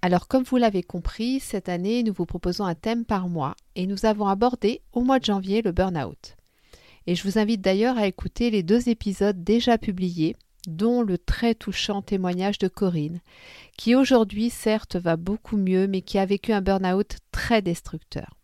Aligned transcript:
Alors 0.00 0.28
comme 0.28 0.44
vous 0.44 0.56
l'avez 0.56 0.82
compris, 0.82 1.40
cette 1.40 1.68
année 1.68 2.02
nous 2.02 2.12
vous 2.12 2.26
proposons 2.26 2.64
un 2.64 2.76
thème 2.76 3.04
par 3.04 3.28
mois 3.28 3.56
et 3.74 3.86
nous 3.86 4.06
avons 4.06 4.28
abordé 4.28 4.80
au 4.92 5.02
mois 5.02 5.18
de 5.18 5.24
janvier 5.24 5.60
le 5.60 5.72
burn-out. 5.72 6.36
Et 7.06 7.14
je 7.14 7.24
vous 7.24 7.38
invite 7.38 7.60
d'ailleurs 7.60 7.98
à 7.98 8.06
écouter 8.06 8.50
les 8.50 8.62
deux 8.62 8.88
épisodes 8.88 9.42
déjà 9.42 9.76
publiés, 9.76 10.36
dont 10.68 11.02
le 11.02 11.18
très 11.18 11.54
touchant 11.54 12.02
témoignage 12.02 12.58
de 12.58 12.68
Corinne, 12.68 13.20
qui 13.76 13.94
aujourd'hui 13.96 14.50
certes 14.50 14.96
va 14.96 15.16
beaucoup 15.16 15.56
mieux 15.56 15.88
mais 15.88 16.02
qui 16.02 16.18
a 16.18 16.26
vécu 16.26 16.52
un 16.52 16.60
burn-out 16.60 17.16
très 17.32 17.60
destructeur. 17.60 18.34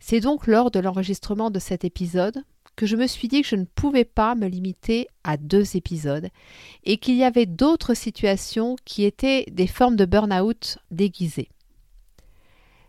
C'est 0.00 0.20
donc 0.20 0.46
lors 0.46 0.70
de 0.70 0.80
l'enregistrement 0.80 1.50
de 1.50 1.58
cet 1.60 1.84
épisode 1.84 2.42
que 2.76 2.86
je 2.86 2.96
me 2.96 3.06
suis 3.06 3.28
dit 3.28 3.42
que 3.42 3.48
je 3.48 3.56
ne 3.56 3.64
pouvais 3.64 4.04
pas 4.04 4.34
me 4.34 4.46
limiter 4.46 5.08
à 5.22 5.36
deux 5.36 5.76
épisodes 5.76 6.28
et 6.84 6.96
qu'il 6.96 7.14
y 7.14 7.24
avait 7.24 7.46
d'autres 7.46 7.94
situations 7.94 8.76
qui 8.84 9.04
étaient 9.04 9.44
des 9.50 9.66
formes 9.66 9.96
de 9.96 10.04
burn-out 10.04 10.78
déguisées. 10.90 11.48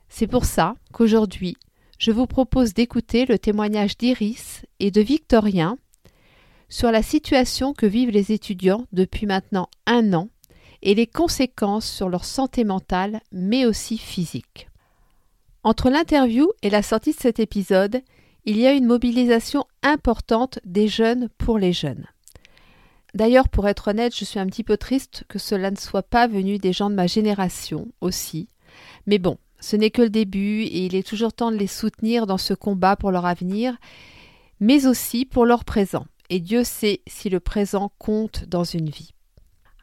C'est 0.10 0.28
pour 0.28 0.46
ça 0.46 0.76
qu'aujourd'hui, 0.94 1.58
je 2.00 2.12
vous 2.12 2.28
propose 2.28 2.74
d'écouter 2.74 3.26
le 3.26 3.40
témoignage 3.40 3.98
d'Iris 3.98 4.64
et 4.80 4.92
de 4.92 5.02
Victorien 5.02 5.78
sur 6.70 6.92
la 6.92 7.04
situation 7.04 7.74
que 7.74 7.86
vivent 7.86 8.12
les 8.12 8.32
étudiants 8.32 8.86
depuis 8.92 9.26
maintenant 9.26 9.70
un 9.86 10.14
an 10.14 10.30
et 10.82 10.94
les 10.94 11.08
conséquences 11.08 11.90
sur 11.90 12.10
leur 12.10 12.26
santé 12.26 12.64
mentale 12.64 13.22
mais 13.32 13.66
aussi 13.66 13.98
physique. 13.98 14.68
Entre 15.64 15.90
l'interview 15.90 16.48
et 16.62 16.70
la 16.70 16.84
sortie 16.84 17.12
de 17.12 17.20
cet 17.20 17.40
épisode, 17.40 18.02
il 18.46 18.58
y 18.58 18.68
a 18.68 18.74
une 18.74 18.86
mobilisation 18.86 19.66
importante 19.82 20.60
des 20.66 20.88
jeunes 20.88 21.30
pour 21.38 21.58
les 21.58 21.74
jeunes. 21.74 22.06
D'ailleurs, 23.16 23.50
pour 23.50 23.68
être 23.68 23.90
honnête, 23.90 24.16
je 24.16 24.26
suis 24.26 24.40
un 24.40 24.46
petit 24.46 24.64
peu 24.64 24.78
triste 24.78 25.24
que 25.30 25.40
cela 25.40 25.72
ne 25.72 25.78
soit 25.78 26.04
pas 26.04 26.28
venu 26.28 26.58
des 26.58 26.74
gens 26.74 26.90
de 26.90 26.96
ma 26.96 27.08
génération 27.08 27.88
aussi. 28.02 28.50
Mais 29.08 29.20
bon, 29.20 29.38
ce 29.60 29.76
n'est 29.76 29.90
que 29.90 30.02
le 30.02 30.10
début 30.10 30.64
et 30.64 30.86
il 30.86 30.96
est 30.96 31.08
toujours 31.08 31.34
temps 31.34 31.52
de 31.52 31.58
les 31.58 31.68
soutenir 31.68 32.28
dans 32.28 32.38
ce 32.38 32.54
combat 32.54 32.96
pour 32.96 33.12
leur 33.12 33.26
avenir, 33.26 33.78
mais 34.60 34.86
aussi 34.86 35.26
pour 35.26 35.46
leur 35.46 35.64
présent. 35.64 36.06
Et 36.30 36.40
Dieu 36.40 36.64
sait 36.64 37.02
si 37.08 37.30
le 37.30 37.40
présent 37.40 37.92
compte 37.98 38.46
dans 38.46 38.64
une 38.64 38.90
vie. 38.90 39.14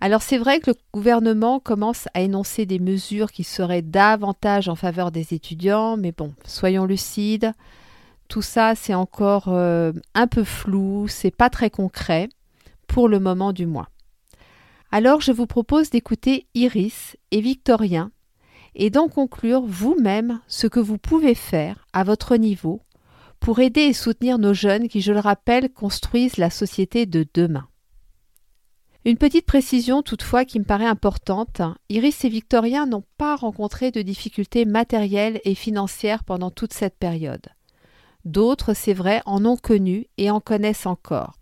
Alors 0.01 0.23
c'est 0.23 0.39
vrai 0.39 0.61
que 0.61 0.71
le 0.71 0.77
gouvernement 0.93 1.59
commence 1.59 2.09
à 2.13 2.21
énoncer 2.21 2.67
des 2.67 2.81
mesures 2.81 3.31
qui 3.33 3.45
seraient 3.45 3.83
davantage 3.83 4.69
en 4.69 4.75
faveur 4.75 5.11
des 5.11 5.33
étudiants, 5.33 5.97
mais 5.97 6.13
bon, 6.13 6.35
soyons 6.45 6.85
lucides, 6.85 7.53
tout 8.33 8.41
ça, 8.41 8.75
c'est 8.75 8.94
encore 8.94 9.48
euh, 9.48 9.92
un 10.14 10.27
peu 10.27 10.42
flou, 10.42 11.06
c'est 11.06 11.30
pas 11.30 11.50
très 11.50 11.69
concret, 11.69 12.30
pour 12.86 13.06
le 13.06 13.20
moment 13.20 13.52
du 13.52 13.66
moins. 13.66 13.88
Alors, 14.91 15.20
je 15.20 15.33
vous 15.33 15.47
propose 15.47 15.91
d'écouter 15.91 16.47
Iris 16.55 17.19
et 17.30 17.42
Victorien 17.42 18.10
et 18.75 18.88
d'en 18.88 19.08
conclure 19.08 19.60
vous-même 19.66 20.41
ce 20.48 20.66
que 20.66 20.80
vous 20.80 20.97
pouvez 20.97 21.34
faire 21.34 21.86
à 21.92 22.05
votre 22.05 22.36
niveau 22.36 22.80
pour 23.38 23.58
aider 23.58 23.83
et 23.83 23.92
soutenir 23.92 24.38
nos 24.38 24.54
jeunes 24.54 24.88
qui, 24.88 25.03
je 25.03 25.12
le 25.12 25.21
rappelle, 25.21 25.71
construisent 25.71 26.38
la 26.38 26.48
société 26.48 27.04
de 27.04 27.26
demain. 27.34 27.69
Une 29.04 29.19
petite 29.19 29.44
précision 29.44 30.00
toutefois 30.00 30.47
qui 30.47 30.59
me 30.59 30.65
paraît 30.65 30.87
importante, 30.87 31.60
Iris 31.91 32.25
et 32.25 32.31
Victorien 32.31 32.87
n'ont 32.87 33.04
pas 33.19 33.37
rencontré 33.37 33.91
de 33.91 34.00
difficultés 34.00 34.65
matérielles 34.65 35.38
et 35.44 35.54
financières 35.54 36.25
pendant 36.25 36.50
toute 36.50 36.72
cette 36.72 36.97
période. 36.97 37.47
D'autres, 38.25 38.75
c'est 38.75 38.93
vrai, 38.93 39.22
en 39.27 39.44
ont 39.44 39.56
connu 39.56 40.06
et 40.19 40.31
en 40.31 40.41
connaissent 40.41 40.87
encore. 40.87 41.38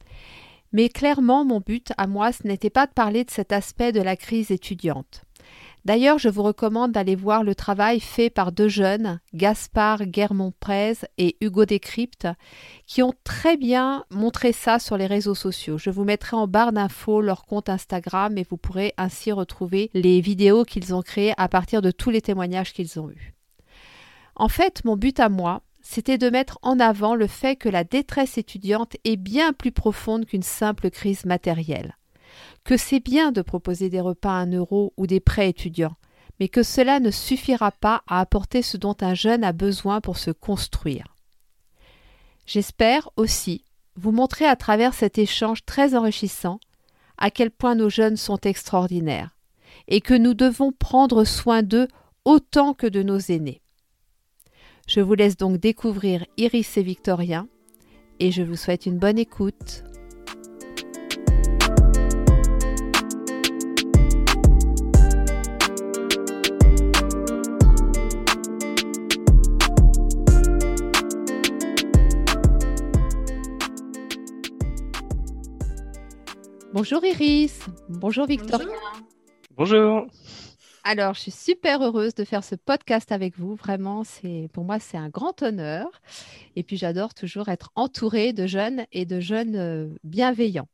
Mais 0.73 0.89
clairement, 0.89 1.45
mon 1.45 1.61
but 1.61 1.93
à 1.97 2.07
moi, 2.07 2.33
ce 2.33 2.47
n'était 2.47 2.71
pas 2.71 2.87
de 2.87 2.93
parler 2.93 3.25
de 3.25 3.31
cet 3.31 3.53
aspect 3.53 3.93
de 3.93 4.01
la 4.01 4.17
crise 4.17 4.51
étudiante. 4.51 5.25
D'ailleurs, 5.87 6.19
je 6.19 6.29
vous 6.29 6.43
recommande 6.43 6.93
d'aller 6.93 7.17
voir 7.17 7.43
le 7.43 7.55
travail 7.55 8.01
fait 8.01 8.29
par 8.29 8.53
deux 8.53 8.69
jeunes, 8.69 9.19
Gaspard 9.33 10.05
Guermont-Prez 10.05 11.07
et 11.17 11.37
Hugo 11.41 11.65
Décrypte, 11.65 12.29
qui 12.87 13.03
ont 13.03 13.15
très 13.25 13.57
bien 13.57 14.05
montré 14.11 14.53
ça 14.53 14.79
sur 14.79 14.99
les 14.99 15.07
réseaux 15.07 15.35
sociaux. 15.35 15.79
Je 15.79 15.89
vous 15.89 16.05
mettrai 16.05 16.37
en 16.37 16.47
barre 16.47 16.73
d'infos 16.73 17.23
leur 17.23 17.47
compte 17.47 17.71
Instagram 17.71 18.37
et 18.37 18.47
vous 18.49 18.59
pourrez 18.59 18.93
ainsi 18.99 19.33
retrouver 19.33 19.91
les 19.95 20.21
vidéos 20.21 20.65
qu'ils 20.65 20.95
ont 20.95 21.03
créées 21.03 21.33
à 21.39 21.49
partir 21.49 21.81
de 21.81 21.91
tous 21.91 22.11
les 22.11 22.21
témoignages 22.21 22.75
qu'ils 22.75 23.01
ont 23.01 23.11
eus. 23.11 23.35
En 24.37 24.49
fait, 24.49 24.85
mon 24.85 24.97
but 24.97 25.19
à 25.19 25.31
moi, 25.31 25.63
c'était 25.83 26.19
de 26.19 26.31
mettre 26.31 26.59
en 26.63 26.79
avant 26.79 27.15
le 27.15 27.27
fait 27.27 27.57
que 27.57 27.69
la 27.69 27.85
détresse 27.85 28.39
étudiante 28.39 28.97
est 29.05 29.17
bien 29.17 29.53
plus 29.53 29.73
profonde 29.73 30.27
qu'une 30.27 30.43
simple 30.43 30.91
crise 30.91 31.25
matérielle, 31.25 31.97
que 32.65 32.77
c'est 32.77 33.01
bien 33.01 33.33
de 33.33 33.43
proposer 33.43 33.89
des 33.89 34.01
repas 34.01 34.31
à 34.31 34.43
un 34.43 34.53
euro 34.53 34.93
ou 34.97 35.07
des 35.07 35.21
prêts 35.21 35.49
étudiants, 35.49 35.97
mais 36.39 36.49
que 36.49 36.63
cela 36.63 37.01
ne 37.01 37.11
suffira 37.11 37.71
pas 37.71 38.03
à 38.07 38.21
apporter 38.21 38.63
ce 38.63 38.77
dont 38.77 38.97
un 39.01 39.15
jeune 39.15 39.45
a 39.45 39.53
besoin 39.53 40.01
pour 40.01 40.19
se 40.19 40.31
construire. 40.31 41.17
J'espère 42.47 43.11
aussi 43.17 43.65
vous 43.97 44.13
montrer 44.13 44.47
à 44.47 44.57
travers 44.57 44.95
cet 44.95 45.19
échange 45.19 45.65
très 45.65 45.95
enrichissant 45.95 46.59
à 47.19 47.31
quel 47.31 47.51
point 47.51 47.75
nos 47.75 47.91
jeunes 47.91 48.17
sont 48.17 48.39
extraordinaires 48.39 49.37
et 49.89 50.01
que 50.01 50.15
nous 50.15 50.35
devons 50.35 50.73
prendre 50.73 51.25
soin 51.25 51.63
d'eux 51.63 51.89
autant 52.25 52.75
que 52.75 52.87
de 52.87 53.03
nos 53.03 53.19
aînés. 53.19 53.60
Je 54.93 54.99
vous 54.99 55.15
laisse 55.15 55.37
donc 55.37 55.59
découvrir 55.59 56.27
Iris 56.37 56.77
et 56.77 56.83
Victorien 56.83 57.47
et 58.19 58.33
je 58.33 58.43
vous 58.43 58.57
souhaite 58.57 58.87
une 58.87 58.99
bonne 58.99 59.21
écoute. 59.21 59.85
Bonjour 76.73 77.05
Iris, 77.05 77.61
bonjour 77.89 78.27
Victorien. 78.27 78.67
Bonjour. 79.57 80.09
Alors, 80.91 81.15
je 81.15 81.21
suis 81.21 81.31
super 81.31 81.85
heureuse 81.85 82.17
de 82.17 82.25
faire 82.25 82.43
ce 82.43 82.57
podcast 82.57 83.13
avec 83.13 83.39
vous. 83.39 83.55
Vraiment, 83.55 84.03
c'est 84.03 84.49
pour 84.53 84.65
moi, 84.65 84.81
c'est 84.81 84.97
un 84.97 85.09
grand 85.09 85.41
honneur. 85.41 85.87
Et 86.57 86.65
puis, 86.65 86.77
j'adore 86.77 87.15
toujours 87.15 87.49
être 87.49 87.71
entourée 87.77 88.33
de 88.33 88.49
jeunes 88.49 88.85
et 88.91 89.05
de 89.05 89.21
jeunes 89.21 89.55
euh, 89.55 89.87
bienveillants. 90.03 90.67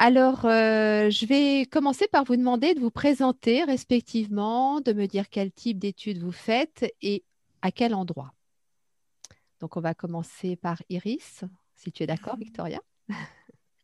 Alors, 0.00 0.44
euh, 0.44 1.08
je 1.08 1.24
vais 1.26 1.66
commencer 1.66 2.08
par 2.08 2.24
vous 2.24 2.34
demander 2.34 2.74
de 2.74 2.80
vous 2.80 2.90
présenter 2.90 3.62
respectivement, 3.62 4.80
de 4.80 4.92
me 4.92 5.06
dire 5.06 5.28
quel 5.30 5.52
type 5.52 5.78
d'études 5.78 6.18
vous 6.18 6.32
faites 6.32 6.92
et 7.00 7.22
à 7.62 7.70
quel 7.70 7.94
endroit. 7.94 8.34
Donc, 9.60 9.76
on 9.76 9.80
va 9.80 9.94
commencer 9.94 10.56
par 10.56 10.82
Iris, 10.88 11.44
si 11.76 11.92
tu 11.92 12.02
es 12.02 12.08
d'accord, 12.08 12.36
Victoria. 12.38 12.80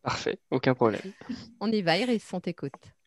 Parfait, 0.03 0.41
aucun 0.51 0.75
problème. 0.75 1.13
On 1.61 1.71
y 1.71 1.81
va, 1.81 1.97
Iris, 1.97 2.29
on 2.33 2.41
t'écoute. 2.41 2.98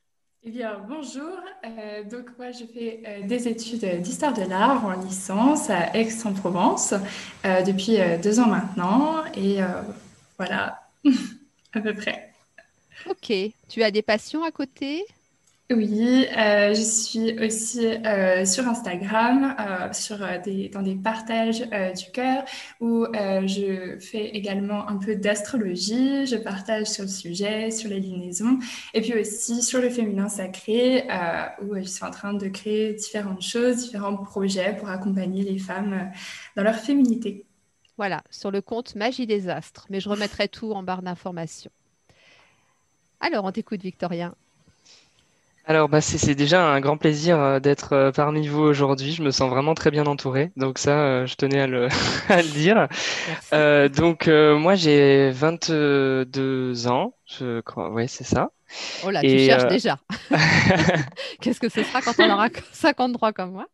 Eh 0.44 0.50
bien, 0.50 0.84
bonjour. 0.88 1.40
Euh, 1.64 2.04
donc, 2.04 2.36
moi, 2.40 2.50
je 2.50 2.66
fais 2.66 3.04
euh, 3.06 3.28
des 3.28 3.48
études 3.48 4.02
d'histoire 4.02 4.34
de 4.34 4.42
l'art 4.42 4.84
en 4.84 5.00
licence 5.00 5.70
à 5.70 5.96
Aix-en-Provence 5.96 6.96
euh, 7.46 7.62
depuis 7.62 7.98
deux 8.24 8.40
ans 8.40 8.48
maintenant. 8.48 9.24
Et 9.36 9.60
voilà, 10.40 10.82
à 11.74 11.80
peu 11.80 11.94
près. 11.94 12.34
Ok. 13.08 13.32
Tu 13.70 13.84
as 13.84 13.92
des 13.92 14.02
passions 14.02 14.44
à 14.44 14.52
côté? 14.52 15.06
Oui, 15.74 16.28
euh, 16.38 16.74
je 16.74 16.82
suis 16.82 17.38
aussi 17.40 17.86
euh, 17.86 18.46
sur 18.46 18.68
Instagram, 18.68 19.56
euh, 19.60 19.94
sur 19.94 20.18
dans 20.72 20.82
des 20.82 20.96
partages 20.96 21.62
du 21.62 22.12
cœur, 22.12 22.44
où 22.80 23.06
je 23.14 23.98
fais 24.00 24.30
également 24.30 24.88
un 24.88 24.98
peu 24.98 25.16
d'astrologie. 25.16 26.26
Je 26.26 26.36
partage 26.36 26.88
sur 26.88 27.04
le 27.04 27.10
sujet, 27.10 27.72
sur 27.72 27.90
les 27.90 28.00
liaisons, 28.00 28.60
et 28.94 29.02
puis 29.02 29.14
aussi 29.20 29.62
sur 29.62 29.82
le 29.82 29.90
féminin 29.90 30.30
sacré, 30.30 31.08
où 31.62 31.76
je 31.76 31.82
suis 31.82 32.04
en 32.04 32.12
train 32.12 32.34
de 32.34 32.48
créer 32.48 32.94
différentes 32.94 33.42
choses, 33.42 33.78
différents 33.78 34.18
projets 34.18 34.76
pour 34.78 34.90
accompagner 34.90 35.44
les 35.44 35.58
femmes 35.58 36.12
dans 36.56 36.64
leur 36.64 36.76
féminité. 36.76 37.46
Voilà, 37.98 38.24
sur 38.30 38.52
le 38.52 38.62
compte 38.62 38.96
Magie 38.96 39.28
des 39.28 39.50
Astres, 39.50 39.86
mais 39.90 40.00
je 40.00 40.10
remettrai 40.10 40.48
tout 40.48 40.72
en 40.72 40.84
barre 40.84 41.02
d'informations. 41.02 41.72
Alors, 43.20 43.46
on 43.46 43.52
t'écoute, 43.52 43.82
Victorien. 43.82 44.36
Alors, 45.66 45.90
bah, 45.90 46.02
c'est 46.02 46.36
déjà 46.36 46.66
un 46.66 46.80
grand 46.80 46.98
plaisir 46.98 47.40
euh, 47.40 47.60
d'être 47.60 47.94
euh, 47.94 48.12
parmi 48.12 48.48
vous 48.48 48.62
aujourd'hui. 48.62 49.14
Je 49.14 49.22
me 49.22 49.32
sens 49.32 49.50
vraiment 49.50 49.76
très 49.76 49.92
bien 49.92 50.06
entouré. 50.06 50.52
Donc 50.58 50.78
ça, 50.80 51.00
euh, 51.00 51.26
je 51.28 51.36
tenais 51.36 51.62
à 51.62 51.68
le, 51.68 51.88
à 52.30 52.42
le 52.42 52.48
dire. 52.50 52.88
donc, 53.96 54.28
moi, 54.28 54.76
j'ai 54.76 55.30
22 55.32 56.88
ans, 56.88 57.14
je 57.26 57.62
crois. 57.62 57.92
Ouais, 57.92 58.08
c'est 58.08 58.24
ça. 58.24 58.52
Oh 59.06 59.12
là, 59.12 59.22
tu 59.22 59.38
cherches 59.38 59.68
déjà. 59.68 60.00
Qu'est-ce 61.42 61.60
que 61.60 61.70
ce 61.70 61.84
sera 61.84 62.02
quand 62.02 62.20
on 62.20 62.30
aura 62.30 62.48
53 62.72 63.34
comme 63.34 63.52
moi? 63.52 63.68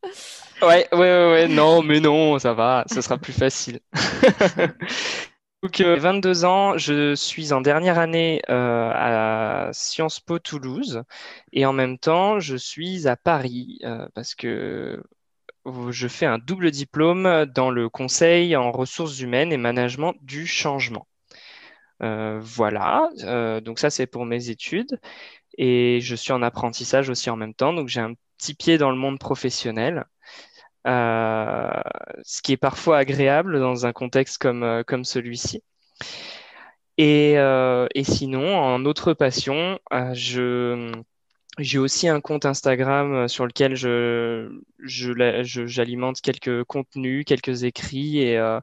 Ouais, 0.62 0.88
ouais, 0.92 0.98
ouais, 0.98 1.32
ouais. 1.32 1.48
Non, 1.48 1.84
mais 1.84 2.00
non, 2.00 2.40
ça 2.40 2.54
va. 2.54 2.84
Ce 2.92 3.02
sera 3.02 3.18
plus 3.18 3.34
facile. 3.34 3.80
Donc, 5.64 5.82
22 5.82 6.46
euh, 6.46 6.48
ans, 6.48 6.78
je 6.78 7.16
suis 7.16 7.52
en 7.52 7.62
dernière 7.62 7.98
année 7.98 8.42
euh, 8.50 8.92
à 8.94 9.70
Sciences 9.74 10.20
Po 10.20 10.38
Toulouse 10.38 11.04
et 11.52 11.66
en 11.66 11.74
même 11.74 11.98
temps, 11.98 12.40
je 12.40 12.56
suis 12.56 13.08
à 13.08 13.16
Paris 13.16 13.80
euh, 13.84 14.08
parce 14.14 14.36
que 14.36 15.02
je 15.90 16.08
fais 16.08 16.28
un 16.28 16.38
double 16.38 16.70
diplôme 16.72 17.46
dans 17.48 17.72
le 17.72 17.90
conseil 17.90 18.56
en 18.56 18.72
ressources 18.72 19.20
humaines 19.20 19.52
et 19.52 19.58
management 19.58 20.16
du 20.22 20.46
changement. 20.46 21.08
voilà, 22.00 23.10
donc 23.62 23.80
ça 23.80 23.90
c'est 23.90 24.08
pour 24.08 24.26
mes 24.26 24.50
études 24.50 25.00
et 25.58 26.00
je 26.02 26.16
suis 26.16 26.32
en 26.32 26.42
apprentissage 26.42 27.10
aussi 27.10 27.30
en 27.30 27.36
même 27.36 27.54
temps, 27.54 27.74
donc 27.74 27.90
j'ai 27.90 28.00
un 28.00 28.14
petit 28.38 28.54
pied 28.54 28.78
dans 28.78 28.92
le 28.92 28.98
monde 28.98 29.20
professionnel. 29.20 30.06
Euh, 30.88 31.70
ce 32.24 32.42
qui 32.42 32.54
est 32.54 32.58
parfois 32.58 32.98
agréable 33.00 33.60
dans 33.60 33.86
un 33.86 33.92
contexte 33.94 34.38
comme, 34.38 34.64
euh, 34.64 34.84
comme 34.84 35.04
celui-ci. 35.04 35.62
Et, 36.98 37.38
euh, 37.38 37.88
et, 37.94 38.04
sinon, 38.04 38.58
en 38.58 38.86
autre 38.86 39.14
passion, 39.14 39.80
je, 40.14 40.92
j'ai 41.60 41.78
aussi 41.78 42.08
un 42.08 42.22
compte 42.22 42.46
Instagram 42.46 43.28
sur 43.28 43.46
lequel 43.46 43.76
je, 43.76 44.50
je, 44.80 45.66
j'alimente 45.68 46.22
quelques 46.22 46.64
contenus, 46.64 47.26
quelques 47.26 47.64
écrits 47.64 48.20
et, 48.20 48.60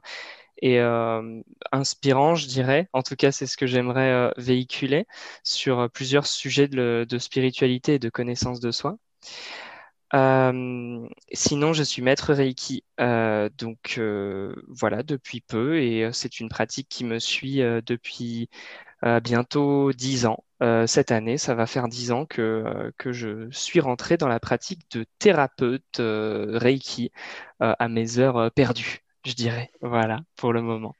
et 0.61 0.79
inspirants, 1.71 2.35
je 2.35 2.47
dirais. 2.47 2.89
En 2.91 3.03
tout 3.03 3.15
cas, 3.15 3.31
c'est 3.31 3.47
ce 3.47 3.55
que 3.55 3.67
j'aimerais 3.67 4.33
véhiculer 4.37 5.07
sur 5.43 5.89
plusieurs 5.93 6.27
sujets 6.27 6.67
de, 6.67 7.05
de, 7.07 7.17
spiritualité 7.19 7.95
et 7.95 7.99
de 7.99 8.09
connaissance 8.09 8.59
de 8.59 8.71
soi. 8.71 8.97
Euh, 10.15 11.07
sinon, 11.33 11.73
je 11.73 11.83
suis 11.83 12.01
maître 12.01 12.33
Reiki, 12.33 12.83
euh, 13.01 13.49
donc 13.57 13.95
euh, 13.97 14.55
voilà, 14.69 15.03
depuis 15.03 15.41
peu, 15.41 15.81
et 15.81 16.09
c'est 16.13 16.39
une 16.39 16.47
pratique 16.49 16.87
qui 16.89 17.03
me 17.03 17.19
suit 17.19 17.57
depuis 17.85 18.49
bientôt 19.23 19.91
dix 19.93 20.25
ans. 20.25 20.43
cette 20.87 21.11
année, 21.11 21.37
ça 21.37 21.53
va 21.55 21.67
faire 21.67 21.87
dix 21.87 22.11
ans 22.11 22.25
que, 22.25 22.91
que 22.97 23.11
je 23.11 23.49
suis 23.51 23.79
rentré 23.79 24.17
dans 24.17 24.27
la 24.27 24.39
pratique 24.39 24.89
de 24.91 25.05
thérapeute 25.19 25.97
Reiki 25.99 27.11
à 27.59 27.87
mes 27.89 28.19
heures 28.19 28.51
perdues, 28.53 28.99
je 29.25 29.33
dirais. 29.33 29.71
Voilà, 29.81 30.21
pour 30.37 30.53
le 30.53 30.61
moment. 30.61 30.95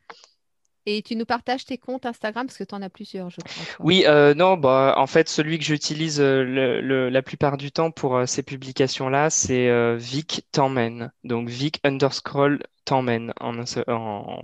Et 0.85 1.01
tu 1.01 1.15
nous 1.15 1.25
partages 1.25 1.65
tes 1.65 1.77
comptes 1.77 2.05
Instagram 2.05 2.45
parce 2.45 2.57
que 2.57 2.63
tu 2.63 2.75
en 2.75 2.81
as 2.81 2.89
plusieurs, 2.89 3.29
je 3.29 3.41
crois. 3.41 3.65
Oui, 3.79 4.03
euh, 4.05 4.33
non, 4.35 4.55
bah, 4.55 4.95
en 4.97 5.07
fait, 5.07 5.27
celui 5.29 5.57
que 5.57 5.65
j'utilise 5.65 6.19
euh, 6.19 7.09
la 7.09 7.21
plupart 7.21 7.57
du 7.57 7.71
temps 7.71 7.91
pour 7.91 8.15
euh, 8.15 8.25
ces 8.25 8.43
publications-là, 8.43 9.29
c'est 9.29 9.95
Vic 9.97 10.45
Tanmen. 10.51 11.11
Donc 11.23 11.49
Vic 11.49 11.79
underscroll 11.83 12.61
Tanmen 12.85 13.33
en 13.39 13.57
un 13.57 13.65
seul, 13.65 13.83
en, 13.87 14.43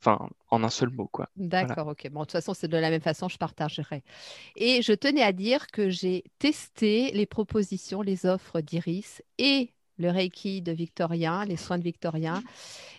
enfin, 0.00 0.28
en 0.50 0.64
un 0.64 0.70
seul 0.70 0.90
mot. 0.90 1.08
quoi. 1.10 1.28
D'accord, 1.36 1.88
ok. 1.88 2.08
Bon, 2.10 2.20
de 2.20 2.24
toute 2.24 2.32
façon, 2.32 2.52
c'est 2.52 2.68
de 2.68 2.76
la 2.76 2.90
même 2.90 3.00
façon, 3.00 3.28
je 3.28 3.38
partagerai. 3.38 4.02
Et 4.56 4.82
je 4.82 4.92
tenais 4.92 5.22
à 5.22 5.32
dire 5.32 5.66
que 5.68 5.88
j'ai 5.88 6.24
testé 6.38 7.10
les 7.12 7.26
propositions, 7.26 8.02
les 8.02 8.26
offres 8.26 8.60
d'Iris 8.60 9.22
et 9.38 9.70
le 9.98 10.10
Reiki 10.10 10.62
de 10.62 10.72
Victorien, 10.72 11.44
les 11.44 11.56
soins 11.56 11.78
de 11.78 11.82
Victorien, 11.82 12.42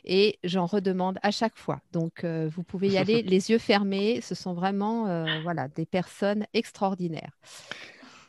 et 0.06 0.40
j'en 0.44 0.66
redemande 0.66 1.20
à 1.24 1.32
chaque 1.32 1.58
fois. 1.58 1.82
Donc, 1.92 2.24
euh, 2.24 2.50
vous 2.54 2.64
pouvez 2.64 2.90
y 2.90 2.98
aller 2.98 3.22
les 3.24 3.50
yeux 3.50 3.58
fermés. 3.58 4.22
Ce 4.22 4.36
sont 4.36 4.54
vraiment 4.54 5.08
euh, 5.08 5.26
voilà, 5.44 5.68
des 5.68 5.86
personnes 5.86 6.46
extraordinaires. 6.54 7.32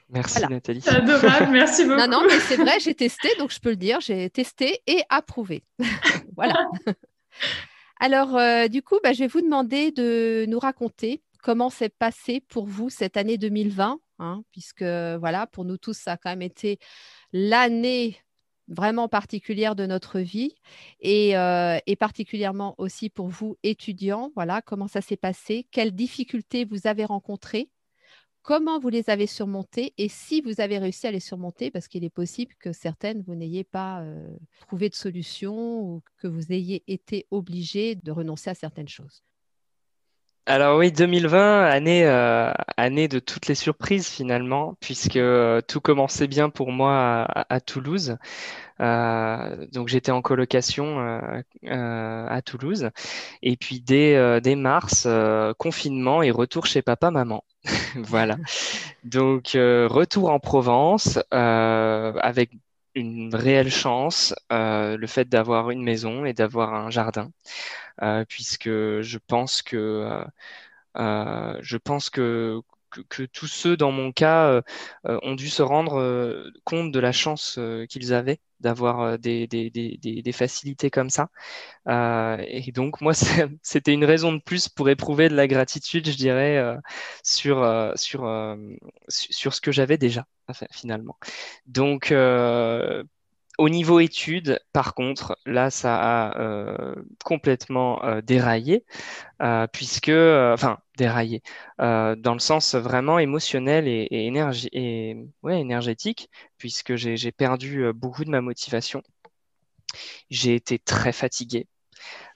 Merci 0.09 0.41
Nathalie. 0.49 0.81
C'est 0.81 0.91
adorable, 0.91 1.51
merci 1.51 1.85
beaucoup. 1.85 1.99
Non, 1.99 2.07
non, 2.07 2.23
mais 2.27 2.39
c'est 2.39 2.57
vrai, 2.57 2.79
j'ai 2.79 2.95
testé, 2.95 3.29
donc 3.39 3.51
je 3.51 3.59
peux 3.59 3.71
le 3.71 3.77
dire, 3.77 4.01
j'ai 4.01 4.31
testé 4.31 4.81
et 4.87 5.03
approuvé. 5.09 5.65
voilà. 6.37 6.69
Alors, 7.99 8.37
euh, 8.37 8.69
du 8.69 8.83
coup, 8.83 9.01
bah, 9.03 9.13
je 9.13 9.21
vais 9.21 9.27
vous 9.27 9.41
demander 9.41 9.91
de 9.91 10.45
nous 10.49 10.61
raconter 10.61 11.23
comment 11.43 11.71
s'est 11.71 11.89
passé 11.89 12.41
pour 12.41 12.67
vous 12.67 12.89
cette 12.89 13.17
année 13.17 13.37
2020, 13.37 13.99
hein, 14.21 14.43
puisque 14.53 14.83
voilà, 14.83 15.49
pour 15.49 15.65
nous 15.65 15.77
tous, 15.77 15.97
ça 15.97 16.13
a 16.13 16.17
quand 16.17 16.31
même 16.31 16.43
été 16.43 16.79
l'année 17.33 18.17
vraiment 18.69 19.09
particulière 19.09 19.77
de 19.77 19.87
notre 19.87 20.21
vie 20.21 20.55
euh, 21.05 21.79
et, 21.87 21.97
particulièrement 21.97 22.75
aussi 22.79 23.11
pour 23.11 23.29
vous 23.29 23.57
étudiants. 23.63 24.33
Voilà, 24.35 24.63
comment 24.63 24.89
ça 24.89 25.01
s'est 25.01 25.17
passé, 25.17 25.67
quelles 25.71 25.95
difficultés 25.95 26.65
vous 26.65 26.87
avez 26.87 27.05
rencontrées, 27.05 27.71
comment 28.43 28.79
vous 28.79 28.89
les 28.89 29.11
avez 29.11 29.27
surmontées 29.27 29.95
et 29.99 30.09
si 30.09 30.41
vous 30.41 30.61
avez 30.61 30.79
réussi 30.79 31.07
à 31.07 31.11
les 31.11 31.21
surmonter, 31.21 31.71
parce 31.71 31.89
qu'il 31.89 32.05
est 32.05 32.11
possible 32.11 32.55
que 32.61 32.73
certaines, 32.73 33.23
vous 33.23 33.35
n'ayez 33.35 33.65
pas 33.65 34.03
euh, 34.03 34.37
trouvé 34.61 34.89
de 34.89 34.95
solution 34.95 35.81
ou 35.81 36.03
que 36.19 36.27
vous 36.27 36.53
ayez 36.53 36.83
été 36.87 37.27
obligé 37.31 37.95
de 37.95 38.13
renoncer 38.13 38.51
à 38.51 38.55
certaines 38.55 38.89
choses. 38.89 39.23
Alors 40.49 40.79
oui, 40.79 40.93
2020, 40.93 41.65
année, 41.65 42.05
euh, 42.07 42.53
année 42.77 43.09
de 43.09 43.19
toutes 43.19 43.49
les 43.49 43.57
surprises 43.57 44.07
finalement, 44.09 44.77
puisque 44.81 45.17
euh, 45.17 45.61
tout 45.61 45.81
commençait 45.81 46.29
bien 46.29 46.51
pour 46.51 46.71
moi 46.71 47.27
à, 47.49 47.61
Toulouse. 47.61 48.17
Euh, 48.81 49.67
donc 49.73 49.89
j'étais 49.89 50.13
en 50.13 50.23
colocation 50.23 51.01
à 51.67 52.43
Toulouse. 52.43 52.91
Et 53.43 53.57
puis 53.57 53.81
dès, 53.81 54.41
dès 54.41 54.55
mars, 54.55 55.09
confinement 55.59 56.23
et 56.23 56.31
retour 56.31 56.67
chez 56.67 56.81
papa-maman. 56.81 57.43
voilà. 57.97 58.37
Donc 59.05 59.51
retour 59.55 60.31
en 60.31 60.39
Provence 60.39 61.19
avec 61.33 62.53
une 62.97 63.35
réelle 63.35 63.71
chance, 63.71 64.35
le 64.51 65.07
fait 65.07 65.27
d'avoir 65.29 65.71
une 65.71 65.83
maison 65.85 66.25
et 66.27 66.33
d'avoir 66.35 66.75
un 66.75 66.91
jardin. 66.91 67.31
Euh, 68.03 68.25
puisque 68.29 68.69
je 68.69 69.19
pense 69.29 69.63
que 69.63 69.77
euh, 69.77 70.25
euh, 70.99 71.59
je 71.63 71.77
pense 71.77 72.11
que, 72.11 72.61
que, 73.09 73.25
tous 73.25 73.47
ceux 73.47 73.77
dans 73.77 73.93
mon 73.93 74.13
cas 74.13 74.63
ont 75.05 75.35
dû 75.35 75.49
se 75.49 75.63
rendre 75.63 76.51
compte 76.65 76.93
de 76.93 77.01
la 77.01 77.13
chance 77.13 77.59
qu'ils 77.89 78.13
avaient 78.15 78.41
d'avoir 78.61 79.19
des, 79.19 79.47
des, 79.47 79.71
des, 79.71 79.99
des, 79.99 80.33
facilités 80.33 80.91
comme 80.91 81.11
ça. 81.11 81.29
et 81.89 82.73
donc, 82.73 83.01
moi, 83.01 83.13
c'était 83.63 83.93
une 83.93 84.05
raison 84.05 84.33
de 84.33 84.41
plus 84.41 84.69
pour 84.69 84.89
éprouver 84.89 85.29
de 85.29 85.35
la 85.37 85.47
gratitude, 85.47 86.09
je 86.09 86.17
dirais, 86.17 86.77
sur, 87.23 87.93
sur, 87.97 88.57
sur 89.09 89.55
ce 89.55 89.61
que 89.61 89.73
j'avais 89.73 89.99
déjà, 89.99 90.27
finalement. 90.73 91.17
Donc, 91.67 92.13
au 93.59 93.69
niveau 93.69 94.01
études, 94.01 94.61
par 94.73 94.95
contre, 94.95 95.39
là, 95.47 95.71
ça 95.71 95.97
a 95.97 96.39
euh, 96.41 96.95
complètement 97.25 98.05
euh, 98.05 98.21
déraillé, 98.21 98.85
euh, 99.43 99.67
puisque, 99.67 100.11
enfin, 100.11 100.79
déraillé, 100.99 101.43
dans 101.79 102.33
le 102.35 102.39
sens 102.39 102.75
vraiment 102.75 103.19
émotionnel 103.19 103.89
et, 103.89 104.09
énergétique, 105.45 106.31
puisque 106.59 106.97
j'ai 106.97 107.33
perdu 107.33 107.93
beaucoup 107.95 108.25
de 108.25 108.31
ma 108.31 108.41
motivation. 108.41 109.03
J'ai 110.31 110.55
été 110.55 110.79
très 110.79 111.13
fatigué. 111.13 111.67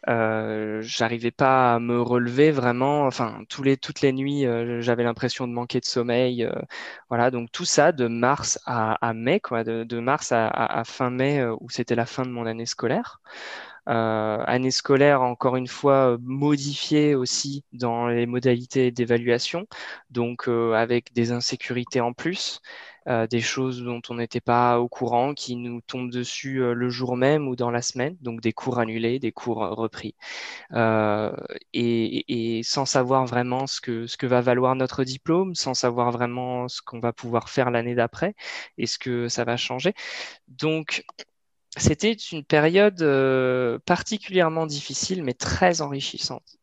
Euh, 0.09 0.81
j'arrivais 0.83 1.31
pas 1.31 1.75
à 1.75 1.79
me 1.79 2.01
relever 2.01 2.51
vraiment. 2.51 3.07
Enfin, 3.07 3.45
tous 3.49 3.63
les, 3.63 3.77
toutes 3.77 4.01
les 4.01 4.13
nuits, 4.13 4.47
euh, 4.47 4.81
j'avais 4.81 5.05
l'impression 5.05 5.47
de 5.47 5.53
manquer 5.53 5.81
de 5.81 5.85
sommeil. 5.85 6.45
Euh, 6.45 6.53
voilà, 7.09 7.31
donc 7.31 7.53
tout 7.53 7.65
ça 7.65 7.93
de 7.93 8.07
mars 8.07 8.59
à, 8.67 9.13
mai, 9.15 9.41
quoi, 9.41 9.65
de, 9.65 9.85
de 9.85 9.99
mars 10.01 10.33
à, 10.33 10.49
à, 10.49 10.85
fin 10.85 11.11
mai, 11.11 11.45
où 11.61 11.69
c'était 11.71 11.95
la 11.95 12.07
fin 12.07 12.23
de 12.25 12.31
mon 12.31 12.47
année 12.47 12.67
scolaire. 12.67 13.21
Année 13.87 14.71
scolaire, 14.71 15.23
encore 15.23 15.57
une 15.57 15.67
fois, 15.67 16.17
modifiée 16.23 17.15
aussi 17.15 17.65
dans 17.73 18.09
les 18.09 18.27
modalités 18.27 18.91
d'évaluation, 18.91 19.67
donc 20.11 20.49
avec 20.49 21.13
des 21.13 21.33
insécurités 21.33 22.01
en 22.01 22.13
plus. 22.13 22.61
Euh, 23.09 23.27
des 23.27 23.41
choses 23.41 23.83
dont 23.83 24.03
on 24.11 24.15
n'était 24.17 24.41
pas 24.43 24.79
au 24.79 24.87
courant, 24.89 25.33
qui 25.33 25.57
nous 25.57 25.81
tombent 25.81 26.11
dessus 26.11 26.63
euh, 26.63 26.75
le 26.75 26.91
jour 26.91 27.17
même 27.17 27.49
ou 27.49 27.57
dans 27.57 27.71
la 27.71 27.81
semaine, 27.81 28.17
donc 28.21 28.43
des 28.43 28.53
cours 28.53 28.79
annulés, 28.79 29.19
des 29.19 29.33
cours 29.33 29.65
euh, 29.65 29.71
repris, 29.71 30.15
et, 31.73 32.61
sans 32.63 32.85
savoir 32.85 33.25
vraiment 33.27 33.67
ce 33.67 33.81
que, 33.81 34.07
ce 34.07 34.17
que 34.17 34.27
va 34.27 34.41
valoir 34.43 34.75
notre 34.75 35.05
diplôme, 35.05 35.55
sans 35.55 35.75
savoir 35.75 36.11
vraiment 36.11 36.69
ce 36.69 36.83
qu'on 36.83 37.01
va 37.01 37.13
pouvoir 37.13 37.49
faire 37.49 37.71
l'année 37.71 37.95
d'après 37.95 38.35
et 38.79 38.87
ce 38.87 38.99
que 38.99 39.29
ça 39.29 39.45
va 39.45 39.57
changer. 39.57 39.95
Donc, 40.49 41.05
c'était 41.81 42.13
une 42.13 42.45
période 42.45 43.03
particulièrement 43.85 44.67
difficile, 44.67 45.23
mais 45.23 45.35
très 45.35 45.81
enrichissante. 45.83 46.57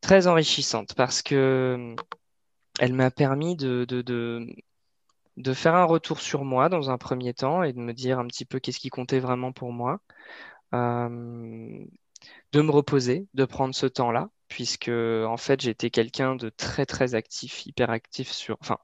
Très 0.00 0.26
enrichissante 0.26 0.94
parce 0.94 1.22
que 1.22 1.94
elle 2.78 2.92
m'a 2.92 3.10
permis 3.10 3.56
de, 3.56 3.84
de 5.36 5.52
faire 5.52 5.74
un 5.74 5.84
retour 5.84 6.20
sur 6.20 6.44
moi 6.44 6.68
dans 6.68 6.90
un 6.90 6.98
premier 6.98 7.34
temps 7.34 7.62
et 7.62 7.72
de 7.72 7.78
me 7.78 7.92
dire 7.92 8.18
un 8.18 8.26
petit 8.26 8.44
peu 8.44 8.58
qu'est-ce 8.58 8.78
qui 8.78 8.88
comptait 8.88 9.20
vraiment 9.20 9.52
pour 9.52 9.72
moi, 9.72 10.00
euh, 10.74 11.84
de 12.52 12.60
me 12.62 12.70
reposer, 12.70 13.26
de 13.34 13.44
prendre 13.44 13.74
ce 13.74 13.86
temps-là, 13.86 14.30
puisque 14.48 14.88
en 14.88 15.36
fait 15.36 15.60
j'étais 15.60 15.90
quelqu'un 15.90 16.36
de 16.36 16.48
très 16.48 16.86
très 16.86 17.14
actif, 17.14 17.66
hyperactif 17.66 18.30
sur, 18.30 18.56
enfin 18.60 18.78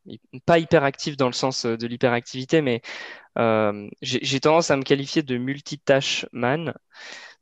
pas 0.46 0.58
hyperactif 0.58 1.16
dans 1.16 1.26
le 1.26 1.32
sens 1.32 1.66
de 1.66 1.86
l'hyperactivité, 1.86 2.62
mais 2.62 2.82
euh, 3.38 3.88
j'ai 4.02 4.40
tendance 4.40 4.70
à 4.70 4.76
me 4.76 4.82
qualifier 4.82 5.22
de 5.22 5.36
multitâche 5.38 6.26
man. 6.32 6.74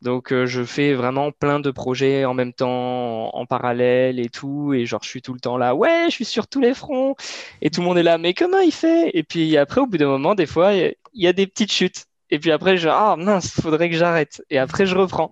Donc 0.03 0.33
euh, 0.33 0.47
je 0.47 0.65
fais 0.65 0.95
vraiment 0.95 1.31
plein 1.31 1.61
de 1.61 1.71
projets 1.71 2.25
en 2.25 2.33
même 2.33 2.53
temps, 2.55 3.35
en, 3.35 3.47
parallèle 3.47 4.19
et 4.19 4.31
tout, 4.31 4.73
et 4.73 4.87
genre 4.87 5.03
je 5.03 5.09
suis 5.09 5.23
tout 5.23 5.35
le 5.35 5.41
temps 5.41 5.59
là, 5.59 5.75
ouais, 5.75 6.07
je 6.07 6.13
suis 6.13 6.25
sur 6.25 6.47
tous 6.47 6.61
les 6.61 6.73
fronts, 6.75 7.17
et 7.61 7.71
tout 7.71 7.81
le 7.83 7.87
monde 7.87 7.99
est 7.99 8.03
là, 8.03 8.17
mais 8.17 8.33
comment 8.33 8.61
il 8.61 8.73
fait? 8.73 9.11
Et 9.15 9.23
puis 9.23 9.57
après, 9.59 9.81
au 9.81 9.87
bout 9.87 9.99
d'un 9.99 10.09
moment, 10.09 10.35
des 10.35 10.47
fois, 10.47 10.73
il 10.73 10.95
y, 11.15 11.27
a 11.27 11.33
des 11.35 11.47
petites 11.47 11.73
chutes, 11.73 12.07
et 12.31 12.39
puis 12.39 12.51
après, 12.51 12.79
je 12.79 12.89
ah 12.89 13.17
mince, 13.19 13.51
faudrait 13.61 13.91
que 13.91 13.97
j'arrête, 13.97 14.43
et 14.49 14.59
après 14.59 14.87
je 14.87 14.97
reprends. 14.97 15.31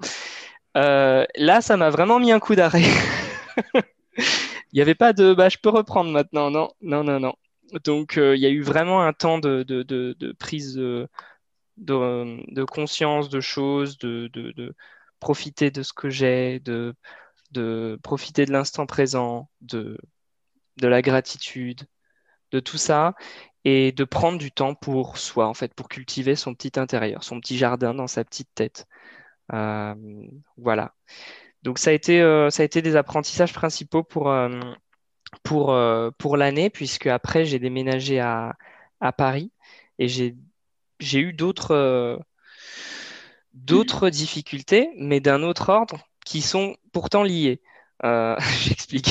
Euh, 0.78 1.24
là, 1.36 1.60
ça 1.60 1.76
m'a 1.76 1.90
vraiment 1.90 2.20
mis 2.20 2.32
un 2.32 2.40
coup 2.40 2.54
d'arrêt. 2.54 2.82
Il 4.72 4.74
n'y 4.74 4.80
avait 4.80 4.94
pas 4.94 5.12
de, 5.12 5.34
bah, 5.34 5.48
je 5.48 5.58
peux 5.58 5.70
reprendre 5.70 6.10
maintenant, 6.10 6.50
non, 6.50 6.70
non, 6.80 7.04
non, 7.04 7.20
non. 7.20 7.34
Donc, 7.84 8.16
euh, 8.16 8.36
il 8.36 8.40
y 8.40 8.46
a 8.46 8.50
eu 8.50 8.62
vraiment 8.62 9.02
un 9.02 9.12
temps 9.12 9.38
de, 9.38 9.62
de, 9.62 9.82
de 9.82 10.32
prise 10.32 10.80
de, 11.78 12.64
conscience 12.64 13.28
de 13.28 13.40
choses, 13.40 13.98
de, 13.98 14.28
de, 14.32 14.74
profiter 15.20 15.70
de 15.70 15.82
ce 15.82 15.92
que 15.92 16.10
j'ai, 16.10 16.60
de, 16.60 16.94
de 17.52 17.98
profiter 18.02 18.46
de 18.46 18.52
l'instant 18.52 18.86
présent, 18.86 19.50
de, 19.60 19.98
de 20.78 20.88
la 20.88 21.02
gratitude, 21.02 21.82
de 22.52 22.60
tout 22.60 22.78
ça, 22.78 23.14
et 23.64 23.92
de 23.92 24.04
prendre 24.04 24.38
du 24.38 24.52
temps 24.52 24.74
pour 24.74 25.18
soi, 25.18 25.46
en 25.48 25.54
fait, 25.54 25.74
pour 25.74 25.88
cultiver 25.88 26.36
son 26.36 26.54
petit 26.54 26.78
intérieur, 26.78 27.24
son 27.24 27.40
petit 27.40 27.58
jardin 27.58 27.94
dans 27.94 28.06
sa 28.06 28.24
petite 28.24 28.50
tête. 28.54 28.86
Euh, 29.52 29.94
voilà. 30.56 30.94
Donc 31.62 31.78
ça 31.78 31.90
a 31.90 31.92
été, 31.92 32.20
euh, 32.22 32.50
ça 32.50 32.62
a 32.62 32.66
été 32.66 32.82
des 32.82 32.96
apprentissages 32.96 33.52
principaux 33.52 34.02
pour, 34.04 34.30
euh, 34.30 34.60
pour, 35.42 35.76
pour 36.18 36.36
l'année, 36.36 36.70
puisque 36.70 37.06
après 37.06 37.44
j'ai 37.44 37.58
déménagé 37.58 38.20
à, 38.20 38.56
à 39.00 39.12
Paris 39.12 39.52
et 39.98 40.08
j'ai 40.08 40.36
j'ai 41.00 41.20
eu 41.20 41.32
d'autres 41.32 41.72
euh, 41.74 42.18
d'autres 43.54 44.10
difficultés, 44.10 44.90
mais 44.98 45.20
d'un 45.20 45.42
autre 45.42 45.68
ordre, 45.70 45.98
qui 46.24 46.42
sont 46.42 46.76
pourtant 46.92 47.22
liées. 47.22 47.60
Euh, 48.04 48.36
j'explique. 48.60 49.10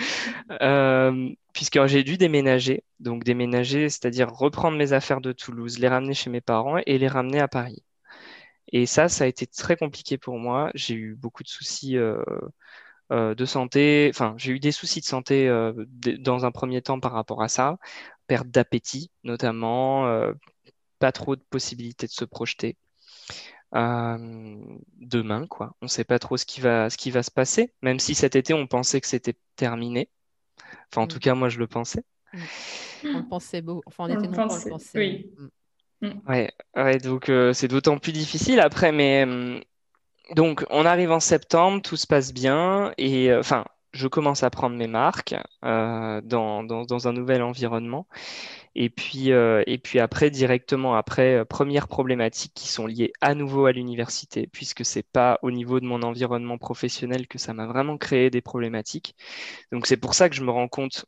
euh, 0.62 1.30
puisque 1.52 1.84
j'ai 1.86 2.04
dû 2.04 2.16
déménager, 2.18 2.84
donc 3.00 3.24
déménager, 3.24 3.88
c'est-à-dire 3.88 4.30
reprendre 4.30 4.76
mes 4.76 4.92
affaires 4.92 5.20
de 5.20 5.32
Toulouse, 5.32 5.78
les 5.78 5.88
ramener 5.88 6.14
chez 6.14 6.30
mes 6.30 6.40
parents 6.40 6.78
et 6.86 6.98
les 6.98 7.08
ramener 7.08 7.40
à 7.40 7.48
Paris. 7.48 7.82
Et 8.72 8.86
ça, 8.86 9.08
ça 9.08 9.24
a 9.24 9.26
été 9.26 9.46
très 9.46 9.76
compliqué 9.76 10.18
pour 10.18 10.38
moi. 10.38 10.70
J'ai 10.74 10.94
eu 10.94 11.14
beaucoup 11.14 11.42
de 11.42 11.48
soucis 11.48 11.96
euh, 11.96 12.24
de 13.10 13.44
santé. 13.44 14.08
Enfin, 14.10 14.34
j'ai 14.38 14.52
eu 14.52 14.60
des 14.60 14.72
soucis 14.72 15.00
de 15.00 15.06
santé 15.06 15.48
dans 16.18 16.44
un 16.44 16.50
premier 16.50 16.82
temps 16.82 17.00
par 17.00 17.12
rapport 17.12 17.42
à 17.42 17.48
ça. 17.48 17.78
Perte 18.26 18.48
d'appétit, 18.48 19.10
notamment, 19.24 20.10
pas 20.98 21.12
trop 21.12 21.36
de 21.36 21.42
possibilités 21.50 22.06
de 22.06 22.12
se 22.12 22.24
projeter. 22.24 22.76
Euh, 23.74 24.78
demain, 24.98 25.46
quoi. 25.46 25.74
On 25.82 25.86
ne 25.86 25.90
sait 25.90 26.04
pas 26.04 26.18
trop 26.18 26.36
ce 26.36 26.46
qui 26.46 26.60
va, 26.60 26.88
ce 26.88 26.96
qui 26.96 27.10
va 27.10 27.22
se 27.22 27.30
passer, 27.30 27.74
même 27.82 27.98
si 27.98 28.14
cet 28.14 28.36
été, 28.36 28.54
on 28.54 28.66
pensait 28.66 29.00
que 29.00 29.06
c'était 29.06 29.36
terminé. 29.56 30.08
Enfin, 30.90 31.02
en 31.02 31.06
tout 31.06 31.16
mm. 31.16 31.20
cas, 31.20 31.34
moi, 31.34 31.48
je 31.48 31.58
le 31.58 31.66
pensais. 31.66 32.04
Mm. 32.32 32.38
On 33.04 33.18
le 33.18 33.28
pensait 33.28 33.62
beau. 33.62 33.82
Enfin, 33.86 34.04
on, 34.04 34.08
était 34.08 34.28
nombreux 34.28 34.58
le 34.64 34.70
penser. 34.70 34.98
Oui. 34.98 35.34
Mm. 36.02 36.10
Ouais, 36.28 36.50
ouais, 36.76 36.98
donc 36.98 37.28
euh, 37.28 37.52
c'est 37.52 37.68
d'autant 37.68 37.98
plus 37.98 38.12
difficile 38.12 38.60
après, 38.60 38.92
mais 38.92 39.26
donc 40.34 40.64
on 40.70 40.84
arrive 40.84 41.12
en 41.12 41.20
septembre, 41.20 41.82
tout 41.82 41.96
se 41.96 42.06
passe 42.06 42.32
bien, 42.32 42.92
et 42.98 43.30
euh, 43.30 43.40
enfin, 43.40 43.64
je 43.92 44.08
commence 44.08 44.42
à 44.42 44.50
prendre 44.50 44.76
mes 44.76 44.88
marques 44.88 45.34
dans, 45.62 46.20
dans, 46.22 46.84
dans, 46.84 47.08
un 47.08 47.12
nouvel 47.12 47.42
environnement. 47.42 48.06
Et 48.78 48.90
puis, 48.90 49.32
euh, 49.32 49.62
et 49.66 49.78
puis 49.78 50.00
après, 50.00 50.30
directement 50.30 50.96
après, 50.96 51.36
euh, 51.36 51.44
premières 51.46 51.88
problématiques 51.88 52.52
qui 52.54 52.68
sont 52.68 52.86
liées 52.86 53.12
à 53.22 53.34
nouveau 53.34 53.64
à 53.64 53.72
l'université, 53.72 54.46
puisque 54.48 54.84
c'est 54.84 55.02
pas 55.02 55.38
au 55.42 55.50
niveau 55.50 55.80
de 55.80 55.86
mon 55.86 56.02
environnement 56.02 56.58
professionnel 56.58 57.26
que 57.26 57.38
ça 57.38 57.54
m'a 57.54 57.66
vraiment 57.66 57.96
créé 57.96 58.28
des 58.28 58.42
problématiques. 58.42 59.16
Donc 59.72 59.86
c'est 59.86 59.96
pour 59.96 60.14
ça 60.14 60.28
que 60.28 60.36
je 60.36 60.42
me 60.44 60.50
rends 60.50 60.68
compte 60.68 61.06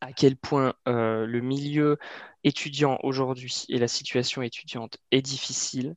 à 0.00 0.12
quel 0.12 0.36
point 0.36 0.74
euh, 0.88 1.26
le 1.26 1.40
milieu 1.40 1.98
étudiant 2.44 2.98
aujourd'hui 3.02 3.64
et 3.68 3.78
la 3.78 3.88
situation 3.88 4.42
étudiante 4.42 4.98
est 5.10 5.22
difficile. 5.22 5.94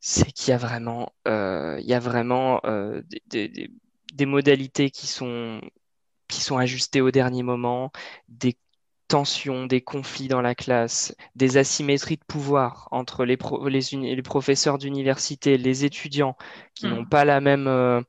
C'est 0.00 0.30
qu'il 0.30 0.50
y 0.50 0.54
a 0.54 0.58
vraiment, 0.58 1.12
il 1.26 1.84
y 1.84 1.94
a 1.94 2.00
vraiment 2.00 2.60
des, 2.64 3.48
des, 3.48 3.70
des 4.12 4.26
modalités 4.26 4.90
qui 4.90 5.06
sont 5.06 5.60
qui 6.28 6.40
sont 6.40 6.58
ajustées 6.58 7.00
au 7.00 7.10
dernier 7.10 7.42
moment, 7.42 7.92
des 8.28 8.56
tensions, 9.08 9.66
des 9.66 9.80
conflits 9.80 10.28
dans 10.28 10.40
la 10.40 10.54
classe, 10.54 11.14
des 11.36 11.58
asymétries 11.58 12.16
de 12.16 12.24
pouvoir 12.26 12.88
entre 12.90 13.24
les, 13.24 13.38
les, 13.66 14.22
professeurs 14.22 14.78
d'université, 14.78 15.58
les 15.58 15.84
étudiants 15.84 16.36
qui 16.74 16.86
hmm. 16.86 16.90
n'ont 16.90 17.04
pas 17.04 17.24
la 17.24 17.40
même... 17.40 17.68
Euh, 17.68 18.00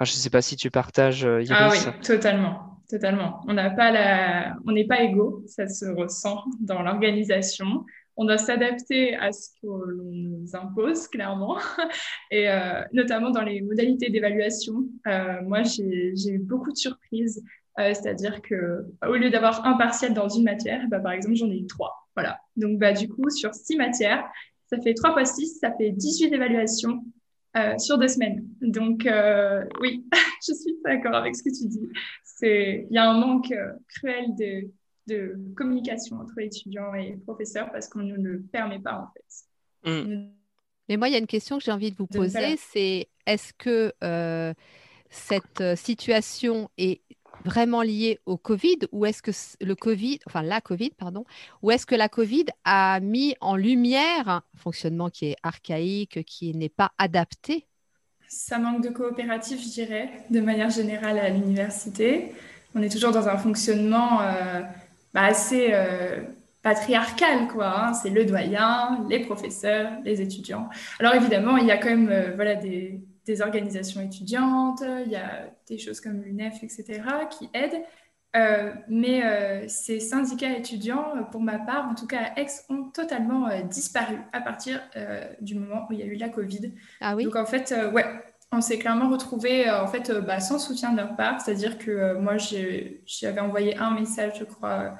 je 0.00 0.12
ne 0.12 0.16
sais 0.16 0.30
pas 0.30 0.42
si 0.42 0.56
tu 0.56 0.70
partages, 0.70 1.24
euh, 1.24 1.42
Iris. 1.42 1.52
Ah 1.56 1.70
oui, 1.70 2.00
totalement. 2.02 2.69
Totalement. 2.90 3.40
On 3.46 3.54
n'a 3.54 3.70
pas 3.70 3.92
la... 3.92 4.56
on 4.66 4.72
n'est 4.72 4.86
pas 4.86 5.02
égaux, 5.02 5.44
ça 5.46 5.68
se 5.68 5.86
ressent 5.86 6.42
dans 6.60 6.82
l'organisation. 6.82 7.84
On 8.16 8.24
doit 8.24 8.38
s'adapter 8.38 9.14
à 9.16 9.32
ce 9.32 9.50
que 9.62 9.66
l'on 9.66 10.10
nous 10.12 10.56
impose, 10.56 11.06
clairement, 11.08 11.58
et 12.30 12.50
euh, 12.50 12.82
notamment 12.92 13.30
dans 13.30 13.42
les 13.42 13.62
modalités 13.62 14.10
d'évaluation. 14.10 14.84
moi, 15.44 15.62
j'ai 15.62 16.12
eu 16.26 16.38
beaucoup 16.38 16.72
de 16.72 16.76
surprises 16.76 17.42
euh, 17.78 17.94
c'est-à-dire 17.94 18.42
que 18.42 18.84
au 19.06 19.14
lieu 19.14 19.30
d'avoir 19.30 19.64
un 19.66 19.74
partiel 19.74 20.12
dans 20.12 20.28
une 20.28 20.44
matière, 20.44 20.86
bah, 20.88 21.00
par 21.00 21.12
exemple, 21.12 21.36
j'en 21.36 21.50
ai 21.50 21.58
eu 21.58 21.66
trois. 21.66 22.08
Voilà. 22.16 22.40
Donc, 22.56 22.78
bah, 22.78 22.92
du 22.92 23.08
coup, 23.08 23.30
sur 23.30 23.54
six 23.54 23.76
matières, 23.76 24.24
ça 24.66 24.80
fait 24.80 24.94
3 24.94 25.12
fois 25.12 25.24
6, 25.24 25.58
ça 25.60 25.72
fait 25.76 25.90
18 25.90 26.32
évaluations 26.32 27.04
euh, 27.56 27.76
sur 27.78 27.98
deux 27.98 28.08
semaines. 28.08 28.46
Donc, 28.60 29.06
euh, 29.06 29.64
oui, 29.80 30.04
je 30.46 30.52
suis 30.52 30.76
d'accord 30.84 31.14
avec 31.14 31.34
ce 31.34 31.42
que 31.42 31.48
tu 31.48 31.66
dis. 31.68 31.88
Il 32.42 32.86
y 32.90 32.98
a 32.98 33.10
un 33.10 33.18
manque 33.18 33.54
cruel 33.88 34.34
de, 34.36 34.70
de, 35.06 35.36
communication 35.56 36.16
entre 36.16 36.38
étudiants 36.38 36.94
et 36.94 37.16
professeurs 37.24 37.70
parce 37.72 37.88
qu'on 37.88 38.02
ne 38.02 38.16
le 38.16 38.42
permet 38.42 38.78
pas, 38.78 38.98
en 38.98 39.08
fait. 39.12 40.04
Mm. 40.04 40.30
Mais 40.88 40.96
moi, 40.96 41.08
il 41.08 41.12
y 41.12 41.14
a 41.14 41.18
une 41.18 41.26
question 41.26 41.58
que 41.58 41.64
j'ai 41.64 41.72
envie 41.72 41.92
de 41.92 41.96
vous 41.96 42.06
poser, 42.06 42.56
c'est 42.56 43.08
est-ce 43.26 43.52
que 43.52 43.92
cette 45.08 45.76
situation 45.76 46.68
est 46.78 47.02
vraiment 47.44 47.82
lié 47.82 48.18
au 48.26 48.36
Covid 48.36 48.78
ou 48.92 49.06
est-ce 49.06 49.22
que 49.22 49.30
le 49.64 49.74
Covid, 49.74 50.20
enfin 50.26 50.42
la 50.42 50.60
Covid, 50.60 50.90
pardon, 50.90 51.24
ou 51.62 51.70
est-ce 51.70 51.86
que 51.86 51.94
la 51.94 52.08
Covid 52.08 52.46
a 52.64 53.00
mis 53.00 53.34
en 53.40 53.56
lumière 53.56 54.28
un 54.28 54.42
fonctionnement 54.56 55.10
qui 55.10 55.26
est 55.26 55.36
archaïque, 55.42 56.24
qui 56.24 56.54
n'est 56.54 56.68
pas 56.68 56.92
adapté 56.98 57.66
Ça 58.32 58.60
manque 58.60 58.84
de 58.84 58.90
coopératif, 58.90 59.60
je 59.60 59.70
dirais, 59.70 60.08
de 60.30 60.40
manière 60.40 60.70
générale 60.70 61.18
à 61.18 61.30
l'université. 61.30 62.32
On 62.76 62.82
est 62.82 62.88
toujours 62.88 63.10
dans 63.10 63.28
un 63.28 63.36
fonctionnement 63.36 64.20
euh, 64.20 64.60
bah, 65.12 65.24
assez 65.24 65.70
euh, 65.72 66.20
patriarcal, 66.62 67.48
quoi. 67.48 67.88
Hein. 67.88 67.92
C'est 67.92 68.10
le 68.10 68.24
doyen, 68.24 69.04
les 69.08 69.18
professeurs, 69.18 69.90
les 70.04 70.20
étudiants. 70.20 70.68
Alors 71.00 71.16
évidemment, 71.16 71.56
il 71.56 71.66
y 71.66 71.72
a 71.72 71.76
quand 71.76 71.88
même 71.88 72.08
euh, 72.08 72.30
voilà, 72.36 72.54
des, 72.54 73.00
des 73.26 73.42
organisations 73.42 74.00
étudiantes, 74.00 74.84
il 75.06 75.10
y 75.10 75.16
a 75.16 75.50
des 75.68 75.78
choses 75.78 76.00
comme 76.00 76.22
l'UNEF, 76.22 76.62
etc., 76.62 77.02
qui 77.36 77.50
aident. 77.52 77.82
Euh, 78.36 78.72
mais 78.88 79.24
euh, 79.24 79.64
ces 79.66 79.98
syndicats 79.98 80.56
étudiants, 80.56 81.14
pour 81.32 81.40
ma 81.40 81.58
part, 81.58 81.88
en 81.88 81.94
tout 81.94 82.06
cas 82.06 82.32
à 82.36 82.40
Aix, 82.40 82.46
ont 82.68 82.84
totalement 82.84 83.48
euh, 83.48 83.62
disparu 83.62 84.18
à 84.32 84.40
partir 84.40 84.80
du 85.40 85.56
moment 85.56 85.86
où 85.88 85.92
il 85.92 85.98
y 85.98 86.02
a 86.02 86.06
eu 86.06 86.14
la 86.14 86.28
Covid. 86.28 86.72
Ah 87.00 87.16
oui? 87.16 87.24
Donc 87.24 87.36
en 87.36 87.46
fait, 87.46 87.74
ouais, 87.92 88.04
on 88.52 88.60
s'est 88.60 88.78
clairement 88.78 89.08
retrouvé 89.08 89.68
en 89.70 89.86
fait 89.86 90.12
bah, 90.12 90.40
sans 90.40 90.58
soutien 90.58 90.92
de 90.92 90.98
leur 90.98 91.16
part. 91.16 91.40
C'est-à-dire 91.40 91.78
que 91.78 92.14
moi, 92.14 92.34
j'avais 92.36 93.40
envoyé 93.40 93.76
un 93.76 93.92
message, 93.92 94.34
je 94.38 94.44
crois, 94.44 94.96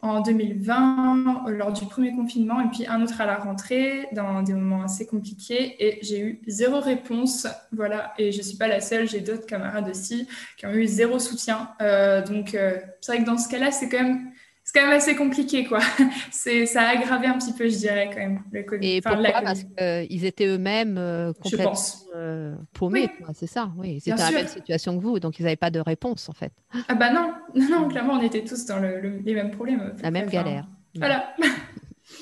en 0.00 0.20
2020 0.20 1.46
euh, 1.48 1.50
lors 1.50 1.72
du 1.72 1.84
premier 1.86 2.14
confinement 2.14 2.60
et 2.60 2.68
puis 2.68 2.86
un 2.86 3.02
autre 3.02 3.20
à 3.20 3.26
la 3.26 3.36
rentrée 3.36 4.06
dans 4.12 4.42
des 4.42 4.54
moments 4.54 4.82
assez 4.82 5.06
compliqués 5.06 5.74
et 5.84 5.98
j'ai 6.02 6.20
eu 6.20 6.40
zéro 6.46 6.80
réponse. 6.80 7.46
Voilà 7.72 8.12
et 8.16 8.30
je 8.30 8.40
suis 8.40 8.56
pas 8.56 8.68
la 8.68 8.80
seule 8.80 9.08
j'ai 9.08 9.20
d'autres 9.20 9.46
camarades 9.46 9.88
aussi 9.88 10.28
qui 10.56 10.66
ont 10.66 10.72
eu 10.72 10.86
zéro 10.86 11.18
soutien. 11.18 11.70
Euh, 11.80 12.24
donc 12.24 12.54
euh, 12.54 12.78
c'est 13.00 13.12
vrai 13.12 13.22
que 13.22 13.26
dans 13.26 13.38
ce 13.38 13.48
cas-là 13.48 13.72
c'est 13.72 13.88
quand 13.88 14.02
même 14.02 14.30
c'est 14.68 14.80
quand 14.80 14.86
même 14.86 14.96
assez 14.98 15.16
compliqué, 15.16 15.64
quoi. 15.64 15.78
C'est, 16.30 16.66
ça 16.66 16.82
a 16.82 16.88
aggravé 16.88 17.26
un 17.26 17.38
petit 17.38 17.54
peu, 17.54 17.70
je 17.70 17.76
dirais, 17.78 18.10
quand 18.12 18.18
même, 18.18 18.42
le 18.52 18.64
Covid. 18.64 18.86
Et 18.86 19.00
pourquoi 19.00 19.40
Parce 19.40 19.64
qu'ils 19.64 20.26
étaient 20.26 20.44
eux-mêmes 20.44 20.98
euh, 20.98 21.32
complètement 21.32 21.72
euh, 22.14 22.54
paumés, 22.74 23.08
c'est 23.32 23.46
ça, 23.46 23.70
oui. 23.78 23.92
Ils 23.92 23.96
étaient 23.96 24.10
dans 24.10 24.24
la 24.24 24.30
même 24.30 24.46
situation 24.46 24.98
que 24.98 25.02
vous, 25.02 25.20
donc 25.20 25.38
ils 25.38 25.44
n'avaient 25.44 25.56
pas 25.56 25.70
de 25.70 25.80
réponse, 25.80 26.28
en 26.28 26.34
fait. 26.34 26.52
Ah 26.86 26.94
bah 26.94 27.10
non, 27.10 27.32
non, 27.54 27.88
clairement, 27.88 28.12
on 28.14 28.20
était 28.20 28.44
tous 28.44 28.66
dans 28.66 28.78
les 28.78 29.34
mêmes 29.34 29.52
problèmes. 29.52 29.94
La 30.02 30.10
même 30.10 30.28
galère. 30.28 30.66
Voilà. 30.94 31.34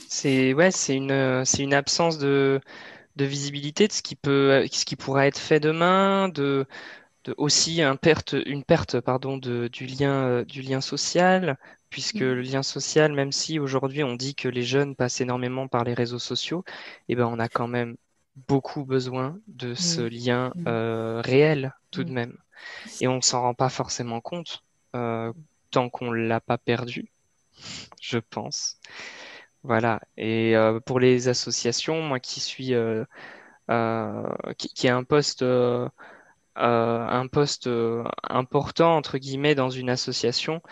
C'est 0.08 0.52
ouais, 0.52 0.72
c'est 0.72 0.96
une, 0.96 1.44
c'est 1.44 1.62
une 1.62 1.74
absence 1.74 2.18
de, 2.18 2.60
de 3.16 3.24
visibilité 3.24 3.86
de 3.86 3.92
ce 3.92 4.02
qui 4.02 4.16
peut, 4.16 4.66
ce 4.70 4.84
qui 4.84 4.96
pourrait 4.96 5.28
être 5.28 5.38
fait 5.38 5.60
demain, 5.60 6.28
de, 6.28 6.66
de 7.24 7.34
aussi 7.38 7.82
un 7.82 7.94
perte, 7.94 8.34
une 8.46 8.64
perte 8.64 9.00
pardon, 9.00 9.36
de, 9.36 9.68
du, 9.68 9.86
lien, 9.86 10.42
du 10.42 10.62
lien 10.62 10.80
social, 10.80 11.56
puisque 11.90 12.16
mm. 12.16 12.32
le 12.32 12.40
lien 12.42 12.62
social, 12.62 13.12
même 13.12 13.32
si 13.32 13.58
aujourd'hui 13.58 14.04
on 14.04 14.14
dit 14.14 14.34
que 14.34 14.48
les 14.48 14.62
jeunes 14.62 14.96
passent 14.96 15.20
énormément 15.20 15.68
par 15.68 15.84
les 15.84 15.94
réseaux 15.94 16.18
sociaux, 16.18 16.64
eh 17.08 17.14
ben 17.14 17.26
on 17.26 17.38
a 17.38 17.48
quand 17.48 17.68
même 17.68 17.96
beaucoup 18.48 18.84
besoin 18.84 19.38
de 19.46 19.74
ce 19.74 20.00
lien 20.02 20.52
mm. 20.54 20.64
euh, 20.68 21.20
réel 21.24 21.72
tout 21.90 22.04
de 22.04 22.10
mm. 22.10 22.14
même. 22.14 22.36
Et 23.00 23.08
on 23.08 23.20
s'en 23.20 23.42
rend 23.42 23.54
pas 23.54 23.68
forcément 23.68 24.20
compte 24.20 24.62
euh, 24.94 25.32
tant 25.70 25.88
qu'on 25.88 26.12
l'a 26.12 26.40
pas 26.40 26.58
perdu, 26.58 27.10
je 28.00 28.18
pense. 28.18 28.78
Voilà. 29.62 30.00
Et 30.16 30.56
euh, 30.56 30.80
pour 30.80 31.00
les 31.00 31.28
associations, 31.28 32.02
moi 32.02 32.20
qui 32.20 32.40
suis 32.40 32.74
qui, 34.58 34.68
qui, 34.74 34.88
a 34.88 34.96
un 34.96 35.02
poste 35.04 35.44
un 36.54 37.26
poste 37.26 37.68
important 38.22 38.96
entre 38.96 39.18
guillemets 39.18 39.54
dans 39.54 39.70
une 39.70 39.90
association, 39.90 40.62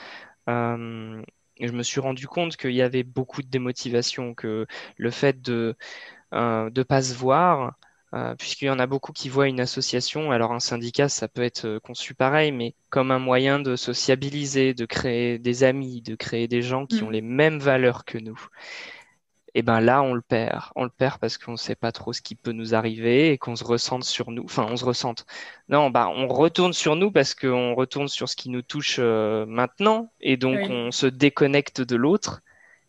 euh, 0.49 1.23
je 1.61 1.73
me 1.73 1.83
suis 1.83 2.01
rendu 2.01 2.27
compte 2.27 2.57
qu'il 2.57 2.73
y 2.73 2.83
avait 2.83 3.03
beaucoup 3.03 3.43
de 3.43 3.49
démotivation, 3.49 4.35
que 4.35 4.67
le 4.97 5.11
fait 5.11 5.41
de 5.41 5.77
ne 6.33 6.39
euh, 6.39 6.85
pas 6.85 7.03
se 7.03 7.15
voir, 7.15 7.75
euh, 8.15 8.35
puisqu'il 8.37 8.67
y 8.67 8.71
en 8.71 8.79
a 8.79 8.87
beaucoup 8.87 9.13
qui 9.13 9.29
voient 9.29 9.49
une 9.49 9.61
association, 9.61 10.31
alors 10.31 10.53
un 10.53 10.61
syndicat, 10.61 11.09
ça 11.09 11.29
peut 11.29 11.43
être 11.43 11.79
conçu 11.79 12.15
pareil, 12.15 12.53
mais 12.53 12.75
comme 12.91 13.11
un 13.11 13.19
moyen 13.19 13.61
de 13.61 13.77
sociabiliser, 13.77 14.75
de 14.75 14.87
créer 14.87 15.39
des 15.39 15.65
amis, 15.65 16.03
de 16.03 16.15
créer 16.15 16.49
des 16.49 16.63
gens 16.63 16.87
qui 16.87 17.03
mm. 17.03 17.07
ont 17.07 17.11
les 17.11 17.23
mêmes 17.23 17.59
valeurs 17.59 18.05
que 18.05 18.19
nous 18.19 18.39
et 19.55 19.63
ben 19.63 19.81
là 19.81 20.03
on 20.03 20.15
le 20.15 20.21
perd. 20.23 20.65
On 20.77 20.85
le 20.85 20.91
perd 20.91 21.19
parce 21.19 21.39
qu'on 21.39 21.53
ne 21.53 21.57
sait 21.57 21.77
pas 21.77 21.93
trop 21.93 22.13
ce 22.13 22.23
qui 22.23 22.35
peut 22.35 22.53
nous 22.53 22.75
arriver 22.75 23.31
et 23.31 23.39
qu'on 23.39 23.57
se 23.57 23.65
ressente 23.65 24.05
sur 24.05 24.31
nous. 24.31 24.45
Enfin, 24.45 24.67
on 24.69 24.77
se 24.77 24.85
ressente. 24.85 25.27
Non, 25.69 25.91
bah 25.91 26.09
on 26.09 26.27
retourne 26.29 26.73
sur 26.73 26.97
nous 26.97 27.11
parce 27.13 27.35
qu'on 27.35 27.75
retourne 27.75 28.09
sur 28.09 28.29
ce 28.29 28.37
qui 28.37 28.51
nous 28.51 28.63
touche 28.63 28.97
euh, 28.99 29.47
maintenant 29.47 30.13
et 30.21 30.37
donc 30.37 30.59
on 30.71 30.91
se 30.91 31.07
déconnecte 31.07 31.81
de 31.81 31.97
l'autre. 31.97 32.43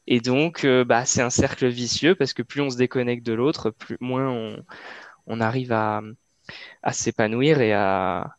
Et 0.07 0.22
donc, 0.22 0.65
euh, 0.65 0.84
bah, 0.86 1.05
c'est 1.05 1.22
un 1.22 1.29
cercle 1.31 1.67
vicieux 1.67 2.15
parce 2.15 2.34
que 2.34 2.43
plus 2.43 2.62
on 2.62 2.69
se 2.69 2.77
déconnecte 2.77 3.25
de 3.25 3.34
l'autre, 3.34 3.72
plus 3.72 3.98
moins 4.00 4.29
on, 4.29 4.63
on 5.27 5.41
arrive 5.41 5.72
à, 5.72 6.01
à 6.84 6.93
s'épanouir 6.93 7.62
et 7.62 7.74
à, 7.74 8.36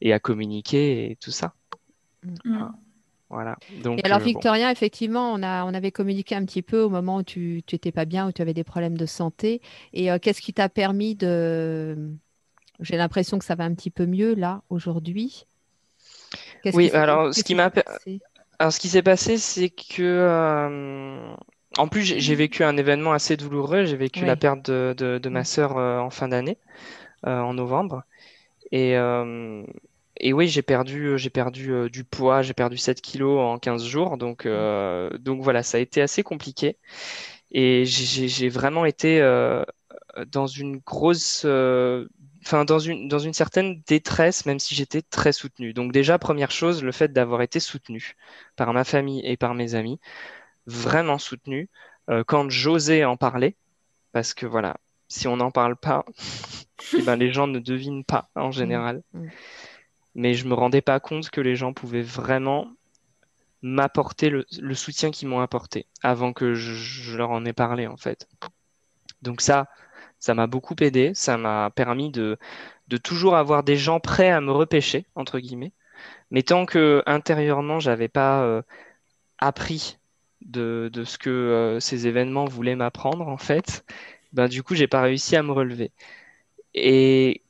et 0.00 0.12
à 0.12 0.20
communiquer 0.20 1.10
et 1.10 1.16
tout 1.16 1.30
ça. 1.30 1.54
Mm. 2.22 2.36
Voilà. 2.44 2.72
Donc, 3.82 3.98
et 3.98 4.04
alors, 4.04 4.20
euh, 4.20 4.24
Victorien, 4.24 4.70
effectivement, 4.70 5.32
on, 5.32 5.42
a, 5.42 5.64
on 5.64 5.74
avait 5.74 5.90
communiqué 5.90 6.34
un 6.34 6.44
petit 6.44 6.62
peu 6.62 6.82
au 6.82 6.88
moment 6.88 7.18
où 7.18 7.22
tu 7.22 7.62
n'étais 7.72 7.92
pas 7.92 8.04
bien, 8.04 8.28
où 8.28 8.32
tu 8.32 8.42
avais 8.42 8.54
des 8.54 8.64
problèmes 8.64 8.96
de 8.96 9.06
santé. 9.06 9.60
Et 9.92 10.10
euh, 10.10 10.18
qu'est-ce 10.20 10.42
qui 10.42 10.52
t'a 10.52 10.68
permis 10.68 11.14
de. 11.14 11.96
J'ai 12.80 12.96
l'impression 12.96 13.38
que 13.38 13.44
ça 13.44 13.54
va 13.54 13.64
un 13.64 13.74
petit 13.74 13.90
peu 13.90 14.06
mieux 14.06 14.34
là, 14.34 14.62
aujourd'hui? 14.68 15.46
Oui, 16.72 16.90
alors 16.90 17.34
ce 17.34 17.42
qui 17.42 17.54
m'a. 17.54 17.70
Alors, 18.58 18.72
ce 18.72 18.78
qui 18.78 18.88
s'est 18.88 19.02
passé, 19.02 19.38
c'est 19.38 19.70
que. 19.70 20.02
Euh, 20.02 21.34
en 21.78 21.88
plus, 21.88 22.02
j'ai 22.02 22.34
vécu 22.34 22.64
un 22.64 22.76
événement 22.76 23.12
assez 23.12 23.38
douloureux. 23.38 23.86
J'ai 23.86 23.96
vécu 23.96 24.26
la 24.26 24.36
perte 24.36 24.70
de, 24.70 24.94
de, 24.94 25.28
ma 25.30 25.42
sœur 25.42 25.76
en 25.76 26.10
fin 26.10 26.28
d'année, 26.28 26.58
en 27.24 27.54
novembre. 27.54 28.02
Et, 28.72 28.94
et 30.18 30.32
oui, 30.32 30.48
j'ai 30.48 30.62
perdu, 30.62 31.06
euh, 31.06 31.16
j'ai 31.16 31.30
perdu 31.30 31.72
euh, 31.72 31.88
du 31.88 32.04
poids, 32.04 32.42
j'ai 32.42 32.54
perdu 32.54 32.76
7 32.76 33.00
kilos 33.00 33.40
en 33.40 33.58
15 33.58 33.84
jours. 33.84 34.16
Donc, 34.18 34.46
euh, 34.46 35.10
donc 35.18 35.42
voilà, 35.42 35.62
ça 35.62 35.78
a 35.78 35.80
été 35.80 36.02
assez 36.02 36.22
compliqué. 36.22 36.76
Et 37.50 37.84
j'ai 37.84 38.48
vraiment 38.48 38.86
été 38.86 39.20
dans 40.26 40.46
une 40.46 40.78
grosse, 40.78 41.44
enfin 41.44 42.64
dans 42.64 42.78
une, 42.78 43.08
dans 43.08 43.18
une 43.18 43.34
certaine 43.34 43.82
détresse, 43.86 44.46
même 44.46 44.58
si 44.58 44.74
j'étais 44.74 45.02
très 45.02 45.32
soutenu. 45.32 45.74
Donc 45.74 45.92
déjà, 45.92 46.18
première 46.18 46.50
chose, 46.50 46.82
le 46.82 46.92
fait 46.92 47.12
d'avoir 47.12 47.42
été 47.42 47.60
soutenu 47.60 48.14
par 48.56 48.72
ma 48.72 48.84
famille 48.84 49.20
et 49.26 49.36
par 49.36 49.54
mes 49.54 49.74
amis, 49.74 50.00
vraiment 50.66 51.18
soutenu, 51.18 51.68
quand 52.26 52.48
j'osais 52.48 53.04
en 53.04 53.18
parler, 53.18 53.54
parce 54.12 54.32
que 54.32 54.46
voilà, 54.46 54.78
si 55.08 55.28
on 55.28 55.36
n'en 55.36 55.50
parle 55.50 55.76
pas, 55.76 56.06
eh 56.96 57.02
ben, 57.02 57.16
les 57.16 57.32
gens 57.32 57.48
ne 57.48 57.58
devinent 57.58 58.04
pas 58.04 58.30
en 58.34 58.48
mmh. 58.48 58.52
général. 58.52 59.02
Mmh 59.12 59.28
mais 60.14 60.34
je 60.34 60.46
me 60.46 60.54
rendais 60.54 60.82
pas 60.82 61.00
compte 61.00 61.30
que 61.30 61.40
les 61.40 61.56
gens 61.56 61.72
pouvaient 61.72 62.02
vraiment 62.02 62.68
m'apporter 63.62 64.28
le, 64.30 64.74
soutien 64.74 65.10
qu'ils 65.10 65.28
m'ont 65.28 65.40
apporté 65.40 65.86
avant 66.02 66.32
que 66.32 66.54
je, 66.54 67.16
leur 67.16 67.30
en 67.30 67.44
ai 67.44 67.52
parlé 67.52 67.86
en 67.86 67.96
fait. 67.96 68.28
Donc 69.22 69.40
ça, 69.40 69.68
ça 70.18 70.34
m'a 70.34 70.48
beaucoup 70.48 70.74
aidé, 70.80 71.12
ça 71.14 71.36
m'a 71.38 71.70
permis 71.70 72.10
de, 72.10 72.38
de 72.88 72.96
toujours 72.96 73.36
avoir 73.36 73.62
des 73.62 73.76
gens 73.76 74.00
prêts 74.00 74.30
à 74.30 74.40
me 74.40 74.50
repêcher 74.50 75.06
entre 75.14 75.38
guillemets. 75.38 75.72
Mais 76.30 76.42
tant 76.42 76.66
que 76.66 77.02
intérieurement 77.06 77.78
j'avais 77.80 78.08
pas 78.08 78.42
euh, 78.42 78.62
appris 79.38 79.98
de, 80.42 80.90
de, 80.92 81.04
ce 81.04 81.18
que 81.18 81.30
euh, 81.30 81.80
ces 81.80 82.08
événements 82.08 82.46
voulaient 82.46 82.74
m'apprendre 82.76 83.28
en 83.28 83.36
fait, 83.38 83.84
ben 84.32 84.48
du 84.48 84.62
coup 84.64 84.74
j'ai 84.74 84.88
pas 84.88 85.02
réussi 85.02 85.36
à 85.36 85.42
me 85.44 85.52
relever. 85.52 85.92
Et 86.74 87.42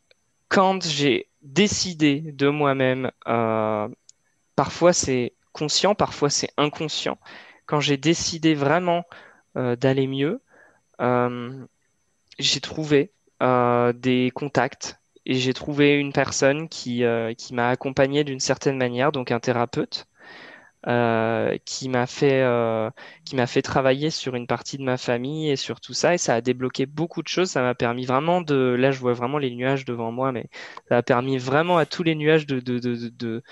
quand 0.49 0.85
j'ai 0.85 1.29
décider 1.43 2.21
de 2.21 2.49
moi-même, 2.49 3.11
euh, 3.29 3.89
parfois 4.57 4.93
c'est 4.93 5.35
conscient, 5.53 5.95
parfois 5.95 6.31
c'est 6.31 6.51
inconscient. 6.57 7.19
Quand 7.67 7.81
j'ai 7.81 7.97
décidé 7.97 8.55
vraiment 8.55 9.05
euh, 9.57 9.77
d'aller 9.77 10.07
mieux, 10.07 10.43
euh, 11.01 11.67
j'ai 12.39 12.61
trouvé 12.61 13.13
des 13.95 14.31
contacts 14.37 15.01
et 15.27 15.35
j'ai 15.35 15.53
trouvé 15.53 15.97
une 15.99 16.13
personne 16.13 16.69
qui, 16.69 17.03
qui 17.37 17.55
m'a 17.55 17.71
accompagné 17.71 18.23
d'une 18.23 18.39
certaine 18.39 18.77
manière, 18.79 19.11
donc 19.11 19.33
un 19.33 19.41
thérapeute, 19.41 20.07
euh, 20.87 21.57
qui 21.65 21.89
m'a 21.89 22.07
fait 22.07 22.43
euh, 22.43 22.91
qui 23.25 23.37
m'a 23.37 23.47
fait 23.47 23.63
travailler 23.63 24.11
sur 24.11 24.35
une 24.35 24.47
partie 24.47 24.79
de 24.79 24.83
ma 24.83 24.97
famille 24.97 25.51
et 25.51 25.57
sur 25.57 25.81
tout 25.81 25.95
ça 25.95 26.15
et 26.15 26.19
ça 26.19 26.35
a 26.35 26.41
débloqué 26.41 26.87
beaucoup 26.87 27.23
de 27.23 27.29
choses 27.29 27.51
ça 27.51 27.63
m'a 27.63 27.75
permis 27.75 28.05
vraiment 28.05 28.41
de 28.41 28.75
là 28.79 28.91
je 28.91 28.99
vois 28.99 29.13
vraiment 29.13 29.39
les 29.39 29.51
nuages 29.55 29.85
devant 29.85 30.11
moi 30.11 30.33
mais 30.33 30.47
ça 30.89 30.99
a 30.99 31.03
permis 31.03 31.39
vraiment 31.39 31.79
à 31.79 31.87
tous 31.87 32.03
les 32.03 32.15
nuages 32.15 32.47
de 32.47 32.61
de 32.61 32.79
de, 32.79 33.09
de, 33.09 33.43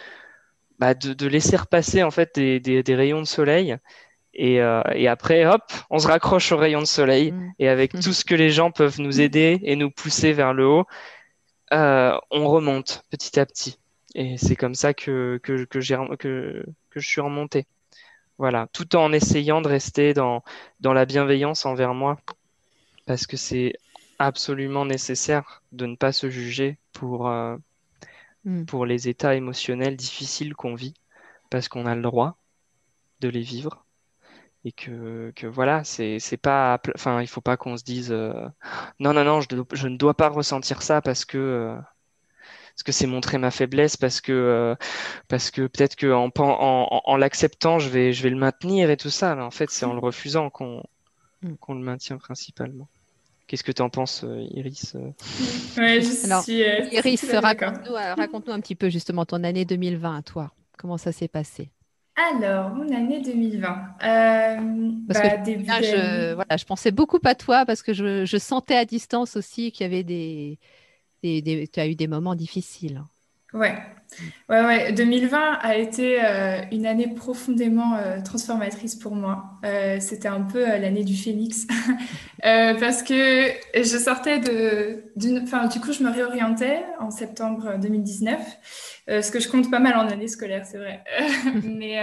bah 0.78 0.94
de, 0.94 1.12
de 1.12 1.26
laisser 1.26 1.56
repasser 1.56 2.02
en 2.02 2.10
fait 2.10 2.34
des, 2.34 2.60
des, 2.60 2.82
des 2.82 2.94
rayons 2.94 3.20
de 3.20 3.26
soleil 3.26 3.76
et, 4.34 4.60
euh, 4.60 4.82
et, 4.94 5.08
après, 5.08 5.44
hop, 5.44 5.62
on 5.90 5.98
se 5.98 6.06
raccroche 6.06 6.52
aux 6.52 6.56
rayons 6.56 6.80
de 6.80 6.86
soleil. 6.86 7.32
Mmh. 7.32 7.52
Et 7.58 7.68
avec 7.68 7.94
mmh. 7.94 8.00
tout 8.00 8.12
ce 8.12 8.24
que 8.24 8.34
les 8.34 8.50
gens 8.50 8.70
peuvent 8.70 9.00
nous 9.00 9.20
aider 9.20 9.60
et 9.64 9.76
nous 9.76 9.90
pousser 9.90 10.32
vers 10.32 10.54
le 10.54 10.66
haut, 10.66 10.84
euh, 11.72 12.16
on 12.30 12.48
remonte 12.48 13.04
petit 13.10 13.38
à 13.40 13.46
petit. 13.46 13.79
Et 14.14 14.36
c'est 14.38 14.56
comme 14.56 14.74
ça 14.74 14.94
que, 14.94 15.38
que, 15.42 15.64
que, 15.64 15.78
que, 16.16 16.64
que 16.90 17.00
je 17.00 17.08
suis 17.08 17.20
remonté. 17.20 17.66
Voilà, 18.38 18.68
tout 18.72 18.96
en 18.96 19.12
essayant 19.12 19.60
de 19.60 19.68
rester 19.68 20.14
dans, 20.14 20.42
dans 20.80 20.94
la 20.94 21.04
bienveillance 21.04 21.66
envers 21.66 21.92
moi, 21.94 22.18
parce 23.06 23.26
que 23.26 23.36
c'est 23.36 23.74
absolument 24.18 24.86
nécessaire 24.86 25.62
de 25.72 25.86
ne 25.86 25.96
pas 25.96 26.12
se 26.12 26.30
juger 26.30 26.78
pour, 26.92 27.28
euh, 27.28 27.56
hmm. 28.44 28.64
pour 28.64 28.86
les 28.86 29.08
états 29.08 29.34
émotionnels 29.34 29.96
difficiles 29.96 30.54
qu'on 30.54 30.74
vit, 30.74 30.94
parce 31.50 31.68
qu'on 31.68 31.86
a 31.86 31.94
le 31.94 32.02
droit 32.02 32.38
de 33.20 33.28
les 33.28 33.42
vivre. 33.42 33.84
Et 34.64 34.72
que, 34.72 35.32
que 35.36 35.46
voilà, 35.46 35.84
c'est 35.84 36.18
pas. 36.40 36.78
Enfin, 36.94 37.22
il 37.22 37.26
faut 37.26 37.40
pas 37.40 37.56
qu'on 37.56 37.76
se 37.78 37.84
dise 37.84 38.12
euh, 38.12 38.32
non, 39.00 39.14
non, 39.14 39.24
non, 39.24 39.40
je, 39.40 39.48
je, 39.72 39.88
ne 39.88 39.96
dois 39.96 40.14
pas 40.14 40.28
ressentir 40.28 40.82
ça 40.82 41.00
parce 41.02 41.24
que. 41.24 41.38
Euh, 41.38 41.76
parce 42.74 42.82
que 42.84 42.92
c'est 42.92 43.06
montrer 43.06 43.38
ma 43.38 43.50
faiblesse, 43.50 43.96
parce 43.96 44.20
que 44.20 44.32
euh, 44.32 44.74
parce 45.28 45.50
que 45.50 45.62
peut-être 45.62 45.96
que 45.96 46.12
en, 46.12 46.30
en, 46.38 47.02
en 47.04 47.16
l'acceptant, 47.16 47.78
je 47.78 47.88
vais 47.88 48.12
je 48.12 48.22
vais 48.22 48.30
le 48.30 48.36
maintenir 48.36 48.90
et 48.90 48.96
tout 48.96 49.10
ça. 49.10 49.34
Mais 49.34 49.42
en 49.42 49.50
fait, 49.50 49.70
c'est 49.70 49.84
en 49.84 49.92
le 49.92 50.00
refusant 50.00 50.50
qu'on 50.50 50.82
mm. 51.42 51.54
qu'on 51.60 51.74
le 51.74 51.80
maintient 51.80 52.18
principalement. 52.18 52.88
Qu'est-ce 53.46 53.64
que 53.64 53.72
tu 53.72 53.82
en 53.82 53.90
penses, 53.90 54.22
euh, 54.22 54.46
Iris 54.52 54.94
euh 54.94 55.10
ouais, 55.76 56.00
je 56.00 56.94
Iris, 56.94 57.24
raconte-nous 57.32 57.94
raconte 57.94 58.48
un 58.48 58.60
petit 58.60 58.76
peu 58.76 58.90
justement 58.90 59.24
ton 59.24 59.42
année 59.42 59.64
2020 59.64 60.18
à 60.18 60.22
toi. 60.22 60.52
Comment 60.78 60.98
ça 60.98 61.10
s'est 61.10 61.26
passé? 61.26 61.68
Alors, 62.16 62.70
mon 62.70 62.88
année 62.94 63.20
2020. 63.20 63.68
Euh, 63.68 64.90
parce 65.08 65.20
bah, 65.20 65.30
que 65.38 65.50
je, 65.50 66.34
voilà, 66.34 66.56
je 66.56 66.64
pensais 66.64 66.92
beaucoup 66.92 67.18
à 67.24 67.34
toi 67.34 67.64
parce 67.66 67.82
que 67.82 67.92
je, 67.92 68.24
je 68.24 68.36
sentais 68.36 68.76
à 68.76 68.84
distance 68.84 69.36
aussi 69.36 69.72
qu'il 69.72 69.84
y 69.84 69.86
avait 69.86 70.04
des, 70.04 70.58
tu 71.22 71.80
as 71.80 71.86
eu 71.86 71.94
des 71.94 72.06
moments 72.06 72.34
difficiles. 72.34 73.02
Ouais. 73.52 73.76
Ouais, 74.48 74.64
ouais. 74.64 74.92
2020 74.92 75.58
a 75.60 75.76
été 75.76 76.22
euh, 76.22 76.60
une 76.72 76.86
année 76.86 77.08
profondément 77.14 77.96
euh, 77.96 78.20
transformatrice 78.22 78.96
pour 78.96 79.14
moi. 79.14 79.58
Euh, 79.64 79.98
c'était 80.00 80.28
un 80.28 80.42
peu 80.42 80.64
l'année 80.64 81.04
du 81.04 81.16
phénix 81.16 81.66
parce 82.42 83.02
que 83.02 83.48
je 83.74 83.98
sortais 83.98 84.38
de, 84.38 85.04
d'une, 85.16 85.40
enfin, 85.42 85.66
du 85.66 85.80
coup, 85.80 85.92
je 85.92 86.02
me 86.02 86.10
réorientais 86.10 86.82
en 87.00 87.10
septembre 87.10 87.78
2019, 87.80 88.40
ce 89.08 89.30
que 89.30 89.40
je 89.40 89.48
compte 89.48 89.70
pas 89.70 89.80
mal 89.80 89.96
en 89.96 90.08
année 90.08 90.28
scolaire, 90.28 90.64
c'est 90.64 90.78
vrai. 90.78 91.02
Mais 91.64 91.98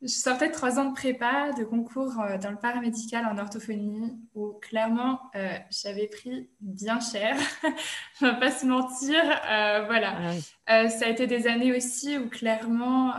je 0.00 0.08
sortais 0.08 0.48
de 0.48 0.52
trois 0.52 0.78
ans 0.78 0.90
de 0.90 0.94
prépa, 0.94 1.52
de 1.58 1.64
concours 1.64 2.20
euh, 2.20 2.38
dans 2.38 2.50
le 2.50 2.56
paramédical 2.56 3.26
en 3.26 3.36
orthophonie, 3.36 4.16
où 4.34 4.52
clairement, 4.60 5.20
euh, 5.34 5.48
j'avais 5.70 6.06
pris 6.06 6.48
bien 6.60 7.00
cher. 7.00 7.36
Je 8.20 8.26
ne 8.26 8.30
vais 8.30 8.38
pas 8.38 8.50
se 8.52 8.64
mentir. 8.64 9.18
Euh, 9.50 9.84
voilà. 9.86 10.18
Ah 10.66 10.88
ça 10.88 11.06
a 11.06 11.08
été 11.08 11.26
des 11.26 11.48
années 11.48 11.74
aussi 11.74 12.16
où 12.18 12.28
clairement, 12.28 13.14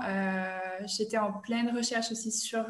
j'étais 0.85 1.17
en 1.17 1.33
pleine 1.33 1.75
recherche 1.75 2.11
aussi 2.11 2.31
sur, 2.31 2.63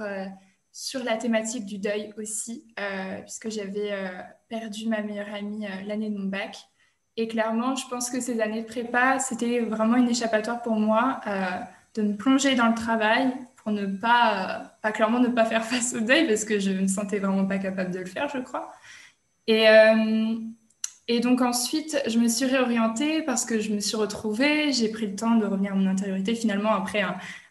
sur 0.71 1.03
la 1.03 1.17
thématique 1.17 1.65
du 1.65 1.79
deuil 1.79 2.13
aussi, 2.17 2.65
puisque 3.23 3.49
j'avais 3.49 3.91
perdu 4.47 4.87
ma 4.87 5.01
meilleure 5.01 5.33
amie 5.33 5.67
l'année 5.85 6.09
de 6.09 6.17
mon 6.17 6.29
bac. 6.29 6.57
Et 7.17 7.27
clairement, 7.27 7.75
je 7.75 7.85
pense 7.89 8.09
que 8.09 8.21
ces 8.21 8.39
années 8.39 8.61
de 8.61 8.67
prépa, 8.67 9.19
c'était 9.19 9.59
vraiment 9.59 9.97
une 9.97 10.07
échappatoire 10.07 10.61
pour 10.61 10.77
moi 10.77 11.19
de 11.95 12.01
me 12.01 12.15
plonger 12.15 12.55
dans 12.55 12.67
le 12.67 12.75
travail, 12.75 13.33
pour 13.63 13.71
ne 13.71 13.85
pas, 13.85 14.75
pas 14.81 14.91
clairement 14.91 15.19
ne 15.19 15.27
pas 15.27 15.45
faire 15.45 15.63
face 15.65 15.93
au 15.93 15.99
deuil 15.99 16.27
parce 16.27 16.45
que 16.45 16.59
je 16.59 16.71
ne 16.71 16.81
me 16.81 16.87
sentais 16.87 17.19
vraiment 17.19 17.45
pas 17.45 17.57
capable 17.57 17.91
de 17.91 17.99
le 17.99 18.05
faire, 18.05 18.29
je 18.29 18.39
crois. 18.39 18.71
Et, 19.47 19.67
euh, 19.67 20.35
et 21.11 21.21
donc 21.21 21.41
ensuite, 21.41 21.99
je 22.07 22.19
me 22.19 22.27
suis 22.27 22.45
réorientée 22.45 23.23
parce 23.23 23.43
que 23.43 23.59
je 23.59 23.73
me 23.73 23.79
suis 23.79 23.97
retrouvée, 23.97 24.71
j'ai 24.71 24.89
pris 24.89 25.07
le 25.07 25.15
temps 25.15 25.35
de 25.35 25.43
revenir 25.43 25.71
à 25.71 25.75
mon 25.75 25.87
intériorité 25.87 26.35
finalement 26.35 26.71
après 26.71 27.01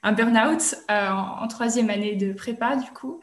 un, 0.04 0.12
burn-out 0.12 0.76
euh, 0.90 1.10
en, 1.10 1.48
troisième 1.48 1.90
année 1.90 2.14
de 2.14 2.32
prépa 2.32 2.76
du 2.76 2.88
coup. 2.92 3.20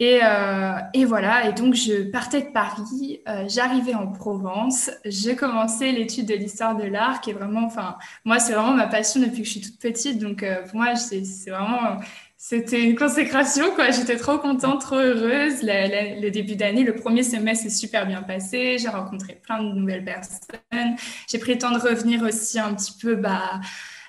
Et, 0.00 0.20
euh, 0.22 0.72
et, 0.94 1.04
voilà, 1.04 1.46
et 1.46 1.52
donc 1.52 1.74
je 1.74 2.10
partais 2.10 2.40
de 2.40 2.52
Paris, 2.52 3.20
j'arrivais 3.46 3.94
en 3.94 4.06
Provence, 4.06 4.90
j'ai 5.04 5.36
commencé 5.36 5.92
l'étude 5.92 6.26
de 6.26 6.34
l'histoire 6.34 6.74
de 6.74 6.84
l'art, 6.84 7.20
qui 7.20 7.30
est 7.30 7.34
vraiment, 7.34 7.66
enfin, 7.66 7.96
moi 8.24 8.38
c'est 8.38 8.54
vraiment 8.54 8.72
ma 8.72 8.86
passion 8.86 9.20
depuis 9.20 9.42
que 9.42 9.44
je 9.44 9.50
suis 9.50 9.60
toute 9.60 9.78
petite, 9.78 10.18
donc 10.18 10.42
pour 10.70 10.76
moi 10.76 10.96
c'est 10.96 11.22
vraiment 11.50 11.98
c'était 12.42 12.82
une 12.82 12.96
consécration, 12.96 13.70
quoi. 13.74 13.90
J'étais 13.90 14.16
trop 14.16 14.38
contente, 14.38 14.80
trop 14.80 14.96
heureuse. 14.96 15.60
le 15.62 16.30
début 16.30 16.56
d'année, 16.56 16.84
le 16.84 16.94
premier 16.94 17.22
semestre 17.22 17.64
s'est 17.64 17.70
super 17.70 18.06
bien 18.06 18.22
passé. 18.22 18.78
J'ai 18.78 18.88
rencontré 18.88 19.34
plein 19.34 19.62
de 19.62 19.74
nouvelles 19.74 20.04
personnes. 20.04 20.96
J'ai 21.30 21.38
pris 21.38 21.52
le 21.52 21.58
temps 21.58 21.70
de 21.70 21.78
revenir 21.78 22.22
aussi 22.22 22.58
un 22.58 22.72
petit 22.74 22.94
peu 22.98 23.14
bah, 23.14 23.60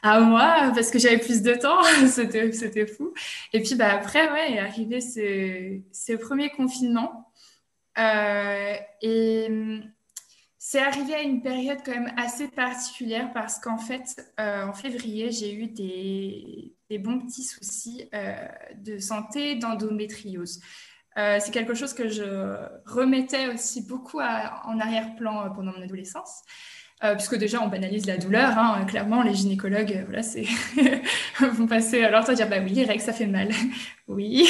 à 0.02 0.20
moi 0.20 0.72
parce 0.74 0.92
que 0.92 1.00
j'avais 1.00 1.20
plus 1.20 1.42
de 1.42 1.54
temps. 1.54 1.82
c'était, 2.08 2.52
c'était 2.52 2.88
fou. 2.88 3.14
Et 3.54 3.62
puis 3.62 3.76
bah, 3.76 3.94
après, 3.94 4.32
ouais, 4.32 4.54
est 4.54 4.60
arrivé 4.60 5.02
ce, 5.02 5.80
ce 5.92 6.14
premier 6.14 6.50
confinement. 6.50 7.32
Euh, 7.98 8.76
et 9.02 9.48
c'est 10.58 10.80
arrivé 10.80 11.14
à 11.14 11.22
une 11.22 11.42
période 11.42 11.80
quand 11.84 11.92
même 11.92 12.14
assez 12.18 12.48
particulière 12.48 13.32
parce 13.34 13.60
qu'en 13.60 13.78
fait, 13.78 14.34
euh, 14.40 14.66
en 14.66 14.74
février, 14.74 15.32
j'ai 15.32 15.54
eu 15.54 15.68
des, 15.68 16.74
bons 17.00 17.20
petits 17.20 17.44
soucis 17.44 18.10
euh, 18.14 18.36
de 18.76 18.98
santé, 18.98 19.56
d'endométriose. 19.56 20.60
C'est 21.16 21.52
quelque 21.52 21.74
chose 21.74 21.94
que 21.94 22.08
je 22.08 22.24
remettais 22.86 23.48
aussi 23.48 23.86
beaucoup 23.86 24.20
en 24.20 24.80
arrière-plan 24.80 25.52
pendant 25.54 25.74
mon 25.74 25.82
adolescence. 25.82 26.42
Puisque 27.16 27.36
déjà 27.36 27.62
on 27.62 27.68
banalise 27.68 28.06
la 28.06 28.18
douleur, 28.18 28.58
hein, 28.58 28.86
clairement 28.88 29.24
les 29.24 29.34
gynécologues, 29.34 30.04
voilà, 30.06 30.22
c'est 30.22 30.46
vont 31.40 31.68
passer 31.68 32.02
leur 32.02 32.24
temps 32.24 32.34
à 32.34 32.36
dire 32.36 32.48
bah 32.50 32.58
oui, 32.64 32.84
règles 32.84 33.02
ça 33.02 33.14
fait 33.14 33.28
mal, 33.28 33.50
oui, 34.08 34.50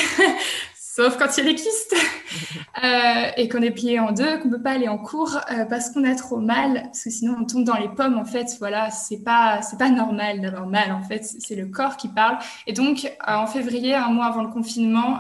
sauf 1.02 1.18
quand 1.18 1.38
il 1.38 1.44
y 1.44 1.48
a 1.48 1.52
des 1.52 1.56
kystes 1.56 1.96
euh, 2.84 3.32
et 3.36 3.50
qu'on 3.50 3.62
est 3.62 3.72
plié 3.72 4.00
en 4.00 4.12
deux, 4.12 4.38
qu'on 4.40 4.50
peut 4.50 4.62
pas 4.62 4.72
aller 4.72 4.88
en 4.88 4.98
cours 5.00 5.40
euh, 5.52 5.66
parce 5.66 5.90
qu'on 5.90 6.04
a 6.04 6.14
trop 6.16 6.38
mal, 6.38 6.84
parce 6.84 7.04
que 7.04 7.10
sinon 7.10 7.38
on 7.40 7.46
tombe 7.46 7.64
dans 7.64 7.78
les 7.78 7.90
pommes. 7.90 8.18
En 8.18 8.26
fait, 8.26 8.56
voilà, 8.60 8.92
c'est 8.92 9.24
pas 9.24 9.62
c'est 9.62 9.80
pas 9.80 9.90
normal 9.90 10.42
d'avoir 10.42 10.68
mal. 10.68 10.92
En 10.92 11.02
fait, 11.02 11.24
c'est 11.24 11.56
le 11.56 11.66
corps 11.68 11.98
qui 11.98 12.08
parle. 12.08 12.38
Et 12.68 12.74
donc 12.74 13.06
euh, 13.06 13.34
en 13.34 13.48
février, 13.48 13.96
un 13.96 14.10
mois 14.10 14.26
avant 14.26 14.44
le 14.44 14.50
confinement, 14.50 15.20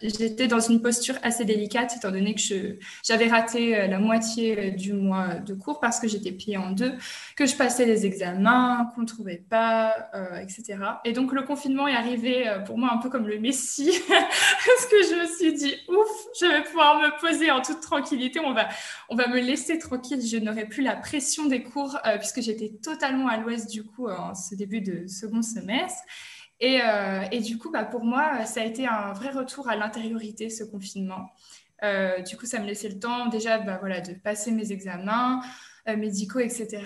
j'étais 0.00 0.46
dans 0.46 0.60
une 0.60 0.80
posture 0.80 1.16
assez 1.22 1.44
délicate 1.44 1.94
étant 1.96 2.10
donné 2.10 2.34
que 2.34 2.40
je 2.40 2.76
j'avais 3.04 3.28
raté 3.28 3.86
la 3.88 3.98
moitié 3.98 4.70
du 4.70 4.92
mois 4.92 5.34
de 5.34 5.54
cours 5.54 5.80
parce 5.80 6.00
que 6.00 6.08
j'étais 6.08 6.32
pliée 6.32 6.56
en 6.56 6.70
deux, 6.70 6.94
que 7.36 7.46
je 7.46 7.54
passais 7.54 7.84
les 7.84 8.06
examens, 8.06 8.90
qu'on 8.94 9.02
ne 9.02 9.06
trouvait 9.06 9.42
pas, 9.48 9.94
etc. 10.40 10.78
Et 11.04 11.12
donc 11.12 11.32
le 11.32 11.42
confinement 11.42 11.86
est 11.86 11.94
arrivé 11.94 12.44
pour 12.66 12.78
moi 12.78 12.90
un 12.92 12.98
peu 12.98 13.08
comme 13.10 13.26
le 13.26 13.38
messie 13.38 13.92
parce 14.08 14.86
que 14.90 14.96
je 15.02 15.17
me 15.20 15.26
suis 15.26 15.52
dit, 15.52 15.74
ouf, 15.88 16.08
je 16.40 16.46
vais 16.46 16.62
pouvoir 16.62 16.98
me 16.98 17.20
poser 17.20 17.50
en 17.50 17.60
toute 17.60 17.80
tranquillité. 17.80 18.40
On 18.40 18.52
va, 18.52 18.68
on 19.08 19.16
va 19.16 19.28
me 19.28 19.40
laisser 19.40 19.78
tranquille. 19.78 20.20
Je 20.26 20.36
n'aurai 20.38 20.66
plus 20.66 20.82
la 20.82 20.96
pression 20.96 21.46
des 21.46 21.62
cours 21.62 21.98
euh, 22.06 22.18
puisque 22.18 22.40
j'étais 22.40 22.70
totalement 22.82 23.28
à 23.28 23.36
l'ouest 23.36 23.70
du 23.70 23.84
coup 23.84 24.08
en 24.08 24.34
ce 24.34 24.54
début 24.54 24.80
de 24.80 25.06
second 25.06 25.42
semestre. 25.42 26.02
Et, 26.60 26.80
euh, 26.82 27.22
et 27.30 27.40
du 27.40 27.58
coup, 27.58 27.70
bah, 27.70 27.84
pour 27.84 28.04
moi, 28.04 28.44
ça 28.44 28.60
a 28.60 28.64
été 28.64 28.86
un 28.86 29.12
vrai 29.12 29.30
retour 29.30 29.68
à 29.68 29.76
l'intériorité, 29.76 30.50
ce 30.50 30.64
confinement. 30.64 31.30
Euh, 31.84 32.20
du 32.22 32.36
coup, 32.36 32.46
ça 32.46 32.58
me 32.58 32.66
laissait 32.66 32.88
le 32.88 32.98
temps 32.98 33.26
déjà 33.26 33.58
bah, 33.58 33.78
voilà, 33.80 34.00
de 34.00 34.12
passer 34.12 34.50
mes 34.50 34.72
examens 34.72 35.40
médicaux, 35.96 36.40
etc., 36.40 36.82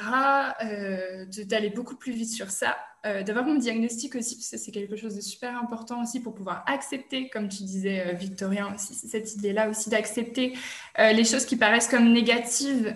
d'aller 1.47 1.71
beaucoup 1.71 1.97
plus 1.97 2.13
vite 2.13 2.31
sur 2.31 2.51
ça. 2.51 2.77
Euh, 3.05 3.25
d'avoir 3.25 3.45
mon 3.45 3.57
diagnostic 3.57 4.15
aussi, 4.15 4.37
parce 4.37 4.49
que 4.49 4.57
c'est 4.57 4.71
quelque 4.71 4.95
chose 4.95 5.17
de 5.17 5.21
super 5.21 5.59
important 5.59 6.03
aussi 6.03 6.21
pour 6.21 6.35
pouvoir 6.35 6.63
accepter, 6.69 7.29
comme 7.31 7.49
tu 7.49 7.65
disais, 7.65 8.05
euh, 8.07 8.13
Victorien, 8.13 8.73
aussi, 8.73 8.95
cette 8.95 9.35
idée-là 9.35 9.69
aussi 9.69 9.91
d'accepter 9.91 10.57
euh, 11.01 11.11
les 11.11 11.25
choses 11.25 11.45
qui 11.45 11.57
paraissent 11.57 11.89
comme 11.89 12.13
négatives. 12.13 12.95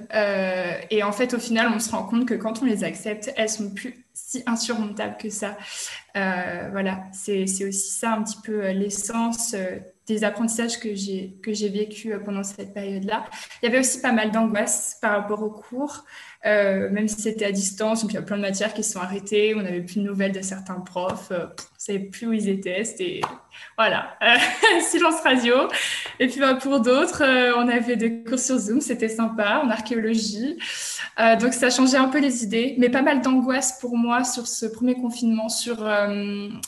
et 0.91 1.03
en 1.03 1.11
fait, 1.11 1.35
au 1.35 1.41
final, 1.41 1.73
on 1.75 1.81
se 1.81 1.91
rend 1.91 2.05
compte 2.05 2.25
que 2.25 2.35
quand 2.35 2.63
on 2.63 2.67
les 2.67 2.85
accepte, 2.85 3.33
elles 3.37 3.49
sont 3.49 3.71
plus 3.71 4.05
si 4.15 4.45
insurmontables 4.47 5.17
que 5.17 5.29
ça. 5.29 5.57
voilà, 6.15 7.03
c'est 7.13 7.43
aussi 7.43 7.91
ça 7.91 8.13
un 8.13 8.23
petit 8.23 8.39
peu 8.45 8.71
l'essence 8.71 9.57
des 10.07 10.25
apprentissages 10.25 10.79
que 10.79 10.95
j'ai 10.95 11.37
que 11.43 11.53
j'ai 11.53 11.69
vécu 11.69 12.13
pendant 12.25 12.43
cette 12.43 12.73
période-là. 12.73 13.25
Il 13.63 13.67
y 13.67 13.69
avait 13.69 13.81
aussi 13.81 14.01
pas 14.01 14.13
mal 14.13 14.31
d'angoisse 14.31 14.99
par 15.01 15.13
rapport 15.13 15.43
aux 15.43 15.51
cours. 15.51 16.05
Euh, 16.47 16.89
même 16.91 17.09
si 17.09 17.23
c'était 17.23 17.47
à 17.47 17.51
distance, 17.51 18.03
donc 18.03 18.13
il 18.13 18.15
y 18.15 18.19
a 18.19 18.23
plein 18.23 18.37
de 18.37 18.43
matières 18.43 18.73
qui 18.73 18.85
se 18.85 18.93
sont 18.93 19.01
arrêtées, 19.01 19.55
on 19.57 19.63
n'avait 19.63 19.81
plus 19.81 19.97
de 19.97 20.03
nouvelles 20.03 20.33
de 20.33 20.43
certains 20.43 20.79
profs, 20.81 21.33
euh, 21.33 21.47
on 21.47 21.49
ne 21.49 21.79
savait 21.79 21.99
plus 21.99 22.27
où 22.29 22.33
ils 22.33 22.49
étaient, 22.49 22.85
voilà, 23.77 24.17
euh, 24.23 24.81
silence 24.81 25.21
radio. 25.23 25.69
Et 26.19 26.29
puis 26.29 26.41
bah, 26.41 26.55
pour 26.55 26.81
d'autres, 26.81 27.23
on 27.57 27.69
avait 27.69 27.97
des 27.97 28.23
cours 28.23 28.39
sur 28.39 28.59
Zoom, 28.59 28.81
c'était 28.81 29.09
sympa, 29.09 29.63
en 29.65 29.71
archéologie. 29.71 30.59
donc 31.41 31.53
ça 31.55 31.71
changeait 31.71 31.99
un 31.99 32.09
peu 32.09 32.19
les 32.19 32.45
idées, 32.45 32.75
mais 32.79 32.89
pas 32.89 33.03
mal 33.03 33.21
d'angoisse 33.21 33.79
pour 33.81 33.97
moi 33.97 34.25
sur 34.25 34.47
ce 34.47 34.67
premier 34.67 34.95
confinement, 34.95 35.49
sur 35.49 35.87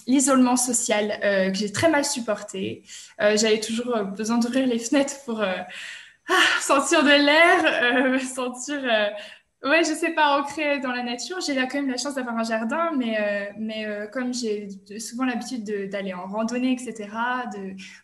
l'isolement 0.07 0.57
social 0.57 1.19
que 1.21 1.55
j'ai 1.55 1.73
très 1.73 1.89
mal 1.91 2.05
supporté. 2.05 2.83
J'avais 3.19 3.61
toujours 3.61 4.05
besoin 4.17 4.39
d'ouvrir 4.39 4.67
les 4.67 4.79
fenêtres 4.79 5.17
pour 5.25 5.43
ah, 6.31 6.61
sentir 6.61 7.03
de 7.03 7.09
l'air, 7.09 8.21
sentir 8.35 8.81
Ouais, 9.65 9.83
je 9.83 9.93
sais 9.93 10.13
pas, 10.15 10.41
ancrée 10.41 10.79
dans 10.79 10.93
la 10.93 11.03
nature. 11.03 11.41
J'ai 11.45 11.53
là 11.53 11.67
quand 11.67 11.79
même 11.79 11.91
la 11.91 11.97
chance 11.97 12.15
d'avoir 12.15 12.37
un 12.39 12.45
jardin, 12.45 12.93
mais, 12.97 13.19
euh, 13.19 13.53
mais 13.59 13.87
euh, 13.87 14.07
comme 14.07 14.33
j'ai 14.33 14.69
souvent 15.01 15.25
l'habitude 15.25 15.65
d'aller 15.91 16.15
en 16.15 16.29
randonnée, 16.29 16.73
etc., 16.73 17.09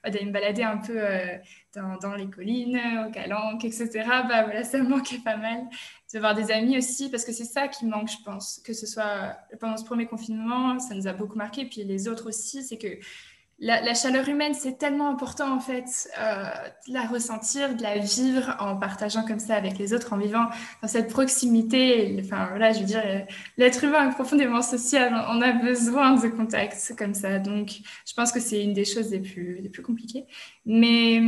d'aller 0.02 0.24
me 0.24 0.32
balader 0.32 0.64
un 0.64 0.78
peu 0.78 0.94
euh, 0.96 1.38
dans, 1.76 1.96
dans, 1.98 2.16
les 2.16 2.28
collines, 2.28 2.80
au 3.06 3.10
calanques, 3.12 3.64
etc., 3.64 3.88
bah 4.28 4.42
voilà, 4.42 4.64
ça 4.64 4.78
me 4.78 4.88
manquait 4.88 5.20
pas 5.24 5.36
mal. 5.36 5.68
De 6.12 6.18
voir 6.20 6.34
des 6.34 6.50
amis 6.52 6.76
aussi, 6.78 7.10
parce 7.10 7.24
que 7.24 7.32
c'est 7.32 7.44
ça 7.44 7.66
qui 7.68 7.86
manque, 7.86 8.08
je 8.08 8.22
pense, 8.24 8.60
que 8.64 8.72
ce 8.72 8.86
soit 8.86 9.36
pendant 9.60 9.76
ce 9.76 9.84
premier 9.84 10.06
confinement, 10.06 10.78
ça 10.78 10.94
nous 10.94 11.08
a 11.08 11.12
beaucoup 11.12 11.36
marqué, 11.36 11.66
puis 11.66 11.82
les 11.84 12.08
autres 12.08 12.28
aussi, 12.28 12.62
c'est 12.62 12.78
que 12.78 12.98
la, 13.58 13.94
chaleur 13.94 14.28
humaine, 14.28 14.54
c'est 14.54 14.78
tellement 14.78 15.08
important 15.08 15.54
en 15.54 15.60
fait, 15.60 16.08
euh, 16.18 16.44
de 16.88 16.92
la 16.92 17.06
ressentir, 17.06 17.74
de 17.76 17.82
la 17.82 17.98
vivre 17.98 18.56
en 18.60 18.76
partageant 18.76 19.24
comme 19.24 19.38
ça 19.38 19.54
avec 19.54 19.78
les 19.78 19.94
autres, 19.94 20.12
en 20.12 20.18
vivant 20.18 20.46
dans 20.82 20.88
cette 20.88 21.08
proximité. 21.08 22.16
Enfin 22.24 22.48
voilà, 22.50 22.72
je 22.72 22.80
veux 22.80 22.86
dire, 22.86 23.02
l'être 23.56 23.84
humain 23.84 24.10
est 24.10 24.14
profondément 24.14 24.62
social, 24.62 25.14
on 25.28 25.40
a 25.40 25.52
besoin 25.52 26.14
de 26.14 26.28
contact 26.28 26.94
comme 26.98 27.14
ça. 27.14 27.38
Donc, 27.38 27.70
je 28.06 28.14
pense 28.14 28.32
que 28.32 28.40
c'est 28.40 28.62
une 28.62 28.74
des 28.74 28.84
choses 28.84 29.10
les 29.10 29.20
plus, 29.20 29.60
les 29.62 29.68
plus 29.68 29.82
compliquées. 29.82 30.26
Mais 30.66 31.20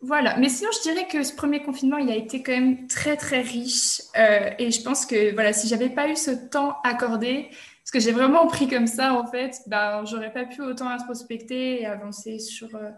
voilà. 0.00 0.36
Mais 0.36 0.48
sinon, 0.48 0.70
je 0.72 0.90
dirais 0.90 1.06
que 1.08 1.22
ce 1.22 1.34
premier 1.34 1.62
confinement, 1.62 1.96
il 1.96 2.10
a 2.10 2.16
été 2.16 2.42
quand 2.42 2.52
même 2.52 2.86
très 2.86 3.16
très 3.16 3.40
riche. 3.40 4.02
Euh, 4.16 4.50
et 4.58 4.70
je 4.70 4.82
pense 4.82 5.06
que 5.06 5.32
voilà, 5.34 5.52
si 5.52 5.68
j'avais 5.68 5.88
pas 5.88 6.08
eu 6.08 6.16
ce 6.16 6.30
temps 6.30 6.76
accordé, 6.84 7.50
parce 7.86 8.04
que 8.04 8.10
j'ai 8.10 8.10
vraiment 8.10 8.48
pris 8.48 8.66
comme 8.66 8.88
ça, 8.88 9.14
en 9.14 9.28
fait, 9.28 9.60
ben, 9.68 10.04
j'aurais 10.04 10.32
pas 10.32 10.44
pu 10.44 10.60
autant 10.60 10.88
introspecter 10.88 11.82
et 11.82 11.86
avancer 11.86 12.40
sur, 12.40 12.74
euh, 12.74 12.90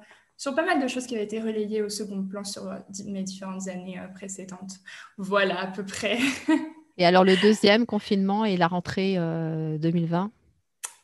pas 0.57 0.65
mal 0.65 0.83
de 0.83 0.89
choses 0.89 1.07
qui 1.07 1.15
avaient 1.15 1.25
été 1.25 1.43
relayées 1.43 1.83
au 1.83 1.91
second 1.91 2.23
plan 2.23 2.43
sur 2.43 2.67
euh, 2.67 2.77
mes 3.05 3.23
différentes 3.23 3.69
années 3.69 3.99
euh, 3.99 4.09
précédentes. 4.09 4.77
Voilà, 5.19 5.61
à 5.61 5.67
peu 5.67 5.85
près. 5.85 6.17
Et 6.97 7.05
alors 7.05 7.23
le 7.23 7.37
deuxième 7.37 7.85
confinement 7.85 8.45
et 8.45 8.57
la 8.57 8.67
rentrée 8.67 9.15
2020 9.15 10.33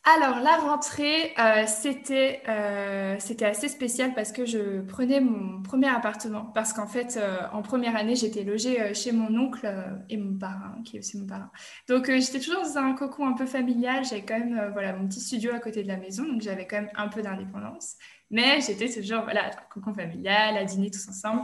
alors, 0.07 0.39
la 0.39 0.57
rentrée, 0.57 1.33
euh, 1.39 1.63
c'était 1.65 2.43
euh, 2.47 3.15
c'était 3.17 3.45
assez 3.45 3.67
spécial 3.67 4.13
parce 4.13 4.31
que 4.31 4.45
je 4.45 4.81
prenais 4.81 5.19
mon 5.19 5.63
premier 5.63 5.87
appartement. 5.87 6.45
Parce 6.53 6.73
qu'en 6.73 6.85
fait, 6.85 7.17
euh, 7.17 7.39
en 7.51 7.63
première 7.63 7.95
année, 7.95 8.15
j'étais 8.15 8.43
logée 8.43 8.93
chez 8.93 9.11
mon 9.11 9.35
oncle 9.35 9.67
et 10.09 10.17
mon 10.17 10.37
parrain, 10.37 10.75
qui 10.85 10.97
est 10.97 10.99
aussi 10.99 11.17
mon 11.17 11.25
parrain. 11.25 11.49
Donc, 11.89 12.05
j'étais 12.05 12.39
toujours 12.39 12.61
dans 12.61 12.77
un 12.77 12.93
cocon 12.93 13.27
un 13.27 13.33
peu 13.33 13.47
familial. 13.47 14.05
J'avais 14.05 14.23
quand 14.23 14.37
même 14.37 14.69
voilà, 14.73 14.93
mon 14.93 15.07
petit 15.07 15.21
studio 15.21 15.51
à 15.55 15.59
côté 15.59 15.81
de 15.81 15.87
la 15.87 15.97
maison. 15.97 16.23
Donc, 16.23 16.41
j'avais 16.41 16.67
quand 16.67 16.77
même 16.77 16.91
un 16.95 17.07
peu 17.07 17.23
d'indépendance. 17.23 17.95
Mais 18.29 18.61
j'étais 18.61 18.89
toujours 18.89 19.23
voilà, 19.23 19.49
cocon 19.73 19.95
familial, 19.95 20.55
à 20.55 20.65
dîner 20.65 20.91
tous 20.91 21.09
ensemble. 21.09 21.43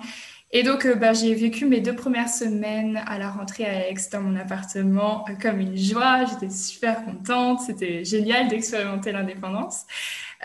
Et 0.54 0.64
donc, 0.64 0.86
euh, 0.86 0.96
bah, 0.96 1.14
j'ai 1.14 1.34
vécu 1.34 1.66
mes 1.66 1.80
deux 1.80 1.96
premières 1.96 2.28
semaines 2.28 3.02
à 3.08 3.18
la 3.18 3.30
rentrée 3.30 3.66
à 3.66 3.90
Aix 3.90 3.96
dans 4.12 4.20
mon 4.20 4.36
appartement 4.36 5.24
euh, 5.30 5.34
comme 5.42 5.62
une 5.62 5.78
joie. 5.78 6.26
J'étais 6.26 6.54
super 6.54 7.06
contente. 7.06 7.62
C'était 7.62 8.04
génial 8.04 8.50
d'expérimenter 8.50 9.14
l'indépendance. 9.14 9.86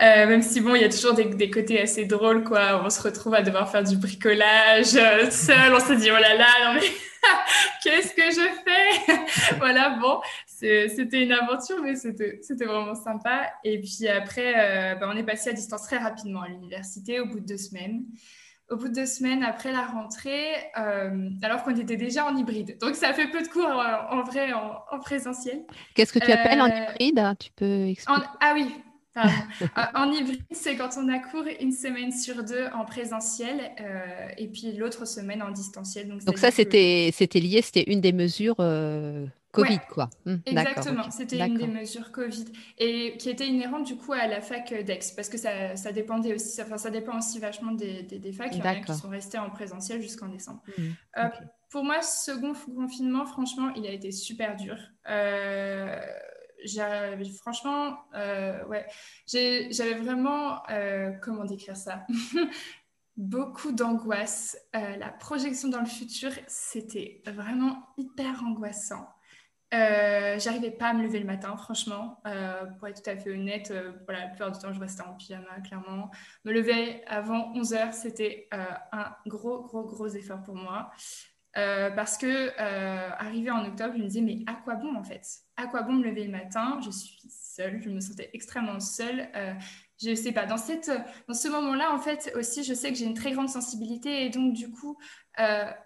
Euh, 0.01 0.27
même 0.27 0.41
si 0.41 0.61
bon, 0.61 0.75
il 0.75 0.81
y 0.81 0.85
a 0.85 0.89
toujours 0.89 1.13
des, 1.13 1.49
côtés 1.49 1.81
assez 1.81 2.05
drôles, 2.05 2.45
quoi. 2.45 2.81
On 2.85 2.89
se 2.89 3.01
retrouve 3.01 3.33
à 3.33 3.41
devoir 3.41 3.69
faire 3.69 3.83
du 3.83 3.97
bricolage 3.97 4.85
seul. 4.85 5.73
On 5.73 5.79
se 5.79 5.93
dit, 5.99 6.09
oh 6.09 6.21
là 6.21 6.35
là, 6.35 6.47
non 6.65 6.73
mais 6.75 6.87
qu'est-ce 7.83 8.13
que 8.13 8.31
je 8.31 8.47
fais? 8.63 9.57
Voilà, 9.57 9.97
bon, 9.99 10.21
c'était 10.45 11.23
une 11.23 11.31
aventure, 11.33 11.81
mais 11.81 11.95
c'était 11.95 12.65
vraiment 12.65 12.95
sympa. 12.95 13.51
Et 13.63 13.81
puis 13.81 14.07
après, 14.07 14.95
bah, 14.99 15.09
on 15.11 15.17
est 15.17 15.23
passé 15.23 15.49
à 15.49 15.53
distance 15.53 15.83
très 15.83 15.97
rapidement 15.97 16.43
à 16.43 16.47
l'université 16.47 17.19
au 17.19 17.25
bout 17.25 17.39
de 17.39 17.45
deux 17.45 17.57
semaines 17.57 18.05
au 18.69 18.75
bout 18.75 18.89
de 18.89 18.93
deux 18.93 19.05
semaines 19.05 19.43
après 19.43 19.71
la 19.71 19.85
rentrée, 19.85 20.51
euh, 20.77 21.29
alors 21.41 21.63
qu'on 21.63 21.75
était 21.75 21.95
déjà 21.95 22.25
en 22.25 22.35
hybride. 22.35 22.77
Donc, 22.79 22.95
ça 22.95 23.13
fait 23.13 23.27
peu 23.27 23.41
de 23.41 23.47
cours 23.47 23.65
en, 23.65 24.23
vrai, 24.23 24.51
en, 24.53 24.99
présentiel. 24.99 25.63
Qu'est-ce 25.95 26.11
que 26.11 26.19
tu 26.19 26.31
appelles 26.31 26.61
en 26.61 26.69
euh, 26.69 26.85
hybride? 26.99 27.37
Tu 27.39 27.51
peux 27.55 27.87
expliquer? 27.87 28.21
Ah 28.41 28.53
oui, 28.53 28.69
euh, 29.17 29.21
en 29.95 30.11
hybride, 30.11 30.41
c'est 30.51 30.75
quand 30.75 30.89
on 30.97 31.07
a 31.07 31.19
cours 31.19 31.45
une 31.61 31.71
semaine 31.71 32.11
sur 32.11 32.43
deux 32.43 32.65
en 32.73 32.83
présentiel 32.85 33.71
et 34.37 34.47
puis 34.47 34.73
l'autre 34.73 35.05
semaine 35.07 35.41
en 35.41 35.51
distanciel. 35.51 36.09
Donc, 36.25 36.37
ça, 36.37 36.51
c'était 36.51 37.11
lié, 37.35 37.61
c'était 37.61 37.89
une 37.89 38.01
des 38.01 38.13
mesures 38.13 38.57
Covid, 39.63 39.79
quoi. 39.89 40.09
Hum, 40.25 40.41
exactement, 40.45 41.09
c'était 41.11 41.39
une 41.39 41.57
des 41.57 41.67
mesures 41.67 42.11
Covid 42.11 42.45
et 42.77 43.17
qui 43.17 43.29
était 43.29 43.47
inhérente 43.47 43.85
du 43.85 43.97
coup 43.97 44.13
à 44.13 44.27
la 44.27 44.41
fac 44.41 44.73
d'Aix 44.83 44.99
parce 45.15 45.29
que 45.29 45.37
ça, 45.37 45.75
ça, 45.75 45.91
dépendait 45.91 46.33
aussi, 46.33 46.61
enfin, 46.61 46.77
ça 46.77 46.89
dépend 46.89 47.17
aussi 47.17 47.39
vachement 47.39 47.71
des, 47.71 48.03
des, 48.03 48.31
facs. 48.31 48.53
Il 48.53 48.59
y 48.59 48.61
en 48.61 48.65
a 48.65 48.75
qui 48.75 48.93
sont 48.93 49.09
restés 49.09 49.37
en 49.37 49.49
présentiel 49.49 50.01
jusqu'en 50.01 50.27
décembre. 50.27 50.61
Hum, 50.77 50.93
euh, 51.17 51.29
pour 51.69 51.83
moi, 51.83 52.01
ce 52.01 52.31
second 52.31 52.53
confinement, 52.53 53.25
franchement, 53.25 53.71
il 53.75 53.85
a 53.85 53.91
été 53.91 54.11
super 54.11 54.55
dur. 54.55 54.77
Euh, 55.09 55.99
franchement, 57.41 57.97
euh, 58.15 58.65
ouais, 58.65 58.85
j'avais 59.27 59.95
vraiment, 59.95 60.63
euh, 60.69 61.11
comment 61.21 61.45
décrire 61.45 61.75
ça? 61.75 62.05
Beaucoup 63.17 63.71
d'angoisse. 63.71 64.57
la 64.73 65.09
projection 65.09 65.69
dans 65.69 65.79
le 65.79 65.87
futur, 65.87 66.31
c'était 66.47 67.23
vraiment 67.25 67.89
hyper 67.97 68.43
angoissant. 68.43 69.07
Euh, 69.73 70.39
j'arrivais 70.39 70.71
pas 70.71 70.87
à 70.89 70.93
me 70.93 71.03
lever 71.03 71.19
le 71.19 71.25
matin, 71.25 71.55
franchement. 71.57 72.21
Euh, 72.25 72.65
pour 72.77 72.87
être 72.87 73.03
tout 73.03 73.09
à 73.09 73.17
fait 73.17 73.31
honnête, 73.31 73.71
euh, 73.71 73.91
la 74.07 74.27
plupart 74.27 74.51
du 74.51 74.59
temps, 74.59 74.71
je 74.71 74.79
restais 74.79 75.01
en 75.01 75.13
pyjama, 75.13 75.59
clairement. 75.65 76.09
Me 76.45 76.53
lever 76.53 77.03
avant 77.07 77.51
11 77.53 77.73
heures, 77.73 77.93
c'était 77.93 78.47
un 78.51 79.15
gros, 79.25 79.63
gros, 79.63 79.83
gros 79.83 80.07
effort 80.07 80.41
pour 80.43 80.55
moi. 80.55 80.91
parce 81.53 82.17
que 82.17 82.57
arrivé 83.19 83.51
en 83.51 83.65
octobre, 83.65 83.93
je 83.97 84.03
me 84.03 84.07
disais, 84.07 84.21
mais 84.21 84.39
à 84.47 84.53
quoi 84.53 84.75
bon 84.75 84.95
en 84.95 85.03
fait? 85.03 85.25
À 85.57 85.67
quoi 85.67 85.81
bon 85.81 85.93
me 85.93 86.03
lever 86.03 86.25
le 86.25 86.31
matin? 86.31 86.79
Je 86.83 86.91
suis 86.91 87.19
seule, 87.29 87.81
je 87.81 87.89
me 87.89 87.99
sentais 87.99 88.29
extrêmement 88.33 88.79
seule. 88.79 89.27
je 90.01 90.15
sais 90.15 90.31
pas, 90.31 90.45
dans, 90.45 90.57
cette, 90.57 90.91
dans 91.27 91.33
ce 91.33 91.47
moment-là, 91.49 91.93
en 91.93 91.99
fait, 91.99 92.31
aussi, 92.35 92.63
je 92.63 92.73
sais 92.73 92.91
que 92.91 92.97
j'ai 92.97 93.05
une 93.05 93.15
très 93.15 93.31
grande 93.31 93.49
sensibilité 93.49 94.25
et 94.25 94.29
donc, 94.29 94.53
du 94.53 94.71
coup, 94.71 94.97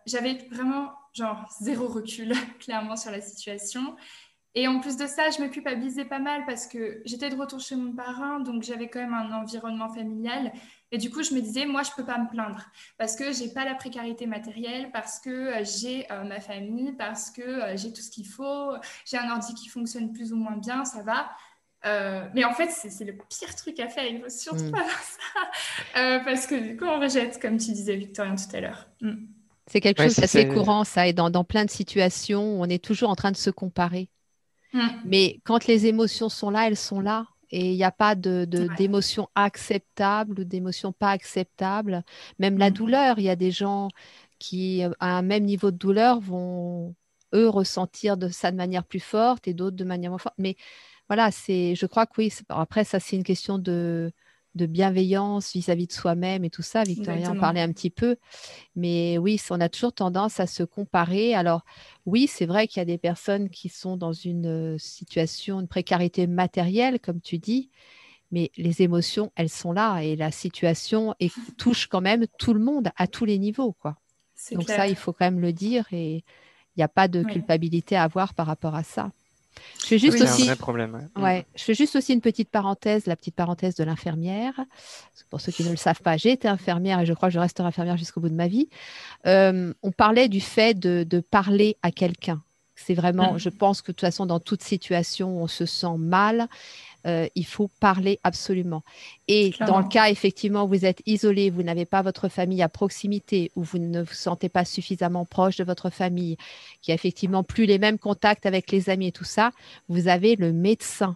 j'avais 0.05 0.35
vraiment 0.51 0.91
genre 1.13 1.45
zéro 1.62 1.88
recul 1.88 2.34
clairement 2.60 2.95
sur 2.95 3.12
la 3.12 3.21
situation. 3.21 3.95
Et 4.54 4.67
en 4.67 4.82
plus 4.82 4.97
de 4.97 5.08
ça, 5.08 5.30
je 5.30 5.41
me 5.41 5.47
culpabilisais 5.47 6.04
pas 6.04 6.19
mal 6.19 6.45
parce 6.45 6.67
que 6.67 7.02
j'étais 7.06 7.30
de 7.30 7.38
retour 7.38 7.62
chez 7.62 7.78
mon 7.78 7.93
parrain, 7.93 8.41
donc 8.41 8.63
j'avais 8.63 8.89
quand 8.89 9.00
même 9.00 9.13
un 9.13 9.32
environnement 9.32 9.88
familial. 9.88 10.52
Et 10.91 10.97
du 10.97 11.10
coup, 11.10 11.24
je 11.24 11.34
me 11.34 11.39
disais, 11.39 11.65
moi, 11.65 11.84
je 11.84 11.91
peux 11.95 12.04
pas 12.04 12.17
me 12.17 12.30
plaindre 12.30 12.65
parce 12.97 13.15
que 13.15 13.32
j'ai 13.32 13.47
pas 13.47 13.63
la 13.63 13.76
précarité 13.76 14.26
matérielle, 14.26 14.91
parce 14.91 15.19
que 15.19 15.30
euh, 15.30 15.63
j'ai 15.63 16.12
euh, 16.12 16.26
ma 16.26 16.41
famille, 16.41 16.91
parce 16.97 17.32
que 17.32 17.41
euh, 17.41 17.78
j'ai 17.78 17.93
tout 17.93 18.02
ce 18.02 18.12
qu'il 18.12 18.28
faut, 18.28 18.74
j'ai 19.06 19.17
un 19.17 19.32
ordi 19.32 19.54
qui 19.54 19.69
fonctionne 19.69 20.12
plus 20.12 20.34
ou 20.34 20.36
moins 20.36 20.58
bien, 20.58 20.84
ça 20.84 21.02
va. 21.02 21.32
mais 22.34 22.43
en 22.43 22.54
fait, 22.54 22.69
c'est 22.71 23.06
le 23.06 23.13
pire 23.13 23.56
truc 23.56 23.80
à 23.80 23.88
faire. 23.88 24.06
Il 24.06 24.21
faut 24.21 24.30
surtout 24.30 24.65
mm. 24.65 24.71
pas 24.71 24.84
faire 24.84 25.04
ça 25.04 26.19
parce 26.26 26.45
que 26.45 26.56
du 26.56 26.76
coup, 26.76 26.86
on 26.86 27.00
rejette, 27.00 27.41
comme 27.41 27.58
tu 27.58 27.71
disais, 27.71 27.95
Victorien, 27.95 28.36
tout 28.36 28.54
à 28.54 28.60
l'heure. 28.60 28.89
Mm. 29.00 29.40
C'est 29.67 29.82
quelque 29.82 30.04
chose 30.04 30.15
d'assez 30.15 30.47
courant, 30.47 30.84
ça, 30.84 31.08
et 31.08 31.13
dans, 31.13 31.43
plein 31.43 31.65
de 31.65 31.69
situations, 31.69 32.60
on 32.60 32.65
est 32.65 32.84
toujours 32.84 33.10
en 33.10 33.15
train 33.15 33.32
de 33.32 33.38
se 33.38 33.50
comparer. 33.50 34.10
Mm. 34.74 34.88
Mais 35.06 35.39
quand 35.43 35.67
les 35.67 35.86
émotions 35.86 36.30
sont 36.30 36.50
là, 36.50 36.67
elles 36.67 36.78
sont 36.78 37.00
là. 37.00 37.28
Et 37.54 37.71
il 37.71 37.76
n'y 37.76 37.84
a 37.84 37.91
pas 37.91 38.15
de, 38.15 38.45
d'émotions 38.78 39.28
acceptables 39.36 40.39
ou 40.39 40.43
d'émotions 40.45 40.93
pas 40.93 41.12
acceptables. 41.12 42.04
Même 42.39 42.58
la 42.58 42.69
mm. 42.69 42.74
douleur, 42.74 43.19
il 43.19 43.26
y 43.26 43.30
a 43.30 43.36
des 43.36 43.52
gens 43.52 43.89
qui, 44.39 44.84
à 45.00 45.17
un 45.17 45.21
même 45.21 45.43
niveau 45.43 45.69
de 45.69 45.78
douleur, 45.78 46.19
vont, 46.19 46.95
eux, 47.34 47.50
ressentir 47.50 48.17
de 48.17 48.30
ça 48.30 48.52
de 48.52 48.58
manière 48.58 48.86
plus 48.86 49.00
forte 49.00 49.47
et 49.47 49.54
d'autres 49.54 49.76
de 49.76 49.84
manière 49.84 50.12
moins 50.12 50.17
forte. 50.17 50.36
Mais 50.38 50.56
voilà, 51.08 51.30
c'est, 51.30 51.76
je 51.76 51.86
crois 51.86 52.06
que 52.06 52.13
oui, 52.17 52.34
après, 52.50 52.86
ça, 52.86 53.00
c'est 53.00 53.17
une 53.17 53.24
question 53.24 53.58
de, 53.58 54.12
de 54.55 54.65
bienveillance 54.65 55.53
vis-à-vis 55.53 55.87
de 55.87 55.93
soi-même 55.93 56.43
et 56.43 56.49
tout 56.49 56.61
ça. 56.61 56.83
Victoria 56.83 57.31
en 57.31 57.39
parlait 57.39 57.61
un 57.61 57.71
petit 57.71 57.89
peu. 57.89 58.17
Mais 58.75 59.17
oui, 59.17 59.39
on 59.49 59.61
a 59.61 59.69
toujours 59.69 59.93
tendance 59.93 60.39
à 60.39 60.47
se 60.47 60.63
comparer. 60.63 61.33
Alors 61.33 61.63
oui, 62.05 62.27
c'est 62.27 62.45
vrai 62.45 62.67
qu'il 62.67 62.79
y 62.79 62.81
a 62.81 62.85
des 62.85 62.97
personnes 62.97 63.49
qui 63.49 63.69
sont 63.69 63.97
dans 63.97 64.13
une 64.13 64.73
euh, 64.73 64.77
situation, 64.77 65.61
de 65.61 65.67
précarité 65.67 66.27
matérielle, 66.27 66.99
comme 66.99 67.21
tu 67.21 67.37
dis, 67.37 67.69
mais 68.31 68.51
les 68.57 68.81
émotions, 68.81 69.31
elles 69.35 69.49
sont 69.49 69.71
là 69.71 69.99
et 70.01 70.15
la 70.15 70.31
situation 70.31 71.15
touche 71.57 71.87
quand 71.87 72.01
même 72.01 72.25
tout 72.37 72.53
le 72.53 72.59
monde 72.59 72.89
à 72.97 73.07
tous 73.07 73.25
les 73.25 73.37
niveaux. 73.37 73.73
Quoi. 73.73 73.97
Donc 74.51 74.69
ça, 74.69 74.87
il 74.87 74.95
faut 74.95 75.13
quand 75.13 75.25
même 75.25 75.39
le 75.39 75.53
dire 75.53 75.85
et 75.91 76.23
il 76.75 76.79
n'y 76.79 76.83
a 76.83 76.87
pas 76.87 77.07
de 77.07 77.23
culpabilité 77.23 77.95
à 77.95 78.03
avoir 78.03 78.33
par 78.33 78.47
rapport 78.47 78.75
à 78.75 78.83
ça. 78.83 79.11
Je 79.81 79.85
fais 79.85 79.97
juste 79.97 80.21
aussi. 80.21 80.49
Un 80.49 80.55
problème, 80.55 81.09
ouais. 81.17 81.45
Je 81.55 81.63
fais 81.63 81.73
juste 81.73 81.95
aussi 81.95 82.13
une 82.13 82.21
petite 82.21 82.49
parenthèse, 82.49 83.05
la 83.05 83.15
petite 83.15 83.35
parenthèse 83.35 83.75
de 83.75 83.83
l'infirmière. 83.83 84.53
Pour 85.29 85.41
ceux 85.41 85.51
qui 85.51 85.63
ne 85.63 85.69
le 85.69 85.77
savent 85.77 86.01
pas, 86.01 86.17
j'ai 86.17 86.31
été 86.31 86.47
infirmière 86.47 86.99
et 86.99 87.05
je 87.05 87.13
crois 87.13 87.29
que 87.29 87.33
je 87.33 87.39
resterai 87.39 87.67
infirmière 87.67 87.97
jusqu'au 87.97 88.21
bout 88.21 88.29
de 88.29 88.35
ma 88.35 88.47
vie. 88.47 88.69
Euh, 89.25 89.73
on 89.81 89.91
parlait 89.91 90.27
du 90.27 90.41
fait 90.41 90.77
de, 90.77 91.05
de 91.07 91.19
parler 91.19 91.77
à 91.81 91.91
quelqu'un. 91.91 92.41
C'est 92.75 92.93
vraiment, 92.93 93.33
mm. 93.33 93.39
je 93.39 93.49
pense 93.49 93.81
que 93.81 93.91
de 93.91 93.95
toute 93.95 94.01
façon, 94.01 94.25
dans 94.25 94.39
toute 94.39 94.63
situation, 94.63 95.41
on 95.41 95.47
se 95.47 95.65
sent 95.65 95.97
mal. 95.97 96.47
Euh, 97.07 97.27
il 97.35 97.45
faut 97.45 97.69
parler 97.79 98.19
absolument. 98.23 98.83
Et 99.27 99.53
dans 99.65 99.79
le 99.79 99.87
cas, 99.87 100.09
effectivement, 100.09 100.65
où 100.65 100.67
vous 100.67 100.85
êtes 100.85 101.01
isolé, 101.05 101.49
vous 101.49 101.63
n'avez 101.63 101.85
pas 101.85 102.01
votre 102.01 102.29
famille 102.29 102.61
à 102.61 102.69
proximité, 102.69 103.51
ou 103.55 103.63
vous 103.63 103.79
ne 103.79 104.01
vous 104.01 104.13
sentez 104.13 104.49
pas 104.49 104.65
suffisamment 104.65 105.25
proche 105.25 105.57
de 105.57 105.63
votre 105.63 105.89
famille, 105.89 106.37
qui 106.81 106.91
a 106.91 106.95
effectivement 106.95 107.43
plus 107.43 107.65
les 107.65 107.79
mêmes 107.79 107.97
contacts 107.97 108.45
avec 108.45 108.71
les 108.71 108.89
amis 108.89 109.07
et 109.07 109.11
tout 109.11 109.23
ça, 109.23 109.51
vous 109.89 110.07
avez 110.07 110.35
le 110.35 110.53
médecin. 110.53 111.15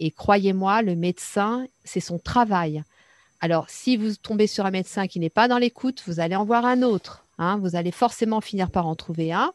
Et 0.00 0.10
croyez-moi, 0.10 0.82
le 0.82 0.96
médecin, 0.96 1.66
c'est 1.84 2.00
son 2.00 2.18
travail. 2.18 2.82
Alors, 3.40 3.66
si 3.68 3.96
vous 3.96 4.14
tombez 4.16 4.46
sur 4.46 4.66
un 4.66 4.70
médecin 4.70 5.06
qui 5.06 5.18
n'est 5.18 5.30
pas 5.30 5.48
dans 5.48 5.58
l'écoute, 5.58 6.02
vous 6.06 6.20
allez 6.20 6.36
en 6.36 6.44
voir 6.44 6.64
un 6.66 6.82
autre. 6.82 7.24
Hein. 7.38 7.58
vous 7.58 7.74
allez 7.76 7.90
forcément 7.90 8.40
finir 8.40 8.70
par 8.70 8.86
en 8.86 8.94
trouver 8.94 9.32
un 9.32 9.52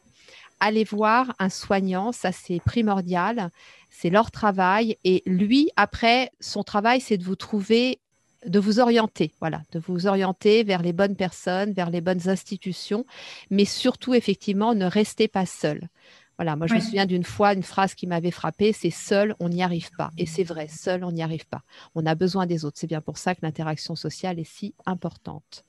allez 0.60 0.84
voir 0.84 1.34
un 1.38 1.48
soignant, 1.48 2.12
ça 2.12 2.32
c'est 2.32 2.60
primordial, 2.60 3.50
c'est 3.90 4.10
leur 4.10 4.30
travail. 4.30 4.96
Et 5.04 5.22
lui, 5.26 5.70
après, 5.76 6.30
son 6.40 6.62
travail, 6.62 7.00
c'est 7.00 7.18
de 7.18 7.24
vous 7.24 7.36
trouver, 7.36 8.00
de 8.46 8.58
vous 8.58 8.80
orienter, 8.80 9.32
voilà, 9.40 9.62
de 9.72 9.78
vous 9.78 10.06
orienter 10.06 10.64
vers 10.64 10.82
les 10.82 10.92
bonnes 10.92 11.16
personnes, 11.16 11.72
vers 11.72 11.90
les 11.90 12.00
bonnes 12.00 12.28
institutions, 12.28 13.04
mais 13.50 13.64
surtout, 13.64 14.14
effectivement, 14.14 14.74
ne 14.74 14.86
restez 14.86 15.28
pas 15.28 15.46
seul. 15.46 15.88
Voilà, 16.38 16.54
moi 16.54 16.68
je 16.68 16.74
me 16.74 16.80
souviens 16.80 17.06
d'une 17.06 17.24
fois, 17.24 17.52
une 17.52 17.64
phrase 17.64 17.96
qui 17.96 18.06
m'avait 18.06 18.30
frappée, 18.30 18.72
c'est 18.72 18.90
seul, 18.90 19.34
on 19.40 19.48
n'y 19.48 19.60
arrive 19.60 19.90
pas. 19.96 20.10
Et 20.18 20.26
c'est 20.26 20.44
vrai, 20.44 20.68
seul, 20.68 21.02
on 21.02 21.10
n'y 21.10 21.22
arrive 21.22 21.48
pas. 21.48 21.62
On 21.96 22.06
a 22.06 22.14
besoin 22.14 22.46
des 22.46 22.64
autres. 22.64 22.78
C'est 22.78 22.86
bien 22.86 23.00
pour 23.00 23.18
ça 23.18 23.34
que 23.34 23.40
l'interaction 23.42 23.96
sociale 23.96 24.38
est 24.38 24.44
si 24.44 24.72
importante. 24.86 25.64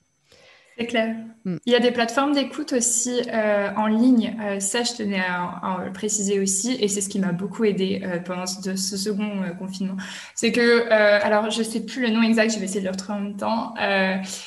C'est 0.79 0.85
clair. 0.85 1.15
Mm. 1.43 1.57
Il 1.65 1.73
y 1.73 1.75
a 1.75 1.79
des 1.79 1.91
plateformes 1.91 2.33
d'écoute 2.33 2.71
aussi 2.71 3.21
euh, 3.33 3.69
en 3.75 3.87
ligne. 3.87 4.37
Euh, 4.41 4.59
ça, 4.61 4.83
je 4.83 4.93
tenais 4.93 5.19
à, 5.19 5.81
le 5.83 5.91
préciser 5.91 6.39
aussi, 6.39 6.77
et 6.79 6.87
c'est 6.87 7.01
ce 7.01 7.09
qui 7.09 7.19
m'a 7.19 7.33
beaucoup 7.33 7.65
aidé 7.65 8.01
euh, 8.03 8.19
pendant 8.19 8.45
ce, 8.45 8.75
second 8.75 9.41
confinement. 9.57 9.97
C'est 10.35 10.53
que, 10.53 10.89
alors, 10.89 11.49
je 11.51 11.63
sais 11.63 11.85
plus 11.85 12.01
le 12.01 12.09
nom 12.09 12.21
exact, 12.21 12.53
je 12.53 12.59
vais 12.59 12.65
essayer 12.65 12.79
de 12.79 12.85
le 12.85 12.91
retrouver 12.91 13.19
en 13.19 13.21
même 13.21 13.37
temps, 13.37 13.73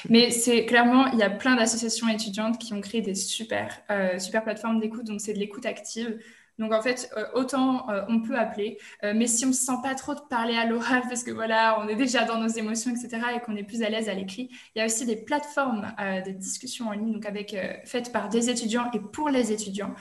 mais 0.08 0.30
c'est 0.30 0.64
clairement, 0.64 1.06
il 1.12 1.18
y 1.18 1.22
a 1.22 1.30
plein 1.30 1.56
d'associations 1.56 2.08
étudiantes 2.08 2.58
qui 2.58 2.72
ont 2.72 2.80
créé 2.80 3.02
des 3.02 3.14
super, 3.14 3.82
super 4.18 4.42
plateformes 4.42 4.80
d'écoute. 4.80 5.04
Donc, 5.04 5.20
c'est 5.20 5.34
de 5.34 5.38
l'écoute 5.38 5.66
active. 5.66 6.18
Donc 6.58 6.72
en 6.72 6.82
fait, 6.82 7.10
euh, 7.16 7.24
autant 7.34 7.88
euh, 7.90 8.02
on 8.08 8.20
peut 8.20 8.36
appeler, 8.36 8.78
euh, 9.04 9.14
mais 9.16 9.26
si 9.26 9.44
on 9.44 9.48
ne 9.48 9.52
se 9.52 9.64
sent 9.64 9.78
pas 9.82 9.94
trop 9.94 10.14
de 10.14 10.20
parler 10.28 10.54
à 10.54 10.66
l'oral 10.66 11.02
parce 11.08 11.24
que 11.24 11.30
voilà, 11.30 11.78
on 11.80 11.88
est 11.88 11.96
déjà 11.96 12.24
dans 12.24 12.38
nos 12.38 12.48
émotions, 12.48 12.90
etc., 12.90 13.22
et 13.36 13.40
qu'on 13.40 13.56
est 13.56 13.62
plus 13.62 13.82
à 13.82 13.88
l'aise 13.88 14.08
à 14.08 14.14
l'écrit, 14.14 14.50
il 14.74 14.78
y 14.78 14.82
a 14.82 14.86
aussi 14.86 15.06
des 15.06 15.16
plateformes 15.16 15.92
de 16.26 16.30
discussion 16.30 16.88
en 16.88 16.92
ligne, 16.92 17.12
donc 17.12 17.26
avec 17.26 17.56
faites 17.84 18.12
par 18.12 18.28
des 18.28 18.50
étudiants 18.50 18.90
et 18.92 19.00
pour 19.00 19.28
les 19.28 19.52
étudiants, 19.52 19.94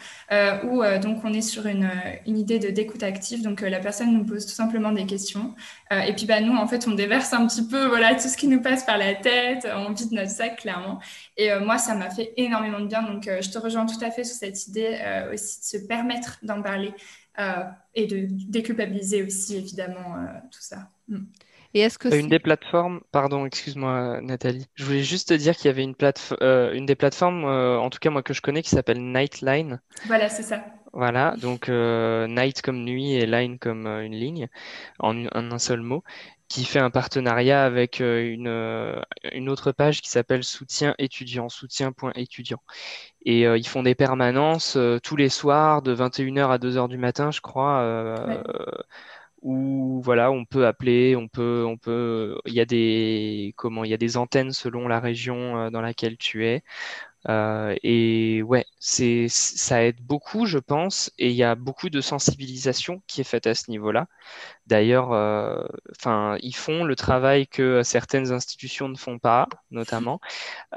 où 0.64 0.82
donc 1.02 1.24
on 1.24 1.34
est 1.34 1.42
sur 1.42 1.68
une, 1.68 1.90
une 2.26 2.38
idée 2.38 2.60
de 2.60 2.70
d'écoute 2.70 3.04
active. 3.04 3.42
Donc 3.42 3.62
la 3.62 3.80
personne 3.80 4.14
nous 4.14 4.26
pose 4.26 4.46
tout 4.46 4.54
simplement 4.54 4.92
des 4.92 5.06
questions, 5.06 5.56
et 5.92 6.14
puis 6.14 6.26
bah 6.26 6.42
nous 6.42 6.56
en 6.56 6.68
fait 6.68 6.88
on 6.88 6.92
déverse 6.92 7.34
un 7.34 7.46
petit 7.48 7.68
peu 7.68 7.86
voilà 7.88 8.16
tout 8.16 8.28
ce 8.28 8.38
qui 8.38 8.48
nous 8.48 8.62
passe 8.62 8.84
par 8.84 8.98
la 8.98 9.14
tête, 9.16 9.68
on 9.76 9.92
vide 9.92 10.12
notre 10.12 10.32
sac 10.32 10.58
clairement. 10.58 11.00
Et 11.38 11.50
moi 11.60 11.78
ça 11.78 11.96
m'a 11.96 12.10
fait 12.10 12.34
énormément 12.38 12.80
de 12.80 12.88
bien, 12.88 13.04
donc 13.04 13.24
je 13.24 13.50
te 13.50 13.58
rejoins 13.58 13.86
tout 13.86 14.04
à 14.04 14.12
fait 14.12 14.24
sur 14.24 14.36
cette 14.36 14.68
idée 14.68 15.00
aussi 15.34 15.60
de 15.60 15.66
se 15.66 15.88
permettre 15.88 16.41
d'en 16.44 16.62
parler 16.62 16.94
euh, 17.40 17.64
et 17.96 18.08
de 18.08 18.28
déculpabiliser 18.30 19.24
aussi 19.24 19.58
évidemment 19.58 20.18
euh, 20.18 20.28
tout 20.52 20.62
ça. 20.62 20.90
Mm. 21.08 21.24
Et 21.74 21.80
est-ce 21.80 21.98
que 21.98 22.14
une 22.14 22.28
des 22.28 22.40
plateformes, 22.40 23.00
pardon, 23.14 23.46
excuse-moi 23.46 24.20
Nathalie, 24.22 24.68
je 24.76 24.84
voulais 24.84 25.04
juste 25.04 25.30
te 25.30 25.34
dire 25.34 25.56
qu'il 25.56 25.68
y 25.68 25.70
avait 25.70 25.84
une, 25.84 25.96
euh, 26.42 26.74
une 26.74 26.86
des 26.86 26.96
plateformes, 26.96 27.46
en 27.46 27.90
tout 27.90 28.00
cas 28.00 28.10
moi 28.10 28.24
que 28.24 28.34
je 28.34 28.42
connais, 28.42 28.62
qui 28.62 28.72
s'appelle 28.72 29.02
Nightline. 29.02 29.80
Voilà, 30.08 30.28
c'est 30.28 30.44
ça. 30.44 30.66
Voilà, 30.92 31.36
donc 31.42 31.70
night 31.70 32.62
comme 32.62 32.84
nuit 32.84 33.14
et 33.14 33.26
line 33.26 33.58
comme 33.58 33.88
une 33.88 34.16
ligne, 34.16 34.50
en, 35.00 35.26
en, 35.28 35.52
un 35.52 35.60
seul 35.60 35.80
mot, 35.80 36.04
qui 36.52 36.66
fait 36.66 36.80
un 36.80 36.90
partenariat 36.90 37.64
avec 37.64 38.02
une, 38.02 39.02
une 39.32 39.50
autre 39.50 39.72
page 39.72 40.02
qui 40.02 40.10
s'appelle 40.10 40.44
Soutien 40.44 40.96
étudiant, 40.98 41.48
soutien.étudiant. 41.48 42.60
Et 43.26 43.48
euh, 43.48 43.58
ils 43.58 43.68
font 43.68 43.84
des 43.84 43.96
permanences 43.96 44.76
euh, 44.76 45.00
tous 45.00 45.16
les 45.16 45.30
soirs 45.30 45.82
de 45.82 45.96
21h 45.96 46.50
à 46.50 46.58
2h 46.58 46.90
du 46.90 46.98
matin, 46.98 47.32
je 47.32 47.40
crois. 47.40 47.80
Euh, 47.80 48.44
où 49.42 50.02
voilà, 50.04 50.30
on 50.32 50.46
peut 50.46 50.68
appeler, 50.68 51.16
on 51.16 51.28
peut, 51.28 51.64
on 51.66 51.78
peut, 51.78 52.38
il 52.46 52.54
y 52.54 52.60
a 52.60 52.66
des 52.66 53.54
comment, 53.58 53.84
il 53.86 53.90
y 53.90 53.94
a 53.94 53.98
des 53.98 54.18
antennes 54.18 54.52
selon 54.52 54.88
la 54.88 55.00
région 55.00 55.72
dans 55.72 55.82
laquelle 55.82 56.18
tu 56.18 56.46
es. 56.46 56.64
Euh, 57.30 57.76
et 57.84 58.42
ouais, 58.44 58.66
c'est 58.80 59.28
ça 59.30 59.84
aide 59.84 60.02
beaucoup, 60.02 60.46
je 60.46 60.58
pense, 60.58 61.12
et 61.20 61.30
il 61.30 61.36
y 61.36 61.44
a 61.44 61.56
beaucoup 61.56 61.90
de 61.90 62.02
sensibilisation 62.02 63.04
qui 63.08 63.22
est 63.22 63.24
faite 63.26 63.46
à 63.48 63.54
ce 63.54 63.70
niveau-là. 63.70 64.08
D'ailleurs, 64.72 65.12
euh, 65.12 65.62
enfin, 65.98 66.38
ils 66.42 66.56
font 66.56 66.86
le 66.86 66.96
travail 66.96 67.46
que 67.46 67.84
certaines 67.84 68.32
institutions 68.32 68.88
ne 68.88 68.96
font 68.96 69.20
pas, 69.20 69.50
notamment 69.70 70.22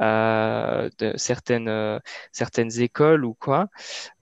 euh, 0.01 0.91
certaines 1.15 2.01
certaines 2.33 2.81
écoles 2.81 3.25
ou 3.25 3.35
quoi. 3.35 3.69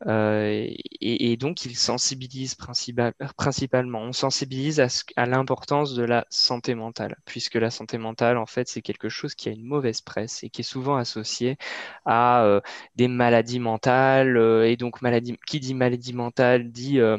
Et, 0.06 1.36
donc, 1.38 1.64
ils 1.64 1.74
sensibilisent 1.76 2.54
principal, 2.54 3.14
principalement. 3.38 4.00
On 4.00 4.12
sensibilise 4.12 4.78
à, 5.16 5.26
l'importance 5.26 5.94
de 5.94 6.02
la 6.04 6.26
santé 6.28 6.74
mentale, 6.74 7.16
puisque 7.24 7.54
la 7.54 7.70
santé 7.70 7.96
mentale, 7.96 8.36
en 8.36 8.46
fait, 8.46 8.68
c'est 8.68 8.82
quelque 8.82 9.08
chose 9.08 9.34
qui 9.34 9.48
a 9.48 9.52
une 9.52 9.64
mauvaise 9.64 10.02
presse 10.02 10.44
et 10.44 10.50
qui 10.50 10.60
est 10.60 10.64
souvent 10.64 10.96
associé 10.96 11.56
à 12.04 12.44
euh, 12.44 12.60
des 12.96 13.08
maladies 13.08 13.60
mentales 13.60 14.36
euh, 14.36 14.68
et 14.68 14.76
donc 14.76 14.98
qui 15.46 15.60
dit 15.60 15.74
maladie 15.74 16.12
mentale 16.12 16.70
euh, 16.96 17.18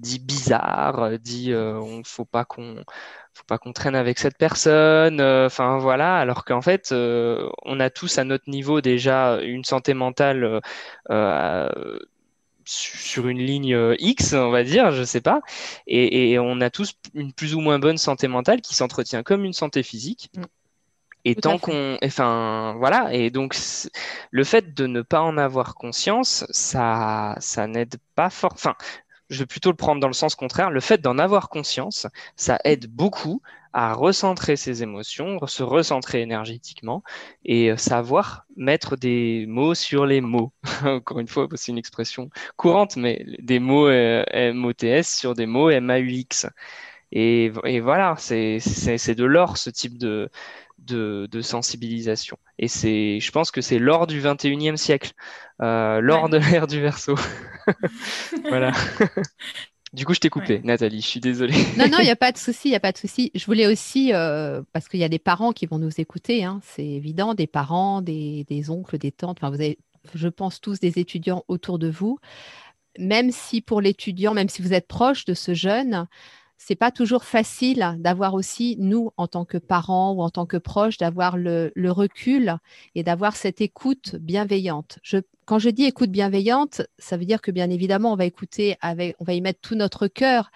dit 0.00 0.18
bizarre 0.18 1.18
dit 1.18 1.52
on 1.84 2.02
faut 2.04 2.24
pas 2.24 2.44
qu'on 2.44 2.76
faut 3.32 3.44
pas 3.46 3.58
qu'on 3.58 3.72
traîne 3.72 3.94
avec 3.94 4.18
cette 4.18 4.38
personne 4.38 5.20
enfin 5.20 5.78
voilà 5.78 6.16
alors 6.16 6.44
qu'en 6.44 6.62
fait 6.62 6.92
on 6.92 7.80
a 7.80 7.90
tous 7.90 8.18
à 8.18 8.24
notre 8.24 8.48
niveau 8.50 8.80
déjà 8.80 9.40
une 9.42 9.64
santé 9.64 9.94
mentale 9.94 10.60
sur 12.64 13.28
une 13.28 13.38
ligne 13.38 13.94
X, 13.98 14.32
on 14.32 14.50
va 14.50 14.64
dire, 14.64 14.92
je 14.92 15.04
sais 15.04 15.20
pas, 15.20 15.40
et, 15.86 16.38
on 16.38 16.60
a 16.60 16.70
tous 16.70 16.94
une 17.14 17.32
plus 17.32 17.54
ou 17.54 17.60
moins 17.60 17.78
bonne 17.78 17.98
santé 17.98 18.28
mentale 18.28 18.60
qui 18.60 18.74
s'entretient 18.74 19.22
comme 19.22 19.44
une 19.44 19.52
santé 19.52 19.82
physique. 19.82 20.30
Mm. 20.36 20.42
Et 21.26 21.34
tant 21.36 21.58
qu'on, 21.58 21.96
enfin 22.04 22.74
voilà, 22.76 23.14
et 23.14 23.30
donc 23.30 23.56
le 24.30 24.44
fait 24.44 24.74
de 24.74 24.86
ne 24.86 25.00
pas 25.00 25.22
en 25.22 25.38
avoir 25.38 25.74
conscience, 25.74 26.44
ça, 26.50 27.34
ça 27.40 27.66
n'aide 27.66 27.96
pas 28.14 28.28
fort. 28.28 28.52
Enfin, 28.52 28.74
je 29.30 29.38
vais 29.40 29.46
plutôt 29.46 29.70
le 29.70 29.76
prendre 29.76 30.00
dans 30.00 30.08
le 30.08 30.14
sens 30.14 30.34
contraire. 30.34 30.70
Le 30.70 30.80
fait 30.80 31.00
d'en 31.00 31.18
avoir 31.18 31.48
conscience, 31.48 32.06
ça 32.36 32.58
aide 32.64 32.86
beaucoup 32.86 33.42
à 33.72 33.92
recentrer 33.92 34.56
ses 34.56 34.82
émotions, 34.84 35.44
se 35.46 35.62
recentrer 35.64 36.22
énergétiquement 36.22 37.02
et 37.44 37.72
euh, 37.72 37.76
savoir 37.76 38.46
mettre 38.56 38.96
des 38.96 39.46
mots 39.48 39.74
sur 39.74 40.06
les 40.06 40.20
mots. 40.20 40.52
Encore 40.84 41.18
une 41.18 41.26
fois, 41.28 41.48
c'est 41.54 41.72
une 41.72 41.78
expression 41.78 42.30
courante, 42.56 42.96
mais 42.96 43.24
des 43.40 43.58
mots 43.58 43.88
euh, 43.88 44.24
MOTS 44.52 45.02
sur 45.02 45.34
des 45.34 45.46
mots 45.46 45.70
MAUX. 45.80 46.46
Et, 47.10 47.52
et 47.64 47.80
voilà, 47.80 48.14
c'est 48.18 48.58
de 49.14 49.24
l'or 49.24 49.56
ce 49.56 49.70
type 49.70 49.98
de, 49.98 50.30
de, 50.84 51.40
sensibilisation. 51.40 52.38
Et 52.58 52.68
c'est, 52.68 53.20
je 53.20 53.30
pense 53.30 53.50
que 53.50 53.60
c'est 53.60 53.78
l'or 53.78 54.06
du 54.06 54.20
21e 54.20 54.76
siècle, 54.76 55.12
euh, 55.62 56.00
l'or 56.00 56.28
de 56.28 56.38
l'ère 56.50 56.66
du 56.66 56.80
verso. 56.80 57.14
voilà. 58.48 58.72
Du 59.94 60.04
coup, 60.04 60.12
je 60.12 60.18
t'ai 60.18 60.28
coupé, 60.28 60.60
Nathalie, 60.64 61.00
je 61.00 61.06
suis 61.06 61.20
désolée. 61.20 61.54
non, 61.78 61.88
non, 61.88 61.98
il 62.00 62.04
n'y 62.04 62.10
a 62.10 62.16
pas 62.16 62.32
de 62.32 62.36
souci, 62.36 62.68
il 62.68 62.70
n'y 62.72 62.76
a 62.76 62.80
pas 62.80 62.90
de 62.90 62.98
souci. 62.98 63.30
Je 63.32 63.46
voulais 63.46 63.68
aussi, 63.68 64.12
euh, 64.12 64.60
parce 64.72 64.88
qu'il 64.88 64.98
y 64.98 65.04
a 65.04 65.08
des 65.08 65.20
parents 65.20 65.52
qui 65.52 65.66
vont 65.66 65.78
nous 65.78 66.00
écouter, 66.00 66.42
hein, 66.42 66.58
c'est 66.64 66.84
évident, 66.84 67.34
des 67.34 67.46
parents, 67.46 68.02
des, 68.02 68.44
oncles, 68.70 68.98
des 68.98 69.12
tantes, 69.12 69.38
enfin, 69.40 69.50
vous 69.50 69.60
avez, 69.60 69.78
je 70.12 70.26
pense, 70.26 70.60
tous 70.60 70.80
des 70.80 70.98
étudiants 70.98 71.44
autour 71.46 71.78
de 71.78 71.88
vous. 71.88 72.18
Même 72.98 73.30
si 73.30 73.60
pour 73.60 73.80
l'étudiant, 73.80 74.34
même 74.34 74.48
si 74.48 74.62
vous 74.62 74.72
êtes 74.72 74.88
proche 74.88 75.24
de 75.26 75.34
ce 75.34 75.54
jeune, 75.54 76.08
c'est 76.56 76.76
pas 76.76 76.90
toujours 76.90 77.24
facile 77.24 77.96
d'avoir 77.98 78.34
aussi, 78.34 78.76
nous, 78.78 79.10
en 79.16 79.26
tant 79.26 79.44
que 79.44 79.58
parents 79.58 80.12
ou 80.12 80.22
en 80.22 80.30
tant 80.30 80.46
que 80.46 80.56
proches, 80.56 80.98
d'avoir 80.98 81.36
le, 81.36 81.72
recul 81.90 82.56
et 82.94 83.02
d'avoir 83.02 83.36
cette 83.36 83.60
écoute 83.60 84.16
bienveillante. 84.16 84.98
quand 85.44 85.58
je 85.58 85.68
dis 85.68 85.84
écoute 85.84 86.10
bienveillante, 86.10 86.82
ça 86.98 87.16
veut 87.16 87.26
dire 87.26 87.42
que 87.42 87.50
bien 87.50 87.68
évidemment, 87.68 88.12
on 88.12 88.16
va 88.16 88.24
écouter 88.24 88.76
avec, 88.80 89.14
on 89.18 89.24
va 89.24 89.34
y 89.34 89.40
mettre 89.42 89.60
tout 89.60 89.74
notre 89.74 90.06
cœur, 90.06 90.50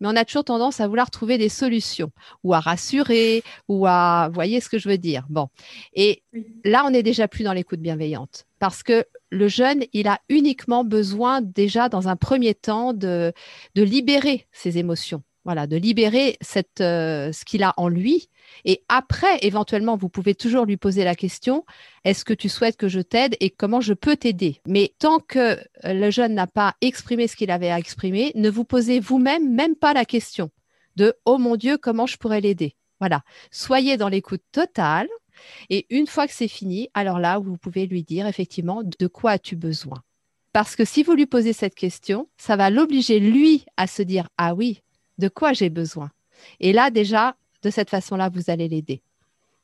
mais 0.00 0.08
on 0.08 0.16
a 0.16 0.24
toujours 0.24 0.44
tendance 0.44 0.80
à 0.80 0.88
vouloir 0.88 1.10
trouver 1.10 1.38
des 1.38 1.48
solutions 1.48 2.10
ou 2.42 2.52
à 2.52 2.60
rassurer 2.60 3.42
ou 3.68 3.86
à, 3.86 4.28
vous 4.28 4.34
voyez 4.34 4.60
ce 4.60 4.68
que 4.68 4.78
je 4.78 4.88
veux 4.88 4.98
dire? 4.98 5.24
Bon. 5.30 5.48
Et 5.94 6.22
là, 6.64 6.84
on 6.84 6.90
n'est 6.90 7.02
déjà 7.02 7.26
plus 7.26 7.44
dans 7.44 7.54
l'écoute 7.54 7.80
bienveillante 7.80 8.44
parce 8.58 8.82
que 8.82 9.06
le 9.30 9.48
jeune, 9.48 9.84
il 9.92 10.08
a 10.08 10.20
uniquement 10.28 10.84
besoin 10.84 11.40
déjà 11.40 11.88
dans 11.88 12.08
un 12.08 12.16
premier 12.16 12.54
temps 12.54 12.92
de 12.92 13.32
libérer 13.74 14.46
ses 14.52 14.78
émotions 14.78 15.22
voilà, 15.44 15.66
de 15.66 15.76
libérer 15.76 16.38
euh, 16.80 17.32
ce 17.32 17.44
qu'il 17.44 17.62
a 17.62 17.74
en 17.76 17.88
lui. 17.88 18.28
Et 18.64 18.82
après, 18.88 19.38
éventuellement, 19.42 19.96
vous 19.96 20.08
pouvez 20.08 20.34
toujours 20.34 20.64
lui 20.64 20.76
poser 20.76 21.04
la 21.04 21.14
question 21.14 21.64
est-ce 22.04 22.24
que 22.24 22.34
tu 22.34 22.48
souhaites 22.48 22.76
que 22.76 22.88
je 22.88 23.00
t'aide 23.00 23.36
et 23.40 23.50
comment 23.50 23.80
je 23.80 23.94
peux 23.94 24.16
t'aider? 24.16 24.60
Mais 24.66 24.94
tant 24.98 25.18
que 25.18 25.58
le 25.84 26.10
jeune 26.10 26.34
n'a 26.34 26.46
pas 26.46 26.74
exprimé 26.80 27.28
ce 27.28 27.36
qu'il 27.36 27.50
avait 27.50 27.70
à 27.70 27.78
exprimer, 27.78 28.32
ne 28.34 28.50
vous 28.50 28.64
posez 28.64 29.00
vous-même 29.00 29.54
même 29.54 29.76
pas 29.76 29.94
la 29.94 30.04
question 30.04 30.50
de 30.96 31.14
oh 31.24 31.38
mon 31.38 31.56
Dieu, 31.56 31.76
comment 31.76 32.06
je 32.06 32.16
pourrais 32.16 32.40
l'aider? 32.40 32.76
Voilà, 33.00 33.22
soyez 33.50 33.96
dans 33.96 34.08
l'écoute 34.08 34.42
totale. 34.52 35.08
Et 35.68 35.86
une 35.90 36.06
fois 36.06 36.26
que 36.26 36.32
c'est 36.32 36.48
fini, 36.48 36.88
alors 36.94 37.18
là, 37.18 37.38
vous 37.38 37.56
pouvez 37.56 37.86
lui 37.86 38.04
dire 38.04 38.26
effectivement 38.26 38.82
de 38.84 39.06
quoi 39.06 39.32
as-tu 39.32 39.56
besoin? 39.56 40.02
Parce 40.52 40.76
que 40.76 40.84
si 40.84 41.02
vous 41.02 41.14
lui 41.14 41.26
posez 41.26 41.52
cette 41.52 41.74
question, 41.74 42.28
ça 42.36 42.54
va 42.54 42.70
l'obliger, 42.70 43.18
lui, 43.18 43.64
à 43.76 43.88
se 43.88 44.02
dire, 44.02 44.28
ah 44.38 44.54
oui, 44.54 44.82
de 45.18 45.28
quoi 45.28 45.52
j'ai 45.52 45.70
besoin. 45.70 46.10
Et 46.60 46.72
là, 46.72 46.90
déjà, 46.90 47.36
de 47.62 47.70
cette 47.70 47.90
façon-là, 47.90 48.28
vous 48.28 48.50
allez 48.50 48.68
l'aider. 48.68 49.02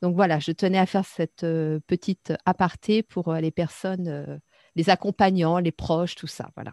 Donc 0.03 0.15
voilà, 0.15 0.39
je 0.39 0.53
tenais 0.53 0.79
à 0.79 0.87
faire 0.87 1.05
cette 1.05 1.45
euh, 1.45 1.79
petite 1.87 2.33
aparté 2.47 3.03
pour 3.03 3.29
euh, 3.29 3.41
les 3.41 3.51
personnes, 3.51 4.09
euh, 4.09 4.39
les 4.75 4.89
accompagnants, 4.89 5.59
les 5.59 5.73
proches, 5.73 6.15
tout 6.15 6.27
ça. 6.27 6.49
Voilà. 6.55 6.73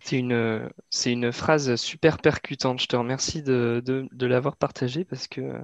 C'est 0.00 0.18
une, 0.18 0.68
c'est 0.90 1.12
une 1.12 1.32
phrase 1.32 1.76
super 1.76 2.18
percutante. 2.18 2.80
Je 2.80 2.86
te 2.86 2.96
remercie 2.96 3.42
de, 3.42 3.82
de, 3.84 4.26
l'avoir 4.26 4.56
partagée 4.56 5.04
parce 5.04 5.28
que 5.28 5.58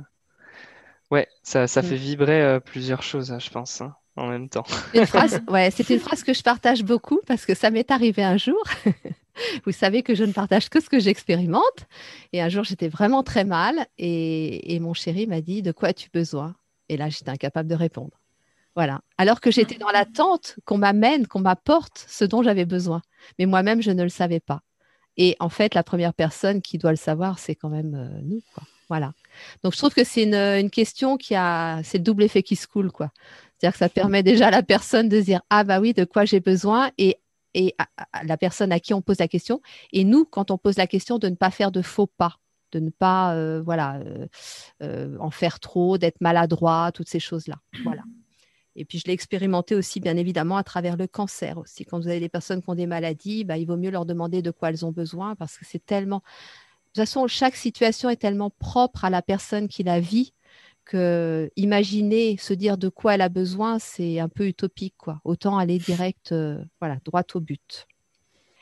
ouais, 1.11 1.29
ça, 1.43 1.67
ça 1.67 1.83
mm. 1.83 1.85
fait 1.85 1.97
vibrer 1.97 2.61
plusieurs 2.65 3.03
choses, 3.03 3.33
hein, 3.33 3.39
je 3.39 3.51
pense, 3.51 3.83
hein, 3.83 3.95
en 4.17 4.29
même 4.29 4.49
temps. 4.49 4.65
Une 4.95 5.05
phrase, 5.05 5.43
ouais, 5.49 5.71
c'est 5.71 5.91
une 5.91 6.01
phrase 6.01 6.23
que 6.23 6.33
je 6.33 6.43
partage 6.43 6.85
beaucoup 6.85 7.21
parce 7.27 7.45
que 7.45 7.55
ça 7.55 7.71
m'est 7.71 7.91
arrivé 7.91 8.23
un 8.23 8.39
jour. 8.39 8.63
Vous 9.65 9.73
savez 9.73 10.03
que 10.03 10.15
je 10.15 10.25
ne 10.25 10.33
partage 10.33 10.69
que 10.69 10.81
ce 10.81 10.89
que 10.89 10.99
j'expérimente. 10.99 11.87
Et 12.33 12.41
un 12.41 12.49
jour, 12.49 12.65
j'étais 12.65 12.89
vraiment 12.89 13.23
très 13.23 13.45
mal 13.45 13.87
et, 13.99 14.79
mon 14.81 14.95
chéri 14.95 15.27
m'a 15.27 15.41
dit 15.41 15.63
De 15.63 15.73
quoi 15.73 15.89
as-tu 15.89 16.11
besoin? 16.11 16.55
Et 16.89 16.97
là, 16.97 17.09
j'étais 17.09 17.31
incapable 17.31 17.69
de 17.69 17.75
répondre. 17.75 18.21
Voilà. 18.75 19.01
Alors 19.19 19.41
que 19.41 19.51
j'étais 19.51 19.79
dans 19.79 19.91
l'attente 19.91 20.57
qu'on 20.65 20.79
m'amène, 20.79 21.27
qu'on 21.27 21.41
m'apporte 21.41 22.05
ce 22.09 22.25
dont 22.25 22.43
j'avais 22.43 22.65
besoin. 22.65 23.03
Mais 23.39 23.47
moi-même, 23.47 23.83
je 23.83 23.91
ne 23.91 24.03
le 24.03 24.09
savais 24.09 24.41
pas. 24.41 24.63
Et 25.17 25.37
en 25.41 25.49
fait, 25.49 25.75
la 25.75 25.83
première 25.83 26.15
personne 26.15 26.63
qui 26.63 26.79
doit 26.79 26.93
le 26.93 26.97
savoir, 26.97 27.39
c'est 27.39 27.55
quand 27.55 27.69
même 27.69 27.95
euh, 27.95 28.21
nous. 28.23 28.41
Voilà. 28.89 29.13
Donc, 29.63 29.73
je 29.73 29.79
trouve 29.79 29.95
que 29.95 30.05
c'est 30.05 30.25
une, 30.25 30.71
question 30.71 31.17
qui 31.17 31.35
a, 31.35 31.81
c'est 31.85 31.99
le 31.99 32.05
double 32.05 32.25
effet 32.25 32.43
qui 32.43 32.57
se 32.57 32.67
coule. 32.67 32.91
C'est-à-dire 32.99 33.73
que 33.73 33.79
ça 33.79 33.89
permet 33.89 34.23
déjà 34.23 34.49
à 34.49 34.51
la 34.51 34.63
personne 34.63 35.09
de 35.09 35.21
dire, 35.21 35.43
ah 35.51 35.63
bah 35.63 35.81
oui, 35.81 35.93
de 35.93 36.05
quoi 36.05 36.25
j'ai 36.25 36.41
besoin, 36.41 36.91
et 36.99 37.19
et 37.55 37.75
la 38.23 38.37
personne 38.37 38.73
à 38.73 38.81
qui 38.81 38.95
on 38.95 39.03
pose 39.03 39.19
la 39.19 39.29
question, 39.29 39.61
et 39.93 40.05
nous, 40.05 40.25
quand 40.25 40.51
on 40.51 40.59
pose 40.59 40.77
la 40.77 40.87
question, 40.87 41.19
de 41.19 41.29
ne 41.29 41.35
pas 41.35 41.51
faire 41.51 41.73
de 41.73 41.83
faux 41.83 42.07
pas, 42.07 42.37
de 42.73 42.81
ne 42.81 42.91
pas 42.91 43.35
euh, 43.35 43.61
voilà, 43.63 43.97
euh, 43.97 44.27
euh, 44.83 45.17
en 45.19 45.31
faire 45.31 45.61
trop, 45.61 45.99
d'être 45.99 46.21
maladroit, 46.21 46.93
toutes 46.93 47.09
ces 47.09 47.21
choses-là. 47.21 47.57
Voilà. 47.85 48.03
Et 48.77 48.85
puis 48.85 48.99
je 48.99 49.07
l'ai 49.07 49.13
expérimenté 49.13 49.75
aussi, 49.75 50.01
bien 50.01 50.17
évidemment, 50.17 50.57
à 50.57 50.63
travers 50.63 50.97
le 50.97 51.07
cancer 51.07 51.59
aussi. 51.59 51.85
Quand 51.85 51.99
vous 51.99 52.09
avez 52.09 52.21
des 52.21 52.29
personnes 52.29 52.63
qui 52.63 52.71
ont 52.71 52.75
des 52.75 52.87
maladies, 52.87 53.45
bah, 53.45 53.59
il 53.59 53.67
vaut 53.67 53.77
mieux 53.77 53.91
leur 53.91 54.07
demander 54.07 54.43
de 54.43 54.51
quoi 54.51 54.71
elles 54.71 54.87
ont 54.87 54.93
besoin 54.93 55.35
parce 55.35 55.59
que 55.59 55.65
c'est 55.65 55.85
tellement... 55.85 56.19
De 56.19 57.03
toute 57.03 57.09
façon, 57.09 57.27
chaque 57.29 57.57
situation 57.57 58.11
est 58.11 58.17
tellement 58.17 58.51
propre 58.51 59.05
à 59.05 59.11
la 59.11 59.23
personne 59.23 59.69
qui 59.69 59.85
la 59.85 60.01
vit 60.01 60.33
que 60.91 61.51
imaginer, 61.57 62.37
se 62.39 62.55
dire 62.55 62.79
de 62.79 62.89
quoi 62.89 63.15
elle 63.15 63.21
a 63.21 63.29
besoin, 63.29 63.79
c'est 63.79 64.19
un 64.19 64.29
peu 64.29 64.47
utopique. 64.47 64.95
Quoi. 64.99 65.21
Autant 65.25 65.59
aller 65.59 65.79
direct, 65.79 66.35
voilà, 66.81 66.99
droit 67.05 67.23
au 67.35 67.41
but. 67.41 67.87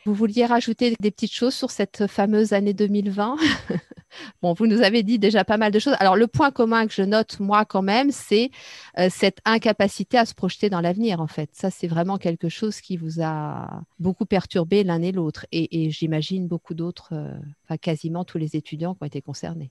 Vous 0.04 0.14
vouliez 0.14 0.46
rajouter 0.46 0.94
des 1.00 1.10
petites 1.10 1.34
choses 1.34 1.54
sur 1.54 1.70
cette 1.70 2.06
fameuse 2.06 2.52
année 2.52 2.72
2020 2.72 3.36
Bon, 4.42 4.52
vous 4.52 4.66
nous 4.66 4.82
avez 4.82 5.02
dit 5.02 5.18
déjà 5.18 5.44
pas 5.44 5.56
mal 5.56 5.72
de 5.72 5.78
choses. 5.78 5.96
Alors, 5.98 6.16
le 6.16 6.26
point 6.26 6.50
commun 6.50 6.86
que 6.86 6.92
je 6.92 7.02
note, 7.02 7.40
moi, 7.40 7.64
quand 7.64 7.82
même, 7.82 8.10
c'est 8.10 8.50
euh, 8.98 9.08
cette 9.10 9.38
incapacité 9.44 10.18
à 10.18 10.24
se 10.24 10.34
projeter 10.34 10.70
dans 10.70 10.80
l'avenir, 10.80 11.20
en 11.20 11.26
fait. 11.26 11.50
Ça, 11.52 11.70
c'est 11.70 11.88
vraiment 11.88 12.18
quelque 12.18 12.48
chose 12.48 12.80
qui 12.80 12.96
vous 12.96 13.20
a 13.20 13.82
beaucoup 13.98 14.26
perturbé 14.26 14.84
l'un 14.84 15.02
et 15.02 15.12
l'autre. 15.12 15.46
Et, 15.52 15.90
j'imagine 15.90 16.48
beaucoup 16.48 16.74
d'autres, 16.74 17.10
euh, 17.12 17.34
enfin, 17.64 17.76
quasiment 17.76 18.24
tous 18.24 18.38
les 18.38 18.56
étudiants 18.56 18.94
qui 18.94 19.02
ont 19.02 19.06
été 19.06 19.22
concernés. 19.22 19.70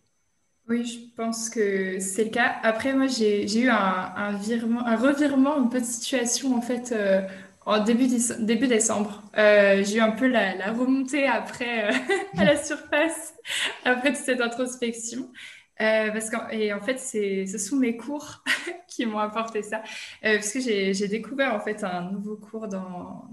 Oui, 0.70 0.84
je 0.86 1.00
pense 1.16 1.50
que 1.50 1.98
c'est 2.00 2.26
le 2.26 2.30
cas. 2.30 2.58
Après, 2.62 2.94
moi, 2.94 3.08
j'ai 3.08 3.60
eu 3.60 3.70
un, 3.70 4.34
virement, 4.38 4.86
un 4.86 4.98
revirement, 4.98 5.56
un 5.58 5.68
peu 5.68 5.80
de 5.80 5.86
situation, 5.86 6.56
en 6.58 6.62
fait, 6.62 6.92
euh, 6.92 7.22
en 7.66 7.82
début, 7.84 8.08
début 8.40 8.68
décembre. 8.68 9.24
Euh, 9.38 9.82
j'ai 9.86 9.98
eu 9.98 10.02
un 10.02 10.12
peu 10.12 10.28
la, 10.28 10.74
remontée 10.74 11.26
après 11.26 11.90
euh, 11.90 11.98
à 12.38 12.44
la 12.44 12.62
surface, 12.62 13.34
après 13.86 14.12
toute 14.12 14.24
cette 14.26 14.42
introspection. 14.42 15.32
Euh, 15.80 16.12
parce 16.12 16.30
que, 16.30 16.38
et 16.54 16.74
en 16.74 16.82
fait, 16.82 16.98
c'est, 16.98 17.46
ce 17.46 17.58
sont 17.58 17.76
mes 17.76 17.98
cours 17.98 18.44
qui 18.88 19.06
m'ont 19.06 19.20
apporté 19.20 19.62
ça. 19.62 19.82
parce 20.22 20.52
que 20.52 20.60
j'ai, 20.60 21.08
découvert 21.08 21.54
en 21.54 21.60
fait 21.60 21.84
un 21.84 22.12
nouveau 22.12 22.36
cours 22.36 22.68
dans, 22.68 23.30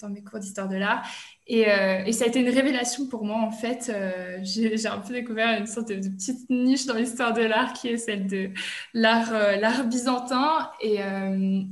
dans, 0.00 0.08
mes 0.08 0.22
cours 0.22 0.38
d'histoire 0.38 0.68
de 0.68 0.76
l'art. 0.76 1.02
Euh, 1.50 2.04
et, 2.04 2.12
ça 2.12 2.24
a 2.24 2.28
été 2.28 2.40
une 2.40 2.48
révélation 2.48 3.06
pour 3.06 3.24
moi, 3.24 3.38
en 3.38 3.50
fait. 3.50 3.90
Euh, 3.92 4.38
j'ai 4.42 4.86
un 4.86 4.98
peu 4.98 5.14
découvert 5.14 5.58
une 5.58 5.66
sorte 5.66 5.88
de, 5.88 6.08
petite 6.08 6.48
niche 6.50 6.86
dans 6.86 6.94
l'histoire 6.94 7.32
de 7.32 7.42
l'art 7.42 7.72
qui 7.72 7.88
est 7.88 7.96
celle 7.96 8.26
de 8.26 8.50
l'art 8.92 9.32
euh, 9.32 9.82
byzantin. 9.84 10.70
Et, 10.80 10.98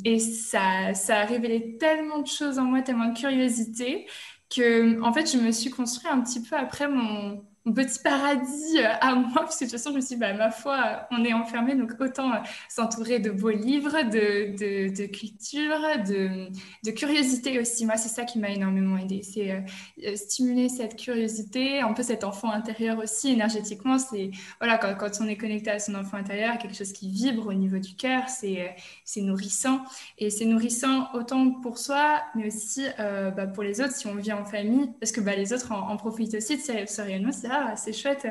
et 0.04 0.18
ça, 0.18 0.94
ça, 0.94 1.20
a 1.20 1.24
révélé 1.24 1.76
tellement 1.78 2.20
de 2.20 2.26
choses 2.26 2.58
en 2.58 2.64
moi, 2.64 2.82
tellement 2.82 3.08
de 3.10 3.18
curiosité, 3.18 4.06
que, 4.54 5.00
en 5.02 5.12
fait, 5.12 5.30
je 5.30 5.38
me 5.38 5.52
suis 5.52 5.70
construit 5.70 6.10
un 6.10 6.20
petit 6.20 6.42
peu 6.42 6.56
après 6.56 6.88
mon, 6.88 7.44
petit 7.72 7.98
paradis 7.98 8.78
euh, 8.78 8.92
à 9.00 9.14
moi, 9.14 9.40
parce 9.40 9.58
que 9.58 9.64
de 9.64 9.70
toute 9.70 9.78
façon, 9.78 9.90
je 9.90 9.96
me 9.96 10.00
suis 10.00 10.14
dit, 10.14 10.20
bah, 10.20 10.32
ma 10.34 10.50
foi, 10.50 11.06
on 11.10 11.24
est 11.24 11.32
enfermé, 11.32 11.74
donc 11.74 11.92
autant 12.00 12.32
euh, 12.32 12.38
s'entourer 12.68 13.18
de 13.18 13.30
beaux 13.30 13.50
livres, 13.50 14.02
de, 14.02 14.56
de, 14.94 15.06
culture, 15.06 15.80
de, 16.06 16.48
de, 16.84 16.90
curiosité 16.92 17.58
aussi. 17.58 17.84
Moi, 17.84 17.96
c'est 17.96 18.08
ça 18.08 18.24
qui 18.24 18.38
m'a 18.38 18.50
énormément 18.50 18.96
aidé. 18.96 19.22
C'est 19.22 19.50
euh, 19.50 20.16
stimuler 20.16 20.68
cette 20.68 20.96
curiosité, 20.96 21.80
un 21.80 21.92
peu 21.92 22.04
cet 22.04 22.22
enfant 22.22 22.52
intérieur 22.52 22.98
aussi, 22.98 23.32
énergétiquement. 23.32 23.98
C'est, 23.98 24.30
voilà, 24.60 24.78
quand, 24.78 24.94
quand, 24.94 25.20
on 25.20 25.26
est 25.26 25.36
connecté 25.36 25.70
à 25.70 25.78
son 25.80 25.96
enfant 25.96 26.18
intérieur, 26.18 26.58
quelque 26.58 26.76
chose 26.76 26.92
qui 26.92 27.10
vibre 27.10 27.48
au 27.48 27.54
niveau 27.54 27.78
du 27.78 27.96
cœur, 27.96 28.28
c'est, 28.28 28.76
c'est 29.04 29.22
nourrissant. 29.22 29.82
Et 30.18 30.30
c'est 30.30 30.44
nourrissant 30.44 31.08
autant 31.14 31.50
pour 31.50 31.78
soi, 31.78 32.22
mais 32.36 32.46
aussi 32.46 32.84
bah, 32.98 33.46
pour 33.46 33.62
les 33.62 33.80
autres, 33.80 33.94
si 33.94 34.06
on 34.06 34.14
vit 34.14 34.32
en 34.32 34.44
famille, 34.44 34.90
parce 35.00 35.12
que 35.12 35.20
bah, 35.20 35.34
les 35.34 35.52
autres 35.52 35.72
en, 35.72 35.96
profitent 35.96 36.34
aussi 36.34 36.56
de 36.56 36.62
ce, 36.62 37.02
rayonnement. 37.02 37.32
C'est 37.32 37.48
c'est 37.76 37.92
chouette. 37.92 38.26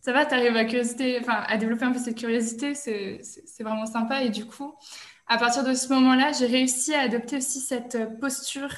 Ça 0.00 0.12
va, 0.12 0.24
tu 0.24 0.34
arrives 0.34 0.56
à, 0.56 0.64
curiosité, 0.64 1.20
à 1.26 1.56
développer 1.56 1.84
un 1.84 1.92
peu 1.92 1.98
cette 1.98 2.16
curiosité, 2.16 2.74
c'est 2.74 3.20
vraiment 3.60 3.86
sympa. 3.86 4.22
Et 4.22 4.30
du 4.30 4.46
coup, 4.46 4.74
à 5.26 5.36
partir 5.38 5.64
de 5.64 5.74
ce 5.74 5.92
moment-là, 5.92 6.32
j'ai 6.32 6.46
réussi 6.46 6.94
à 6.94 7.00
adopter 7.00 7.36
aussi 7.36 7.60
cette 7.60 8.18
posture 8.20 8.72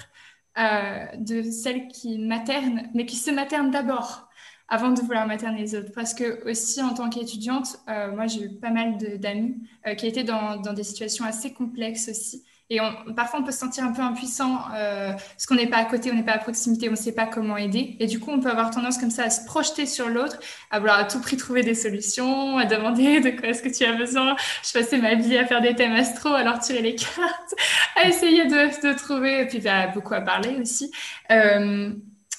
euh, 0.59 1.07
de 1.17 1.43
celle 1.43 1.87
qui 1.89 2.19
materne, 2.19 2.91
mais 2.93 3.07
qui 3.07 3.17
se 3.17 3.31
materne 3.31 3.71
d'abord 3.71 4.29
avant 4.69 4.91
de 4.91 5.01
vouloir 5.01 5.27
materner 5.27 5.61
les 5.61 5.75
autres. 5.77 5.93
Parce 5.95 6.13
que 6.13 6.49
aussi, 6.49 6.83
en 6.83 6.93
tant 6.93 7.09
qu'étudiante, 7.09 7.79
euh, 7.89 8.13
moi, 8.13 8.27
j'ai 8.27 8.45
eu 8.45 8.55
pas 8.59 8.71
mal 8.71 8.97
d'amis 9.19 9.63
euh, 9.87 9.95
qui 9.95 10.07
étaient 10.07 10.25
dans, 10.25 10.57
des 10.57 10.83
situations 10.83 11.25
assez 11.25 11.53
complexes 11.53 12.09
aussi. 12.09 12.45
Et 12.73 12.79
parfois, 13.17 13.41
on 13.41 13.43
peut 13.43 13.51
se 13.51 13.59
sentir 13.59 13.83
un 13.83 13.93
peu 13.93 14.01
impuissant 14.01 14.61
euh, 14.77 15.13
parce 15.13 15.47
qu'on 15.47 15.57
n'est 15.57 15.67
pas 15.67 15.79
à 15.79 15.85
côté, 15.85 16.13
on 16.13 16.15
n'est 16.15 16.23
pas 16.23 16.35
à 16.35 16.39
proximité, 16.39 16.87
on 16.89 16.93
ne 16.93 16.97
sait 16.97 17.11
pas 17.11 17.27
comment 17.27 17.57
aider. 17.57 17.97
Et 17.99 18.07
du 18.07 18.21
coup, 18.21 18.31
on 18.31 18.39
peut 18.39 18.49
avoir 18.49 18.71
tendance 18.71 18.97
comme 18.97 19.11
ça 19.11 19.25
à 19.25 19.31
se 19.31 19.45
projeter 19.45 19.87
sur 19.87 20.09
l'autre, 20.09 20.39
à 20.71 20.79
vouloir 20.79 21.01
à 21.01 21.05
tout 21.05 21.21
prix 21.21 21.37
trouver 21.37 21.65
des 21.65 21.75
solutions, 21.75 22.59
à 22.59 22.67
demander 22.67 23.21
de 23.21 23.31
quoi 23.31 23.49
est-ce 23.49 23.63
que 23.63 23.69
tu 23.69 23.85
as 23.85 23.95
besoin. 23.95 24.37
Je 24.63 24.73
passais 24.73 24.99
ma 24.99 25.17
vie 25.17 25.37
à 25.37 25.47
faire 25.47 25.61
des 25.61 25.75
thèmes 25.75 25.95
astro, 25.95 26.29
alors 26.29 26.61
tirer 26.61 26.81
les 26.81 26.95
cartes, 26.95 27.55
à 27.97 28.07
essayer 28.07 28.47
de, 28.47 28.89
de 28.89 28.97
trouver, 28.97 29.43
et 29.43 29.47
puis 29.47 29.59
bah, 29.59 29.89
beaucoup 29.89 30.15
à 30.15 30.21
parler 30.21 30.57
aussi. 30.61 30.93
Euh, 31.33 31.91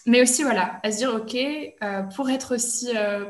mais 0.06 0.22
aussi, 0.22 0.44
voilà, 0.44 0.80
à 0.82 0.92
se 0.92 0.98
dire, 0.98 1.14
OK, 1.14 1.36
euh, 1.36 2.04
pour 2.16 2.30
être 2.30 2.56
aussi 2.56 2.90
euh, 2.96 3.26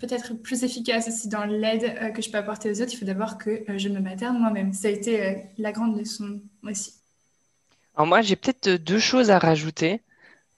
peut-être 0.00 0.34
plus 0.34 0.64
efficace 0.64 1.08
aussi 1.08 1.28
dans 1.28 1.44
l'aide 1.44 1.84
euh, 1.84 2.10
que 2.10 2.22
je 2.22 2.30
peux 2.30 2.38
apporter 2.38 2.70
aux 2.70 2.80
autres, 2.82 2.92
il 2.92 2.96
faut 2.96 3.04
d'abord 3.04 3.38
que 3.38 3.50
euh, 3.70 3.78
je 3.78 3.88
me 3.88 4.00
materne 4.00 4.38
moi-même. 4.38 4.72
Ça 4.72 4.88
a 4.88 4.90
été 4.90 5.24
euh, 5.24 5.32
la 5.58 5.72
grande 5.72 5.98
leçon 5.98 6.40
aussi. 6.62 6.94
Alors 7.94 8.06
moi, 8.06 8.20
j'ai 8.20 8.36
peut-être 8.36 8.68
deux 8.68 8.98
choses 8.98 9.30
à 9.30 9.38
rajouter. 9.38 10.02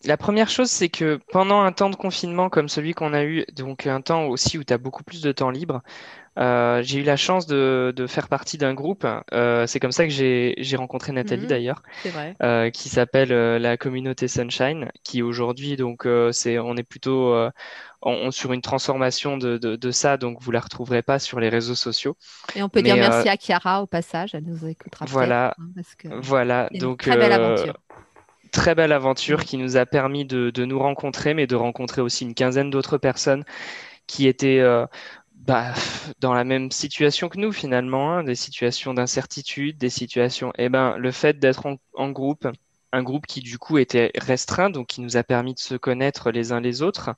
La 0.04 0.16
première 0.16 0.48
chose, 0.48 0.70
c'est 0.70 0.88
que 0.88 1.18
pendant 1.32 1.60
un 1.60 1.72
temps 1.72 1.90
de 1.90 1.96
confinement 1.96 2.48
comme 2.48 2.68
celui 2.68 2.94
qu'on 2.94 3.12
a 3.12 3.24
eu, 3.24 3.44
donc 3.56 3.86
un 3.86 4.00
temps 4.00 4.26
aussi 4.26 4.56
où 4.56 4.64
tu 4.64 4.72
as 4.72 4.78
beaucoup 4.78 5.02
plus 5.02 5.22
de 5.22 5.32
temps 5.32 5.50
libre, 5.50 5.82
euh, 6.38 6.82
j'ai 6.84 7.00
eu 7.00 7.02
la 7.02 7.16
chance 7.16 7.46
de, 7.46 7.92
de 7.94 8.06
faire 8.06 8.28
partie 8.28 8.58
d'un 8.58 8.74
groupe. 8.74 9.06
Euh, 9.32 9.66
c'est 9.66 9.80
comme 9.80 9.92
ça 9.92 10.06
que 10.06 10.12
j'ai 10.12 10.76
rencontré 10.76 11.12
Nathalie 11.12 11.42
mhm. 11.42 11.48
d'ailleurs, 11.48 11.82
euh, 12.42 12.70
qui 12.70 12.88
s'appelle 12.88 13.32
euh, 13.32 13.58
la 13.58 13.76
communauté 13.76 14.28
Sunshine, 14.28 14.90
qui 15.02 15.22
aujourd'hui 15.22 15.76
donc 15.76 16.06
euh, 16.06 16.30
c'est 16.30 16.58
on 16.58 16.76
est 16.76 16.88
plutôt 16.88 17.34
sur 18.30 18.52
une 18.52 18.62
transformation 18.62 19.36
de, 19.36 19.58
de, 19.58 19.76
de, 19.76 19.90
ça, 19.90 20.16
donc 20.16 20.38
vous 20.40 20.50
la 20.50 20.60
retrouverez 20.60 21.02
pas 21.02 21.18
sur 21.18 21.40
les 21.40 21.48
réseaux 21.48 21.74
sociaux. 21.74 22.16
Et 22.54 22.62
on 22.62 22.68
peut 22.68 22.82
dire 22.82 22.96
merci 22.96 23.28
à 23.28 23.36
Chiara 23.36 23.82
au 23.82 23.86
passage, 23.86 24.34
elle 24.34 24.44
nous 24.44 24.66
écoutera. 24.66 25.04
Voilà, 25.06 25.54
hein, 25.58 25.64
parce 25.74 25.94
que 25.94 26.08
voilà, 26.20 26.68
donc 26.72 27.02
très 27.02 27.16
belle 27.16 27.32
aventure 27.32 27.74
très 28.50 28.74
belle 28.74 28.92
aventure 28.92 29.44
qui 29.44 29.58
nous 29.58 29.76
a 29.76 29.84
permis 29.84 30.24
de, 30.24 30.50
de, 30.50 30.64
nous 30.64 30.78
rencontrer, 30.78 31.34
mais 31.34 31.46
de 31.46 31.54
rencontrer 31.54 32.00
aussi 32.00 32.24
une 32.24 32.34
quinzaine 32.34 32.70
d'autres 32.70 32.96
personnes 32.96 33.44
qui 34.06 34.26
étaient 34.26 34.60
euh, 34.60 34.86
bah, 35.34 35.72
dans 36.20 36.34
la 36.34 36.44
même 36.44 36.70
situation 36.70 37.28
que 37.28 37.38
nous 37.38 37.52
finalement, 37.52 38.12
hein, 38.12 38.24
des 38.24 38.34
situations 38.34 38.94
d'incertitude, 38.94 39.78
des 39.78 39.90
situations. 39.90 40.52
Eh 40.58 40.68
ben, 40.68 40.96
le 40.96 41.10
fait 41.10 41.38
d'être 41.38 41.66
en, 41.66 41.76
en, 41.94 42.10
groupe, 42.10 42.48
un 42.92 43.02
groupe 43.02 43.26
qui 43.26 43.40
du 43.40 43.58
coup 43.58 43.78
était 43.78 44.12
restreint, 44.16 44.70
donc 44.70 44.88
qui 44.88 45.00
nous 45.00 45.16
a 45.16 45.22
permis 45.22 45.54
de 45.54 45.58
se 45.58 45.74
connaître 45.74 46.30
les 46.30 46.52
uns 46.52 46.60
les 46.60 46.82
autres, 46.82 47.14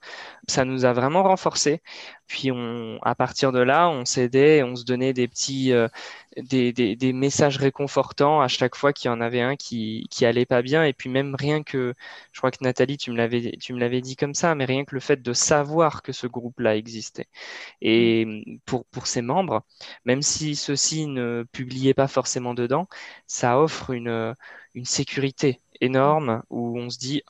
ça 0.48 0.64
nous 0.64 0.84
a 0.84 0.92
vraiment 0.92 1.22
renforcés. 1.22 1.82
Puis 2.26 2.50
on, 2.52 2.98
à 3.02 3.14
partir 3.14 3.52
de 3.52 3.60
là, 3.60 3.88
on 3.90 4.04
s'aidait, 4.04 4.62
on 4.62 4.76
se 4.76 4.84
donnait 4.84 5.12
des 5.12 5.28
petits, 5.28 5.72
euh, 5.72 5.88
des, 6.36 6.72
des, 6.72 6.96
des, 6.96 7.12
messages 7.12 7.56
réconfortants 7.56 8.40
à 8.40 8.48
chaque 8.48 8.76
fois 8.76 8.92
qu'il 8.92 9.08
y 9.10 9.12
en 9.12 9.20
avait 9.20 9.40
un 9.40 9.56
qui, 9.56 10.06
qui 10.10 10.24
allait 10.26 10.46
pas 10.46 10.62
bien. 10.62 10.84
Et 10.84 10.92
puis 10.92 11.10
même 11.10 11.34
rien 11.34 11.62
que, 11.62 11.94
je 12.32 12.40
crois 12.40 12.50
que 12.50 12.58
Nathalie, 12.62 12.98
tu 12.98 13.10
me 13.10 13.16
l'avais, 13.16 13.56
tu 13.60 13.72
me 13.72 13.80
l'avais 13.80 14.00
dit 14.00 14.16
comme 14.16 14.34
ça, 14.34 14.54
mais 14.54 14.64
rien 14.64 14.84
que 14.84 14.94
le 14.94 15.00
fait 15.00 15.22
de 15.22 15.32
savoir 15.32 16.02
que 16.02 16.12
ce 16.12 16.26
groupe-là 16.26 16.76
existait. 16.76 17.26
Et 17.82 18.60
pour, 18.66 18.84
pour 18.86 19.06
ses 19.06 19.22
membres, 19.22 19.62
même 20.04 20.22
si 20.22 20.56
ceux-ci 20.56 21.06
ne 21.06 21.44
publiaient 21.52 21.94
pas 21.94 22.08
forcément 22.08 22.54
dedans, 22.54 22.88
ça 23.26 23.60
offre 23.60 23.90
une, 23.90 24.34
une 24.74 24.84
sécurité 24.84 25.60
énorme 25.80 26.42
où 26.50 26.78
on 26.78 26.90
se 26.90 26.98
dit 26.98 27.22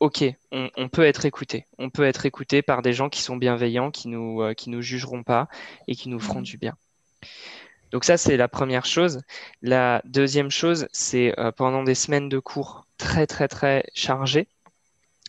ok, 0.00 0.24
on, 0.52 0.88
peut 0.88 1.04
être 1.04 1.26
écouté. 1.26 1.66
On 1.78 1.90
peut 1.90 2.04
être 2.04 2.26
écouté 2.26 2.62
par 2.62 2.82
des 2.82 2.92
gens 2.92 3.08
qui 3.08 3.22
sont 3.22 3.36
bienveillants, 3.36 3.90
qui 3.90 4.08
nous, 4.08 4.42
euh, 4.42 4.54
qui 4.54 4.70
nous 4.70 4.82
jugeront 4.82 5.22
pas 5.22 5.48
et 5.86 5.94
qui 5.94 6.08
nous 6.08 6.20
feront 6.20 6.40
mmh. 6.40 6.44
du 6.44 6.58
bien. 6.58 6.76
Donc 7.92 8.04
ça, 8.04 8.16
c'est 8.16 8.36
la 8.36 8.48
première 8.48 8.84
chose. 8.84 9.22
La 9.62 10.02
deuxième 10.04 10.50
chose, 10.50 10.88
c'est 10.92 11.38
euh, 11.38 11.52
pendant 11.52 11.82
des 11.82 11.94
semaines 11.94 12.28
de 12.28 12.38
cours 12.38 12.86
très, 12.98 13.26
très, 13.26 13.48
très 13.48 13.84
chargées, 13.94 14.48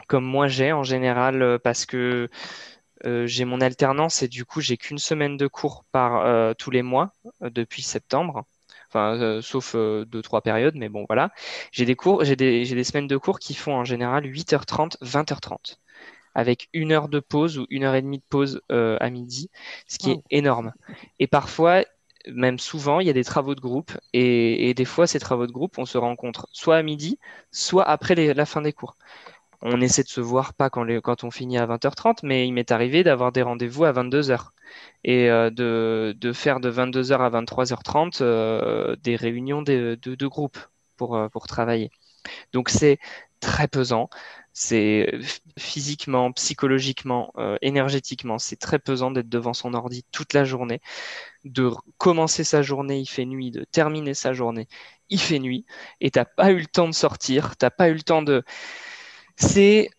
comme 0.07 0.25
moi 0.25 0.47
j'ai 0.47 0.71
en 0.71 0.83
général, 0.83 1.41
euh, 1.41 1.57
parce 1.59 1.85
que 1.85 2.29
j'ai 3.25 3.45
mon 3.45 3.61
alternance 3.61 4.23
et 4.23 4.27
du 4.27 4.43
coup, 4.43 4.59
j'ai 4.59 4.75
qu'une 4.75 4.97
semaine 4.97 5.37
de 5.37 5.47
cours 5.47 5.85
par 5.93 6.55
tous 6.57 6.69
les 6.69 6.81
mois 6.81 7.13
depuis 7.39 7.81
septembre 7.81 8.43
enfin 8.89 9.15
euh, 9.15 9.41
sauf 9.41 9.73
euh, 9.75 10.05
deux 10.05 10.21
trois 10.21 10.41
périodes, 10.41 10.75
mais 10.75 10.89
bon 10.89 11.05
voilà. 11.07 11.31
J'ai 11.71 11.85
des 11.85 11.95
cours, 11.95 12.23
j'ai 12.23 12.35
des, 12.35 12.65
j'ai 12.65 12.75
des 12.75 12.83
semaines 12.83 13.07
de 13.07 13.17
cours 13.17 13.39
qui 13.39 13.53
font 13.53 13.73
en 13.73 13.83
général 13.85 14.25
8h30, 14.25 14.97
20h30 15.01 15.77
avec 16.35 16.69
une 16.73 16.91
heure 16.91 17.09
de 17.09 17.19
pause 17.19 17.57
ou 17.57 17.65
une 17.69 17.83
heure 17.83 17.95
et 17.95 18.01
demie 18.01 18.19
de 18.19 18.23
pause 18.29 18.61
euh, 18.71 18.97
à 19.01 19.09
midi, 19.09 19.49
ce 19.87 19.97
qui 19.97 20.11
est 20.11 20.21
énorme. 20.29 20.73
Et 21.17 21.27
parfois, 21.27 21.83
même 22.27 22.59
souvent, 22.59 22.99
il 22.99 23.07
y 23.07 23.09
a 23.09 23.13
des 23.13 23.23
travaux 23.23 23.55
de 23.55 23.61
groupe 23.61 23.91
et, 24.13 24.73
des 24.73 24.85
fois, 24.85 25.07
ces 25.07 25.19
travaux 25.19 25.47
de 25.47 25.51
groupe, 25.51 25.77
on 25.77 25.85
se 25.85 25.97
rencontre 25.97 26.47
soit 26.51 26.77
à 26.77 26.83
midi, 26.83 27.19
soit 27.51 27.87
après 27.87 28.15
la 28.33 28.45
fin 28.45 28.61
des 28.61 28.73
cours. 28.73 28.95
On 29.61 29.81
essaie 29.81 30.03
de 30.03 30.09
se 30.09 30.21
voir 30.21 30.53
pas 30.53 30.69
quand, 30.69 31.23
on 31.23 31.31
finit 31.31 31.57
à 31.57 31.67
20h30, 31.67 32.19
mais 32.23 32.47
il 32.47 32.53
m'est 32.53 32.71
arrivé 32.71 33.03
d'avoir 33.03 33.31
des 33.33 33.41
rendez-vous 33.41 33.83
à 33.83 33.91
22h 33.91 34.51
et 35.03 35.29
euh, 35.29 35.49
de, 35.49 36.33
faire 36.33 36.59
de 36.59 36.71
22h 36.71 37.19
à 37.19 37.29
23h30 37.29 38.19
euh, 38.21 38.95
des 38.97 39.15
réunions 39.17 39.61
de, 39.61 39.99
de, 40.01 40.27
groupe 40.27 40.57
pour, 40.97 41.17
euh, 41.17 41.27
pour 41.27 41.47
travailler. 41.47 41.91
Donc 42.53 42.69
c'est 42.69 42.99
très 43.41 43.67
pesant. 43.67 44.09
C'est 44.53 45.11
physiquement, 45.57 46.31
psychologiquement, 46.33 47.33
énergétiquement, 47.61 48.39
c'est 48.39 48.57
très 48.57 48.79
pesant 48.79 49.11
d'être 49.11 49.29
devant 49.29 49.53
son 49.53 49.73
ordi 49.73 50.03
toute 50.11 50.33
la 50.33 50.43
journée, 50.43 50.81
de 51.53 51.71
commencer 51.97 52.43
sa 52.43 52.61
journée, 52.61 52.99
il 52.99 53.07
fait 53.07 53.25
nuit, 53.25 53.51
de 53.51 53.63
terminer 53.63 54.13
sa 54.13 54.33
journée, 54.33 54.67
il 55.09 55.19
fait 55.19 55.39
nuit, 55.39 55.65
et 56.01 56.11
t'as 56.11 56.25
pas 56.25 56.51
eu 56.51 56.59
le 56.59 56.65
temps 56.65 56.87
de 56.87 56.93
sortir, 56.93 57.57
t'as 57.57 57.69
pas 57.69 57.89
eu 57.89 57.93
le 57.93 58.01
temps 58.01 58.21
de. 58.21 58.43
C'est 59.35 59.89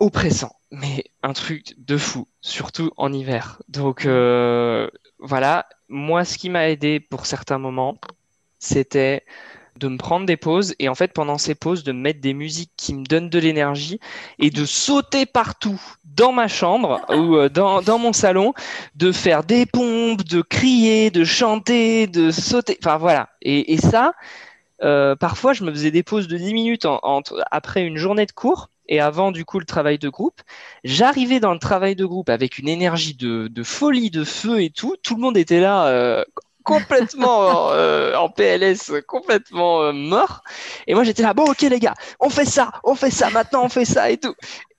oppressant, 0.00 0.52
mais 0.70 1.04
un 1.22 1.32
truc 1.32 1.74
de 1.78 1.96
fou, 1.96 2.26
surtout 2.40 2.90
en 2.96 3.12
hiver. 3.12 3.62
Donc 3.68 4.06
euh, 4.06 4.88
voilà, 5.18 5.66
moi 5.88 6.24
ce 6.24 6.38
qui 6.38 6.50
m'a 6.50 6.68
aidé 6.68 7.00
pour 7.00 7.26
certains 7.26 7.58
moments, 7.58 7.98
c'était 8.58 9.24
de 9.82 9.88
me 9.88 9.98
prendre 9.98 10.26
des 10.26 10.36
pauses 10.36 10.74
et 10.78 10.88
en 10.88 10.94
fait 10.94 11.12
pendant 11.12 11.38
ces 11.38 11.54
pauses 11.54 11.82
de 11.82 11.92
mettre 11.92 12.20
des 12.20 12.34
musiques 12.34 12.70
qui 12.76 12.94
me 12.94 13.04
donnent 13.04 13.28
de 13.28 13.38
l'énergie 13.38 13.98
et 14.38 14.50
de 14.50 14.64
sauter 14.64 15.26
partout 15.26 15.80
dans 16.04 16.32
ma 16.32 16.46
chambre 16.46 17.00
ou 17.10 17.36
euh, 17.36 17.48
dans, 17.48 17.82
dans 17.82 17.98
mon 17.98 18.12
salon, 18.12 18.54
de 18.94 19.10
faire 19.12 19.42
des 19.42 19.66
pompes, 19.66 20.22
de 20.24 20.40
crier, 20.40 21.10
de 21.10 21.24
chanter, 21.24 22.06
de 22.06 22.30
sauter, 22.30 22.78
enfin 22.82 22.96
voilà. 22.96 23.30
Et, 23.42 23.72
et 23.72 23.78
ça, 23.78 24.12
euh, 24.82 25.16
parfois 25.16 25.52
je 25.52 25.64
me 25.64 25.70
faisais 25.72 25.90
des 25.90 26.02
pauses 26.04 26.28
de 26.28 26.36
10 26.36 26.54
minutes 26.54 26.86
en, 26.86 27.22
après 27.50 27.84
une 27.84 27.96
journée 27.96 28.26
de 28.26 28.32
cours 28.32 28.68
et 28.88 29.00
avant 29.00 29.32
du 29.32 29.44
coup 29.44 29.58
le 29.58 29.64
travail 29.64 29.98
de 29.98 30.08
groupe, 30.08 30.40
j'arrivais 30.84 31.40
dans 31.40 31.52
le 31.52 31.58
travail 31.58 31.96
de 31.96 32.04
groupe 32.04 32.28
avec 32.28 32.58
une 32.58 32.68
énergie 32.68 33.14
de, 33.14 33.48
de, 33.48 33.62
folie, 33.62 34.10
de 34.10 34.24
feu 34.24 34.62
et 34.62 34.70
tout. 34.70 34.96
Tout 35.02 35.16
le 35.16 35.22
monde 35.22 35.36
était 35.36 35.60
là 35.60 35.86
euh, 35.86 36.24
complètement 36.64 37.70
euh, 37.70 38.14
en 38.14 38.28
PLS, 38.28 38.92
complètement 39.06 39.82
euh, 39.82 39.92
mort. 39.92 40.42
Et 40.86 40.94
moi 40.94 41.04
j'étais 41.04 41.22
là, 41.22 41.34
bon 41.34 41.44
ok 41.44 41.62
les 41.62 41.80
gars, 41.80 41.94
on 42.20 42.30
fait 42.30 42.44
ça, 42.44 42.72
on 42.84 42.94
fait 42.94 43.10
ça, 43.10 43.30
maintenant 43.30 43.64
on 43.64 43.68
fait 43.68 43.84
ça 43.84 44.10
et 44.10 44.18
tout. 44.18 44.34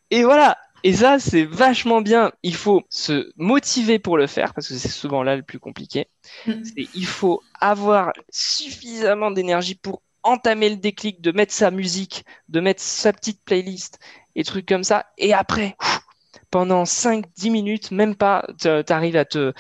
Et 0.09 0.23
voilà. 0.23 0.57
Et 0.85 0.93
ça 0.93 1.17
c'est 1.19 1.45
vachement 1.45 2.01
bien. 2.01 2.31
Il 2.43 2.55
faut 2.55 2.83
se 2.89 3.31
motiver 3.37 3.99
pour 3.99 4.17
le 4.17 4.27
faire 4.27 4.53
parce 4.53 4.67
que 4.67 4.73
c'est 4.73 4.89
souvent 4.89 5.23
là 5.23 5.35
le 5.35 5.43
plus 5.43 5.59
compliqué. 5.59 6.07
Mm. 6.45 6.63
Il 6.93 7.05
faut 7.05 7.41
avoir 7.61 8.11
suffisamment 8.29 9.31
d'énergie 9.31 9.75
pour 9.75 10.01
entamer 10.23 10.69
le 10.69 10.77
déclic, 10.77 11.21
de 11.21 11.31
mettre 11.31 11.53
sa 11.53 11.69
musique, 11.71 12.25
de 12.49 12.59
mettre 12.59 12.81
sa 12.81 13.13
petite 13.13 13.43
playlist 13.43 13.99
et 14.35 14.43
trucs 14.43 14.65
comme 14.65 14.83
ça. 14.83 15.05
Et 15.17 15.33
après, 15.33 15.75
pendant 16.49 16.83
5-10 16.83 17.51
minutes, 17.51 17.91
même 17.91 18.15
pas, 18.15 18.45
tu 18.59 18.67
arrives 18.67 19.17
à 19.17 19.25
te, 19.25 19.53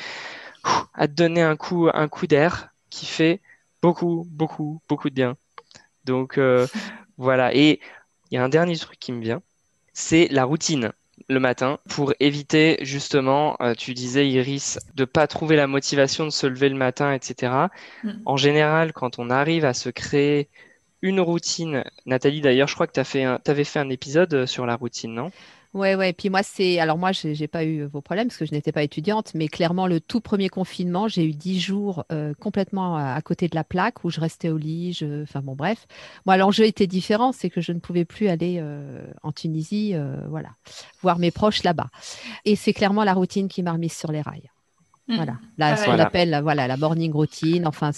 à 0.93 1.07
te 1.07 1.13
donner 1.13 1.41
un 1.41 1.55
coup, 1.55 1.89
un 1.93 2.07
coup 2.07 2.27
d'air 2.27 2.69
qui 2.89 3.05
fait 3.05 3.41
beaucoup, 3.81 4.27
beaucoup, 4.29 4.81
beaucoup 4.87 5.09
de 5.09 5.15
bien. 5.15 5.35
Donc 6.05 6.37
euh, 6.37 6.67
voilà. 7.17 7.53
Et 7.55 7.79
il 8.31 8.35
y 8.35 8.37
a 8.37 8.43
un 8.43 8.49
dernier 8.49 8.77
truc 8.77 8.99
qui 8.99 9.11
me 9.11 9.21
vient, 9.21 9.41
c'est 9.93 10.27
la 10.29 10.43
routine 10.45 10.91
le 11.29 11.39
matin 11.39 11.79
pour 11.87 12.13
éviter 12.19 12.77
justement, 12.81 13.55
euh, 13.61 13.75
tu 13.75 13.93
disais 13.93 14.27
Iris, 14.27 14.79
de 14.95 15.05
pas 15.05 15.27
trouver 15.27 15.55
la 15.55 15.67
motivation 15.67 16.25
de 16.25 16.31
se 16.31 16.47
lever 16.47 16.69
le 16.69 16.75
matin, 16.75 17.13
etc. 17.13 17.69
Mm. 18.03 18.11
En 18.25 18.37
général, 18.37 18.93
quand 18.93 19.19
on 19.19 19.29
arrive 19.29 19.65
à 19.65 19.73
se 19.73 19.89
créer 19.89 20.49
une 21.01 21.19
routine, 21.19 21.83
Nathalie 22.05 22.41
d'ailleurs, 22.41 22.67
je 22.67 22.75
crois 22.75 22.87
que 22.87 22.93
tu 22.93 22.99
avais 23.51 23.63
fait 23.63 23.79
un 23.79 23.89
épisode 23.89 24.45
sur 24.45 24.65
la 24.65 24.75
routine, 24.75 25.13
non? 25.13 25.31
Ouais, 25.73 25.95
ouais. 25.95 26.13
Puis 26.13 26.29
moi, 26.29 26.43
c'est. 26.43 26.79
Alors, 26.79 26.99
moi, 26.99 27.11
je 27.11 27.29
n'ai 27.29 27.47
pas 27.47 27.63
eu 27.63 27.85
vos 27.85 28.01
problèmes 28.01 28.27
parce 28.27 28.37
que 28.37 28.45
je 28.45 28.51
n'étais 28.51 28.71
pas 28.71 28.83
étudiante, 28.83 29.33
mais 29.33 29.47
clairement, 29.47 29.87
le 29.87 29.99
tout 29.99 30.21
premier 30.21 30.47
confinement, 30.47 31.07
j'ai 31.07 31.25
eu 31.25 31.33
dix 31.33 31.59
jours 31.59 32.05
euh, 32.11 32.35
complètement 32.39 32.95
à, 32.95 33.19
côté 33.21 33.47
de 33.47 33.55
la 33.55 33.63
plaque 33.63 34.03
où 34.03 34.11
je 34.11 34.19
restais 34.19 34.49
au 34.49 34.57
lit. 34.57 34.93
Je... 34.93 35.23
Enfin, 35.23 35.41
bon, 35.41 35.55
bref. 35.55 35.87
Moi, 36.27 36.37
l'enjeu 36.37 36.65
était 36.65 36.85
différent, 36.85 37.31
c'est 37.31 37.49
que 37.49 37.59
je 37.59 37.71
ne 37.71 37.79
pouvais 37.79 38.05
plus 38.05 38.27
aller 38.27 38.57
euh, 38.59 39.03
en 39.23 39.31
Tunisie, 39.31 39.95
euh, 39.95 40.17
voilà, 40.29 40.49
voir 41.01 41.17
mes 41.17 41.31
proches 41.31 41.63
là-bas. 41.63 41.87
Et 42.45 42.55
c'est 42.55 42.73
clairement 42.73 43.03
la 43.03 43.13
routine 43.13 43.47
qui 43.47 43.63
m'a 43.63 43.73
remise 43.73 43.93
sur 43.93 44.11
les 44.11 44.21
rails. 44.21 44.52
Mmh. 45.09 45.15
Voilà, 45.17 45.33
là, 45.57 45.75
ce 45.75 45.83
qu'on 45.83 45.99
appelle 45.99 46.39
voilà, 46.41 46.65
la 46.65 46.77
morning 46.77 47.11
routine, 47.11 47.67
enfin, 47.67 47.91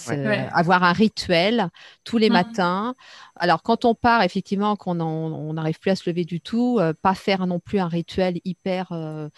avoir 0.52 0.82
un 0.82 0.92
rituel 0.92 1.68
tous 2.02 2.18
les 2.18 2.30
mmh. 2.30 2.32
matins. 2.32 2.94
Alors, 3.36 3.62
quand 3.62 3.84
on 3.84 3.94
part, 3.94 4.22
effectivement, 4.22 4.74
qu'on 4.74 4.98
on 4.98 5.52
n'arrive 5.52 5.78
plus 5.78 5.92
à 5.92 5.96
se 5.96 6.10
lever 6.10 6.24
du 6.24 6.40
tout, 6.40 6.78
euh, 6.80 6.92
pas 7.00 7.14
faire 7.14 7.46
non 7.46 7.60
plus 7.60 7.78
un 7.78 7.86
rituel 7.86 8.40
hyper, 8.44 8.88
euh, 8.90 9.28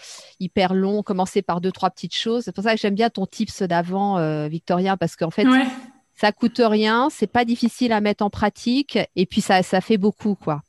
hyper 0.41 0.73
long, 0.73 1.03
commencer 1.03 1.43
par 1.43 1.61
deux, 1.61 1.73
trois 1.73 1.91
petites 1.91 2.17
choses. 2.17 2.45
C'est 2.45 2.55
pour 2.55 2.65
ça 2.65 2.75
que 2.75 2.81
j'aime 2.81 2.95
bien 2.95 3.11
ton 3.11 3.27
tips 3.27 3.63
d'avant, 3.63 4.17
euh, 4.17 4.49
Victoria, 4.49 4.97
parce 4.97 5.15
qu'en 5.15 5.31
fait, 5.31 5.47
ça 6.15 6.33
coûte 6.33 6.63
rien, 6.65 7.09
c'est 7.11 7.27
pas 7.31 7.45
difficile 7.45 7.93
à 7.93 8.01
mettre 8.01 8.25
en 8.25 8.31
pratique, 8.31 8.99
et 9.15 9.27
puis 9.27 9.43
ça, 9.43 9.63
ça 9.63 9.83
fait 9.83 9.99
beaucoup, 9.99 10.37
quoi. 10.37 10.63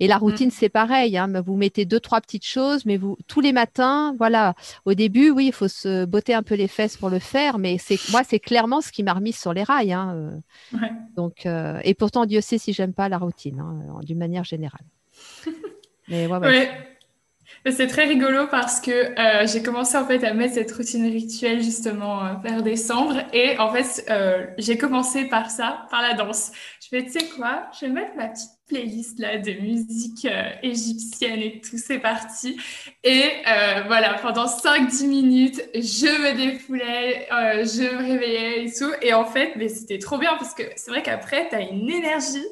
Et 0.00 0.06
la 0.06 0.16
mmh. 0.16 0.20
routine, 0.20 0.50
c'est 0.50 0.68
pareil. 0.68 1.16
Hein, 1.16 1.40
vous 1.40 1.56
mettez 1.56 1.84
deux, 1.84 2.00
trois 2.00 2.20
petites 2.20 2.46
choses, 2.46 2.84
mais 2.84 2.96
vous 2.96 3.16
tous 3.26 3.40
les 3.40 3.52
matins, 3.52 4.14
voilà. 4.18 4.54
Au 4.84 4.94
début, 4.94 5.30
oui, 5.30 5.46
il 5.46 5.52
faut 5.52 5.68
se 5.68 6.04
botter 6.04 6.34
un 6.34 6.42
peu 6.42 6.54
les 6.54 6.68
fesses 6.68 6.96
pour 6.96 7.10
le 7.10 7.18
faire, 7.18 7.58
mais 7.58 7.78
c'est 7.78 7.98
moi, 8.10 8.22
c'est 8.24 8.40
clairement 8.40 8.80
ce 8.80 8.92
qui 8.92 9.02
m'a 9.02 9.14
remis 9.14 9.32
sur 9.32 9.52
les 9.52 9.62
rails. 9.62 9.92
Hein, 9.92 10.14
euh. 10.74 10.78
Donc, 11.16 11.46
euh, 11.46 11.80
et 11.84 11.94
pourtant, 11.94 12.26
Dieu 12.26 12.40
sait 12.40 12.58
si 12.58 12.72
j'aime 12.72 12.92
pas 12.92 13.08
la 13.08 13.18
routine, 13.18 13.60
hein, 13.60 14.00
d'une 14.02 14.18
manière 14.18 14.44
générale. 14.44 14.84
mais 16.08 16.26
ouais. 16.26 16.95
C'est 17.70 17.86
très 17.86 18.04
rigolo 18.04 18.46
parce 18.48 18.80
que 18.80 18.90
euh, 18.90 19.46
j'ai 19.46 19.62
commencé 19.62 19.96
en 19.96 20.06
fait 20.06 20.22
à 20.24 20.34
mettre 20.34 20.54
cette 20.54 20.72
routine 20.72 21.06
rituelle 21.06 21.62
justement 21.62 22.40
vers 22.40 22.62
décembre 22.62 23.16
et 23.32 23.58
en 23.58 23.72
fait 23.72 24.06
j'ai 24.58 24.78
commencé 24.78 25.24
par 25.26 25.50
ça, 25.50 25.86
par 25.90 26.02
la 26.02 26.14
danse. 26.14 26.52
Je 26.82 26.88
fais 26.88 27.04
tu 27.04 27.10
sais 27.10 27.28
quoi, 27.36 27.68
je 27.78 27.86
vais 27.86 27.92
mettre 27.92 28.16
ma 28.16 28.28
petite 28.28 28.56
playlist 28.68 29.18
là 29.18 29.38
de 29.38 29.52
musique 29.52 30.24
euh, 30.24 30.50
égyptienne 30.62 31.40
et 31.40 31.60
tout, 31.60 31.78
c'est 31.78 31.98
parti. 31.98 32.58
Et 33.04 33.22
euh, 33.46 33.82
voilà, 33.86 34.14
pendant 34.14 34.46
5-10 34.46 35.06
minutes, 35.06 35.62
je 35.74 36.06
me 36.06 36.36
défoulais, 36.36 37.28
euh, 37.32 37.64
je 37.64 37.82
me 37.82 37.98
réveillais 37.98 38.64
et 38.64 38.72
tout. 38.72 38.90
Et 39.02 39.14
en 39.14 39.24
fait, 39.24 39.52
mais 39.56 39.68
c'était 39.68 39.98
trop 39.98 40.18
bien 40.18 40.36
parce 40.36 40.54
que 40.54 40.64
c'est 40.76 40.90
vrai 40.90 41.02
qu'après, 41.02 41.48
tu 41.48 41.54
as 41.54 41.60
une 41.60 41.88
énergie. 41.88 42.44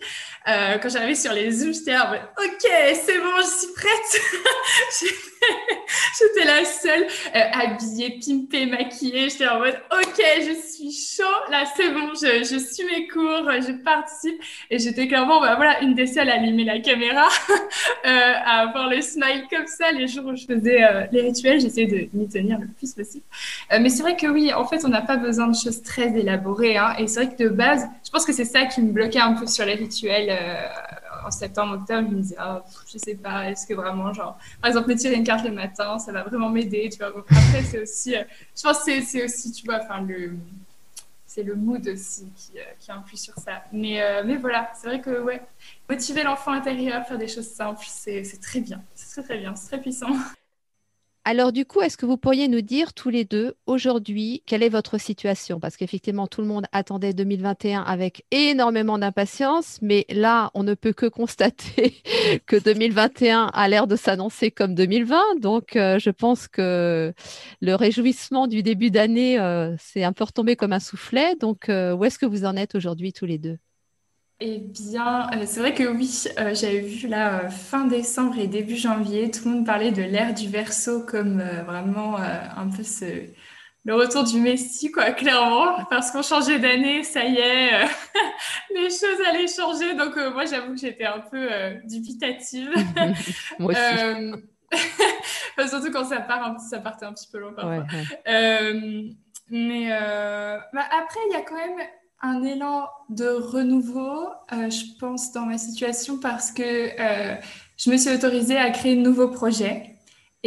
Quand 0.47 0.88
j'arrivais 0.88 1.14
sur 1.14 1.32
les 1.32 1.51
Zooms, 1.51 1.72
j'étais 1.72 1.97
mode 2.11 2.20
OK, 2.38 2.70
c'est 3.05 3.18
bon, 3.18 3.36
je 3.38 3.59
suis 3.59 3.72
prête. 3.74 4.20
j'étais 6.18 6.47
la 6.47 6.64
seule 6.64 7.07
habillée, 7.53 8.18
pimpée, 8.24 8.66
maquillée. 8.66 9.28
J'étais 9.28 9.49
en 9.49 9.59
mode 9.59 9.78
OK, 9.92 10.24
je 10.38 10.53
suis 10.53 10.92
chaud. 10.92 11.51
Là, 11.51 11.64
c'est 11.76 11.90
bon, 11.90 12.12
je, 12.14 12.59
suis 12.59 12.84
mes 12.86 13.07
cours, 13.09 13.51
je 13.61 13.72
participe. 13.82 14.40
Et 14.70 14.78
j'étais 14.78 15.07
clairement, 15.09 15.40
bah, 15.40 15.55
voilà, 15.57 15.80
une 15.82 15.95
des 15.95 16.07
seule 16.07 16.30
à 16.30 16.34
allumer 16.34 16.64
la 16.64 16.80
caméra, 16.80 17.28
euh, 18.07 18.32
à 18.45 18.68
avoir 18.68 18.88
le 18.88 19.01
smile 19.01 19.45
comme 19.51 19.66
ça. 19.66 19.92
Les 19.92 20.07
jours 20.07 20.26
où 20.26 20.36
je 20.36 20.45
faisais 20.45 20.82
euh, 20.82 21.07
les 21.12 21.22
rituels, 21.22 21.61
j'essayais 21.61 21.86
de 21.86 22.09
m'y 22.16 22.28
tenir 22.28 22.59
le 22.59 22.66
plus 22.68 22.92
possible. 22.92 23.24
Euh, 23.72 23.78
mais 23.80 23.88
c'est 23.88 24.03
vrai 24.03 24.16
que 24.16 24.26
oui, 24.26 24.53
en 24.53 24.64
fait, 24.66 24.84
on 24.84 24.88
n'a 24.88 25.03
pas 25.03 25.16
besoin 25.16 25.49
de 25.49 25.57
choses 25.57 25.82
très 25.82 26.16
élaborées. 26.18 26.76
Hein. 26.76 26.95
et 26.99 27.07
c'est 27.07 27.24
vrai 27.24 27.34
que 27.34 27.42
de 27.42 27.49
base, 27.49 27.86
je 28.05 28.11
pense 28.11 28.24
que 28.24 28.32
c'est 28.32 28.45
ça 28.45 28.64
qui 28.66 28.80
me 28.80 28.92
bloquait 28.92 29.20
un 29.20 29.34
peu 29.34 29.47
sur 29.47 29.64
les 29.64 29.74
rituels 29.74 30.30
en 31.25 31.31
septembre, 31.31 31.75
octobre, 31.75 32.09
je 32.11 32.14
me 32.14 32.20
disais, 32.22 32.37
oh, 32.41 32.59
je 32.91 32.99
sais 32.99 33.14
pas, 33.14 33.51
est-ce 33.51 33.66
que 33.66 33.75
vraiment, 33.75 34.12
genre, 34.12 34.39
par 34.61 34.68
exemple, 34.68 34.89
me 34.89 34.97
tirer 34.97 35.14
une 35.14 35.25
carte 35.25 35.45
le 35.45 35.53
matin, 35.53 35.99
ça 35.99 36.12
va 36.12 36.22
vraiment 36.22 36.51
m'aider, 36.51 36.89
tu 36.91 36.99
vois. 36.99 37.09
après, 37.09 37.62
c'est 37.62 37.83
aussi, 37.83 38.14
je 38.14 38.62
pense 38.62 38.85
que 38.85 39.01
c'est 39.03 39.25
aussi, 39.25 39.53
tu 39.53 39.64
vois, 39.64 39.81
enfin, 39.83 40.01
le, 40.01 40.37
c'est 41.27 41.43
le 41.43 41.55
mood 41.55 41.87
aussi 41.89 42.31
qui, 42.37 42.53
qui 42.79 42.93
influe 42.93 43.16
sur 43.16 43.35
ça. 43.35 43.64
Mais, 43.72 44.22
mais 44.25 44.37
voilà, 44.37 44.70
c'est 44.75 44.87
vrai 44.87 45.01
que, 45.01 45.22
ouais, 45.22 45.43
motiver 45.89 46.22
l'enfant 46.22 46.53
intérieur, 46.53 47.07
faire 47.07 47.18
des 47.18 47.29
choses 47.29 47.49
simples, 47.49 47.85
c'est 47.89 48.22
très 48.41 48.61
bien. 48.61 48.83
C'est 48.95 49.11
très, 49.20 49.22
très 49.22 49.39
bien, 49.39 49.55
c'est 49.57 49.68
très 49.68 49.81
puissant. 49.81 50.11
Alors 51.27 51.53
du 51.53 51.64
coup, 51.64 51.81
est-ce 51.81 51.97
que 51.97 52.05
vous 52.05 52.18
pourriez 52.18 52.49
nous 52.49 52.61
dire 52.61 52.93
tous 52.93 53.09
les 53.09 53.25
deux 53.25 53.55
aujourd'hui 53.64 54.43
quelle 54.45 54.62
est 54.62 54.68
votre 54.68 54.99
situation? 54.99 55.59
Parce 55.59 55.79
qu'effectivement, 55.79 56.27
tout 56.27 56.43
le 56.43 56.47
monde 56.47 56.66
attendait 56.70 57.14
2021 57.14 57.81
avec 57.81 58.27
énormément 58.31 58.99
d'impatience, 58.99 59.79
mais 59.81 60.05
là, 60.11 60.51
on 60.53 60.64
ne 60.64 60.75
peut 60.75 60.93
que 60.93 61.07
constater 61.07 61.95
que 62.47 62.57
2021 62.57 63.47
a 63.55 63.68
l'air 63.68 63.87
de 63.87 63.97
s'annoncer 63.97 64.51
comme 64.51 64.75
2020. 64.75 65.41
Donc, 65.41 65.77
euh, 65.77 65.99
je 65.99 66.11
pense 66.11 66.47
que 66.47 67.14
le 67.62 67.75
réjouissement 67.75 68.47
du 68.47 68.62
début 68.62 68.91
d'année, 68.91 69.41
euh, 69.41 69.75
c'est 69.79 70.05
un 70.05 70.12
peu 70.12 70.25
retombé 70.25 70.57
comme 70.57 70.75
un 70.75 70.81
soufflet. 70.81 71.37
Donc, 71.37 71.70
euh, 71.70 71.95
où 71.95 72.05
est-ce 72.05 72.18
que 72.18 72.27
vous 72.27 72.45
en 72.45 72.55
êtes 72.55 72.75
aujourd'hui 72.75 73.14
tous 73.14 73.25
les 73.25 73.39
deux? 73.39 73.57
Eh 74.41 74.59
bien, 74.59 75.30
euh, 75.32 75.45
c'est 75.47 75.61
vrai 75.61 75.74
que 75.74 75.85
oui, 75.85 76.24
euh, 76.39 76.55
j'avais 76.55 76.80
vu 76.80 77.07
là 77.07 77.45
euh, 77.45 77.51
fin 77.51 77.87
décembre 77.87 78.37
et 78.39 78.49
début 78.49 78.76
janvier, 78.76 79.30
tout 79.30 79.49
le 79.49 79.55
monde 79.55 79.66
parlait 79.66 79.93
de 79.93 80.03
l'ère 80.03 80.35
du 80.35 80.49
verso 80.49 81.05
comme 81.07 81.41
vraiment 81.66 82.16
un 82.16 82.68
peu 82.68 82.82
ce, 82.82 83.05
le 83.85 83.95
retour 83.95 84.24
du 84.24 84.41
Messi, 84.41 84.91
quoi, 84.91 85.12
clairement, 85.12 85.85
parce 85.89 86.11
qu'on 86.11 86.22
changeait 86.22 86.59
d'année, 86.59 87.05
ça 87.05 87.24
y 87.24 87.37
est, 87.37 87.87
les 88.74 88.91
choses 88.91 89.20
allaient 89.28 89.47
changer. 89.47 89.95
Donc, 89.95 90.16
moi, 90.32 90.45
j'avoue 90.47 90.74
que 90.74 90.80
j'étais 90.80 91.05
un 91.05 91.20
peu 91.20 91.49
dubitative. 91.85 92.70
moi 93.61 93.72
aussi. 93.72 95.70
surtout 95.70 95.93
quand 95.93 96.05
ça, 96.05 96.20
part 96.20 96.59
ça 96.59 96.80
partait 96.80 97.07
un 97.07 97.12
petit 97.12 97.28
peu 97.30 97.39
loin 97.39 97.53
parfois. 97.53 97.87
mais 99.49 99.89
bah, 99.91 100.89
après, 100.91 101.20
il 101.30 101.35
y 101.35 101.37
a 101.37 101.43
quand 101.43 101.55
même 101.55 101.87
un 102.25 102.43
élan 102.43 102.89
de 103.11 103.29
renouveau, 103.29 104.27
je 104.51 104.99
pense, 104.99 105.33
dans 105.33 105.47
ma 105.47 105.59
situation, 105.59 106.18
parce 106.18 106.51
que 106.51 106.91
je 107.77 107.91
me 107.91 107.97
suis 107.97 108.11
autorisée 108.11 108.57
à 108.57 108.70
créer 108.70 108.97
de 108.97 109.03
nouveaux 109.03 109.29
projets. 109.29 109.95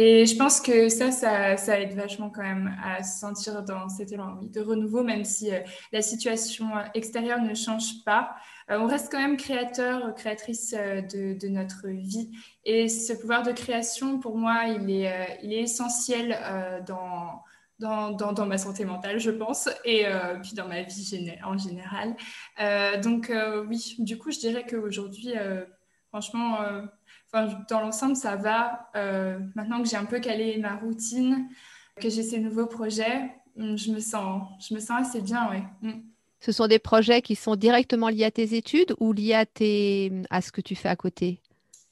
Et 0.00 0.26
je 0.26 0.36
pense 0.36 0.60
que 0.60 0.88
ça, 0.88 1.10
ça, 1.10 1.80
aide 1.80 1.94
vachement 1.94 2.30
quand 2.30 2.44
même 2.44 2.72
à 2.84 3.02
se 3.02 3.18
sentir 3.18 3.64
dans 3.64 3.88
cet 3.88 4.12
élan 4.12 4.38
de 4.42 4.60
renouveau, 4.60 5.02
même 5.02 5.24
si 5.24 5.52
euh, 5.52 5.58
la 5.90 6.02
situation 6.02 6.68
euh, 6.76 6.84
extérieure 6.94 7.42
ne 7.42 7.52
change 7.52 8.04
pas. 8.04 8.30
Euh, 8.70 8.78
on 8.78 8.86
reste 8.86 9.10
quand 9.10 9.18
même 9.18 9.36
créateur, 9.36 10.14
créatrice 10.14 10.72
de, 10.72 11.48
notre 11.48 11.88
vie. 11.88 12.30
Et 12.64 12.88
ce 12.88 13.12
pouvoir 13.12 13.42
de 13.42 13.50
création, 13.50 14.20
pour 14.20 14.38
moi, 14.38 14.66
il 14.66 14.88
est, 14.88 15.40
il 15.42 15.52
est 15.52 15.62
essentiel 15.62 16.38
dans, 16.86 17.42
dans, 17.78 18.12
dans, 18.12 18.46
ma 18.46 18.58
santé 18.58 18.84
mentale, 18.84 19.20
je 19.20 19.30
pense, 19.30 19.68
et 19.84 20.04
puis 20.42 20.54
dans 20.54 20.66
ma 20.66 20.82
vie 20.82 21.32
en 21.44 21.56
général. 21.56 22.16
donc 23.02 23.32
oui, 23.68 23.94
du 23.98 24.18
coup, 24.18 24.30
je 24.30 24.38
dirais 24.38 24.66
qu'aujourd'hui, 24.68 25.34
franchement 26.08 26.58
dans 27.32 27.80
l'ensemble, 27.80 28.16
ça 28.16 28.36
va. 28.36 28.90
Euh, 28.96 29.38
maintenant 29.54 29.82
que 29.82 29.88
j'ai 29.88 29.96
un 29.96 30.04
peu 30.04 30.20
calé 30.20 30.58
ma 30.58 30.76
routine, 30.76 31.48
que 32.00 32.08
j'ai 32.08 32.22
ces 32.22 32.40
nouveaux 32.40 32.66
projets, 32.66 33.30
hum, 33.56 33.76
je 33.76 33.90
me 33.90 34.00
sens, 34.00 34.42
je 34.66 34.74
me 34.74 34.80
sens 34.80 35.08
assez 35.08 35.20
bien, 35.20 35.48
ouais. 35.50 35.62
Hum. 35.82 36.02
Ce 36.40 36.52
sont 36.52 36.68
des 36.68 36.78
projets 36.78 37.20
qui 37.20 37.34
sont 37.34 37.56
directement 37.56 38.08
liés 38.08 38.24
à 38.24 38.30
tes 38.30 38.54
études 38.54 38.94
ou 39.00 39.12
liés 39.12 39.34
à, 39.34 39.44
tes... 39.44 40.12
à 40.30 40.40
ce 40.40 40.52
que 40.52 40.60
tu 40.60 40.76
fais 40.76 40.88
à 40.88 40.94
côté? 40.94 41.40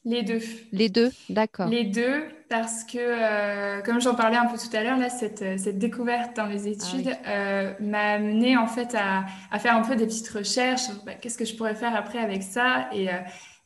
Les 0.06 0.22
deux. 0.22 0.40
Les 0.72 0.88
deux, 0.88 1.10
d'accord. 1.28 1.68
Les 1.68 1.84
deux, 1.84 2.24
parce 2.48 2.84
que, 2.84 2.96
euh, 2.96 3.82
comme 3.82 4.00
j'en 4.00 4.14
parlais 4.14 4.36
un 4.36 4.46
peu 4.46 4.56
tout 4.56 4.74
à 4.74 4.82
l'heure, 4.82 4.96
là, 4.96 5.10
cette, 5.10 5.58
cette, 5.58 5.78
découverte 5.78 6.34
dans 6.34 6.46
mes 6.46 6.62
ah 6.64 6.70
études 6.70 7.16
euh, 7.26 7.74
m'a 7.80 8.12
amené 8.12 8.56
en 8.56 8.66
fait 8.66 8.94
à, 8.94 9.26
à, 9.50 9.58
faire 9.58 9.76
un 9.76 9.82
peu 9.82 9.96
des 9.96 10.06
petites 10.06 10.28
recherches. 10.28 10.88
Bah, 11.04 11.12
qu'est-ce 11.20 11.36
que 11.36 11.44
je 11.44 11.54
pourrais 11.54 11.74
faire 11.74 11.94
après 11.94 12.18
avec 12.18 12.42
ça 12.42 12.88
et, 12.94 13.08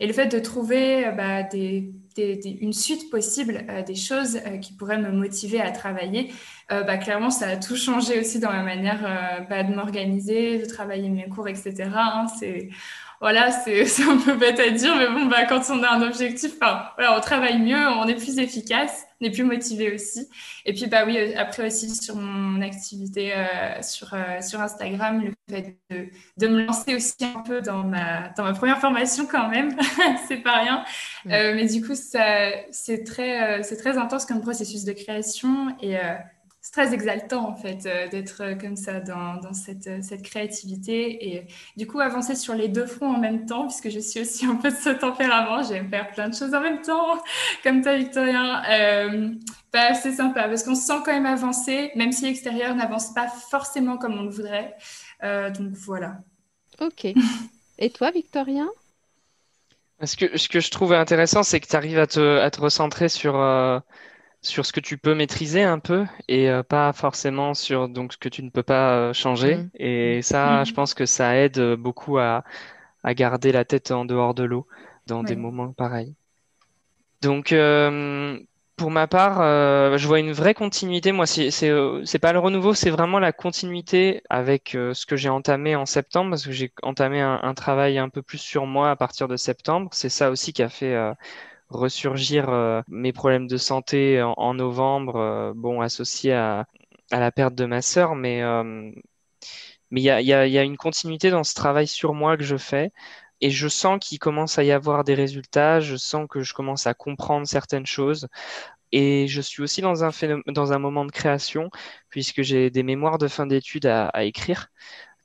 et 0.01 0.07
le 0.07 0.15
fait 0.15 0.27
de 0.27 0.39
trouver 0.39 1.07
euh, 1.07 1.11
bah, 1.13 1.43
des, 1.43 1.93
une 2.17 2.73
suite 2.73 3.11
possible 3.11 3.65
euh, 3.69 3.83
des 3.83 3.95
choses 3.95 4.37
euh, 4.37 4.57
qui 4.57 4.73
pourraient 4.73 4.99
me 4.99 5.13
motiver 5.13 5.61
à 5.61 5.71
travailler, 5.71 6.33
bah, 6.71 6.99
clairement, 6.99 7.31
ça 7.31 7.49
a 7.49 7.57
tout 7.57 7.75
changé 7.75 8.21
aussi 8.21 8.39
dans 8.39 8.53
ma 8.53 8.63
manière 8.63 9.47
bah, 9.51 9.65
de 9.65 9.75
m'organiser, 9.75 10.59
de 10.59 10.67
travailler 10.67 11.09
mes 11.09 11.29
cours, 11.29 11.49
etc. 11.49 11.91
Hein. 11.93 12.27
c'est 12.39 12.69
voilà, 13.21 13.51
c'est 13.65 14.03
un 14.03 14.17
peu 14.17 14.35
bête 14.35 14.59
à 14.59 14.71
dire, 14.71 14.97
mais 14.97 15.09
bon, 15.09 15.27
bah, 15.27 15.45
quand 15.45 15.63
on 15.71 15.83
a 15.83 15.91
un 15.91 16.03
objectif, 16.03 16.57
voilà, 16.59 17.17
on 17.17 17.21
travaille 17.21 17.61
mieux, 17.61 17.77
on 17.77 18.09
est 18.09 18.15
plus 18.15 18.39
efficace, 18.39 19.07
on 19.21 19.27
est 19.27 19.31
plus 19.31 19.45
motivé 19.45 19.93
aussi. 19.95 20.27
Et 20.65 20.73
puis, 20.73 20.87
bah 20.87 21.05
oui, 21.05 21.19
euh, 21.19 21.35
après 21.37 21.67
aussi 21.67 21.95
sur 21.95 22.17
mon 22.17 22.63
activité 22.63 23.35
euh, 23.35 23.83
sur, 23.83 24.15
euh, 24.15 24.41
sur 24.41 24.61
Instagram, 24.63 25.23
le 25.23 25.33
fait 25.51 25.77
de, 25.91 26.07
de, 26.39 26.49
me 26.49 26.65
lancer 26.65 26.95
aussi 26.95 27.15
un 27.21 27.43
peu 27.43 27.61
dans 27.61 27.85
ma, 27.85 28.31
dans 28.31 28.45
ma 28.45 28.55
première 28.55 28.79
formation 28.79 29.27
quand 29.27 29.49
même, 29.49 29.77
c'est 30.29 30.39
pas 30.39 30.61
rien. 30.61 30.85
mais 31.27 31.67
du 31.67 31.85
coup, 31.85 31.95
c'est 31.95 33.05
très, 33.05 33.63
c'est 33.63 33.77
très 33.77 33.99
intense 33.99 34.25
comme 34.25 34.41
processus 34.41 34.85
de 34.85 34.93
création 34.93 35.77
et 35.83 35.97
c'est 36.63 36.73
très 36.73 36.93
exaltant 36.93 37.49
en 37.49 37.57
fait 37.57 37.87
euh, 37.87 38.09
d'être 38.09 38.43
euh, 38.43 38.55
comme 38.55 38.77
ça 38.77 39.01
dans, 39.01 39.37
dans 39.37 39.55
cette, 39.55 39.87
euh, 39.87 40.01
cette, 40.03 40.23
créativité 40.23 41.35
et 41.35 41.47
du 41.77 41.87
coup 41.87 42.01
avancer 42.01 42.35
sur 42.35 42.55
les 42.55 42.69
deux 42.69 42.87
fronts 42.87 43.15
en 43.15 43.19
même 43.19 43.47
temps 43.47 43.67
puisque 43.67 43.89
je 43.89 43.99
suis 43.99 44.21
aussi 44.21 44.45
un 44.47 44.57
peu 44.57 44.71
de 44.71 44.77
ce 44.77 44.91
tempérament, 44.91 45.63
j'aime 45.63 45.89
faire 45.89 46.11
plein 46.11 46.29
de 46.29 46.35
choses 46.35 46.55
en 46.55 46.61
même 46.61 46.83
temps 46.83 47.23
comme 47.63 47.83
toi 47.83 47.97
Victorien. 47.97 48.63
bah, 49.73 49.95
c'est 49.95 50.13
sympa 50.13 50.49
parce 50.49 50.63
qu'on 50.63 50.75
se 50.75 50.87
sent 50.87 51.01
quand 51.05 51.13
même 51.13 51.27
avancer 51.27 51.93
même 51.95 52.13
si 52.13 52.27
l'extérieur 52.27 52.75
n'avance 52.75 53.15
pas 53.15 53.29
forcément 53.29 53.97
comme 53.97 54.19
on 54.19 54.25
le 54.25 54.31
voudrait. 54.31 54.77
donc 55.23 55.73
voilà. 55.73 56.19
Ok. 56.81 57.07
Et 57.79 57.91
toi 57.91 58.11
Victorien 58.11 58.69
ce 60.03 60.17
que, 60.17 60.39
ce 60.39 60.49
que 60.49 60.61
je 60.61 60.71
trouve 60.71 60.95
intéressant, 60.95 61.43
c'est 61.43 61.61
que 61.61 61.67
tu 61.67 61.77
arrives 61.77 61.99
à 61.99 62.07
te, 62.07 62.39
à 62.39 62.51
te 62.51 62.59
recentrer 62.59 63.11
sur, 63.11 63.35
sur 64.43 64.65
ce 64.65 64.73
que 64.73 64.81
tu 64.81 64.97
peux 64.97 65.15
maîtriser 65.15 65.63
un 65.63 65.79
peu 65.79 66.07
et 66.29 66.49
euh, 66.49 66.63
pas 66.63 66.93
forcément 66.93 67.55
sur 67.55 67.89
donc 67.89 68.15
ce 68.15 68.19
que 68.19 68.29
tu 68.29 68.43
ne 68.43 68.51
peux 68.51 68.63
pas 68.63 68.95
euh, 68.95 69.13
changer. 69.13 69.57
Mmh. 69.57 69.71
Et 69.75 70.23
ça, 70.23 70.63
mmh. 70.63 70.67
je 70.67 70.75
pense 70.75 70.95
que 70.95 71.07
ça 71.07 71.37
aide 71.37 71.59
euh, 71.59 71.77
beaucoup 71.77 72.19
à, 72.19 72.45
à 73.05 73.15
garder 73.15 73.53
la 73.53 73.65
tête 73.65 73.91
en 73.91 74.05
dehors 74.05 74.35
de 74.35 74.45
l'eau 74.45 74.67
dans 75.07 75.23
des 75.23 75.37
moments 75.37 75.73
pareils. 75.73 76.15
Donc, 77.21 77.53
pour 78.77 78.91
ma 78.91 79.07
part, 79.09 79.39
je 79.99 80.07
vois 80.07 80.21
une 80.21 80.31
vraie 80.31 80.55
continuité. 80.55 81.11
Moi, 81.11 81.27
c'est 81.27 81.51
c'est 81.51 82.19
pas 82.21 82.33
le 82.33 82.39
renouveau, 82.39 82.75
c'est 82.75 82.91
vraiment 82.91 83.19
la 83.19 83.33
continuité 83.33 84.23
avec 84.31 84.71
ce 84.71 85.05
que 85.05 85.17
j'ai 85.17 85.29
entamé 85.29 85.75
en 85.75 85.85
septembre, 85.85 86.31
parce 86.31 86.47
que 86.47 86.53
j'ai 86.53 86.73
entamé 86.83 87.21
un, 87.21 87.41
un, 87.43 87.55
travail 87.55 87.99
un 87.99 88.09
peu 88.09 88.23
plus 88.23 88.39
sur 88.39 88.67
moi 88.67 88.91
à 88.91 88.97
partir 88.97 89.27
de 89.27 89.37
septembre. 89.37 89.89
C'est 89.93 90.11
ça 90.11 90.31
aussi 90.31 90.53
qui 90.53 90.63
a 90.63 90.69
fait 90.69 90.95
ressurgir 91.71 92.49
euh, 92.51 92.83
mes 92.89 93.13
problèmes 93.13 93.47
de 93.47 93.57
santé 93.57 94.23
en, 94.23 94.55
novembre, 94.55 95.17
euh, 95.17 95.53
bon, 95.55 95.81
associés 95.81 96.35
à, 96.35 96.67
la 97.11 97.33
perte 97.33 97.55
de 97.55 97.65
ma 97.67 97.83
sœur, 97.83 98.15
mais 98.15 98.43
euh, 98.43 98.93
mais 99.91 100.01
il 100.01 100.05
y 100.05 100.11
a, 100.11 100.21
y, 100.21 100.33
a, 100.33 100.47
y 100.47 100.59
a, 100.59 100.63
une 100.63 100.77
continuité 100.77 101.31
dans 101.31 101.45
ce 101.45 101.55
travail 101.55 101.87
sur 101.87 102.15
moi 102.15 102.37
que 102.37 102.45
je 102.45 102.57
fais. 102.57 102.93
Et 103.41 103.51
je 103.51 103.69
sens 103.69 103.99
qu'il 104.01 104.19
commence 104.19 104.59
à 104.59 104.65
y 104.65 104.73
avoir 104.73 105.05
des 105.05 105.15
résultats, 105.15 105.81
je 105.81 105.97
sens 105.97 106.27
que 106.29 106.43
je 106.43 106.55
commence 106.55 106.87
à 106.87 106.95
comprendre 106.95 107.47
certaines 107.47 107.87
choses. 107.87 108.29
Et 108.93 109.29
je 109.29 109.41
suis 109.41 109.63
aussi 109.63 109.83
dans 109.83 110.05
un, 110.05 110.11
dans 110.49 110.73
un 110.73 110.79
moment 110.79 111.05
de 111.05 111.13
création, 111.13 111.71
puisque 112.11 112.43
j'ai 112.43 112.71
des 112.71 112.83
mémoires 112.83 113.19
de 113.19 113.29
fin 113.29 113.47
d'études 113.47 113.87
à 113.87 114.25
écrire. 114.25 114.69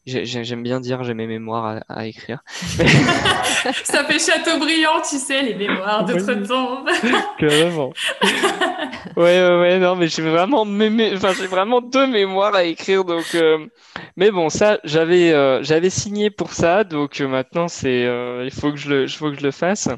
J'aime 0.06 0.62
bien 0.62 0.80
dire 0.80 1.03
j'ai 1.03 1.16
mes 1.16 1.26
mémoires 1.26 1.82
à, 1.89 2.06
écrire. 2.06 2.43
Ça 3.84 4.03
fait 4.03 4.20
Chateaubriand, 4.20 5.01
tu 5.01 5.18
sais, 5.18 5.41
les 5.41 5.56
mémoires 5.56 6.06
d'outre-tombe. 6.06 6.88
Carrément. 7.39 7.91
ouais, 9.18 9.41
ouais, 9.41 9.60
ouais, 9.60 9.80
non, 9.80 9.95
mais 9.95 10.08
j'ai 10.08 10.22
vraiment, 10.22 10.62
enfin, 10.62 11.34
j'ai 11.34 11.47
vraiment 11.47 11.82
deux 11.82 12.06
mémoires 12.06 12.53
à 12.53 12.66
écrire, 12.66 13.03
donc. 13.03 13.34
Euh, 13.34 13.66
mais 14.16 14.30
bon, 14.30 14.49
ça, 14.49 14.80
j'avais, 14.84 15.34
euh, 15.34 15.64
j'avais 15.64 15.89
signé 15.89 16.30
pour 16.30 16.53
ça, 16.53 16.84
donc 16.84 17.20
euh, 17.20 17.28
maintenant 17.28 17.68
c'est, 17.68 18.03
il 18.43 18.51
faut 18.51 18.72
que 18.72 18.78
je 18.78 18.89
le, 18.89 19.08
faut 19.08 19.32
que 19.32 19.39
je 19.39 19.43
le 19.43 19.51
fasse. 19.51 19.89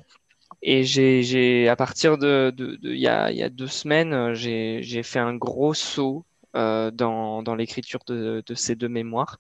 Et 0.62 0.84
j'ai, 0.86 1.22
j'ai, 1.22 1.68
à 1.68 1.76
partir 1.76 2.18
de, 2.18 2.54
de, 2.56 2.78
de, 2.82 2.94
il 2.94 3.00
y 3.00 3.08
a, 3.08 3.30
il 3.30 3.38
y 3.38 3.44
a 3.44 3.50
deux 3.50 3.68
semaines, 3.68 4.34
j'ai, 4.34 4.80
j'ai 4.84 5.04
fait 5.04 5.20
un 5.20 5.36
gros 5.36 5.74
saut 5.74 6.26
euh, 6.58 6.92
dans, 6.92 7.44
dans 7.44 7.56
l'écriture 7.56 8.00
de, 8.08 8.44
de, 8.46 8.56
ces 8.56 8.76
deux 8.76 8.90
mémoires. 8.90 9.38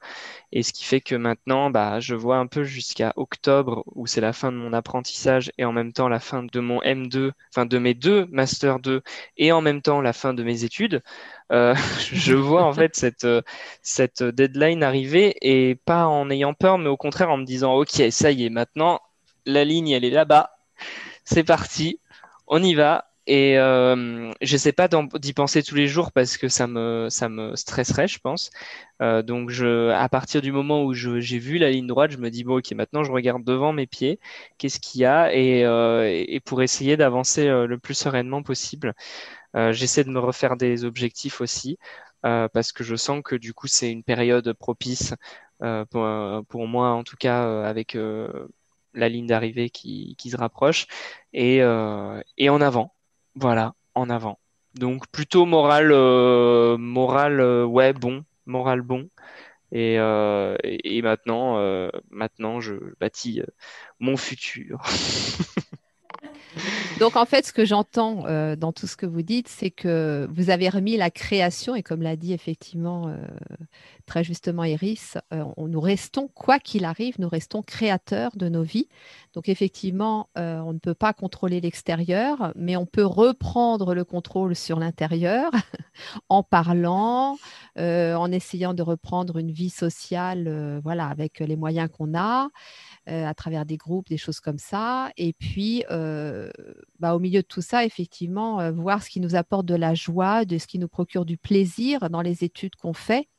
Et 0.51 0.63
ce 0.63 0.71
qui 0.71 0.85
fait 0.85 1.01
que 1.01 1.15
maintenant, 1.15 1.69
bah, 1.71 1.99
je 1.99 2.15
vois 2.15 2.37
un 2.37 2.47
peu 2.47 2.63
jusqu'à 2.63 3.13
octobre, 3.15 3.83
où 3.95 4.07
c'est 4.07 4.21
la 4.21 4.33
fin 4.33 4.51
de 4.51 4.57
mon 4.57 4.71
apprentissage 4.73 5.51
et 5.57 5.65
en 5.65 5.71
même 5.73 5.93
temps 5.93 6.09
la 6.09 6.19
fin 6.19 6.43
de 6.43 6.59
mon 6.59 6.79
M2, 6.81 7.31
enfin 7.51 7.65
de 7.65 7.77
mes 7.79 7.93
deux 7.95 8.27
Master 8.31 8.79
2 8.79 9.01
et 9.37 9.51
en 9.51 9.61
même 9.61 9.81
temps 9.81 10.01
la 10.01 10.13
fin 10.13 10.33
de 10.33 10.43
mes 10.43 10.63
études. 10.63 11.01
Euh, 11.51 11.75
je 12.13 12.33
vois 12.35 12.63
en 12.63 12.73
fait 12.73 12.95
cette, 12.95 13.27
cette 13.81 14.23
deadline 14.23 14.83
arriver 14.83 15.35
et 15.41 15.75
pas 15.75 16.05
en 16.07 16.29
ayant 16.29 16.53
peur, 16.53 16.77
mais 16.77 16.89
au 16.89 16.97
contraire 16.97 17.29
en 17.31 17.37
me 17.37 17.45
disant, 17.45 17.73
OK, 17.75 18.01
ça 18.11 18.31
y 18.31 18.45
est, 18.45 18.49
maintenant, 18.49 19.01
la 19.45 19.65
ligne, 19.65 19.89
elle 19.89 20.05
est 20.05 20.11
là-bas. 20.11 20.51
C'est 21.25 21.43
parti, 21.43 21.99
on 22.47 22.63
y 22.63 22.75
va, 22.75 23.06
et 23.27 23.57
euh, 23.59 24.31
j'essaie 24.41 24.71
pas 24.71 24.87
d'y 24.87 25.33
penser 25.33 25.61
tous 25.61 25.75
les 25.75 25.87
jours 25.87 26.11
parce 26.13 26.37
que 26.37 26.47
ça 26.47 26.65
me 26.67 27.07
ça 27.09 27.29
me 27.29 27.55
stresserait, 27.57 28.07
je 28.07 28.19
pense. 28.19 28.51
Euh, 29.01 29.21
donc 29.21 29.49
je, 29.49 29.89
à 29.91 30.09
partir 30.09 30.41
du 30.41 30.51
moment 30.53 30.83
où 30.85 30.93
j'ai 30.93 31.37
vu 31.39 31.57
la 31.57 31.69
ligne 31.69 31.87
droite, 31.87 32.11
je 32.11 32.17
me 32.17 32.29
dis 32.31 32.43
bon 32.45 32.57
ok 32.59 32.71
maintenant 32.71 33.03
je 33.03 33.11
regarde 33.11 33.43
devant 33.43 33.73
mes 33.73 33.85
pieds, 33.87 34.19
qu'est-ce 34.57 34.79
qu'il 34.79 35.01
y 35.01 35.05
a 35.05 35.33
et, 35.33 35.65
euh, 35.65 36.05
et 36.09 36.39
pour 36.39 36.61
essayer 36.63 36.97
d'avancer 36.97 37.47
euh, 37.47 37.67
le 37.67 37.77
plus 37.79 37.95
sereinement 37.95 38.43
possible. 38.43 38.93
Euh, 39.55 39.73
j'essaie 39.73 40.03
de 40.03 40.09
me 40.11 40.19
refaire 40.19 40.57
des 40.57 40.85
objectifs 40.85 41.41
aussi 41.41 41.77
euh, 42.25 42.47
parce 42.49 42.71
que 42.73 42.83
je 42.83 42.95
sens 42.95 43.21
que 43.23 43.35
du 43.35 43.53
coup 43.53 43.67
c'est 43.67 43.91
une 43.91 44.03
période 44.03 44.53
propice 44.53 45.13
pour, 45.59 46.07
pour 46.49 46.67
moi 46.67 46.91
en 46.91 47.03
tout 47.03 47.17
cas 47.17 47.63
avec 47.65 47.97
la 48.93 49.09
ligne 49.09 49.27
d'arrivée 49.27 49.69
qui, 49.69 50.15
qui 50.17 50.29
se 50.31 50.37
rapproche 50.37 50.87
et, 51.33 51.57
et 52.37 52.49
en 52.49 52.61
avant 52.61 52.96
voilà, 53.39 53.73
en 53.95 54.09
avant. 54.09 54.39
Donc 54.75 55.07
plutôt 55.07 55.45
moral, 55.45 55.91
euh, 55.91 56.77
moral 56.77 57.39
euh, 57.39 57.65
ouais, 57.65 57.93
bon, 57.93 58.23
moral 58.45 58.81
bon. 58.81 59.09
Et, 59.73 59.99
euh, 59.99 60.57
et 60.63 61.01
maintenant, 61.01 61.57
maintenant, 62.11 62.61
je 62.61 62.75
bâtis 62.99 63.41
mon 63.99 64.17
futur. 64.17 64.81
Donc 66.99 67.15
en 67.15 67.25
fait, 67.25 67.45
ce 67.45 67.53
que 67.53 67.63
j'entends 67.63 68.25
euh, 68.25 68.55
dans 68.55 68.71
tout 68.71 68.87
ce 68.87 68.97
que 68.97 69.05
vous 69.05 69.21
dites, 69.21 69.47
c'est 69.47 69.69
que 69.69 70.27
vous 70.31 70.49
avez 70.49 70.67
remis 70.67 70.97
la 70.97 71.11
création, 71.11 71.75
et 71.75 71.83
comme 71.83 72.01
l'a 72.01 72.15
dit 72.15 72.33
effectivement 72.33 73.07
euh, 73.07 73.17
très 74.07 74.23
justement 74.23 74.63
Iris, 74.63 75.17
euh, 75.31 75.43
nous 75.57 75.79
restons, 75.79 76.27
quoi 76.27 76.57
qu'il 76.57 76.85
arrive, 76.85 77.15
nous 77.19 77.29
restons 77.29 77.61
créateurs 77.61 78.31
de 78.35 78.49
nos 78.49 78.63
vies. 78.63 78.87
Donc 79.35 79.47
effectivement, 79.47 80.29
on 80.35 80.73
ne 80.73 80.79
peut 80.79 80.95
pas 80.95 81.13
contrôler 81.13 81.61
l'extérieur, 81.61 82.51
mais 82.55 82.75
on 82.75 82.87
peut 82.87 83.05
reprendre 83.05 83.93
le 83.93 84.03
contrôle 84.03 84.55
sur 84.55 84.79
l'intérieur 84.79 85.51
en 86.29 86.41
parlant, 86.41 87.37
en 87.77 88.31
essayant 88.31 88.73
de 88.73 88.81
reprendre 88.81 89.37
une 89.37 89.51
vie 89.51 89.69
sociale, 89.69 90.79
voilà, 90.83 91.05
avec 91.07 91.39
les 91.39 91.55
moyens 91.55 91.89
qu'on 91.95 92.17
a. 92.17 92.49
Euh, 93.09 93.25
à 93.25 93.33
travers 93.33 93.65
des 93.65 93.77
groupes, 93.77 94.09
des 94.09 94.17
choses 94.17 94.41
comme 94.41 94.57
ça. 94.57 95.11
Et 95.15 95.31
puis, 95.31 95.85
euh, 95.89 96.51
bah, 96.99 97.15
au 97.15 97.19
milieu 97.19 97.41
de 97.41 97.47
tout 97.47 97.61
ça, 97.61 97.85
effectivement, 97.85 98.59
euh, 98.59 98.73
voir 98.73 99.01
ce 99.01 99.09
qui 99.09 99.21
nous 99.21 99.35
apporte 99.35 99.65
de 99.65 99.75
la 99.75 99.93
joie, 99.93 100.43
de 100.43 100.57
ce 100.57 100.67
qui 100.67 100.77
nous 100.77 100.89
procure 100.89 101.23
du 101.23 101.37
plaisir 101.37 102.09
dans 102.09 102.19
les 102.21 102.43
études 102.43 102.75
qu'on 102.75 102.91
fait. 102.91 103.29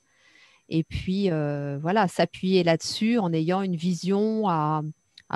Et 0.71 0.85
puis, 0.85 1.29
voilà, 1.29 2.09
s'appuyer 2.09 2.63
là-dessus 2.63 3.19
en 3.19 3.31
ayant 3.33 3.61
une 3.61 3.77
vision 3.77 4.49
à, 4.49 4.81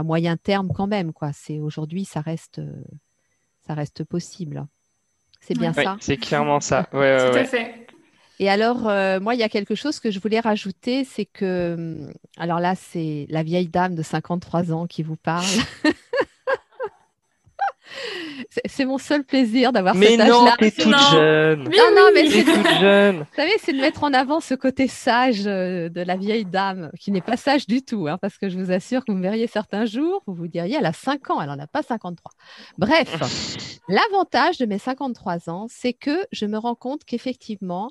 moyen 0.03 0.39
terme 0.39 0.72
quand 0.74 0.87
même. 0.87 1.12
Quoi. 1.12 1.33
C'est 1.35 1.59
aujourd'hui, 1.59 2.07
ça 2.07 2.22
reste, 2.22 2.61
ça 3.66 3.74
reste 3.74 4.03
possible. 4.05 4.66
C'est 5.41 5.59
bien 5.59 5.74
ça? 5.74 5.99
C'est 6.01 6.16
clairement 6.16 6.61
ça. 6.61 6.89
Ouais, 6.95 7.30
Tout 7.30 7.37
à 7.37 7.45
fait. 7.45 7.87
Et 8.39 8.49
alors, 8.49 8.89
euh, 8.89 9.20
moi, 9.20 9.35
il 9.35 9.41
y 9.41 9.45
a 9.45 9.49
quelque 9.49 9.74
chose 9.74 10.01
que 10.01 10.11
je 10.11 10.18
voulais 10.18 10.41
rajouter, 10.41 11.05
c'est 11.05 11.26
que, 11.26 11.74
hum, 11.78 12.12
alors 12.37 12.61
là, 12.61 12.74
c'est 12.74 13.26
la 13.28 13.43
vieille 13.43 13.68
dame 13.68 13.95
de 13.95 14.03
53 14.03 14.72
ans 14.72 14.87
qui 14.87 15.03
vous 15.03 15.16
parle. 15.16 15.45
C'est 18.66 18.84
mon 18.84 18.99
seul 18.99 19.24
plaisir 19.24 19.72
d'avoir 19.72 19.95
cet 19.95 20.20
âge-là. 20.20 20.24
Mais 20.24 20.30
non, 20.30 20.47
t'es 20.59 20.70
toute 20.70 20.99
jeune. 21.11 21.64
Non, 21.64 21.90
non, 21.97 22.09
mais 22.14 22.28
c'est 22.28 22.45
toute 22.45 22.80
jeune. 22.80 23.18
Vous 23.18 23.36
savez, 23.36 23.53
c'est 23.59 23.72
de 23.72 23.80
mettre 23.80 24.05
en 24.05 24.12
avant 24.12 24.40
ce 24.40 24.55
côté 24.55 24.88
sage 24.88 25.47
euh, 25.47 25.88
de 25.88 26.01
la 26.01 26.16
vieille 26.16 26.45
dame, 26.45 26.90
qui 26.99 27.11
n'est 27.11 27.20
pas 27.20 27.36
sage 27.36 27.66
du 27.66 27.82
tout, 27.82 28.09
hein, 28.09 28.18
parce 28.20 28.38
que 28.38 28.49
je 28.49 28.59
vous 28.59 28.70
assure 28.72 29.05
que 29.05 29.12
vous 29.12 29.18
me 29.18 29.22
verriez 29.22 29.47
certains 29.47 29.84
jours, 29.84 30.22
vous 30.26 30.34
vous 30.34 30.49
diriez, 30.49 30.76
elle 30.78 30.86
a 30.86 30.93
5 30.93 31.30
ans, 31.30 31.40
elle 31.40 31.49
n'en 31.49 31.59
a 31.59 31.66
pas 31.66 31.82
53. 31.82 32.32
Bref, 32.78 33.80
l'avantage 33.88 34.59
de 34.59 34.66
mes 34.66 34.78
53 34.78 35.51
ans, 35.51 35.66
c'est 35.68 35.93
que 35.93 36.26
je 36.32 36.47
me 36.47 36.59
rends 36.59 36.74
compte 36.74 37.05
qu'effectivement, 37.05 37.90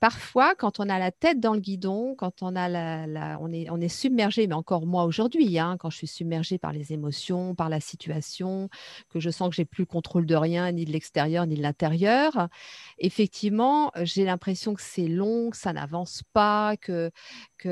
parfois, 0.00 0.54
quand 0.54 0.80
on 0.80 0.88
a 0.88 0.98
la 0.98 1.10
tête 1.10 1.40
dans 1.40 1.54
le 1.54 1.60
guidon, 1.60 2.14
quand 2.16 2.42
on, 2.42 2.56
a 2.56 2.68
la, 2.68 3.38
on, 3.40 3.52
est, 3.52 3.68
on 3.70 3.80
est 3.80 3.88
submergé, 3.88 4.46
mais 4.46 4.54
encore 4.54 4.86
moi 4.86 5.04
aujourd'hui, 5.04 5.58
hein, 5.58 5.76
quand 5.78 5.90
je 5.90 5.96
suis 5.96 6.06
submergée 6.06 6.58
par 6.58 6.72
les 6.72 6.92
émotions, 6.92 7.54
par 7.54 7.68
la 7.68 7.80
situation, 7.80 8.68
que 9.12 9.20
je 9.20 9.30
sens 9.34 9.50
que 9.50 9.56
j'ai 9.56 9.64
plus 9.64 9.86
contrôle 9.86 10.26
de 10.26 10.34
rien, 10.34 10.70
ni 10.72 10.84
de 10.84 10.92
l'extérieur, 10.92 11.46
ni 11.46 11.56
de 11.56 11.62
l'intérieur. 11.62 12.48
Effectivement, 12.98 13.92
j'ai 14.02 14.24
l'impression 14.24 14.74
que 14.74 14.82
c'est 14.82 15.08
long, 15.08 15.50
que 15.50 15.56
ça 15.56 15.72
n'avance 15.72 16.22
pas, 16.32 16.76
que 16.76 17.10
qu'il 17.60 17.70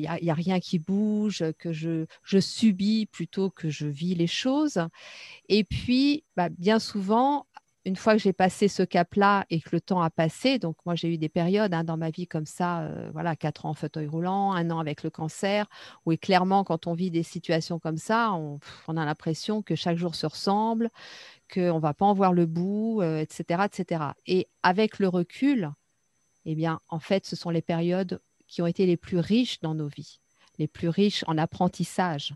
n'y 0.00 0.06
a, 0.06 0.18
y 0.20 0.30
a, 0.30 0.34
rien 0.34 0.60
qui 0.60 0.78
bouge, 0.78 1.44
que 1.58 1.72
je, 1.72 2.06
je, 2.22 2.38
subis 2.38 3.06
plutôt 3.06 3.50
que 3.50 3.68
je 3.68 3.86
vis 3.86 4.14
les 4.14 4.26
choses. 4.26 4.80
Et 5.48 5.64
puis, 5.64 6.24
bah, 6.36 6.48
bien 6.48 6.78
souvent, 6.78 7.46
une 7.88 7.96
fois 7.96 8.12
que 8.12 8.18
j'ai 8.20 8.34
passé 8.34 8.68
ce 8.68 8.82
cap-là 8.82 9.46
et 9.48 9.60
que 9.60 9.70
le 9.72 9.80
temps 9.80 10.02
a 10.02 10.10
passé, 10.10 10.58
donc 10.58 10.76
moi 10.84 10.94
j'ai 10.94 11.08
eu 11.08 11.16
des 11.16 11.30
périodes 11.30 11.72
hein, 11.72 11.84
dans 11.84 11.96
ma 11.96 12.10
vie 12.10 12.26
comme 12.26 12.44
ça, 12.44 12.82
euh, 12.82 13.08
voilà, 13.14 13.34
quatre 13.34 13.64
ans 13.64 13.70
en 13.70 13.74
fauteuil 13.74 14.06
roulant, 14.06 14.52
un 14.52 14.70
an 14.70 14.78
avec 14.78 15.02
le 15.02 15.08
cancer, 15.08 15.66
où 16.04 16.14
clairement 16.16 16.64
quand 16.64 16.86
on 16.86 16.92
vit 16.92 17.10
des 17.10 17.22
situations 17.22 17.78
comme 17.78 17.96
ça, 17.96 18.32
on, 18.32 18.58
a 18.96 19.04
l'impression 19.06 19.62
que 19.62 19.74
chaque 19.74 19.96
jour 19.96 20.14
se 20.14 20.26
ressemble, 20.26 20.90
qu'on 21.52 21.76
ne 21.76 21.80
va 21.80 21.94
pas 21.94 22.04
en 22.04 22.12
voir 22.12 22.34
le 22.34 22.44
bout, 22.44 23.02
etc., 23.02 23.44
euh, 23.50 23.64
etc. 23.64 24.04
Et 24.26 24.48
avec 24.62 24.98
le 24.98 25.08
recul, 25.08 25.70
eh 26.44 26.54
bien, 26.54 26.80
en 26.90 26.98
fait, 26.98 27.24
ce 27.24 27.36
sont 27.36 27.50
les 27.50 27.62
périodes 27.62 28.20
qui 28.46 28.60
ont 28.60 28.66
été 28.66 28.84
les 28.84 28.98
plus 28.98 29.18
riches 29.18 29.60
dans 29.60 29.74
nos 29.74 29.88
vies, 29.88 30.20
les 30.58 30.68
plus 30.68 30.90
riches 30.90 31.24
en 31.26 31.38
apprentissage. 31.38 32.34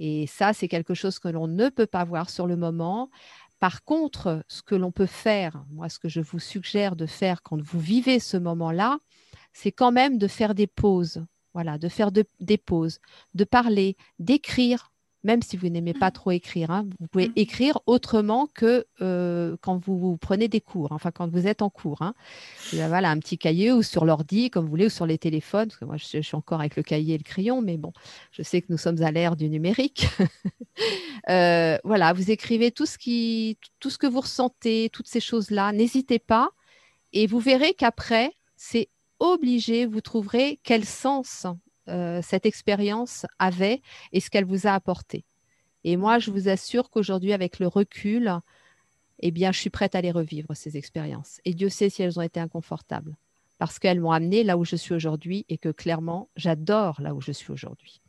Et 0.00 0.26
ça, 0.26 0.52
c'est 0.52 0.68
quelque 0.68 0.94
chose 0.94 1.18
que 1.18 1.28
l'on 1.28 1.46
ne 1.48 1.68
peut 1.68 1.86
pas 1.86 2.04
voir 2.04 2.30
sur 2.30 2.46
le 2.46 2.56
moment. 2.56 3.10
Par 3.58 3.82
contre, 3.84 4.44
ce 4.48 4.62
que 4.62 4.74
l'on 4.74 4.92
peut 4.92 5.06
faire, 5.06 5.64
moi, 5.70 5.88
ce 5.88 5.98
que 5.98 6.08
je 6.08 6.20
vous 6.20 6.38
suggère 6.38 6.94
de 6.96 7.06
faire 7.06 7.42
quand 7.42 7.60
vous 7.60 7.80
vivez 7.80 8.20
ce 8.20 8.36
moment-là, 8.36 8.98
c'est 9.52 9.72
quand 9.72 9.92
même 9.92 10.18
de 10.18 10.28
faire 10.28 10.54
des 10.54 10.66
pauses. 10.66 11.24
Voilà, 11.54 11.78
de 11.78 11.88
faire 11.88 12.12
des 12.12 12.58
pauses, 12.58 13.00
de 13.34 13.44
parler, 13.44 13.96
d'écrire 14.18 14.92
même 15.24 15.42
si 15.42 15.56
vous 15.56 15.68
n'aimez 15.68 15.94
pas 15.94 16.10
trop 16.10 16.30
écrire. 16.30 16.70
Hein, 16.70 16.86
vous 17.00 17.06
pouvez 17.08 17.28
mmh. 17.28 17.32
écrire 17.36 17.78
autrement 17.86 18.46
que 18.54 18.86
euh, 19.00 19.56
quand 19.60 19.76
vous, 19.84 20.16
prenez 20.16 20.48
des 20.48 20.60
cours, 20.60 20.92
enfin 20.92 21.10
quand 21.10 21.30
vous 21.30 21.46
êtes 21.46 21.62
en 21.62 21.70
cours. 21.70 22.02
Hein. 22.02 22.14
Voilà, 22.72 23.10
un 23.10 23.18
petit 23.18 23.38
cahier 23.38 23.72
ou 23.72 23.82
sur 23.82 24.04
l'ordi, 24.04 24.50
comme 24.50 24.64
vous 24.64 24.70
voulez, 24.70 24.86
ou 24.86 24.90
sur 24.90 25.06
les 25.06 25.18
téléphones, 25.18 25.68
parce 25.68 25.78
que 25.78 25.84
moi 25.84 25.96
je, 25.96 26.20
suis 26.20 26.36
encore 26.36 26.60
avec 26.60 26.76
le 26.76 26.82
cahier 26.82 27.14
et 27.14 27.18
le 27.18 27.24
crayon, 27.24 27.62
mais 27.62 27.76
bon, 27.76 27.92
je 28.30 28.42
sais 28.42 28.60
que 28.62 28.66
nous 28.70 28.78
sommes 28.78 29.02
à 29.02 29.10
l'ère 29.10 29.36
du 29.36 29.48
numérique. 29.48 30.06
Euh, 31.28 31.76
voilà, 31.84 32.12
vous 32.14 32.30
écrivez 32.30 32.70
tout 32.70 32.86
ce, 32.86 32.96
qui, 32.96 33.58
tout 33.80 33.90
ce 33.90 33.98
que 33.98 34.06
vous 34.06 34.20
ressentez, 34.20 34.88
toutes 34.90 35.08
ces 35.08 35.20
choses-là, 35.20 35.72
n'hésitez 35.72 36.20
pas, 36.20 36.50
et 37.12 37.26
vous 37.26 37.40
verrez 37.40 37.74
qu'après, 37.74 38.32
c'est 38.56 38.88
obligé, 39.18 39.84
vous 39.84 40.00
trouverez 40.00 40.58
quel 40.62 40.84
sens 40.84 41.46
euh, 41.88 42.20
cette 42.22 42.46
expérience 42.46 43.26
avait 43.38 43.82
et 44.12 44.20
ce 44.20 44.30
qu'elle 44.30 44.44
vous 44.44 44.66
a 44.66 44.72
apporté. 44.72 45.24
Et 45.84 45.96
moi, 45.96 46.18
je 46.18 46.30
vous 46.30 46.48
assure 46.48 46.90
qu'aujourd'hui, 46.90 47.32
avec 47.32 47.58
le 47.58 47.66
recul, 47.66 48.32
eh 49.20 49.30
bien, 49.30 49.52
je 49.52 49.60
suis 49.60 49.70
prête 49.70 49.94
à 49.94 50.00
les 50.00 50.10
revivre, 50.10 50.54
ces 50.54 50.76
expériences. 50.76 51.40
Et 51.44 51.54
Dieu 51.54 51.68
sait 51.68 51.88
si 51.88 52.02
elles 52.02 52.18
ont 52.18 52.22
été 52.22 52.40
inconfortables, 52.40 53.16
parce 53.58 53.78
qu'elles 53.78 54.00
m'ont 54.00 54.12
amené 54.12 54.44
là 54.44 54.56
où 54.56 54.64
je 54.64 54.76
suis 54.76 54.94
aujourd'hui 54.94 55.44
et 55.48 55.58
que 55.58 55.70
clairement, 55.70 56.28
j'adore 56.36 57.00
là 57.00 57.14
où 57.14 57.20
je 57.20 57.32
suis 57.32 57.52
aujourd'hui. 57.52 58.00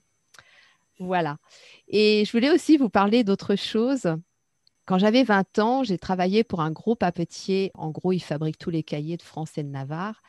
Voilà. 0.99 1.38
Et 1.88 2.25
je 2.25 2.32
voulais 2.32 2.51
aussi 2.51 2.77
vous 2.77 2.89
parler 2.89 3.23
d'autre 3.23 3.55
chose. 3.55 4.07
Quand 4.86 4.97
j'avais 4.97 5.23
20 5.23 5.59
ans, 5.59 5.84
j'ai 5.84 5.97
travaillé 5.97 6.43
pour 6.43 6.61
un 6.61 6.71
groupe 6.71 6.99
papetier. 6.99 7.71
En 7.75 7.89
gros, 7.89 8.11
il 8.11 8.19
fabrique 8.19 8.57
tous 8.57 8.71
les 8.71 8.84
cahiers 8.84 9.17
de 9.17 9.21
France 9.21 9.57
et 9.57 9.63
de 9.63 9.69
Navarre. 9.69 10.21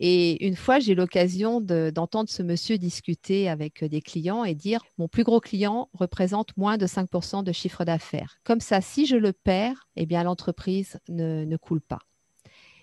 Et 0.00 0.46
une 0.46 0.54
fois, 0.54 0.78
j'ai 0.78 0.92
eu 0.92 0.94
l'occasion 0.94 1.60
d'entendre 1.60 2.30
ce 2.30 2.42
monsieur 2.42 2.78
discuter 2.78 3.48
avec 3.48 3.84
des 3.84 4.00
clients 4.00 4.44
et 4.44 4.54
dire 4.54 4.80
mon 4.96 5.08
plus 5.08 5.24
gros 5.24 5.40
client 5.40 5.90
représente 5.92 6.56
moins 6.56 6.76
de 6.76 6.86
5% 6.86 7.42
de 7.42 7.52
chiffre 7.52 7.84
d'affaires. 7.84 8.38
Comme 8.44 8.60
ça, 8.60 8.80
si 8.80 9.06
je 9.06 9.16
le 9.16 9.32
perds, 9.32 9.88
eh 9.96 10.06
bien 10.06 10.22
l'entreprise 10.22 11.00
ne, 11.08 11.56
coule 11.56 11.80
pas. 11.80 11.98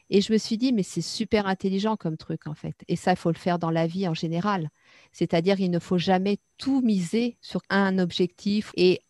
Et 0.09 0.19
je 0.21 0.33
me 0.33 0.37
suis 0.37 0.57
dit, 0.57 0.73
mais 0.73 0.83
c'est 0.83 1.01
super 1.01 1.47
intelligent 1.47 1.95
comme 1.95 2.17
truc 2.17 2.47
en 2.47 2.53
fait. 2.53 2.75
Et 2.89 2.97
ça, 2.97 3.11
il 3.11 3.17
faut 3.17 3.31
le 3.31 3.37
faire 3.37 3.59
dans 3.59 3.71
la 3.71 3.87
vie 3.87 4.07
en 4.07 4.13
général. 4.13 4.69
C'est-à-dire, 5.13 5.59
il 5.59 5.71
ne 5.71 5.79
faut 5.79 5.97
jamais 5.97 6.39
tout 6.57 6.81
miser 6.81 7.37
sur 7.41 7.61
un 7.69 7.97
objectif. 7.97 8.71
Et 8.75 9.01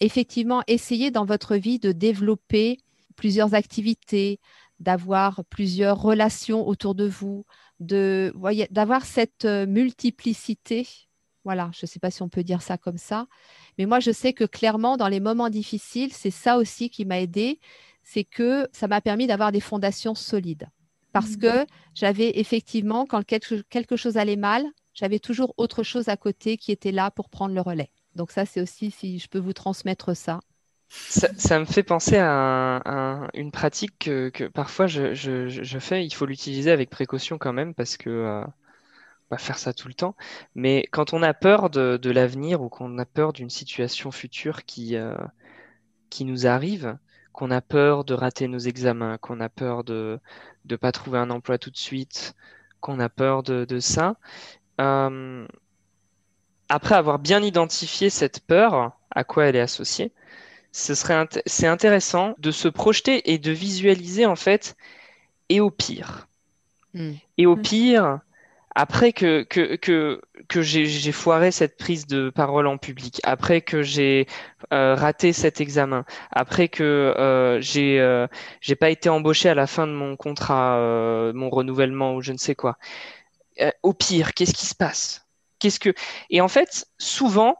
effectivement, 0.00 0.62
essayer 0.66 1.12
dans 1.12 1.24
votre 1.24 1.54
vie 1.54 1.78
de 1.78 1.92
développer 1.92 2.78
plusieurs 3.12 3.54
activités, 3.54 4.40
d'avoir 4.82 5.44
plusieurs 5.44 6.02
relations 6.02 6.66
autour 6.66 6.94
de 6.94 7.06
vous, 7.06 7.46
de 7.80 8.34
d'avoir 8.70 9.04
cette 9.06 9.44
euh, 9.44 9.64
multiplicité. 9.66 10.86
Voilà, 11.44 11.70
je 11.72 11.80
ne 11.84 11.86
sais 11.86 11.98
pas 11.98 12.10
si 12.10 12.22
on 12.22 12.28
peut 12.28 12.42
dire 12.42 12.62
ça 12.62 12.76
comme 12.78 12.98
ça, 12.98 13.26
mais 13.78 13.86
moi 13.86 14.00
je 14.00 14.10
sais 14.10 14.32
que 14.32 14.44
clairement 14.44 14.96
dans 14.96 15.08
les 15.08 15.20
moments 15.20 15.50
difficiles, 15.50 16.12
c'est 16.12 16.30
ça 16.30 16.56
aussi 16.58 16.90
qui 16.90 17.04
m'a 17.04 17.20
aidé, 17.20 17.60
c'est 18.02 18.24
que 18.24 18.68
ça 18.72 18.88
m'a 18.88 19.00
permis 19.00 19.26
d'avoir 19.26 19.52
des 19.52 19.60
fondations 19.60 20.14
solides. 20.14 20.68
Parce 21.12 21.36
que 21.36 21.66
j'avais 21.94 22.38
effectivement, 22.38 23.04
quand 23.06 23.22
quelque 23.24 23.96
chose 23.96 24.16
allait 24.16 24.36
mal, 24.36 24.64
j'avais 24.94 25.18
toujours 25.18 25.52
autre 25.58 25.82
chose 25.82 26.08
à 26.08 26.16
côté 26.16 26.56
qui 26.56 26.72
était 26.72 26.92
là 26.92 27.10
pour 27.10 27.28
prendre 27.28 27.54
le 27.54 27.60
relais. 27.60 27.90
Donc 28.14 28.30
ça, 28.30 28.46
c'est 28.46 28.60
aussi 28.60 28.90
si 28.90 29.18
je 29.18 29.28
peux 29.28 29.38
vous 29.38 29.52
transmettre 29.52 30.16
ça. 30.16 30.40
Ça, 30.94 31.58
me 31.58 31.64
fait 31.64 31.82
penser 31.82 32.18
à, 32.18 33.28
une 33.32 33.50
pratique 33.50 33.98
que, 33.98 34.48
parfois 34.48 34.86
je, 34.86 35.78
fais. 35.80 36.04
Il 36.04 36.12
faut 36.12 36.26
l'utiliser 36.26 36.70
avec 36.70 36.90
précaution 36.90 37.38
quand 37.38 37.54
même 37.54 37.74
parce 37.74 37.96
que 37.96 38.10
euh, 38.10 38.44
va 39.30 39.38
faire 39.38 39.58
ça 39.58 39.72
tout 39.72 39.88
le 39.88 39.94
temps. 39.94 40.14
Mais 40.54 40.86
quand 40.92 41.14
on 41.14 41.22
a 41.22 41.32
peur 41.32 41.70
de, 41.70 42.10
l'avenir 42.10 42.60
ou 42.60 42.68
qu'on 42.68 42.98
a 42.98 43.06
peur 43.06 43.32
d'une 43.32 43.48
situation 43.48 44.10
future 44.10 44.64
qui, 44.66 44.96
euh, 44.96 45.16
qui 46.10 46.26
nous 46.26 46.46
arrive, 46.46 46.98
qu'on 47.32 47.50
a 47.50 47.62
peur 47.62 48.04
de 48.04 48.12
rater 48.12 48.46
nos 48.46 48.58
examens, 48.58 49.16
qu'on 49.16 49.40
a 49.40 49.48
peur 49.48 49.84
de 49.84 50.20
ne 50.68 50.76
pas 50.76 50.92
trouver 50.92 51.18
un 51.18 51.30
emploi 51.30 51.56
tout 51.56 51.70
de 51.70 51.78
suite, 51.78 52.34
qu'on 52.80 53.00
a 53.00 53.08
peur 53.08 53.42
de, 53.42 53.80
ça, 53.80 54.16
euh, 54.78 55.46
après 56.68 56.94
avoir 56.94 57.18
bien 57.18 57.42
identifié 57.42 58.10
cette 58.10 58.40
peur, 58.40 58.98
à 59.10 59.24
quoi 59.24 59.46
elle 59.46 59.56
est 59.56 59.60
associée, 59.60 60.12
ce 60.72 60.94
serait 60.94 61.28
c'est 61.46 61.66
intéressant 61.66 62.34
de 62.38 62.50
se 62.50 62.68
projeter 62.68 63.32
et 63.32 63.38
de 63.38 63.52
visualiser 63.52 64.26
en 64.26 64.36
fait 64.36 64.76
et 65.48 65.60
au 65.60 65.70
pire. 65.70 66.28
Hmm. 66.94 67.12
Et 67.38 67.46
au 67.46 67.56
hmm. 67.56 67.62
pire, 67.62 68.20
après 68.74 69.12
que, 69.12 69.42
que, 69.42 69.76
que, 69.76 70.22
que 70.48 70.62
j'ai 70.62 71.12
foiré 71.12 71.50
cette 71.50 71.76
prise 71.76 72.06
de 72.06 72.30
parole 72.30 72.66
en 72.66 72.78
public, 72.78 73.20
après 73.22 73.60
que 73.60 73.82
j'ai 73.82 74.26
euh, 74.72 74.94
raté 74.94 75.34
cet 75.34 75.60
examen, 75.60 76.04
après 76.30 76.68
que 76.68 76.82
euh, 76.82 77.60
j'ai 77.60 78.00
euh, 78.00 78.26
j'ai 78.60 78.74
pas 78.74 78.88
été 78.88 79.10
embauché 79.10 79.50
à 79.50 79.54
la 79.54 79.66
fin 79.66 79.86
de 79.86 79.92
mon 79.92 80.16
contrat, 80.16 80.78
euh, 80.78 81.32
mon 81.34 81.50
renouvellement 81.50 82.14
ou 82.14 82.22
je 82.22 82.32
ne 82.32 82.38
sais 82.38 82.54
quoi. 82.54 82.78
Au 83.82 83.92
pire, 83.92 84.32
qu'est-ce 84.32 84.54
qui 84.54 84.66
se 84.66 84.74
passe? 84.74 85.26
Qu'est-ce 85.58 85.78
que 85.78 85.94
Et 86.30 86.40
en 86.40 86.48
fait, 86.48 86.86
souvent, 86.96 87.56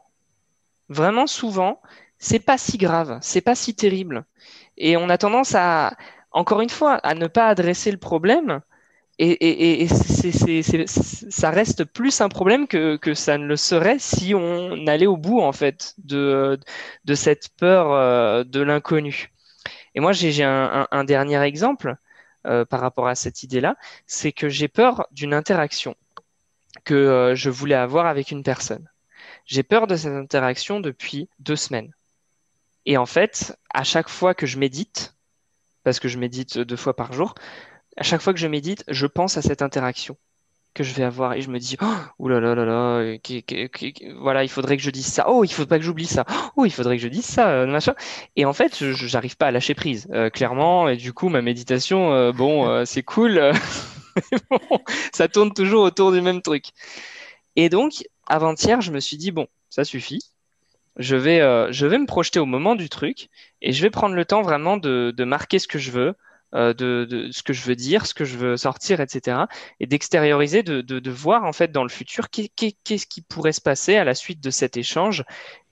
vraiment 0.89 1.27
souvent, 1.27 1.79
c'est 2.23 2.39
pas 2.39 2.57
si 2.57 2.77
grave, 2.77 3.19
c'est 3.21 3.41
pas 3.41 3.55
si 3.55 3.75
terrible. 3.75 4.25
Et 4.77 4.97
on 4.97 5.09
a 5.09 5.17
tendance 5.17 5.55
à, 5.55 5.95
encore 6.31 6.61
une 6.61 6.69
fois, 6.69 6.95
à 6.95 7.15
ne 7.15 7.27
pas 7.27 7.47
adresser 7.47 7.91
le 7.91 7.97
problème 7.97 8.61
et, 9.19 9.87
ça 9.87 11.51
reste 11.51 11.83
plus 11.83 12.21
un 12.21 12.29
problème 12.29 12.67
que, 12.67 13.13
ça 13.13 13.37
ne 13.37 13.45
le 13.45 13.57
serait 13.57 13.99
si 13.99 14.33
on 14.33 14.87
allait 14.87 15.05
au 15.05 15.17
bout 15.17 15.41
en 15.41 15.51
fait 15.51 15.93
de, 15.99 16.59
de 17.05 17.15
cette 17.15 17.49
peur 17.57 17.91
euh, 17.91 18.43
de 18.43 18.61
l'inconnu. 18.61 19.31
Et 19.95 19.99
moi 19.99 20.13
j'ai 20.13 20.43
un, 20.43 21.03
dernier 21.03 21.41
exemple 21.41 21.95
euh, 22.47 22.65
par 22.65 22.79
rapport 22.81 23.07
à 23.07 23.15
cette 23.15 23.43
idée-là, 23.43 23.75
c'est 24.07 24.31
que 24.31 24.49
j'ai 24.49 24.67
peur 24.67 25.07
d'une 25.11 25.33
interaction 25.33 25.95
que 26.85 26.95
euh, 26.95 27.35
je 27.35 27.49
voulais 27.49 27.75
avoir 27.75 28.07
avec 28.07 28.31
une 28.31 28.43
personne. 28.43 28.89
J'ai 29.45 29.63
peur 29.63 29.87
de 29.87 29.95
cette 29.95 30.13
interaction 30.13 30.79
depuis 30.79 31.29
deux 31.39 31.55
semaines. 31.55 31.93
Et 32.85 32.97
en 32.97 33.05
fait, 33.05 33.57
à 33.73 33.83
chaque 33.83 34.09
fois 34.09 34.33
que 34.33 34.45
je 34.45 34.57
médite, 34.57 35.15
parce 35.83 35.99
que 35.99 36.07
je 36.07 36.17
médite 36.17 36.57
deux 36.59 36.75
fois 36.75 36.95
par 36.95 37.13
jour, 37.13 37.35
à 37.97 38.03
chaque 38.03 38.21
fois 38.21 38.33
que 38.33 38.39
je 38.39 38.47
médite, 38.47 38.83
je 38.87 39.05
pense 39.05 39.37
à 39.37 39.41
cette 39.41 39.61
interaction 39.61 40.17
que 40.73 40.83
je 40.83 40.93
vais 40.93 41.03
avoir. 41.03 41.33
Et 41.33 41.41
je 41.41 41.49
me 41.49 41.59
dis 41.59 41.77
oh 42.19 42.27
là 42.27 42.39
là 42.39 42.55
là 42.55 42.65
là 42.65 43.17
voilà 44.17 44.43
il 44.43 44.49
faudrait 44.49 44.77
que 44.77 44.83
je 44.83 44.89
dise 44.89 45.05
ça. 45.05 45.25
Oh 45.29 45.43
il 45.43 45.53
faut 45.53 45.65
pas 45.65 45.77
que 45.77 45.85
j'oublie 45.85 46.07
ça. 46.07 46.25
Oh 46.55 46.65
il 46.65 46.71
faudrait 46.71 46.97
que 46.97 47.03
je 47.03 47.07
dise 47.07 47.25
ça 47.25 47.49
euh, 47.49 47.65
machin. 47.67 47.93
Et 48.35 48.45
en 48.45 48.53
fait 48.53 48.77
je 48.77 48.91
j'arrive 48.91 49.37
pas 49.37 49.47
à 49.47 49.51
lâcher 49.51 49.75
prise 49.75 50.07
euh, 50.11 50.29
clairement. 50.29 50.89
Et 50.89 50.97
du 50.97 51.13
coup 51.13 51.29
ma 51.29 51.41
méditation 51.41 52.13
euh, 52.13 52.31
bon 52.31 52.85
c'est 52.85 53.03
cool. 53.03 53.51
Ça 55.13 55.27
tourne 55.27 55.53
toujours 55.53 55.83
autour 55.83 56.11
du 56.11 56.21
même 56.21 56.41
truc. 56.41 56.65
Et 57.55 57.69
donc 57.69 58.03
avant-hier 58.27 58.81
je 58.81 58.91
me 58.91 58.99
suis 58.99 59.17
dit 59.17 59.31
bon 59.31 59.47
ça 59.69 59.83
suffit 59.85 60.21
je 60.97 61.15
vais 61.15 61.39
je 61.71 61.85
vais 61.85 61.97
me 61.97 62.05
projeter 62.05 62.39
au 62.39 62.45
moment 62.45 62.75
du 62.75 62.89
truc 62.89 63.29
et 63.61 63.71
je 63.71 63.81
vais 63.81 63.89
prendre 63.89 64.15
le 64.15 64.25
temps 64.25 64.41
vraiment 64.41 64.77
de, 64.77 65.23
marquer 65.23 65.59
ce 65.59 65.67
que 65.67 65.79
je 65.79 65.91
veux 65.91 66.15
euh, 66.55 66.73
de, 66.75 67.29
ce 67.31 67.41
que 67.41 67.51
je 67.51 67.63
veux 67.63 67.75
dire, 67.75 68.05
ce 68.05 68.13
que 68.13 68.25
je 68.25 68.37
veux 68.37 68.57
sortir, 68.57 69.01
etc. 69.01 69.45
Et 69.79 69.87
d'extérioriser, 69.87 70.61
de, 70.61 71.09
voir 71.09 71.45
en 71.45 71.53
fait 71.53 71.71
dans 71.71 71.81
le 71.81 71.89
futur 71.89 72.29
qu'est-ce 72.29 73.07
qui 73.07 73.21
pourrait 73.21 73.53
se 73.53 73.61
passer 73.61 73.95
à 73.95 74.03
la 74.03 74.13
suite 74.13 74.39
de 74.39 74.51
cet 74.51 74.77
échange 74.77 75.23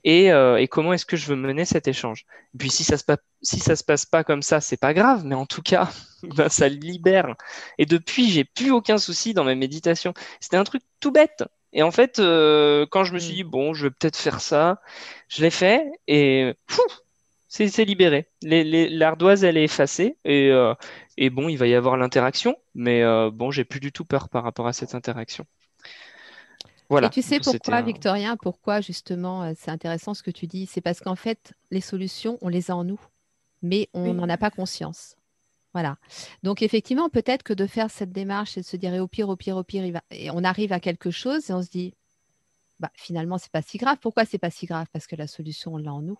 et, 0.02 0.32
euh, 0.32 0.64
comment 0.68 0.92
est-ce 0.92 1.06
que 1.06 1.16
je 1.16 1.26
veux 1.26 1.36
mener 1.36 1.64
cet 1.64 1.86
échange. 1.86 2.26
Puis 2.58 2.70
si 2.70 2.82
ça 2.82 2.98
se 2.98 3.04
passe 3.04 3.18
se 3.42 3.84
passe 3.84 4.06
pas 4.06 4.24
comme 4.24 4.42
ça, 4.42 4.60
c'est 4.60 4.76
pas 4.76 4.92
grave, 4.92 5.24
mais 5.24 5.36
en 5.36 5.46
tout 5.46 5.62
cas, 5.62 5.88
ben, 6.24 6.48
ça 6.48 6.68
libère. 6.68 7.36
Et 7.78 7.86
depuis, 7.86 8.28
j'ai 8.30 8.44
plus 8.44 8.72
aucun 8.72 8.98
souci 8.98 9.34
dans 9.34 9.44
mes 9.44 9.54
méditations. 9.54 10.14
C'était 10.40 10.56
un 10.56 10.64
truc 10.64 10.82
tout 10.98 11.12
bête. 11.12 11.44
Et 11.72 11.82
en 11.82 11.90
fait, 11.90 12.18
euh, 12.18 12.86
quand 12.90 13.04
je 13.04 13.14
me 13.14 13.18
suis 13.18 13.32
mm. 13.32 13.36
dit 13.36 13.44
bon, 13.44 13.74
je 13.74 13.86
vais 13.86 13.90
peut-être 13.90 14.16
faire 14.16 14.40
ça, 14.40 14.80
je 15.28 15.42
l'ai 15.42 15.50
fait 15.50 15.90
et 16.06 16.54
c'est 17.52 17.84
libéré. 17.84 18.28
L'ardoise, 18.42 19.44
elle 19.44 19.56
est 19.56 19.64
effacée 19.64 20.16
et, 20.24 20.50
euh, 20.50 20.74
et, 21.18 21.28
bon, 21.28 21.48
il 21.48 21.56
va 21.56 21.66
y 21.66 21.74
avoir 21.74 21.96
l'interaction, 21.96 22.56
mais 22.74 23.02
euh, 23.02 23.30
bon, 23.30 23.50
j'ai 23.50 23.64
plus 23.64 23.80
du 23.80 23.92
tout 23.92 24.04
peur 24.04 24.28
par 24.28 24.42
rapport 24.42 24.66
à 24.66 24.72
cette 24.72 24.94
interaction. 24.94 25.44
Voilà. 26.88 27.08
Et 27.08 27.10
tu 27.10 27.22
sais 27.22 27.40
pourquoi, 27.40 27.82
Victorien, 27.82 28.36
pourquoi 28.36 28.80
justement 28.80 29.42
euh, 29.42 29.52
c'est 29.56 29.70
intéressant 29.70 30.14
ce 30.14 30.22
que 30.22 30.30
tu 30.30 30.46
dis? 30.46 30.66
C'est 30.66 30.80
parce 30.80 31.00
qu'en 31.00 31.16
fait, 31.16 31.52
les 31.70 31.80
solutions, 31.80 32.38
on 32.40 32.48
les 32.48 32.70
a 32.70 32.76
en 32.76 32.84
nous, 32.84 33.00
mais 33.62 33.88
on 33.92 34.14
n'en 34.14 34.28
a 34.28 34.36
pas 34.36 34.50
conscience. 34.50 35.16
Voilà. 35.72 35.96
Donc 36.42 36.62
effectivement, 36.62 37.08
peut-être 37.08 37.42
que 37.42 37.54
de 37.54 37.66
faire 37.66 37.90
cette 37.90 38.12
démarche 38.12 38.58
et 38.58 38.60
de 38.60 38.66
se 38.66 38.76
dire 38.76 38.92
au 39.02 39.08
pire, 39.08 39.28
au 39.28 39.36
pire, 39.36 39.56
au 39.56 39.64
pire, 39.64 40.02
et 40.10 40.30
on 40.30 40.44
arrive 40.44 40.72
à 40.72 40.80
quelque 40.80 41.10
chose 41.10 41.48
et 41.48 41.52
on 41.54 41.62
se 41.62 41.70
dit, 41.70 41.94
bah, 42.78 42.90
finalement, 42.94 43.38
c'est 43.38 43.52
pas 43.52 43.62
si 43.62 43.78
grave. 43.78 43.98
Pourquoi 44.00 44.24
c'est 44.24 44.38
pas 44.38 44.50
si 44.50 44.66
grave? 44.66 44.86
Parce 44.92 45.06
que 45.06 45.16
la 45.16 45.26
solution, 45.26 45.74
on 45.74 45.78
l'a 45.78 45.94
en 45.94 46.02
nous. 46.02 46.18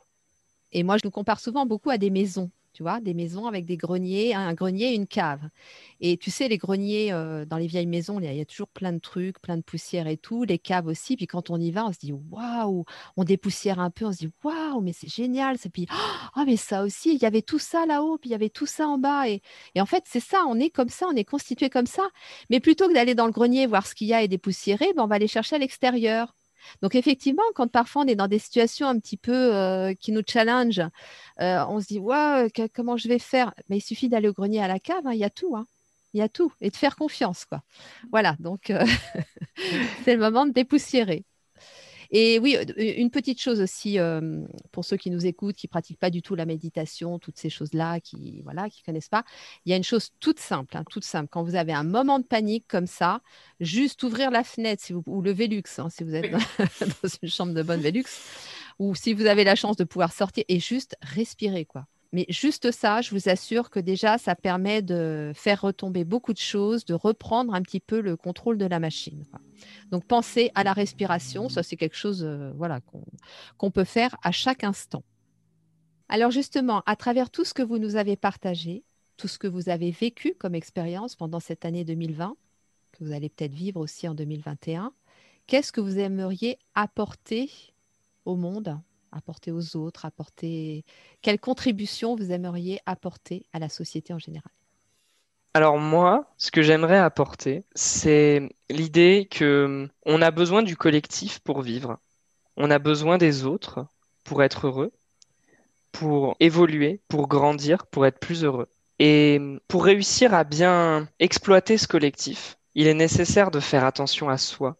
Et 0.72 0.84
moi, 0.84 0.96
je 0.96 1.02
nous 1.04 1.10
compare 1.10 1.40
souvent 1.40 1.66
beaucoup 1.66 1.90
à 1.90 1.98
des 1.98 2.08
maisons, 2.10 2.50
tu 2.72 2.82
vois, 2.82 3.00
des 3.00 3.14
maisons 3.14 3.46
avec 3.46 3.66
des 3.66 3.76
greniers, 3.76 4.34
un 4.34 4.54
grenier 4.54 4.92
et 4.92 4.94
une 4.94 5.06
cave. 5.06 5.40
Et 6.00 6.16
tu 6.16 6.30
sais, 6.30 6.48
les 6.48 6.58
greniers, 6.58 7.12
euh, 7.12 7.44
dans 7.44 7.56
les 7.56 7.66
vieilles 7.66 7.86
maisons, 7.86 8.18
il 8.20 8.34
y, 8.34 8.40
a 8.40 8.44
toujours 8.44 8.68
plein 8.68 8.92
de 8.92 8.98
trucs, 8.98 9.40
plein 9.40 9.56
de 9.56 9.62
poussière 9.62 10.06
et 10.06 10.16
tout, 10.16 10.44
les 10.44 10.58
caves 10.58 10.86
aussi. 10.86 11.16
Puis 11.16 11.26
quand 11.26 11.50
on 11.50 11.58
y 11.60 11.70
va, 11.70 11.86
on 11.86 11.92
se 11.92 11.98
dit, 11.98 12.12
waouh, 12.12 12.84
on 13.16 13.24
dépoussière 13.24 13.78
un 13.80 13.90
peu, 13.90 14.06
on 14.06 14.12
se 14.12 14.18
dit, 14.18 14.30
waouh, 14.42 14.80
mais 14.80 14.92
c'est 14.92 15.08
génial. 15.08 15.56
Et 15.64 15.68
puis, 15.68 15.86
oh, 16.36 16.42
mais 16.46 16.56
ça 16.56 16.82
aussi, 16.82 17.14
il 17.14 17.22
y 17.22 17.26
avait 17.26 17.42
tout 17.42 17.58
ça 17.58 17.86
là-haut, 17.86 18.18
puis 18.18 18.30
il 18.30 18.32
y 18.32 18.34
avait 18.36 18.50
tout 18.50 18.66
ça 18.66 18.88
en 18.88 18.98
bas. 18.98 19.28
Et, 19.28 19.42
en 19.78 19.86
fait, 19.86 20.04
c'est 20.06 20.20
ça, 20.20 20.44
on 20.48 20.58
est 20.58 20.70
comme 20.70 20.88
ça, 20.88 21.06
on 21.08 21.16
est 21.16 21.24
constitué 21.24 21.70
comme 21.70 21.86
ça. 21.86 22.08
Mais 22.50 22.60
plutôt 22.60 22.88
que 22.88 22.94
d'aller 22.94 23.14
dans 23.14 23.26
le 23.26 23.32
grenier 23.32 23.66
voir 23.66 23.86
ce 23.86 23.94
qu'il 23.94 24.08
y 24.08 24.14
a 24.14 24.22
et 24.22 24.28
dépoussiérer, 24.28 24.92
ben, 24.96 25.04
on 25.04 25.06
va 25.06 25.16
aller 25.16 25.28
chercher 25.28 25.56
à 25.56 25.58
l'extérieur. 25.58 26.34
Donc 26.82 26.94
effectivement, 26.94 27.42
quand 27.54 27.68
parfois 27.68 28.02
on 28.02 28.06
est 28.06 28.14
dans 28.14 28.28
des 28.28 28.38
situations 28.38 28.88
un 28.88 28.98
petit 28.98 29.16
peu 29.16 29.54
euh, 29.54 29.94
qui 29.94 30.12
nous 30.12 30.22
challenge, 30.26 30.80
euh, 31.40 31.64
on 31.68 31.80
se 31.80 31.86
dit 31.86 31.98
ouais, 31.98 32.48
comment 32.74 32.96
je 32.96 33.08
vais 33.08 33.18
faire? 33.18 33.54
Mais 33.68 33.78
il 33.78 33.80
suffit 33.80 34.08
d'aller 34.08 34.28
au 34.28 34.32
grenier 34.32 34.62
à 34.62 34.68
la 34.68 34.78
cave, 34.78 35.06
hein, 35.06 35.12
il 35.12 35.18
y 35.18 35.24
a 35.24 35.30
tout. 35.30 35.56
Hein. 35.56 35.66
Y 36.14 36.20
a 36.20 36.28
tout 36.28 36.52
et 36.60 36.70
de 36.70 36.76
faire 36.76 36.96
confiance 36.96 37.46
quoi. 37.46 37.62
Voilà, 38.10 38.36
donc 38.38 38.70
euh, 38.70 38.84
c'est 40.04 40.14
le 40.14 40.20
moment 40.20 40.46
de 40.46 40.52
dépoussiérer. 40.52 41.24
Et 42.12 42.38
oui, 42.38 42.56
euh, 42.56 42.64
une 42.76 43.10
petite 43.10 43.40
chose 43.40 43.60
aussi 43.60 43.98
euh, 43.98 44.42
pour 44.70 44.84
ceux 44.84 44.98
qui 44.98 45.10
nous 45.10 45.26
écoutent, 45.26 45.56
qui 45.56 45.66
pratiquent 45.66 45.98
pas 45.98 46.10
du 46.10 46.20
tout 46.20 46.34
la 46.34 46.44
méditation, 46.44 47.18
toutes 47.18 47.38
ces 47.38 47.48
choses-là, 47.48 48.00
qui 48.00 48.42
voilà, 48.42 48.68
qui 48.68 48.82
connaissent 48.82 49.08
pas. 49.08 49.24
Il 49.64 49.70
y 49.70 49.72
a 49.72 49.76
une 49.76 49.82
chose 49.82 50.10
toute 50.20 50.38
simple, 50.38 50.76
hein, 50.76 50.84
toute 50.88 51.04
simple. 51.04 51.28
Quand 51.30 51.42
vous 51.42 51.54
avez 51.54 51.72
un 51.72 51.84
moment 51.84 52.18
de 52.18 52.24
panique 52.24 52.66
comme 52.68 52.86
ça, 52.86 53.22
juste 53.60 54.02
ouvrir 54.02 54.30
la 54.30 54.44
fenêtre, 54.44 54.82
si 54.84 54.92
vous, 54.92 55.02
ou 55.06 55.22
le 55.22 55.32
Velux, 55.32 55.62
hein, 55.78 55.88
si 55.88 56.04
vous 56.04 56.14
êtes 56.14 56.30
dans, 56.60 57.08
une 57.22 57.28
chambre 57.30 57.54
de 57.54 57.62
bonne 57.62 57.80
Velux, 57.80 58.04
ou 58.78 58.94
si 58.94 59.14
vous 59.14 59.24
avez 59.24 59.44
la 59.44 59.56
chance 59.56 59.76
de 59.76 59.84
pouvoir 59.84 60.12
sortir 60.12 60.44
et 60.48 60.60
juste 60.60 60.96
respirer, 61.00 61.64
quoi. 61.64 61.86
Mais 62.12 62.26
juste 62.28 62.70
ça, 62.72 63.00
je 63.00 63.10
vous 63.10 63.30
assure 63.30 63.70
que 63.70 63.80
déjà, 63.80 64.18
ça 64.18 64.34
permet 64.34 64.82
de 64.82 65.32
faire 65.34 65.62
retomber 65.62 66.04
beaucoup 66.04 66.34
de 66.34 66.38
choses, 66.38 66.84
de 66.84 66.92
reprendre 66.92 67.54
un 67.54 67.62
petit 67.62 67.80
peu 67.80 68.00
le 68.00 68.16
contrôle 68.16 68.58
de 68.58 68.66
la 68.66 68.78
machine. 68.78 69.24
Donc, 69.90 70.04
pensez 70.04 70.50
à 70.54 70.62
la 70.62 70.74
respiration. 70.74 71.48
Ça, 71.48 71.62
c'est 71.62 71.76
quelque 71.76 71.96
chose 71.96 72.22
euh, 72.22 72.52
qu'on 73.56 73.70
peut 73.70 73.84
faire 73.84 74.16
à 74.22 74.30
chaque 74.30 74.62
instant. 74.62 75.04
Alors, 76.10 76.30
justement, 76.30 76.82
à 76.84 76.96
travers 76.96 77.30
tout 77.30 77.44
ce 77.44 77.54
que 77.54 77.62
vous 77.62 77.78
nous 77.78 77.96
avez 77.96 78.16
partagé, 78.16 78.84
tout 79.16 79.28
ce 79.28 79.38
que 79.38 79.46
vous 79.46 79.70
avez 79.70 79.90
vécu 79.90 80.34
comme 80.38 80.54
expérience 80.54 81.16
pendant 81.16 81.40
cette 81.40 81.64
année 81.64 81.84
2020, 81.84 82.36
que 82.92 83.04
vous 83.04 83.12
allez 83.12 83.30
peut-être 83.30 83.54
vivre 83.54 83.80
aussi 83.80 84.06
en 84.06 84.14
2021, 84.14 84.92
qu'est-ce 85.46 85.72
que 85.72 85.80
vous 85.80 85.98
aimeriez 85.98 86.58
apporter 86.74 87.50
au 88.26 88.36
monde 88.36 88.78
apporter 89.12 89.52
aux 89.52 89.76
autres, 89.76 90.04
apporter 90.04 90.84
quelle 91.22 91.38
contribution 91.38 92.16
vous 92.16 92.32
aimeriez 92.32 92.80
apporter 92.86 93.46
à 93.52 93.58
la 93.58 93.68
société 93.68 94.12
en 94.12 94.18
général? 94.18 94.52
Alors 95.54 95.78
moi, 95.78 96.32
ce 96.38 96.50
que 96.50 96.62
j'aimerais 96.62 96.98
apporter, 96.98 97.64
c'est 97.74 98.48
l'idée 98.70 99.28
que 99.30 99.64
hum, 99.66 99.88
on 100.06 100.22
a 100.22 100.30
besoin 100.30 100.62
du 100.62 100.76
collectif 100.76 101.40
pour 101.40 101.62
vivre. 101.62 101.98
On 102.56 102.70
a 102.70 102.78
besoin 102.78 103.18
des 103.18 103.44
autres 103.46 103.86
pour 104.24 104.42
être 104.42 104.66
heureux, 104.68 104.92
pour 105.92 106.36
évoluer, 106.40 107.00
pour 107.08 107.28
grandir, 107.28 107.86
pour 107.86 108.06
être 108.06 108.18
plus 108.18 108.44
heureux. 108.44 108.68
Et 108.98 109.38
hum, 109.40 109.60
pour 109.68 109.84
réussir 109.84 110.34
à 110.34 110.44
bien 110.44 111.08
exploiter 111.18 111.78
ce 111.78 111.88
collectif, 111.88 112.56
il 112.74 112.86
est 112.86 112.94
nécessaire 112.94 113.50
de 113.50 113.60
faire 113.60 113.84
attention 113.84 114.28
à 114.28 114.38
soi. 114.38 114.76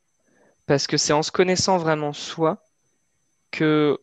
Parce 0.67 0.87
que 0.87 0.97
c'est 0.97 1.13
en 1.13 1.23
se 1.23 1.33
connaissant 1.33 1.79
vraiment 1.79 2.13
soi 2.13 2.63
que 3.51 3.99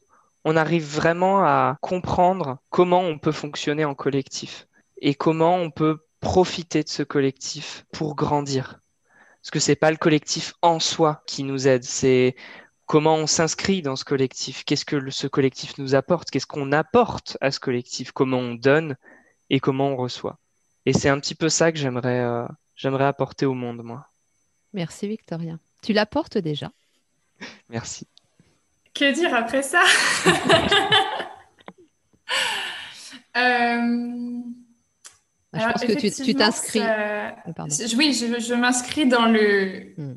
on 0.45 0.55
arrive 0.55 0.85
vraiment 0.85 1.43
à 1.43 1.77
comprendre 1.81 2.59
comment 2.69 3.01
on 3.01 3.17
peut 3.19 3.31
fonctionner 3.31 3.85
en 3.85 3.95
collectif 3.95 4.67
et 5.01 5.15
comment 5.15 5.55
on 5.55 5.71
peut 5.71 5.99
profiter 6.19 6.83
de 6.83 6.89
ce 6.89 7.03
collectif 7.03 7.85
pour 7.91 8.15
grandir. 8.15 8.79
Parce 9.41 9.51
que 9.51 9.59
c'est 9.59 9.75
pas 9.75 9.91
le 9.91 9.97
collectif 9.97 10.53
en 10.61 10.79
soi 10.79 11.23
qui 11.25 11.43
nous 11.43 11.67
aide, 11.67 11.83
c'est 11.83 12.35
comment 12.85 13.15
on 13.15 13.27
s'inscrit 13.27 13.81
dans 13.81 13.95
ce 13.95 14.03
collectif, 14.03 14.63
qu'est-ce 14.65 14.85
que 14.85 15.09
ce 15.09 15.27
collectif 15.27 15.77
nous 15.77 15.95
apporte, 15.95 16.29
qu'est-ce 16.29 16.47
qu'on 16.47 16.71
apporte 16.71 17.37
à 17.39 17.51
ce 17.51 17.59
collectif, 17.59 18.11
comment 18.11 18.39
on 18.39 18.55
donne 18.55 18.95
et 19.49 19.59
comment 19.59 19.89
on 19.89 19.95
reçoit. 19.95 20.37
Et 20.85 20.93
c'est 20.93 21.09
un 21.09 21.19
petit 21.19 21.35
peu 21.35 21.49
ça 21.49 21.71
que 21.71 21.77
j'aimerais 21.77 22.19
euh, 22.19 22.45
j'aimerais 22.75 23.05
apporter 23.05 23.45
au 23.45 23.53
monde, 23.53 23.83
moi. 23.83 24.07
Merci 24.73 25.07
Victoria. 25.07 25.57
Tu 25.81 25.93
l'apportes 25.93 26.37
déjà? 26.37 26.71
Merci. 27.69 28.07
Que 28.99 29.13
dire 29.13 29.33
après 29.33 29.63
ça? 29.63 29.81
Euh, 33.37 34.41
Je 35.53 35.71
pense 35.71 35.81
que 35.85 36.23
tu 36.23 36.35
t'inscris. 36.35 36.81
Oui, 37.95 38.11
je, 38.13 38.39
je 38.39 38.53
m'inscris 38.53 39.07
dans 39.07 39.25
le. 39.25 39.93
Hmm. 39.97 40.15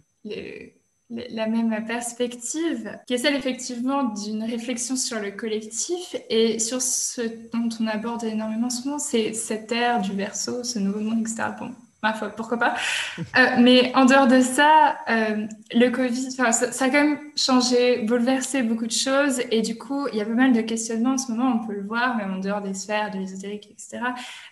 la 1.10 1.46
même 1.46 1.84
perspective, 1.86 2.98
qui 3.06 3.14
est 3.14 3.18
celle 3.18 3.36
effectivement 3.36 4.04
d'une 4.04 4.42
réflexion 4.42 4.96
sur 4.96 5.20
le 5.20 5.30
collectif 5.30 6.16
et 6.30 6.58
sur 6.58 6.82
ce 6.82 7.20
dont 7.52 7.68
on 7.80 7.86
aborde 7.86 8.24
énormément 8.24 8.70
souvent, 8.70 8.98
c'est 8.98 9.34
cette 9.34 9.70
ère 9.70 10.00
du 10.00 10.12
verso, 10.12 10.64
ce 10.64 10.78
nouveau 10.80 11.00
monde, 11.00 11.20
etc. 11.20 11.50
Bon, 11.58 11.72
ma 12.02 12.12
foi, 12.12 12.30
pourquoi 12.30 12.58
pas. 12.58 12.74
Euh, 13.18 13.56
mais 13.60 13.92
en 13.94 14.04
dehors 14.04 14.26
de 14.26 14.40
ça, 14.40 14.98
euh, 15.08 15.46
le 15.72 15.88
Covid, 15.90 16.32
ça, 16.32 16.48
a 16.48 16.90
quand 16.90 16.92
même 16.92 17.18
changé, 17.36 18.02
bouleversé 18.02 18.62
beaucoup 18.62 18.86
de 18.86 18.92
choses. 18.92 19.40
Et 19.50 19.62
du 19.62 19.78
coup, 19.78 20.08
il 20.08 20.18
y 20.18 20.20
a 20.20 20.24
pas 20.24 20.32
mal 20.32 20.52
de 20.52 20.60
questionnements 20.62 21.12
en 21.12 21.18
ce 21.18 21.30
moment, 21.30 21.60
on 21.62 21.66
peut 21.66 21.74
le 21.74 21.86
voir, 21.86 22.16
même 22.16 22.32
en 22.32 22.38
dehors 22.38 22.60
des 22.60 22.74
sphères, 22.74 23.10
de 23.10 23.18
l'ésotérique, 23.18 23.68
etc., 23.70 24.00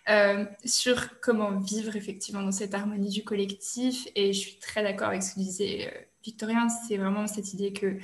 euh, 0.08 0.44
sur 0.64 1.20
comment 1.20 1.58
vivre 1.58 1.96
effectivement 1.96 2.42
dans 2.42 2.52
cette 2.52 2.74
harmonie 2.74 3.10
du 3.10 3.24
collectif. 3.24 4.06
Et 4.14 4.32
je 4.32 4.38
suis 4.38 4.58
très 4.58 4.82
d'accord 4.82 5.08
avec 5.08 5.22
ce 5.22 5.34
que 5.34 5.40
disait 5.40 6.08
Victorien, 6.24 6.68
c'est 6.68 6.98
vraiment 6.98 7.26
cette 7.26 7.54
idée 7.54 7.72
que 7.72 7.96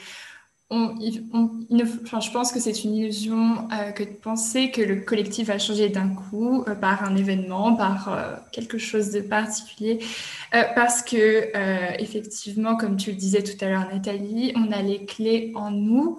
je 0.71 2.31
pense 2.33 2.53
que 2.53 2.59
c'est 2.59 2.85
une 2.85 2.95
illusion 2.95 3.69
euh, 3.73 3.93
que 3.93 4.03
de 4.03 4.09
penser 4.09 4.71
que 4.71 4.81
le 4.81 4.97
collectif 4.97 5.49
va 5.49 5.59
changer 5.59 5.89
d'un 5.89 6.09
coup 6.09 6.65
euh, 6.67 6.75
par 6.75 7.05
un 7.05 7.17
événement, 7.17 7.77
par 7.77 8.13
euh, 8.13 8.35
quelque 8.53 8.79
chose 8.79 9.11
de 9.11 9.21
particulier, 9.21 10.01
parce 10.75 11.03
que 11.03 11.53
effectivement, 12.01 12.77
comme 12.77 12.97
tu 12.97 13.11
le 13.11 13.17
disais 13.17 13.43
tout 13.43 13.63
à 13.65 13.69
l'heure, 13.69 13.87
Nathalie, 13.93 14.53
on 14.57 14.73
a 14.73 14.81
les 14.81 15.05
clés 15.05 15.53
en 15.55 15.71
nous. 15.71 16.19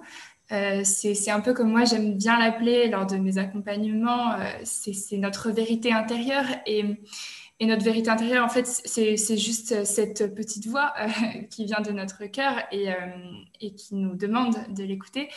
c'est 0.84 1.30
un 1.30 1.40
peu 1.40 1.54
comme 1.54 1.70
moi, 1.70 1.84
j'aime 1.84 2.16
bien 2.16 2.38
l'appeler 2.38 2.88
lors 2.88 3.06
de 3.06 3.16
mes 3.16 3.38
accompagnements, 3.38 4.36
c'est 4.64 5.16
notre 5.16 5.50
vérité 5.50 5.92
intérieure 5.92 6.46
et 6.66 6.84
et 7.60 7.66
notre 7.66 7.84
vérité 7.84 8.08
intérieure, 8.08 8.44
en 8.44 8.48
fait, 8.48 8.66
c'est 8.66 9.36
juste 9.36 9.72
euh, 9.72 9.84
cette 9.84 10.34
petite 10.34 10.66
voix 10.66 10.92
euh, 11.00 11.08
qui 11.50 11.64
vient 11.64 11.80
de 11.80 11.90
notre 11.90 12.26
cœur 12.26 12.62
et, 12.70 12.90
euh, 12.90 12.94
qui 13.76 13.96
nous 13.96 14.14
demande 14.14 14.56
de 14.74 14.84
l'écouter. 14.84 15.28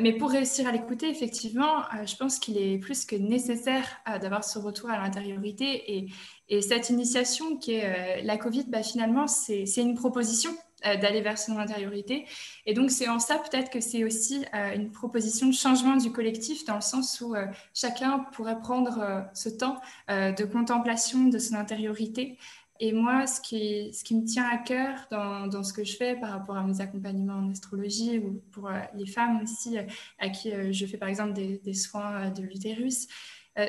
mais 0.00 0.12
pour 0.12 0.30
réussir 0.30 0.66
à 0.68 0.72
l'écouter, 0.72 1.08
effectivement, 1.08 1.82
je 2.04 2.14
pense 2.16 2.38
qu'il 2.38 2.56
est 2.56 2.78
plus 2.78 3.04
que 3.04 3.16
nécessaire 3.16 3.84
d'avoir 4.20 4.44
ce 4.44 4.60
retour 4.60 4.90
à 4.90 4.98
l'intériorité. 4.98 5.96
Et, 5.96 6.06
et, 6.48 6.62
cette 6.62 6.88
initiation 6.88 7.56
qui 7.56 7.74
est 7.74 8.22
la 8.22 8.36
Covid, 8.36 8.66
bah, 8.68 8.84
finalement, 8.84 9.26
c'est 9.26 9.64
une 9.76 9.96
proposition 9.96 10.52
euh, 10.52 10.65
d'aller 10.84 11.20
vers 11.20 11.38
son 11.38 11.58
intériorité. 11.58 12.26
Et 12.66 12.74
donc, 12.74 12.90
c'est 12.90 13.08
en 13.08 13.18
ça 13.18 13.38
peut-être 13.38 13.70
que 13.70 13.80
c'est 13.80 14.04
aussi 14.04 14.44
euh, 14.54 14.74
une 14.74 14.90
proposition 14.90 15.46
de 15.46 15.52
changement 15.52 15.96
du 15.96 16.12
collectif, 16.12 16.64
dans 16.64 16.76
le 16.76 16.80
sens 16.80 17.20
où 17.20 17.34
euh, 17.34 17.46
chacun 17.74 18.20
pourrait 18.32 18.60
prendre 18.60 19.26
ce 19.34 19.48
temps 19.48 19.80
de 20.08 20.44
contemplation 20.44 21.24
de 21.24 21.38
son 21.38 21.54
intériorité. 21.54 22.38
Et 22.78 22.92
moi, 22.92 23.26
ce 23.26 23.40
qui, 23.40 23.92
ce 23.94 24.04
qui 24.04 24.14
me 24.14 24.26
tient 24.26 24.46
à 24.46 24.58
cœur 24.58 25.06
dans, 25.10 25.46
dans, 25.46 25.62
ce 25.62 25.72
que 25.72 25.82
je 25.82 25.96
fais 25.96 26.14
par 26.14 26.30
rapport 26.30 26.56
à 26.56 26.62
mes 26.62 26.80
accompagnements 26.80 27.38
en 27.38 27.50
astrologie 27.50 28.18
ou 28.18 28.42
pour 28.52 28.70
les 28.94 29.06
femmes 29.06 29.40
aussi 29.42 29.78
à 30.18 30.28
qui 30.28 30.52
je 30.72 30.86
fais 30.86 30.98
par 30.98 31.08
exemple 31.08 31.32
des, 31.32 31.58
des 31.58 31.74
soins 31.74 32.30
de 32.30 32.42
l'utérus, 32.42 33.08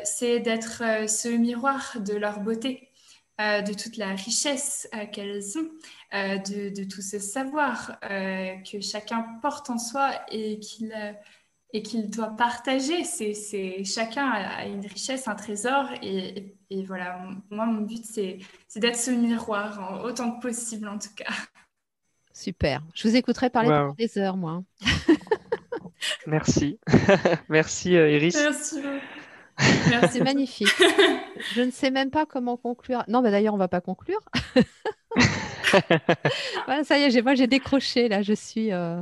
c'est 0.03 0.41
d'être 0.41 0.83
ce 1.07 1.29
miroir 1.29 1.97
de 2.01 2.13
leur 2.13 2.41
beauté, 2.41 2.89
de 3.39 3.73
toute 3.73 3.97
la 3.97 4.13
richesse 4.15 4.89
qu'elles 5.11 5.57
ont, 5.57 5.69
euh, 6.13 6.37
de, 6.37 6.69
de, 6.73 6.85
tout 6.85 7.01
ce 7.01 7.19
savoir 7.19 7.97
euh, 8.09 8.55
que 8.59 8.79
chacun 8.79 9.23
porte 9.41 9.69
en 9.69 9.77
soi 9.77 10.11
et 10.31 10.57
qu'il 10.57 10.93
euh, 10.93 11.11
et 11.73 11.83
qu'il 11.83 12.09
doit 12.09 12.29
partager. 12.29 13.03
C'est, 13.03 13.83
chacun 13.83 14.29
a 14.29 14.65
une 14.65 14.85
richesse, 14.87 15.27
un 15.27 15.35
trésor. 15.35 15.89
Et, 16.01 16.55
et, 16.69 16.85
voilà, 16.85 17.19
moi, 17.49 17.65
mon 17.65 17.81
but, 17.81 18.05
c'est, 18.05 18.39
d'être 18.77 18.95
ce 18.95 19.11
miroir, 19.11 20.01
autant 20.05 20.31
que 20.31 20.47
possible 20.47 20.87
en 20.87 20.97
tout 20.97 21.13
cas. 21.13 21.33
Super. 22.31 22.81
Je 22.93 23.09
vous 23.09 23.17
écouterai 23.17 23.49
parler 23.49 23.67
pendant 23.67 23.93
des 23.95 24.17
heures, 24.17 24.37
moi. 24.37 24.63
Merci. 26.25 26.79
Merci, 27.49 27.91
Iris. 27.91 28.35
Merci. 28.35 28.81
C'est 30.11 30.23
magnifique. 30.23 30.67
Je 31.55 31.61
ne 31.61 31.71
sais 31.71 31.91
même 31.91 32.09
pas 32.09 32.25
comment 32.25 32.57
conclure. 32.57 33.03
Non, 33.07 33.21
mais 33.21 33.31
d'ailleurs, 33.31 33.53
on 33.53 33.57
ne 33.57 33.61
va 33.61 33.67
pas 33.67 33.81
conclure. 33.81 34.21
ça 36.83 36.97
y 36.97 37.03
est, 37.03 37.21
moi 37.21 37.35
j'ai 37.35 37.47
décroché 37.47 38.09
là. 38.09 38.21
Je 38.21 38.33
suis, 38.33 38.71
euh, 38.71 39.01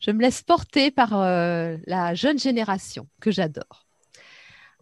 je 0.00 0.10
me 0.10 0.20
laisse 0.20 0.42
porter 0.42 0.90
par 0.90 1.18
euh, 1.18 1.76
la 1.86 2.14
jeune 2.14 2.38
génération 2.38 3.06
que 3.20 3.30
j'adore. 3.30 3.86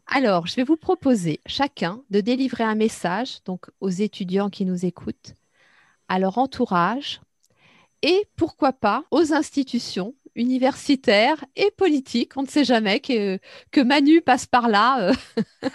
Alors, 0.06 0.46
je 0.46 0.56
vais 0.56 0.64
vous 0.64 0.76
proposer 0.76 1.40
chacun 1.46 2.02
de 2.10 2.20
délivrer 2.20 2.64
un 2.64 2.74
message 2.74 3.42
donc 3.44 3.66
aux 3.80 3.88
étudiants 3.88 4.50
qui 4.50 4.64
nous 4.64 4.84
écoutent, 4.84 5.34
à 6.08 6.18
leur 6.18 6.38
entourage 6.38 7.20
et 8.02 8.26
pourquoi 8.36 8.72
pas 8.72 9.04
aux 9.10 9.32
institutions 9.32 10.14
universitaires 10.34 11.44
et 11.56 11.70
politiques. 11.76 12.32
On 12.36 12.42
ne 12.42 12.48
sait 12.48 12.64
jamais 12.64 13.00
que, 13.00 13.38
que 13.70 13.80
Manu 13.80 14.20
passe 14.20 14.46
par 14.46 14.68
là. 14.68 15.10
Euh. 15.10 15.12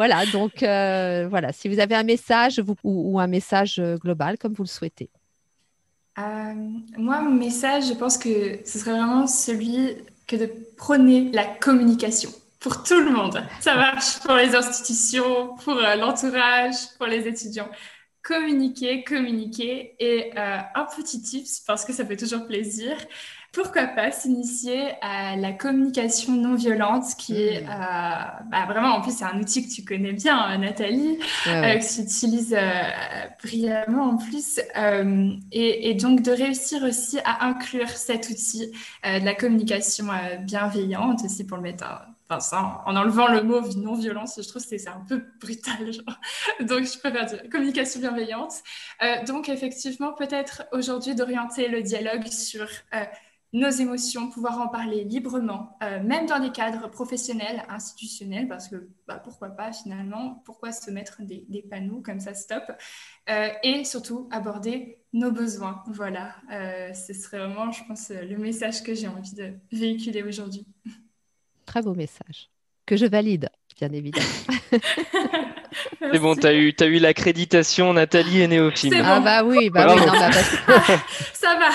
Voilà, 0.00 0.24
donc 0.24 0.62
euh, 0.62 1.26
voilà, 1.28 1.52
si 1.52 1.68
vous 1.68 1.78
avez 1.78 1.94
un 1.94 2.04
message 2.04 2.62
ou, 2.84 3.20
un 3.20 3.26
message 3.26 3.78
euh, 3.78 3.98
global, 3.98 4.38
comme 4.38 4.54
vous 4.54 4.62
le 4.62 4.68
souhaitez. 4.68 5.10
Euh, 6.18 6.54
moi, 6.96 7.20
mon 7.20 7.34
message, 7.34 7.88
je 7.88 7.92
pense 7.92 8.16
que 8.16 8.60
ce 8.64 8.78
serait 8.78 8.92
vraiment 8.92 9.26
celui 9.26 9.96
que 10.26 10.36
de 10.36 10.50
prôner 10.78 11.30
la 11.32 11.44
communication 11.44 12.30
pour 12.60 12.82
tout 12.82 12.98
le 12.98 13.10
monde. 13.10 13.42
Ça 13.60 13.74
marche 13.74 14.20
pour 14.20 14.36
les 14.36 14.56
institutions, 14.56 15.54
pour 15.62 15.74
l'entourage, 15.74 16.76
pour 16.96 17.06
les 17.06 17.28
étudiants. 17.28 17.68
Communiquer, 18.22 19.02
communiquer. 19.04 19.94
Et 19.98 20.32
un 20.36 20.84
petit 20.96 21.22
tips, 21.22 21.60
parce 21.60 21.84
que 21.84 21.92
ça 21.92 22.04
fait 22.04 22.16
toujours 22.16 22.46
plaisir 22.46 22.96
pourquoi 23.52 23.88
pas 23.88 24.12
s'initier 24.12 24.92
à 25.02 25.34
la 25.34 25.52
communication 25.52 26.34
non 26.34 26.54
violente, 26.54 27.04
qui 27.18 27.34
est 27.34 27.62
hmm. 27.62 27.68
euh, 27.68 28.44
bah, 28.50 28.66
vraiment, 28.68 28.96
en 28.96 29.00
plus, 29.00 29.16
c'est 29.16 29.24
un 29.24 29.40
outil 29.40 29.66
que 29.66 29.74
tu 29.74 29.84
connais 29.84 30.12
bien, 30.12 30.38
hein, 30.38 30.58
Nathalie, 30.58 31.18
euh, 31.48 31.74
que 31.76 31.94
tu 31.94 32.02
utilises 32.02 32.54
euh, 32.56 32.82
brillamment 33.42 34.10
en 34.10 34.16
plus. 34.16 34.60
Et, 35.50 35.90
et, 35.90 35.94
donc, 35.94 36.22
de 36.22 36.30
réussir 36.30 36.82
aussi 36.84 37.18
à 37.24 37.44
inclure 37.46 37.88
cet 37.88 38.30
outil 38.30 38.70
de 39.04 39.24
la 39.24 39.34
communication 39.34 40.06
bienveillante, 40.42 41.24
aussi 41.24 41.44
pour 41.44 41.56
le 41.56 41.64
mettre 41.64 41.84
Enfin, 42.30 42.80
en 42.86 42.96
enlevant 42.96 43.28
le 43.28 43.42
mot 43.42 43.60
non-violence, 43.76 44.40
je 44.40 44.48
trouve 44.48 44.62
que 44.62 44.78
c'est 44.78 44.88
un 44.88 45.04
peu 45.08 45.24
brutal. 45.40 45.90
Donc, 46.60 46.84
je 46.84 46.98
préfère 46.98 47.26
dire 47.26 47.42
communication 47.50 48.00
bienveillante. 48.00 48.54
donc, 49.26 49.48
effectivement, 49.48 50.12
peut-être 50.12 50.64
aujourd'hui 50.72 51.14
d'orienter 51.14 51.68
le 51.68 51.82
dialogue 51.82 52.26
sur 52.26 52.66
nos 53.52 53.70
émotions, 53.70 54.30
pouvoir 54.30 54.60
en 54.60 54.68
parler 54.68 55.04
librement, 55.04 55.76
euh, 55.82 56.00
même 56.02 56.26
dans 56.26 56.38
des 56.38 56.52
cadres 56.52 56.88
professionnels, 56.88 57.64
institutionnels, 57.68 58.46
parce 58.46 58.68
que 58.68 58.88
bah, 59.08 59.20
pourquoi 59.22 59.48
pas 59.50 59.72
finalement, 59.72 60.42
pourquoi 60.44 60.70
se 60.70 60.90
mettre 60.90 61.22
des, 61.22 61.66
panneaux 61.68 62.00
comme 62.00 62.20
ça, 62.20 62.34
stop, 62.34 62.62
euh, 63.28 63.48
et 63.62 63.84
surtout 63.84 64.28
aborder 64.30 65.02
nos 65.12 65.32
besoins. 65.32 65.82
Voilà, 65.88 66.36
euh, 66.52 66.92
ce 66.92 67.12
serait 67.12 67.38
vraiment, 67.38 67.72
je 67.72 67.82
pense, 67.84 68.10
le 68.10 68.36
message 68.36 68.82
que 68.84 68.94
j'ai 68.94 69.08
envie 69.08 69.34
de 69.34 69.52
véhiculer 69.72 70.22
aujourd'hui. 70.22 70.66
Très 71.70 71.82
beau 71.82 71.94
message, 71.94 72.50
que 72.84 72.96
je 72.96 73.06
valide, 73.06 73.48
bien 73.78 73.92
évidemment. 73.92 74.26
C'est 76.00 76.18
bon, 76.18 76.34
tu 76.34 76.44
as 76.44 76.52
eu, 76.52 76.74
as 76.80 76.84
eu 76.86 76.98
l'accréditation 76.98 77.92
Nathalie 77.92 78.40
et 78.40 78.48
Néophime. 78.48 78.92
Ah 79.04 79.20
bah 79.20 79.44
oui, 79.44 79.70
bah 79.70 79.94
oui 79.94 80.00
non, 80.00 80.12
bah, 80.12 80.32
ça 81.32 81.56
va. 81.56 81.70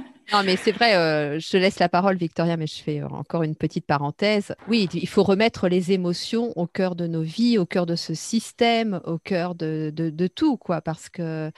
Non, 0.32 0.44
mais 0.44 0.54
c'est 0.56 0.70
vrai, 0.70 0.94
euh, 0.94 1.40
je 1.40 1.56
laisse 1.56 1.80
la 1.80 1.88
parole, 1.88 2.16
Victoria, 2.16 2.56
mais 2.56 2.68
je 2.68 2.80
fais 2.80 3.00
euh, 3.00 3.08
encore 3.08 3.42
une 3.42 3.56
petite 3.56 3.84
parenthèse. 3.84 4.54
Oui, 4.68 4.88
il 4.94 5.08
faut 5.08 5.24
remettre 5.24 5.68
les 5.68 5.90
émotions 5.90 6.52
au 6.56 6.68
cœur 6.68 6.94
de 6.94 7.08
nos 7.08 7.22
vies, 7.22 7.58
au 7.58 7.66
cœur 7.66 7.84
de 7.84 7.96
ce 7.96 8.14
système, 8.14 9.00
au 9.04 9.18
cœur 9.18 9.56
de, 9.56 9.92
de, 9.92 10.26
tout, 10.28 10.56
quoi, 10.56 10.82
parce 10.82 11.08
que 11.08 11.50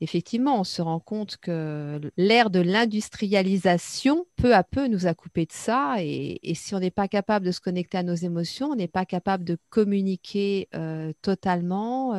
effectivement, 0.00 0.60
on 0.60 0.64
se 0.64 0.80
rend 0.80 1.00
compte 1.00 1.38
que 1.38 2.00
l'ère 2.16 2.50
de 2.50 2.60
l'industrialisation, 2.60 4.26
peu 4.36 4.54
à 4.54 4.62
peu, 4.62 4.86
nous 4.86 5.08
a 5.08 5.14
coupé 5.14 5.44
de 5.44 5.52
ça, 5.52 5.96
et, 5.98 6.38
et 6.44 6.54
si 6.54 6.72
on 6.76 6.78
n'est 6.78 6.92
pas 6.92 7.08
capable 7.08 7.44
de 7.44 7.50
se 7.50 7.60
connecter 7.60 7.98
à 7.98 8.04
nos 8.04 8.14
émotions, 8.14 8.68
on 8.68 8.76
n'est 8.76 8.86
pas 8.86 9.06
capable 9.06 9.42
de 9.42 9.58
communiquer 9.70 10.68
euh, 10.76 11.12
totalement. 11.20 12.10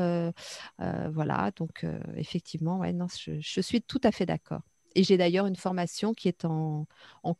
voilà, 0.78 1.52
donc 1.56 1.86
effectivement, 2.18 2.80
ouais, 2.80 2.92
non, 2.92 3.08
je, 3.18 3.34
je 3.40 3.62
suis 3.62 3.82
tout 3.82 4.02
à 4.04 4.12
fait 4.12 4.26
d'accord. 4.26 4.62
Et 4.96 5.04
j'ai 5.04 5.18
d'ailleurs 5.18 5.46
une 5.46 5.56
formation 5.56 6.14
qui 6.14 6.28
est 6.28 6.46
en, 6.46 6.86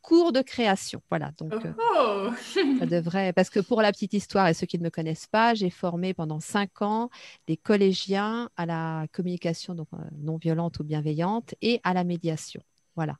cours 0.00 0.32
de 0.32 0.40
création. 0.40 1.02
Voilà, 1.08 1.32
donc 1.38 1.52
euh, 1.52 1.72
oh. 1.78 2.30
ça 2.78 2.86
devrait. 2.86 3.32
Parce 3.32 3.50
que 3.50 3.60
pour 3.60 3.82
la 3.82 3.92
petite 3.92 4.14
histoire 4.14 4.48
et 4.48 4.54
ceux 4.54 4.66
qui 4.66 4.78
ne 4.78 4.84
me 4.84 4.90
connaissent 4.90 5.26
pas, 5.26 5.54
j'ai 5.54 5.70
formé 5.70 6.14
pendant 6.14 6.40
cinq 6.40 6.82
ans 6.82 7.10
des 7.46 7.56
collégiens 7.56 8.48
à 8.56 8.66
la 8.66 9.06
communication 9.12 9.74
donc, 9.74 9.88
euh, 9.94 9.98
non 10.18 10.36
violente 10.36 10.78
ou 10.80 10.84
bienveillante 10.84 11.54
et 11.62 11.80
à 11.84 11.94
la 11.94 12.04
médiation. 12.04 12.62
Voilà. 12.96 13.16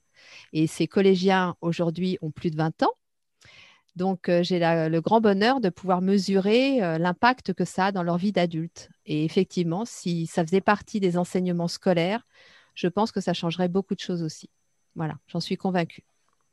Et 0.53 0.67
ces 0.67 0.87
collégiens 0.87 1.57
aujourd'hui 1.61 2.19
ont 2.23 2.31
plus 2.31 2.51
de 2.51 2.57
20 2.57 2.83
ans. 2.83 2.93
Donc, 3.95 4.29
euh, 4.29 4.43
j'ai 4.43 4.59
le 4.59 5.01
grand 5.01 5.21
bonheur 5.21 5.61
de 5.61 5.69
pouvoir 5.69 6.01
mesurer 6.01 6.83
euh, 6.83 6.97
l'impact 6.99 7.53
que 7.53 7.65
ça 7.65 7.87
a 7.87 7.93
dans 7.93 8.03
leur 8.03 8.17
vie 8.17 8.33
d'adulte. 8.33 8.89
Et 9.05 9.25
effectivement, 9.25 9.85
si 9.85 10.27
ça 10.27 10.45
faisait 10.45 10.63
partie 10.63 10.99
des 10.99 11.19
enseignements 11.19 11.69
scolaires, 11.69 12.27
je 12.75 12.89
pense 12.89 13.13
que 13.13 13.21
ça 13.21 13.35
changerait 13.35 13.69
beaucoup 13.69 13.95
de 13.95 14.01
choses 14.01 14.23
aussi. 14.23 14.49
Voilà, 14.95 15.15
j'en 15.27 15.41
suis 15.41 15.57
convaincue. 15.57 16.05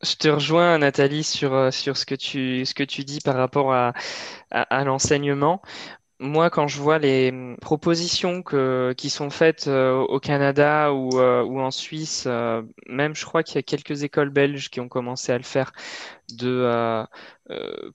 Je 0.01 0.15
te 0.15 0.29
rejoins, 0.29 0.77
Nathalie, 0.77 1.23
sur, 1.23 1.53
euh, 1.53 1.71
sur 1.71 1.97
ce, 1.97 2.05
que 2.05 2.15
tu, 2.15 2.65
ce 2.65 2.73
que 2.73 2.83
tu 2.83 3.03
dis 3.03 3.19
par 3.19 3.35
rapport 3.35 3.73
à, 3.73 3.93
à 4.49 4.83
l'enseignement 4.85 5.61
moi, 6.19 6.49
quand 6.49 6.67
je 6.67 6.81
vois 6.81 6.99
les 6.99 7.29
hum, 7.29 7.57
propositions 7.61 8.43
que, 8.43 8.93
qui 8.97 9.09
sont 9.09 9.29
faites 9.29 9.67
euh, 9.67 9.93
au 9.93 10.19
Canada 10.19 10.93
ou, 10.93 11.17
euh, 11.17 11.43
ou 11.43 11.61
en 11.61 11.71
Suisse, 11.71 12.25
euh, 12.27 12.61
même 12.87 13.15
je 13.15 13.25
crois 13.25 13.41
qu'il 13.41 13.55
y 13.55 13.59
a 13.59 13.63
quelques 13.63 14.03
écoles 14.03 14.29
belges 14.29 14.69
qui 14.69 14.81
ont 14.81 14.89
commencé 14.89 15.31
à 15.31 15.37
le 15.37 15.43
faire, 15.43 15.71
de 16.33 17.05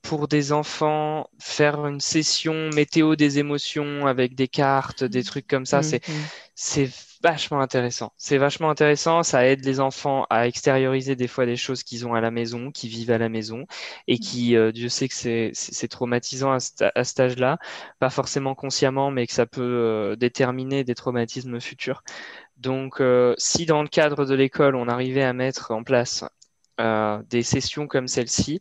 pour 0.02 0.26
des 0.26 0.52
enfants 0.52 1.28
faire 1.38 1.86
une 1.86 2.00
session 2.00 2.70
météo 2.70 3.14
des 3.14 3.38
émotions 3.38 4.06
avec 4.06 4.34
des 4.34 4.48
cartes, 4.48 5.04
des 5.04 5.20
mmh. 5.20 5.24
trucs 5.24 5.46
comme 5.46 5.66
ça, 5.66 5.82
mmh, 5.82 5.96
mmh. 5.96 6.12
c'est 6.56 6.90
vachement 7.24 7.60
intéressant. 7.60 8.12
C'est 8.18 8.36
vachement 8.36 8.68
intéressant. 8.68 9.22
Ça 9.22 9.46
aide 9.46 9.64
les 9.64 9.80
enfants 9.80 10.26
à 10.28 10.46
extérioriser 10.46 11.16
des 11.16 11.26
fois 11.26 11.46
des 11.46 11.56
choses 11.56 11.82
qu'ils 11.82 12.06
ont 12.06 12.12
à 12.12 12.20
la 12.20 12.30
maison, 12.30 12.70
qui 12.70 12.86
vivent 12.86 13.10
à 13.10 13.16
la 13.16 13.30
maison 13.30 13.66
et 14.06 14.18
qui, 14.18 14.56
euh, 14.56 14.72
Dieu 14.72 14.90
sait 14.90 15.08
que 15.08 15.14
c'est 15.54 15.88
traumatisant 15.88 16.52
à, 16.52 16.60
cet 17.04 17.20
âge-là, 17.20 17.58
pas 17.98 18.10
forcément 18.10 18.54
consciemment, 18.54 19.10
mais 19.10 19.26
que 19.26 19.32
ça 19.32 19.46
peut 19.46 19.62
euh, 19.62 20.16
déterminer 20.16 20.84
des 20.84 20.94
traumatismes 20.94 21.60
futurs. 21.60 22.04
Donc, 22.58 23.00
euh, 23.00 23.34
si 23.38 23.64
dans 23.64 23.82
le 23.82 23.88
cadre 23.88 24.26
de 24.26 24.34
l'école, 24.34 24.76
on 24.76 24.86
arrivait 24.88 25.22
à 25.24 25.32
mettre 25.32 25.70
en 25.70 25.82
place 25.82 26.24
des 27.30 27.42
sessions 27.42 27.86
comme 27.86 28.08
celle-ci, 28.08 28.60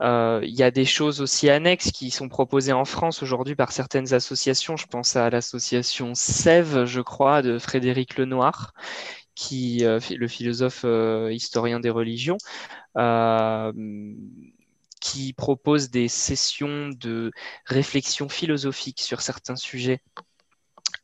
il 0.00 0.50
y 0.50 0.62
a 0.62 0.70
des 0.70 0.84
choses 0.84 1.20
aussi 1.20 1.50
annexes 1.50 1.90
qui 1.92 2.10
sont 2.10 2.28
proposées 2.28 2.72
en 2.72 2.84
France 2.84 3.22
aujourd'hui 3.22 3.54
par 3.54 3.72
certaines 3.72 4.12
associations. 4.14 4.76
Je 4.76 4.86
pense 4.86 5.16
à 5.16 5.30
l'association 5.30 6.14
Sève, 6.14 6.84
je 6.84 7.00
crois, 7.00 7.42
de 7.42 7.58
Frédéric 7.58 8.16
Lenoir, 8.18 8.74
qui, 9.34 9.84
euh, 9.84 10.00
le 10.10 10.28
philosophe 10.28 10.82
euh, 10.84 11.32
historien 11.32 11.80
des 11.80 11.90
religions, 11.90 12.38
qui 15.00 15.32
propose 15.34 15.90
des 15.90 16.08
sessions 16.08 16.88
de 16.88 17.30
réflexion 17.66 18.28
philosophique 18.28 19.00
sur 19.00 19.20
certains 19.20 19.56
sujets, 19.56 20.00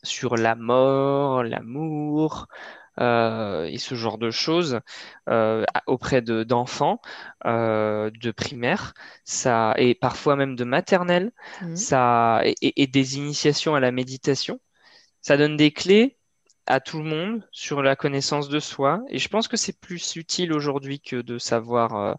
sur 0.02 0.36
la 0.36 0.54
mort, 0.54 1.42
l'amour, 1.42 2.46
euh, 2.46 2.79
et 3.00 3.78
ce 3.78 3.94
genre 3.94 4.18
de 4.18 4.30
choses 4.30 4.80
euh, 5.28 5.64
auprès 5.86 6.22
d'enfants 6.22 7.00
euh, 7.46 8.10
de 8.20 8.30
primaire, 8.30 8.94
ça 9.24 9.74
et 9.76 9.94
parfois 9.94 10.36
même 10.36 10.56
de 10.56 10.64
maternelle, 10.64 11.32
mmh. 11.62 11.76
ça 11.76 12.42
et, 12.44 12.86
des 12.86 13.16
initiations 13.16 13.74
à 13.74 13.80
la 13.80 13.92
méditation. 13.92 14.60
Ça 15.22 15.36
donne 15.36 15.56
des 15.56 15.70
clés 15.70 16.18
à 16.66 16.80
tout 16.80 16.98
le 16.98 17.04
monde 17.04 17.48
sur 17.50 17.82
la 17.82 17.96
connaissance 17.96 18.48
de 18.48 18.60
soi. 18.60 19.02
Et 19.08 19.18
je 19.18 19.28
pense 19.28 19.48
que 19.48 19.56
c'est 19.56 19.78
plus 19.80 20.16
utile 20.16 20.52
aujourd'hui 20.52 21.00
que 21.00 21.16
de 21.16 21.38
savoir 21.38 22.16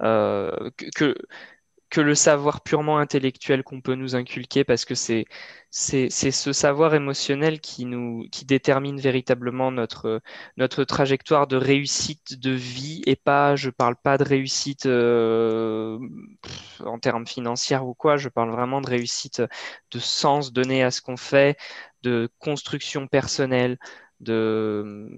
que, 0.00 0.90
que 0.94 1.14
le 2.00 2.14
savoir 2.14 2.62
purement 2.62 2.98
intellectuel 2.98 3.62
qu'on 3.62 3.80
peut 3.80 3.94
nous 3.94 4.16
inculquer 4.16 4.64
parce 4.64 4.84
que 4.84 4.94
c'est 4.94 5.26
c'est 5.70 6.08
ce 6.10 6.52
savoir 6.52 6.94
émotionnel 6.94 7.60
qui 7.60 7.84
nous 7.84 8.26
qui 8.30 8.44
détermine 8.44 9.00
véritablement 9.00 9.72
notre 9.72 10.20
notre 10.56 10.84
trajectoire 10.84 11.46
de 11.46 11.56
réussite 11.56 12.38
de 12.38 12.50
vie 12.52 13.02
et 13.06 13.16
pas 13.16 13.56
je 13.56 13.70
parle 13.70 13.96
pas 13.96 14.18
de 14.18 14.24
réussite 14.24 14.86
euh, 14.86 15.98
en 16.84 16.98
termes 16.98 17.26
financiers 17.26 17.78
ou 17.78 17.94
quoi 17.94 18.16
je 18.16 18.28
parle 18.28 18.50
vraiment 18.50 18.80
de 18.80 18.88
réussite 18.88 19.42
de 19.90 19.98
sens 19.98 20.52
donné 20.52 20.82
à 20.84 20.90
ce 20.90 21.00
qu'on 21.00 21.16
fait 21.16 21.56
de 22.02 22.30
construction 22.38 23.06
personnelle 23.08 23.78
de 24.20 25.08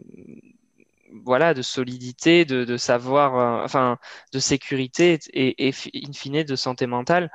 voilà, 1.25 1.55
de 1.55 1.63
solidité, 1.63 2.45
de, 2.45 2.77
savoir, 2.77 3.37
euh, 3.37 3.65
enfin, 3.65 3.99
de 4.33 4.39
sécurité 4.39 5.19
et, 5.33 5.69
in 5.69 6.13
fine 6.13 6.43
de 6.43 6.57
santé 6.57 6.87
mentale. 6.87 7.31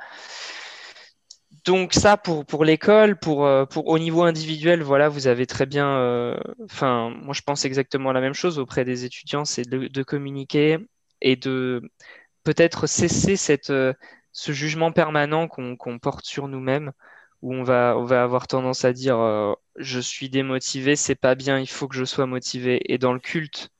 Donc 1.64 1.92
ça 1.92 2.16
pour, 2.16 2.44
pour 2.44 2.64
l'école, 2.64 3.16
pour, 3.18 3.46
euh, 3.46 3.66
pour 3.66 3.86
au 3.88 3.98
niveau 3.98 4.22
individuel, 4.22 4.82
voilà, 4.82 5.08
vous 5.08 5.26
avez 5.28 5.46
très 5.46 5.66
bien, 5.66 5.86
euh, 5.98 6.36
moi 6.80 7.34
je 7.34 7.42
pense 7.42 7.64
exactement 7.64 8.10
la 8.12 8.20
même 8.20 8.34
chose 8.34 8.58
auprès 8.58 8.84
des 8.84 9.04
étudiants, 9.04 9.44
c'est 9.44 9.68
de, 9.68 10.02
communiquer 10.02 10.78
et 11.20 11.36
de 11.36 11.82
peut-être 12.42 12.88
cesser 12.88 13.36
cette, 13.36 13.72
ce 14.32 14.52
jugement 14.52 14.90
permanent 14.92 15.46
qu'on 15.46 15.98
porte 16.00 16.24
sur 16.24 16.48
nous-mêmes, 16.48 16.92
où 17.42 17.54
on 17.54 17.62
va, 17.62 17.96
on 17.98 18.04
va 18.04 18.22
avoir 18.22 18.46
tendance 18.46 18.84
à 18.84 18.92
dire 18.92 19.56
je 19.76 20.00
suis 20.00 20.30
démotivé, 20.30 20.96
c'est 20.96 21.14
pas 21.14 21.34
bien, 21.34 21.58
il 21.58 21.68
faut 21.68 21.88
que 21.88 21.96
je 21.96 22.04
sois 22.04 22.26
motivé. 22.26 22.80
Et 22.92 22.98
dans 22.98 23.12
le 23.12 23.20
culte, 23.20 23.70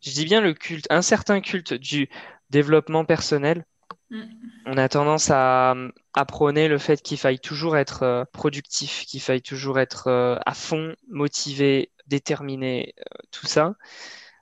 je 0.00 0.10
dis 0.10 0.24
bien 0.24 0.40
le 0.40 0.54
culte, 0.54 0.86
un 0.90 1.02
certain 1.02 1.40
culte 1.40 1.74
du 1.74 2.08
développement 2.50 3.04
personnel, 3.04 3.64
mm. 4.10 4.22
on 4.66 4.76
a 4.76 4.88
tendance 4.88 5.30
à, 5.30 5.74
à 6.12 6.24
prôner 6.24 6.68
le 6.68 6.78
fait 6.78 7.02
qu'il 7.02 7.18
faille 7.18 7.40
toujours 7.40 7.76
être 7.76 8.02
euh, 8.02 8.24
productif, 8.32 9.04
qu'il 9.06 9.20
faille 9.20 9.42
toujours 9.42 9.78
être 9.78 10.08
euh, 10.08 10.36
à 10.46 10.54
fond, 10.54 10.94
motivé, 11.08 11.90
déterminé, 12.06 12.94
euh, 12.98 13.18
tout 13.30 13.46
ça. 13.46 13.74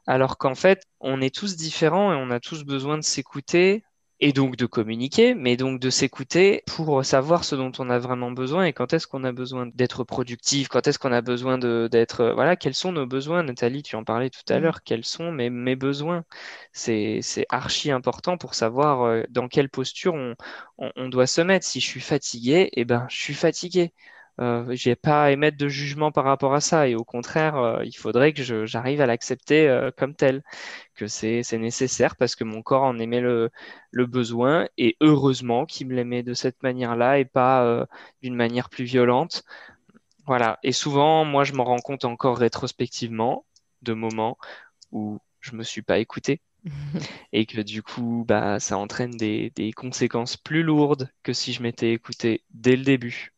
Alors 0.07 0.36
qu'en 0.36 0.57
fait, 0.57 0.84
on 1.01 1.20
est 1.20 1.34
tous 1.34 1.57
différents 1.57 2.12
et 2.12 2.16
on 2.16 2.30
a 2.30 2.40
tous 2.40 2.64
besoin 2.64 2.99
de 2.99 3.05
s'écouter, 3.05 3.84
et 4.23 4.33
donc 4.33 4.57
de 4.57 4.66
communiquer, 4.66 5.35
mais 5.35 5.57
donc 5.57 5.81
de 5.81 5.91
s'écouter 5.91 6.62
pour 6.68 7.05
savoir 7.05 7.43
ce 7.45 7.57
dont 7.57 7.73
on 7.81 7.91
a 7.91 7.99
vraiment 7.99 8.31
besoin 8.31 8.64
et 8.64 8.73
quand 8.73 8.93
est-ce 8.93 9.09
qu'on 9.09 9.25
a 9.25 9.33
besoin 9.33 9.66
d'être 9.66 10.05
productif, 10.05 10.68
quand 10.68 10.87
est-ce 10.87 10.99
qu'on 11.01 11.12
a 11.12 11.23
besoin 11.23 11.59
d'être, 11.59 12.20
euh, 12.20 12.35
voilà, 12.35 12.55
quels 12.55 12.75
sont 12.75 12.93
nos 12.93 13.05
besoins, 13.05 13.43
Nathalie, 13.43 13.83
tu 13.83 13.97
en 13.97 14.05
parlais 14.05 14.31
tout 14.31 14.41
à 14.49 14.59
mmh. 14.59 14.62
l'heure, 14.62 14.83
quels 14.85 15.05
sont 15.05 15.33
mes, 15.33 15.51
mes 15.51 15.75
besoins? 15.75 16.25
C'est 16.73 17.20
archi 17.51 17.91
important 17.91 18.39
pour 18.39 18.55
savoir 18.55 19.03
euh, 19.03 19.25
dans 19.29 19.49
quelle 19.49 19.68
posture 19.68 20.14
on, 20.14 20.37
on, 20.79 21.09
doit 21.09 21.27
se 21.27 21.41
mettre. 21.41 21.66
Si 21.66 21.81
je 21.81 21.87
suis 21.87 22.01
fatigué, 22.01 22.70
eh 22.75 22.85
ben, 22.85 23.07
je 23.11 23.16
suis 23.16 23.35
fatigué. 23.35 23.93
Euh, 24.41 24.64
j'ai 24.70 24.97
pas 24.97 25.24
à 25.24 25.30
émettre 25.30 25.59
de 25.59 25.68
jugement 25.68 26.11
par 26.11 26.24
rapport 26.24 26.55
à 26.55 26.61
ça 26.62 26.89
et 26.89 26.95
au 26.95 27.05
contraire 27.05 27.57
euh, 27.57 27.85
il 27.85 27.93
faudrait 27.93 28.33
que 28.33 28.64
j'arrive 28.64 29.03
à 29.03 29.07
l'accepter 29.07 29.68
euh, 29.68 29.91
comme 29.95 30.14
tel 30.14 30.43
que 30.95 31.07
c'est 31.07 31.43
nécessaire 31.59 32.16
parce 32.16 32.35
que 32.35 32.45
mon 32.45 32.62
corps 32.62 32.85
en 32.85 32.99
aimait 32.99 33.20
le, 33.20 33.51
le 33.91 34.07
besoin 34.07 34.68
et 34.78 34.97
heureusement 35.03 35.66
qu'il 35.66 35.89
me 35.89 35.95
l'aimait 35.95 36.22
de 36.22 36.33
cette 36.33 36.62
manière-là 36.62 37.18
et 37.18 37.26
pas 37.26 37.64
euh, 37.64 37.85
d'une 38.22 38.35
manière 38.35 38.70
plus 38.70 38.85
violente. 38.85 39.45
Voilà. 40.26 40.59
Et 40.62 40.72
souvent 40.72 41.24
moi 41.24 41.45
je 41.45 41.53
m'en 41.53 41.64
rends 41.64 41.80
compte 41.80 42.05
encore 42.05 42.39
rétrospectivement 42.39 43.45
de 43.83 43.93
moments 43.93 44.39
où 44.93 45.18
je 45.41 45.57
me 45.57 45.62
suis 45.64 45.83
pas 45.83 45.99
écouté 45.99 46.41
et 47.33 47.47
que 47.47 47.61
du 47.61 47.83
coup 47.83 48.24
bah 48.26 48.61
ça 48.61 48.78
entraîne 48.78 49.12
des, 49.16 49.51
des 49.57 49.72
conséquences 49.72 50.37
plus 50.37 50.62
lourdes 50.62 51.11
que 51.22 51.33
si 51.33 51.53
je 51.53 51.62
m'étais 51.62 51.93
écouté 51.93 52.45
dès 52.51 52.76
le 52.76 52.85
début 52.85 53.32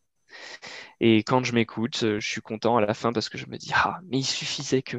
et 1.01 1.19
quand 1.19 1.45
je 1.45 1.53
m'écoute, 1.53 2.03
euh, 2.03 2.21
je 2.21 2.29
suis 2.29 2.41
content 2.41 2.77
à 2.77 2.81
la 2.81 2.95
fin 2.95 3.13
parce 3.13 3.29
que 3.29 3.39
je 3.39 3.47
me 3.47 3.57
dis 3.57 3.71
ah 3.75 4.01
mais 4.05 4.19
il 4.19 4.25
suffisait 4.25 4.83
que, 4.83 4.99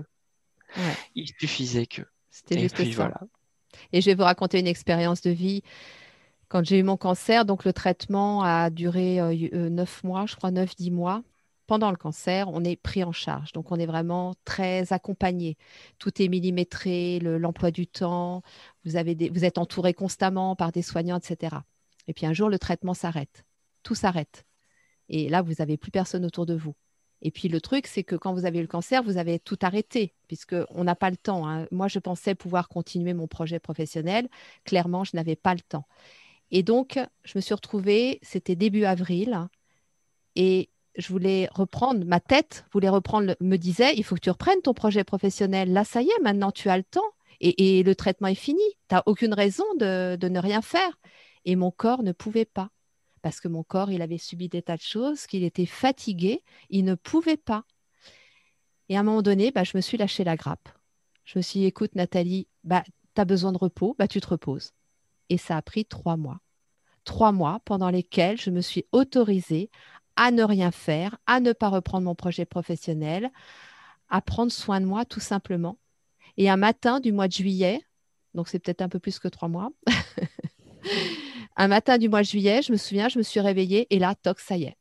il 1.16 1.28
suffisait 1.40 1.86
que. 1.86 2.04
C'était 2.30 2.60
juste 2.60 2.78
ça. 2.78 2.84
Voilà. 2.96 3.22
Et 3.94 4.02
je 4.02 4.10
vais 4.10 4.16
vous 4.16 4.24
raconter 4.24 4.60
une 4.60 4.68
expérience 4.68 5.22
de 5.22 5.32
vie. 5.32 5.62
Quand 6.48 6.64
j'ai 6.64 6.80
eu 6.80 6.84
mon 6.84 6.98
cancer, 6.98 7.46
donc 7.46 7.66
le 7.66 7.74
traitement 7.74 8.44
a 8.44 8.70
duré 8.70 9.20
euh, 9.20 9.36
euh, 9.54 9.70
neuf 9.70 10.04
mois, 10.04 10.26
je 10.26 10.36
crois 10.36 10.52
neuf, 10.52 10.76
dix 10.76 10.92
mois. 10.92 11.24
Pendant 11.68 11.90
le 11.90 11.98
cancer, 11.98 12.48
on 12.50 12.64
est 12.64 12.76
pris 12.76 13.04
en 13.04 13.12
charge. 13.12 13.52
Donc, 13.54 13.72
on 13.72 13.78
est 13.78 13.88
vraiment 13.88 14.36
très 14.46 14.94
accompagné. 14.94 15.58
Tout 15.98 16.22
est 16.22 16.28
millimétré, 16.28 17.20
l'emploi 17.20 17.72
du 17.72 17.88
temps. 17.88 18.44
Vous, 18.84 18.98
avez 18.98 19.32
vous 19.34 19.46
êtes 19.46 19.58
entouré 19.58 19.96
constamment 19.96 20.56
par 20.56 20.72
des 20.72 20.84
soignants, 20.84 21.18
etc. 21.18 21.56
Et 22.07 22.14
puis, 22.14 22.28
un 22.28 22.34
jour, 22.34 22.49
le 22.49 22.60
traitement 22.60 22.94
s'arrête. 22.94 23.45
Tout 23.82 23.95
s'arrête. 23.95 24.45
Et 25.10 25.30
là, 25.30 25.41
vous 25.41 25.53
n'avez 25.60 25.77
plus 25.77 25.91
personne 25.91 26.26
autour 26.26 26.45
de 26.45 26.56
vous. 26.56 26.76
Et 27.22 27.32
puis 27.32 27.48
le 27.48 27.61
truc, 27.61 27.88
c'est 27.88 28.03
que 28.03 28.15
quand 28.15 28.34
vous 28.34 28.45
avez 28.45 28.60
eu 28.60 28.61
le 28.61 28.68
cancer, 28.68 29.02
vous 29.02 29.18
avez 29.18 29.40
tout 29.40 29.57
arrêté, 29.61 30.14
puisqu'on 30.27 30.84
n'a 30.84 30.95
pas 30.95 31.10
le 31.10 31.18
temps. 31.18 31.48
Hein. 31.48 31.68
Moi, 31.72 31.88
je 31.88 31.99
pensais 31.99 32.36
pouvoir 32.36 32.68
continuer 32.68 33.14
mon 33.14 33.27
projet 33.27 33.60
professionnel. 33.60 34.27
Clairement, 34.64 35.03
je 35.03 35.15
n'avais 35.15 35.36
pas 35.36 35.53
le 35.53 35.61
temps. 35.61 35.88
Et 36.52 36.61
donc, 36.61 36.99
je 37.23 37.34
me 37.36 37.41
suis 37.41 37.53
retrouvée, 37.53 38.19
c'était 38.22 38.56
début 38.56 38.84
avril, 38.84 39.48
et 40.36 40.69
je 40.98 41.07
voulais 41.10 41.49
reprendre, 41.52 42.06
ma 42.06 42.19
tête 42.19 42.65
voulait 42.72 42.90
reprendre, 42.90 43.36
me 43.41 43.57
disait, 43.57 43.95
il 43.95 44.03
faut 44.03 44.15
que 44.15 44.22
tu 44.22 44.30
reprennes 44.30 44.61
ton 44.61 44.73
projet 44.73 45.03
professionnel. 45.03 45.73
Là, 45.73 45.84
ça 45.84 46.02
y 46.02 46.07
est, 46.07 46.22
maintenant 46.22 46.52
tu 46.52 46.69
as 46.69 46.77
le 46.77 46.84
temps 46.84 47.10
et, 47.41 47.84
le 47.84 47.95
traitement 47.95 48.27
est 48.27 48.36
fini. 48.36 48.61
Tu 48.88 48.95
n'as 48.95 49.03
aucune 49.06 49.34
raison 49.34 49.65
de 49.77 50.18
ne 50.22 50.40
rien 50.40 50.61
faire. 50.61 50.99
Et 51.45 51.56
mon 51.56 51.72
corps 51.72 52.03
ne 52.03 52.11
pouvait 52.11 52.45
pas 52.45 52.69
parce 53.26 53.39
que 53.39 53.47
mon 53.47 53.64
corps, 53.64 53.89
il 53.89 54.03
avait 54.03 54.19
subi 54.19 54.49
des 54.49 54.61
tas 54.61 54.77
de 54.77 54.84
choses, 54.84 55.26
qu'il 55.26 55.43
était 55.43 55.65
fatigué, 55.65 56.43
il 56.69 56.85
ne 56.85 56.93
pouvait 56.93 57.38
pas. 57.38 57.64
Et 58.88 58.95
à 58.95 58.99
un 58.99 59.03
moment 59.03 59.23
donné, 59.23 59.49
bah, 59.49 59.64
je 59.64 59.76
me 59.76 59.81
suis 59.81 59.97
lâché 59.97 60.23
la 60.23 60.35
grappe. 60.35 60.69
Je 61.23 61.39
me 61.39 61.41
suis 61.41 61.61
dit, 61.61 61.65
écoute, 61.65 61.95
Nathalie, 61.95 62.47
bah, 62.64 62.84
tu 63.15 63.19
as 63.19 63.26
besoin 63.26 63.52
de 63.52 63.57
repos, 63.57 63.95
bah, 63.97 64.07
tu 64.07 64.22
te 64.22 64.27
reposes. 64.27 64.73
Et 65.30 65.39
ça 65.39 65.57
a 65.57 65.64
pris 65.64 65.85
trois 65.85 66.18
mois. 66.18 66.39
trois 67.03 67.31
mois 67.31 67.61
pendant 67.65 67.89
lesquels 67.89 68.39
je 68.39 68.52
me 68.52 68.61
suis 68.61 68.85
autorisée 68.91 69.72
à 70.15 70.30
ne 70.30 70.43
rien 70.43 70.69
faire, 70.69 71.18
à 71.26 71.39
ne 71.39 71.52
pas 71.52 71.69
reprendre 71.69 72.06
mon 72.06 72.14
projet 72.14 72.45
professionnel, 72.45 73.31
à 74.07 74.22
prendre 74.22 74.52
soin 74.52 74.80
de 74.80 74.85
moi 74.85 75.03
tout 75.03 75.19
simplement. 75.19 75.80
Et 76.38 76.47
un 76.47 76.57
matin 76.57 76.99
du 76.99 77.11
mois 77.11 77.27
de 77.27 77.34
juillet, 77.34 77.81
donc 78.35 78.49
c'est 78.49 78.60
peut-être 78.60 78.84
un 78.84 78.89
peu 78.89 78.99
plus 78.99 79.18
que 79.18 79.30
trois 79.30 79.49
mois, 79.49 79.72
un 81.56 81.68
matin 81.68 81.98
du 81.98 82.10
mois 82.10 82.22
de 82.22 82.27
juillet, 82.27 82.61
je 82.61 82.72
me 82.72 82.77
souviens, 82.77 83.10
je 83.10 83.18
me 83.18 83.23
suis 83.23 83.40
réveillée 83.40 83.88
et 83.90 83.99
là, 83.99 84.15
toc, 84.15 84.40
ça 84.40 84.57
y 84.57 84.64
est. 84.64 84.77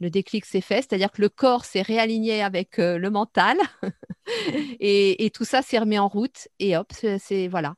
Le 0.00 0.10
déclic 0.10 0.44
s'est 0.44 0.60
fait, 0.60 0.76
c'est-à-dire 0.76 1.10
que 1.10 1.20
le 1.20 1.28
corps 1.28 1.64
s'est 1.64 1.82
réaligné 1.82 2.42
avec 2.42 2.78
euh, 2.78 2.98
le 2.98 3.10
mental 3.10 3.58
et, 4.80 5.30
tout 5.34 5.44
ça 5.44 5.62
s'est 5.62 5.78
remis 5.78 5.98
en 5.98 6.08
route 6.08 6.48
et 6.60 6.76
hop, 6.76 6.92
c'est 6.92 7.48
voilà. 7.48 7.74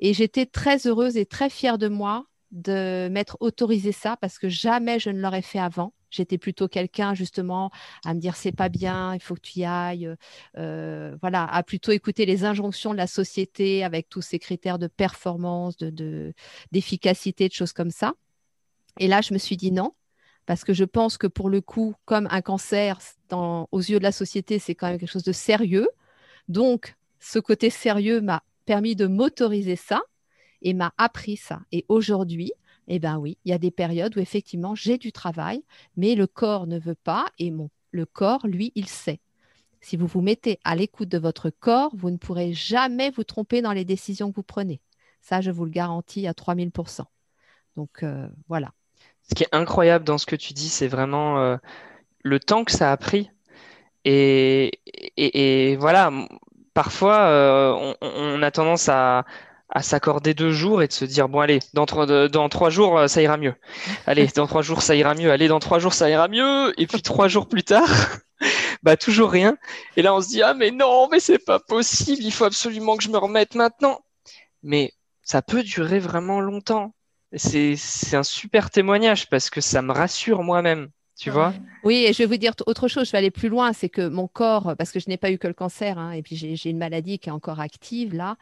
Et 0.00 0.12
j'étais 0.12 0.46
très 0.46 0.86
heureuse 0.86 1.16
et 1.16 1.26
très 1.26 1.48
fière 1.48 1.78
de 1.78 1.88
moi 1.88 2.26
de 2.50 3.08
m'être 3.10 3.36
autorisé 3.40 3.92
ça 3.92 4.16
parce 4.16 4.38
que 4.38 4.48
jamais 4.48 4.98
je 4.98 5.10
ne 5.10 5.20
l'aurais 5.20 5.42
fait 5.42 5.60
avant. 5.60 5.92
J'étais 6.10 6.38
plutôt 6.38 6.68
quelqu'un 6.68 7.14
justement 7.14 7.70
à 8.04 8.14
me 8.14 8.20
dire 8.20 8.36
c'est 8.36 8.52
pas 8.52 8.68
bien, 8.68 9.14
il 9.14 9.20
faut 9.20 9.34
que 9.34 9.40
tu 9.40 9.60
y 9.60 9.64
ailles, 9.64 10.14
euh, 10.58 11.16
voilà, 11.20 11.44
à 11.44 11.62
plutôt 11.62 11.92
écouter 11.92 12.26
les 12.26 12.44
injonctions 12.44 12.92
de 12.92 12.96
la 12.96 13.06
société 13.06 13.84
avec 13.84 14.08
tous 14.08 14.22
ces 14.22 14.38
critères 14.38 14.78
de 14.78 14.86
performance, 14.86 15.76
de 15.76 16.34
d'efficacité, 16.72 17.48
de, 17.48 17.52
choses 17.52 17.72
comme 17.72 17.90
ça. 17.90 18.14
Et 18.98 19.08
là, 19.08 19.20
je 19.20 19.32
me 19.32 19.38
suis 19.38 19.56
dit 19.56 19.72
non, 19.72 19.92
parce 20.46 20.64
que 20.64 20.72
je 20.72 20.84
pense 20.84 21.16
que 21.16 21.26
pour 21.26 21.48
le 21.48 21.60
coup, 21.60 21.94
comme 22.04 22.26
un 22.30 22.42
cancer, 22.42 22.98
aux 23.32 23.78
yeux 23.78 23.98
de 23.98 24.04
la 24.04 24.12
société, 24.12 24.58
c'est 24.58 24.74
quand 24.74 24.88
même 24.88 24.98
quelque 24.98 25.10
chose 25.10 25.22
de 25.22 25.32
sérieux. 25.32 25.88
Donc, 26.48 26.96
ce 27.20 27.38
côté 27.38 27.70
sérieux 27.70 28.20
m'a 28.20 28.42
permis 28.64 28.96
de 28.96 29.06
m'autoriser 29.06 29.76
ça 29.76 30.02
et 30.62 30.74
m'a 30.74 30.92
appris 30.98 31.36
ça. 31.36 31.60
Et 31.70 31.84
aujourd'hui, 31.88 32.52
eh 32.88 32.98
bien 32.98 33.18
oui, 33.18 33.38
il 33.44 33.50
y 33.50 33.54
a 33.54 33.58
des 33.58 33.70
périodes 33.70 34.16
où 34.16 34.20
effectivement 34.20 34.74
j'ai 34.74 34.98
du 34.98 35.12
travail, 35.12 35.62
mais 35.96 36.14
le 36.14 36.26
corps 36.26 36.66
ne 36.66 36.78
veut 36.78 36.94
pas 36.94 37.26
et 37.38 37.50
mon, 37.50 37.70
le 37.92 38.06
corps, 38.06 38.46
lui, 38.46 38.72
il 38.74 38.88
sait. 38.88 39.20
Si 39.80 39.96
vous 39.96 40.06
vous 40.06 40.20
mettez 40.20 40.58
à 40.64 40.76
l'écoute 40.76 41.08
de 41.08 41.18
votre 41.18 41.50
corps, 41.50 41.90
vous 41.94 42.10
ne 42.10 42.16
pourrez 42.16 42.52
jamais 42.52 43.10
vous 43.10 43.24
tromper 43.24 43.62
dans 43.62 43.72
les 43.72 43.84
décisions 43.84 44.30
que 44.30 44.36
vous 44.36 44.42
prenez. 44.42 44.80
Ça, 45.22 45.40
je 45.40 45.50
vous 45.50 45.64
le 45.64 45.70
garantis 45.70 46.26
à 46.26 46.32
3000%. 46.32 47.04
Donc 47.76 48.02
euh, 48.02 48.28
voilà. 48.48 48.72
Ce 49.28 49.34
qui 49.34 49.44
est 49.44 49.54
incroyable 49.54 50.04
dans 50.04 50.18
ce 50.18 50.26
que 50.26 50.36
tu 50.36 50.52
dis, 50.52 50.68
c'est 50.68 50.88
vraiment 50.88 51.38
euh, 51.38 51.56
le 52.22 52.40
temps 52.40 52.64
que 52.64 52.72
ça 52.72 52.92
a 52.92 52.96
pris. 52.96 53.30
Et, 54.04 55.76
voilà, 55.78 56.10
parfois, 56.72 57.20
euh, 57.20 57.94
on, 58.00 58.42
a 58.42 58.50
tendance 58.50 58.88
à, 58.88 59.24
à 59.70 59.82
s'accorder 59.82 60.34
deux 60.34 60.50
jours 60.50 60.82
et 60.82 60.88
de 60.88 60.92
se 60.92 61.04
dire 61.04 61.28
bon 61.28 61.40
allez 61.40 61.60
dans 61.74 61.86
trois, 61.86 62.70
jours 62.70 62.98
euh, 62.98 63.06
ça 63.06 63.22
ira 63.22 63.36
mieux. 63.36 63.54
Allez 64.06 64.26
dans 64.26 64.46
trois 64.46 64.62
jours 64.62 64.82
ça 64.82 64.96
ira 64.96 65.14
mieux. 65.14 65.30
Allez 65.30 65.48
dans 65.48 65.60
trois 65.60 65.78
jours 65.78 65.94
ça 65.94 66.10
ira 66.10 66.28
mieux. 66.28 66.72
Et 66.80 66.86
puis 66.86 67.02
trois 67.02 67.28
jours 67.28 67.48
plus 67.48 67.62
tard 67.62 67.88
bah 68.82 68.96
toujours 68.96 69.30
rien. 69.30 69.56
Et 69.96 70.02
là 70.02 70.14
on 70.14 70.20
se 70.20 70.28
dit 70.28 70.42
ah 70.42 70.54
mais 70.54 70.70
non 70.72 71.08
mais 71.10 71.20
c'est 71.20 71.38
pas 71.38 71.60
possible. 71.60 72.22
Il 72.22 72.32
faut 72.32 72.44
absolument 72.44 72.96
que 72.96 73.04
je 73.04 73.10
me 73.10 73.18
remette 73.18 73.54
maintenant. 73.54 74.00
Mais 74.62 74.92
ça 75.22 75.42
peut 75.42 75.62
durer 75.62 76.00
vraiment 76.00 76.40
longtemps. 76.40 76.94
C'est 77.36 77.76
c'est 77.76 78.16
un 78.16 78.24
super 78.24 78.70
témoignage 78.70 79.28
parce 79.28 79.50
que 79.50 79.60
ça 79.60 79.82
me 79.82 79.92
rassure 79.92 80.42
moi-même 80.42 80.90
Oui, 81.84 82.04
et 82.06 82.12
je 82.12 82.18
vais 82.18 82.26
vous 82.26 82.36
dire 82.36 82.52
autre 82.66 82.88
chose, 82.88 83.06
je 83.06 83.12
vais 83.12 83.18
aller 83.18 83.30
plus 83.30 83.48
loin, 83.48 83.72
c'est 83.72 83.88
que 83.88 84.08
mon 84.08 84.26
corps, 84.26 84.74
parce 84.78 84.90
que 84.90 85.00
je 85.00 85.08
n'ai 85.08 85.16
pas 85.16 85.30
eu 85.30 85.38
que 85.38 85.48
le 85.48 85.54
cancer, 85.54 85.98
hein, 85.98 86.12
et 86.12 86.22
puis 86.22 86.36
j'ai 86.36 86.70
une 86.70 86.78
maladie 86.78 87.18
qui 87.18 87.28
est 87.28 87.32
encore 87.32 87.60
active 87.60 88.14
là, 88.14 88.36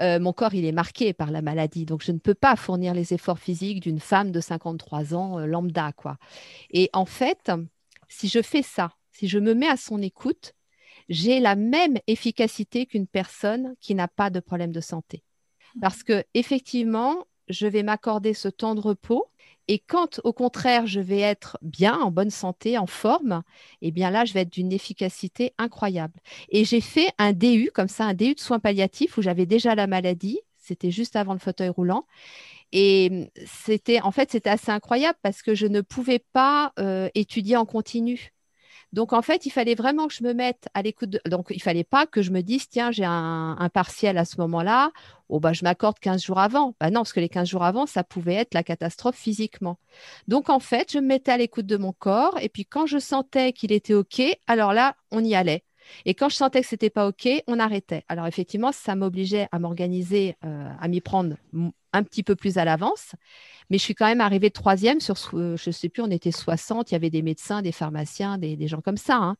euh, 0.00 0.18
mon 0.18 0.32
corps, 0.32 0.54
il 0.54 0.64
est 0.64 0.72
marqué 0.72 1.12
par 1.12 1.30
la 1.30 1.42
maladie, 1.42 1.84
donc 1.84 2.02
je 2.02 2.12
ne 2.12 2.18
peux 2.18 2.34
pas 2.34 2.56
fournir 2.56 2.94
les 2.94 3.12
efforts 3.12 3.38
physiques 3.38 3.80
d'une 3.80 4.00
femme 4.00 4.32
de 4.32 4.40
53 4.40 5.14
ans 5.14 5.38
euh, 5.38 5.46
lambda, 5.46 5.92
quoi. 5.92 6.16
Et 6.70 6.90
en 6.92 7.06
fait, 7.06 7.50
si 8.08 8.28
je 8.28 8.42
fais 8.42 8.62
ça, 8.62 8.92
si 9.12 9.28
je 9.28 9.38
me 9.38 9.54
mets 9.54 9.68
à 9.68 9.76
son 9.76 10.00
écoute, 10.00 10.54
j'ai 11.08 11.40
la 11.40 11.54
même 11.54 11.98
efficacité 12.06 12.86
qu'une 12.86 13.06
personne 13.06 13.74
qui 13.80 13.94
n'a 13.94 14.08
pas 14.08 14.30
de 14.30 14.40
problème 14.40 14.72
de 14.72 14.80
santé. 14.80 15.22
Parce 15.80 16.02
que 16.02 16.24
effectivement, 16.34 17.26
je 17.48 17.66
vais 17.66 17.82
m'accorder 17.82 18.34
ce 18.34 18.48
temps 18.48 18.74
de 18.74 18.80
repos 18.80 19.26
et 19.68 19.78
quand, 19.80 20.20
au 20.24 20.32
contraire, 20.32 20.86
je 20.86 21.00
vais 21.00 21.20
être 21.20 21.58
bien, 21.62 21.98
en 21.98 22.10
bonne 22.10 22.30
santé, 22.30 22.78
en 22.78 22.86
forme, 22.86 23.42
eh 23.82 23.90
bien 23.90 24.10
là, 24.10 24.24
je 24.24 24.32
vais 24.32 24.42
être 24.42 24.52
d'une 24.52 24.72
efficacité 24.72 25.52
incroyable. 25.58 26.20
Et 26.50 26.64
j'ai 26.64 26.80
fait 26.80 27.08
un 27.18 27.32
DU, 27.32 27.70
comme 27.74 27.88
ça, 27.88 28.04
un 28.04 28.14
DU 28.14 28.34
de 28.34 28.40
soins 28.40 28.60
palliatifs 28.60 29.18
où 29.18 29.22
j'avais 29.22 29.46
déjà 29.46 29.74
la 29.74 29.86
maladie. 29.86 30.40
C'était 30.58 30.90
juste 30.90 31.16
avant 31.16 31.32
le 31.32 31.38
fauteuil 31.38 31.68
roulant. 31.68 32.06
Et 32.72 33.30
c'était, 33.46 34.00
en 34.00 34.10
fait, 34.10 34.30
c'était 34.30 34.50
assez 34.50 34.70
incroyable 34.70 35.18
parce 35.22 35.42
que 35.42 35.54
je 35.54 35.66
ne 35.66 35.80
pouvais 35.80 36.18
pas 36.18 36.72
euh, 36.78 37.08
étudier 37.14 37.56
en 37.56 37.66
continu. 37.66 38.32
Donc, 38.92 39.12
en 39.12 39.22
fait, 39.22 39.46
il 39.46 39.50
fallait 39.50 39.74
vraiment 39.74 40.06
que 40.06 40.14
je 40.14 40.22
me 40.22 40.32
mette 40.32 40.68
à 40.74 40.82
l'écoute. 40.82 41.18
Donc, 41.26 41.48
il 41.50 41.60
fallait 41.60 41.84
pas 41.84 42.06
que 42.06 42.22
je 42.22 42.30
me 42.30 42.40
dise, 42.40 42.68
tiens, 42.68 42.90
j'ai 42.90 43.04
un, 43.04 43.68
partiel 43.74 44.16
à 44.16 44.24
ce 44.24 44.40
moment-là, 44.40 44.90
oh, 45.28 45.40
bah, 45.40 45.52
je 45.52 45.64
m'accorde 45.64 45.98
15 45.98 46.22
jours 46.24 46.38
avant. 46.38 46.74
Bah, 46.80 46.90
non, 46.90 47.00
parce 47.00 47.12
que 47.12 47.20
les 47.20 47.28
15 47.28 47.48
jours 47.48 47.64
avant, 47.64 47.86
ça 47.86 48.04
pouvait 48.04 48.34
être 48.34 48.54
la 48.54 48.62
catastrophe 48.62 49.16
physiquement. 49.16 49.78
Donc, 50.28 50.48
en 50.48 50.60
fait, 50.60 50.92
je 50.92 50.98
me 50.98 51.06
mettais 51.06 51.32
à 51.32 51.36
l'écoute 51.36 51.66
de 51.66 51.76
mon 51.76 51.92
corps. 51.92 52.38
Et 52.40 52.48
puis, 52.48 52.64
quand 52.64 52.86
je 52.86 52.98
sentais 52.98 53.52
qu'il 53.52 53.72
était 53.72 53.94
OK, 53.94 54.22
alors 54.46 54.72
là, 54.72 54.96
on 55.10 55.22
y 55.22 55.34
allait. 55.34 55.65
Et 56.04 56.14
quand 56.14 56.28
je 56.28 56.36
sentais 56.36 56.60
que 56.60 56.66
c'était 56.66 56.90
pas 56.90 57.06
OK, 57.08 57.28
on 57.46 57.58
arrêtait. 57.58 58.04
Alors 58.08 58.26
effectivement, 58.26 58.72
ça 58.72 58.94
m'obligeait 58.94 59.48
à 59.52 59.58
m'organiser, 59.58 60.36
euh, 60.44 60.68
à 60.80 60.88
m'y 60.88 61.00
prendre 61.00 61.36
un 61.92 62.02
petit 62.02 62.22
peu 62.22 62.36
plus 62.36 62.58
à 62.58 62.64
l'avance. 62.64 63.14
Mais 63.70 63.78
je 63.78 63.82
suis 63.82 63.94
quand 63.94 64.06
même 64.06 64.20
arrivée 64.20 64.50
troisième 64.50 65.00
sur, 65.00 65.16
euh, 65.34 65.56
je 65.56 65.70
ne 65.70 65.72
sais 65.72 65.88
plus, 65.88 66.02
on 66.02 66.10
était 66.10 66.30
60, 66.30 66.90
il 66.90 66.94
y 66.94 66.96
avait 66.96 67.10
des 67.10 67.22
médecins, 67.22 67.62
des 67.62 67.72
pharmaciens, 67.72 68.38
des, 68.38 68.68
gens 68.68 68.80
comme 68.80 68.96
ça. 68.96 69.16
Hein. 69.16 69.36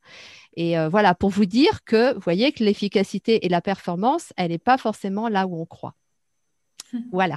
Et 0.56 0.78
euh, 0.78 0.89
voilà, 0.89 1.14
pour 1.14 1.31
vous 1.31 1.47
dire 1.47 1.85
que 1.85 2.14
vous 2.14 2.20
voyez 2.20 2.52
que 2.52 2.64
l'efficacité 2.64 3.44
et 3.44 3.48
la 3.48 3.60
performance, 3.60 4.32
elle 4.36 4.51
n'est 4.51 4.59
pas 4.59 4.78
forcément 4.78 5.28
là 5.28 5.47
où 5.47 5.60
on 5.60 5.66
croit. 5.66 5.94
Voilà. 7.12 7.36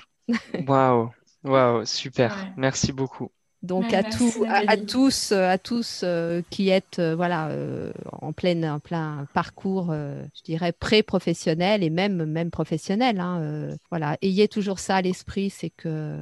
Waouh, 0.68 1.10
waouh, 1.44 1.86
super. 1.86 2.54
Merci 2.56 2.92
beaucoup. 2.92 3.32
Donc 3.62 3.94
à, 3.94 4.00
à, 4.00 4.78
tous, 4.78 5.34
à 5.34 5.58
tous 5.58 6.02
euh, 6.04 6.42
qui 6.50 6.70
êtes 6.70 7.00
euh, 7.00 7.14
voilà 7.14 7.50
euh, 7.50 7.92
en 8.14 8.32
plein 8.32 8.76
en 8.76 8.80
plein 8.80 9.28
parcours, 9.34 9.92
je 9.92 10.44
dirais 10.46 10.72
pré-professionnel 10.72 11.84
et 11.84 11.90
même 11.90 12.26
même 12.26 12.52
professionnel. 12.52 13.20
Hein, 13.20 13.76
voilà, 13.90 14.18
ayez 14.22 14.48
toujours 14.48 14.80
ça 14.80 14.98
à 14.98 15.02
l'esprit, 15.02 15.50
c'est 15.50 15.72
que 15.72 16.18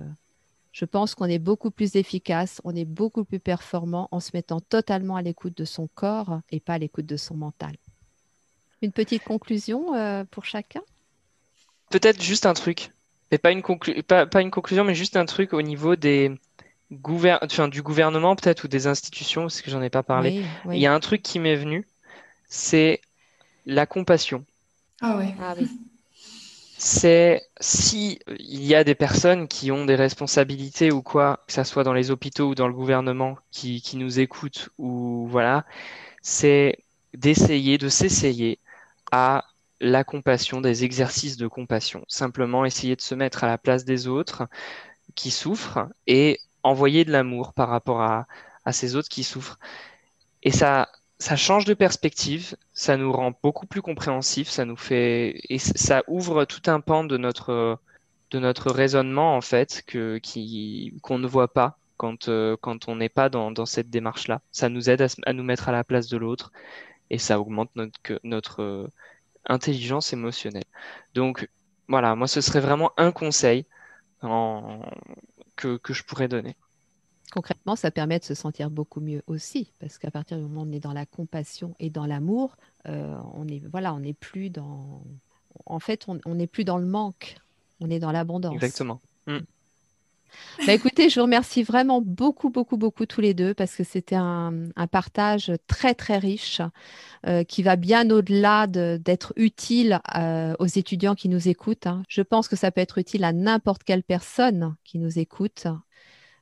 je 0.71 0.85
pense 0.85 1.13
qu'on 1.13 1.25
est 1.25 1.37
beaucoup 1.37 1.69
plus 1.69 1.95
efficace, 1.95 2.59
on 2.63 2.75
est 2.75 2.85
beaucoup 2.85 3.23
plus 3.23 3.39
performant 3.39 4.07
en 4.11 4.19
se 4.19 4.31
mettant 4.33 4.59
totalement 4.59 5.15
à 5.15 5.21
l'écoute 5.21 5.55
de 5.55 5.65
son 5.65 5.87
corps 5.93 6.41
et 6.49 6.59
pas 6.59 6.73
à 6.73 6.77
l'écoute 6.79 7.05
de 7.05 7.17
son 7.17 7.35
mental. 7.35 7.75
Une 8.81 8.91
petite 8.91 9.23
conclusion 9.23 10.25
pour 10.31 10.45
chacun? 10.45 10.81
Peut-être 11.91 12.21
juste 12.21 12.47
un 12.47 12.53
truc, 12.53 12.89
et 13.29 13.37
pas 13.37 13.51
une, 13.51 13.61
pas, 14.07 14.25
pas 14.25 14.41
une 14.41 14.51
conclusion, 14.51 14.83
mais 14.83 14.95
juste 14.95 15.17
un 15.17 15.25
truc 15.25 15.53
au 15.53 15.61
niveau 15.61 15.95
des 15.95 16.35
du 16.89 17.81
gouvernement 17.81 18.35
peut-être 18.35 18.65
ou 18.65 18.67
des 18.67 18.87
institutions, 18.87 19.41
parce 19.43 19.61
que 19.61 19.69
j'en 19.71 19.81
ai 19.81 19.89
pas 19.89 20.03
parlé. 20.03 20.43
Il 20.71 20.79
y 20.79 20.85
a 20.85 20.93
un 20.93 20.99
truc 20.99 21.21
qui 21.21 21.39
m'est 21.39 21.55
venu, 21.55 21.85
c'est 22.49 23.01
la 23.65 23.85
compassion. 23.85 24.45
Ah, 25.01 25.19
ah 25.39 25.55
oui. 25.57 25.67
C'est 26.79 27.41
si 27.59 28.19
il 28.39 28.63
y 28.63 28.75
a 28.75 28.83
des 28.83 28.93
personnes 28.93 29.47
qui 29.47 29.71
ont 29.71 29.85
des 29.85 29.95
responsabilités 29.95 30.91
ou 30.91 31.01
quoi, 31.01 31.43
que 31.47 31.53
ça 31.53 31.63
soit 31.63 31.83
dans 31.83 31.93
les 31.93 32.11
hôpitaux 32.11 32.49
ou 32.49 32.55
dans 32.55 32.67
le 32.67 32.73
gouvernement, 32.73 33.37
qui, 33.51 33.81
qui 33.81 33.97
nous 33.97 34.19
écoutent 34.19 34.69
ou 34.77 35.27
voilà, 35.27 35.65
c'est 36.21 36.77
d'essayer, 37.15 37.77
de 37.77 37.89
s'essayer 37.89 38.59
à 39.11 39.45
la 39.79 40.03
compassion, 40.03 40.61
des 40.61 40.83
exercices 40.83 41.37
de 41.37 41.47
compassion. 41.47 42.03
Simplement 42.07 42.63
essayer 42.63 42.95
de 42.95 43.01
se 43.01 43.15
mettre 43.15 43.43
à 43.43 43.47
la 43.47 43.57
place 43.57 43.83
des 43.83 44.07
autres 44.07 44.47
qui 45.15 45.31
souffrent 45.31 45.87
et 46.05 46.39
envoyer 46.67 47.05
de 47.05 47.11
l'amour 47.11 47.53
par 47.53 47.69
rapport 47.69 48.01
à, 48.01 48.27
ces 48.71 48.95
autres 48.97 49.07
qui 49.09 49.23
souffrent. 49.23 49.59
Et 50.43 50.51
ça, 50.51 50.89
ça 51.19 51.35
change 51.37 51.65
de 51.65 51.73
perspective, 51.73 52.55
ça 52.73 52.97
nous 52.97 53.11
rend 53.11 53.33
beaucoup 53.41 53.65
plus 53.65 53.81
compréhensifs, 53.81 54.49
ça 54.49 54.65
nous 54.65 54.75
fait 54.75 55.39
et 55.49 55.57
ça 55.57 56.03
ouvre 56.07 56.45
tout 56.45 56.69
un 56.69 56.81
pan 56.81 57.03
de 57.05 57.17
notre 57.17 57.79
de 58.31 58.39
notre 58.39 58.71
raisonnement 58.71 59.35
en 59.37 59.41
fait 59.41 59.83
que 59.87 60.19
qu'on 61.01 61.17
ne 61.19 61.27
voit 61.27 61.53
pas 61.53 61.77
quand 61.95 62.27
euh, 62.29 62.57
quand 62.59 62.89
on 62.89 62.97
n'est 62.97 63.09
pas 63.09 63.29
dans, 63.29 63.65
cette 63.65 63.89
démarche 63.89 64.27
là. 64.27 64.41
Ça 64.51 64.69
nous 64.69 64.89
aide 64.89 65.01
à, 65.25 65.33
nous 65.33 65.43
mettre 65.43 65.69
à 65.69 65.71
la 65.71 65.83
place 65.83 66.07
de 66.07 66.17
l'autre 66.17 66.51
et 67.09 67.17
ça 67.17 67.39
augmente 67.39 67.71
notre 67.75 68.19
notre 68.23 68.61
euh, 68.61 68.87
intelligence 69.47 70.13
émotionnelle. 70.13 70.65
Donc 71.15 71.49
voilà, 71.87 72.15
moi 72.15 72.27
ce 72.27 72.41
serait 72.41 72.59
vraiment 72.59 72.91
un 72.97 73.11
conseil 73.11 73.65
que, 75.57 75.93
je 75.93 76.03
pourrais 76.03 76.27
donner. 76.27 76.55
Concrètement, 77.31 77.75
ça 77.75 77.91
permet 77.91 78.19
de 78.19 78.23
se 78.23 78.33
sentir 78.33 78.69
beaucoup 78.69 79.01
mieux 79.01 79.21
aussi, 79.27 79.73
parce 79.79 79.97
qu'à 79.97 80.11
partir 80.11 80.37
du 80.37 80.43
moment 80.43 80.61
où 80.61 80.65
on 80.65 80.71
est 80.71 80.79
dans 80.79 80.93
la 80.93 81.05
compassion 81.05 81.75
et 81.79 81.89
dans 81.89 82.05
l'amour, 82.05 82.55
euh, 82.87 83.17
on 83.33 83.47
est 83.49 83.61
voilà, 83.67 83.93
on 83.93 83.99
n'est 83.99 84.13
plus 84.13 84.49
dans, 84.49 85.03
en 85.65 85.79
fait, 85.79 86.05
on 86.07 86.35
n'est 86.35 86.47
plus 86.47 86.63
dans 86.63 86.77
le 86.77 86.85
manque, 86.85 87.35
on 87.81 87.89
est 87.89 87.99
dans 87.99 88.13
l'abondance. 88.13 88.55
Exactement. 88.55 89.01
Mm. 89.27 89.39
Bah, 90.65 90.73
écoutez, 90.73 91.09
je 91.09 91.19
vous 91.19 91.25
remercie 91.25 91.63
vraiment 91.63 92.01
beaucoup, 92.01 92.49
beaucoup, 92.49 92.77
beaucoup 92.77 93.05
tous 93.05 93.21
les 93.21 93.33
deux 93.33 93.53
parce 93.53 93.75
que 93.75 93.83
c'était 93.83 94.15
un, 94.15 94.69
partage 94.91 95.51
très, 95.67 95.93
très 95.93 96.17
riche 96.17 96.61
euh, 97.25 97.43
qui 97.43 97.63
va 97.63 97.75
bien 97.75 98.09
au-delà 98.09 98.67
d'être 98.67 99.33
utile 99.35 99.99
euh, 100.15 100.55
aux 100.59 100.65
étudiants 100.65 101.15
qui 101.15 101.29
nous 101.29 101.47
écoutent. 101.47 101.87
Hein. 101.87 102.03
Je 102.09 102.21
pense 102.21 102.47
que 102.47 102.55
ça 102.55 102.71
peut 102.71 102.81
être 102.81 102.97
utile 102.97 103.23
à 103.23 103.33
n'importe 103.33 103.83
quelle 103.83 104.03
personne 104.03 104.75
qui 104.83 104.99
nous 104.99 105.19
écoute. 105.19 105.67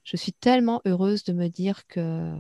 Je 0.06 0.18
suis 0.18 0.34
tellement 0.34 0.82
heureuse 0.86 1.24
de 1.24 1.34
me 1.34 1.48
dire 1.48 1.88
que 1.88 2.32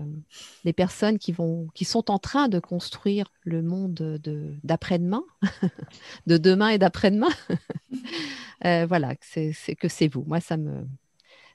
les 0.64 0.74
personnes 0.74 1.18
qui, 1.18 1.32
vont, 1.32 1.68
qui 1.74 1.84
sont 1.84 2.12
en 2.12 2.20
train 2.20 2.48
de 2.48 2.60
construire 2.60 3.32
le 3.44 3.64
monde 3.64 4.20
d'après-demain, 4.64 5.24
de, 6.28 6.38
demain 6.38 6.70
et 6.70 6.78
d'après-demain, 6.78 7.32
euh, 8.66 8.86
voilà, 8.86 9.16
c'est 9.20 9.76
que 9.76 9.88
c'est 9.88 10.08
vous. 10.08 10.24
Moi, 10.28 10.42
ça 10.42 10.58
me, 10.58 10.86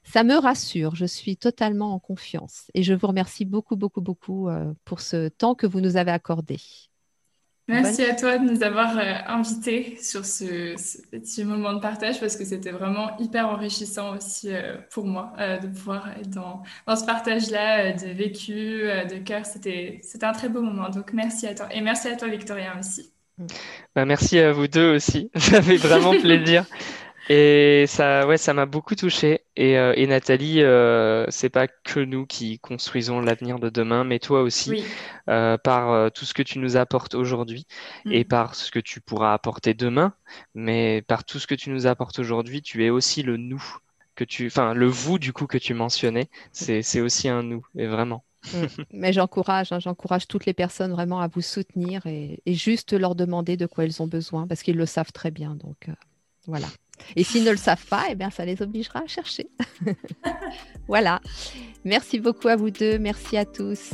ça 0.03 0.23
me 0.23 0.35
rassure, 0.35 0.95
je 0.95 1.05
suis 1.05 1.37
totalement 1.37 1.93
en 1.93 1.99
confiance 1.99 2.69
et 2.73 2.83
je 2.83 2.93
vous 2.93 3.07
remercie 3.07 3.45
beaucoup, 3.45 3.75
beaucoup, 3.75 4.01
beaucoup 4.01 4.49
euh, 4.49 4.73
pour 4.83 4.99
ce 5.01 5.29
temps 5.29 5.55
que 5.55 5.67
vous 5.67 5.79
nous 5.79 5.95
avez 5.97 6.11
accordé. 6.11 6.57
Merci 7.67 8.03
à 8.03 8.15
toi 8.15 8.37
de 8.37 8.43
nous 8.43 8.63
avoir 8.63 8.97
euh, 8.97 9.13
invités 9.27 9.95
sur 10.01 10.25
ce, 10.25 10.75
petit 11.11 11.45
moment 11.45 11.73
de 11.73 11.79
partage 11.79 12.19
parce 12.19 12.35
que 12.35 12.43
c'était 12.43 12.71
vraiment 12.71 13.15
hyper 13.19 13.47
enrichissant 13.47 14.17
aussi 14.17 14.53
euh, 14.53 14.75
pour 14.89 15.05
moi 15.05 15.33
de 15.37 15.67
pouvoir 15.67 16.09
être 16.17 16.31
dans, 16.31 16.63
ce 16.87 17.05
partage-là 17.05 17.93
de 17.93 18.07
vécu, 18.07 18.81
de 19.09 19.19
cœur. 19.19 19.45
C'était 19.45 20.01
un 20.23 20.33
très 20.33 20.49
beau 20.49 20.61
moment. 20.61 20.89
Donc 20.89 21.13
merci 21.13 21.47
à 21.47 21.55
toi 21.55 21.67
et 21.71 21.79
merci 21.79 22.09
à 22.09 22.17
toi 22.17 22.27
Victoria 22.27 22.73
aussi. 22.77 23.13
Bah, 23.95 24.05
merci 24.05 24.39
à 24.39 24.51
vous 24.51 24.67
deux 24.67 24.95
aussi. 24.95 25.29
Ça 25.35 25.61
fait 25.61 25.77
vraiment 25.77 26.19
plaisir. 26.19 26.65
Et 27.29 27.85
ça, 27.87 28.25
ouais, 28.27 28.37
ça 28.37 28.53
m'a 28.53 28.65
beaucoup 28.65 28.95
touché. 28.95 29.41
Et, 29.55 29.77
euh, 29.77 29.93
et 29.95 30.07
Nathalie, 30.07 30.61
euh, 30.61 31.25
c'est 31.29 31.49
pas 31.49 31.67
que 31.67 31.99
nous 31.99 32.25
qui 32.25 32.59
construisons 32.59 33.19
l'avenir 33.19 33.59
de 33.59 33.69
demain, 33.69 34.03
mais 34.03 34.19
toi 34.19 34.41
aussi, 34.41 34.83
euh, 35.29 35.57
par 35.57 35.91
euh, 35.91 36.09
tout 36.09 36.25
ce 36.25 36.33
que 36.33 36.43
tu 36.43 36.59
nous 36.59 36.77
apportes 36.77 37.15
aujourd'hui 37.15 37.67
et 38.05 38.23
mm. 38.23 38.27
par 38.27 38.55
ce 38.55 38.71
que 38.71 38.79
tu 38.79 39.01
pourras 39.01 39.33
apporter 39.33 39.73
demain. 39.73 40.13
Mais 40.55 41.03
par 41.03 41.23
tout 41.23 41.39
ce 41.39 41.47
que 41.47 41.55
tu 41.55 41.69
nous 41.69 41.85
apportes 41.85 42.19
aujourd'hui, 42.19 42.61
tu 42.61 42.83
es 42.85 42.89
aussi 42.89 43.23
le 43.23 43.37
nous 43.37 43.63
que 44.15 44.23
tu, 44.23 44.47
enfin, 44.47 44.73
le 44.73 44.87
vous 44.87 45.19
du 45.19 45.31
coup 45.31 45.47
que 45.47 45.57
tu 45.57 45.73
mentionnais. 45.73 46.29
C'est, 46.51 47.01
aussi 47.01 47.29
un 47.29 47.43
nous, 47.43 47.65
et 47.77 47.87
vraiment. 47.87 48.23
Mm. 48.53 48.65
Mais 48.91 49.13
j'encourage, 49.13 49.71
hein, 49.71 49.79
j'encourage 49.79 50.27
toutes 50.27 50.47
les 50.47 50.53
personnes 50.53 50.91
vraiment 50.91 51.21
à 51.21 51.27
vous 51.27 51.41
soutenir 51.41 52.05
et, 52.07 52.41
et, 52.47 52.55
juste 52.55 52.93
leur 52.93 53.13
demander 53.13 53.57
de 53.57 53.67
quoi 53.67 53.83
elles 53.85 54.01
ont 54.01 54.07
besoin 54.07 54.47
parce 54.47 54.63
qu'ils 54.63 54.77
le 54.77 54.87
savent 54.87 55.11
très 55.11 55.29
bien. 55.29 55.55
Donc 55.55 55.87
voilà. 56.47 56.67
Et 57.15 57.23
s'ils 57.23 57.43
ne 57.43 57.51
le 57.51 57.57
savent 57.57 57.85
pas, 57.85 58.05
eh 58.09 58.15
bien, 58.15 58.29
ça 58.29 58.45
les 58.45 58.61
obligera 58.61 58.99
à 58.99 59.07
chercher. 59.07 59.49
voilà. 60.87 61.21
Merci 61.83 62.19
beaucoup 62.19 62.47
à 62.47 62.55
vous 62.55 62.71
deux. 62.71 62.99
Merci 62.99 63.37
à 63.37 63.45
tous. 63.45 63.93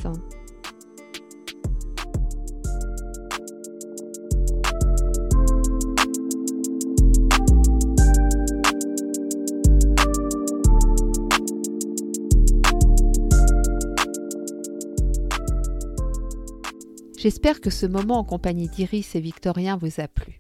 J'espère 17.18 17.60
que 17.60 17.70
ce 17.70 17.86
moment 17.86 18.20
en 18.20 18.24
compagnie 18.24 18.70
d'Iris 18.70 19.16
et 19.16 19.20
Victorien 19.20 19.76
vous 19.76 20.00
a 20.00 20.08
plu. 20.08 20.40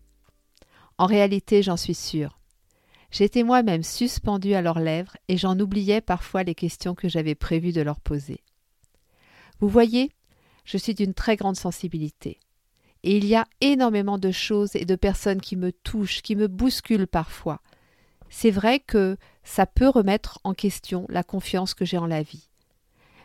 En 0.98 1.06
réalité, 1.06 1.61
j'en 1.61 1.76
suis 1.76 1.94
sûre. 1.94 2.37
J'étais 3.12 3.44
moi-même 3.44 3.84
suspendue 3.84 4.54
à 4.54 4.62
leurs 4.62 4.80
lèvres 4.80 5.16
et 5.28 5.38
j'en 5.38 5.60
oubliais 5.60 6.02
parfois 6.02 6.44
les 6.44 6.56
questions 6.56 6.94
que 6.94 7.08
j'avais 7.08 7.36
prévu 7.36 7.72
de 7.72 7.82
leur 7.82 8.00
poser. 8.00 8.42
Vous 9.60 9.70
voyez, 9.70 10.12
je 10.66 10.78
suis 10.78 10.94
d'une 10.94 11.14
très 11.14 11.36
grande 11.36 11.56
sensibilité. 11.56 12.40
Et 13.04 13.16
il 13.16 13.26
y 13.26 13.36
a 13.36 13.46
énormément 13.62 14.18
de 14.18 14.32
choses 14.32 14.76
et 14.76 14.86
de 14.86 14.96
personnes 14.96 15.42
qui 15.42 15.56
me 15.56 15.72
touchent, 15.72 16.22
qui 16.22 16.36
me 16.36 16.48
bousculent 16.48 17.08
parfois. 17.08 17.62
C'est 18.30 18.52
vrai 18.52 18.80
que 18.80 19.18
ça 19.44 19.66
peut 19.66 19.88
remettre 19.88 20.40
en 20.44 20.54
question 20.54 21.06
la 21.10 21.24
confiance 21.24 21.74
que 21.74 21.86
j'ai 21.86 21.98
en 21.98 22.08
la 22.08 22.22
vie. 22.22 22.50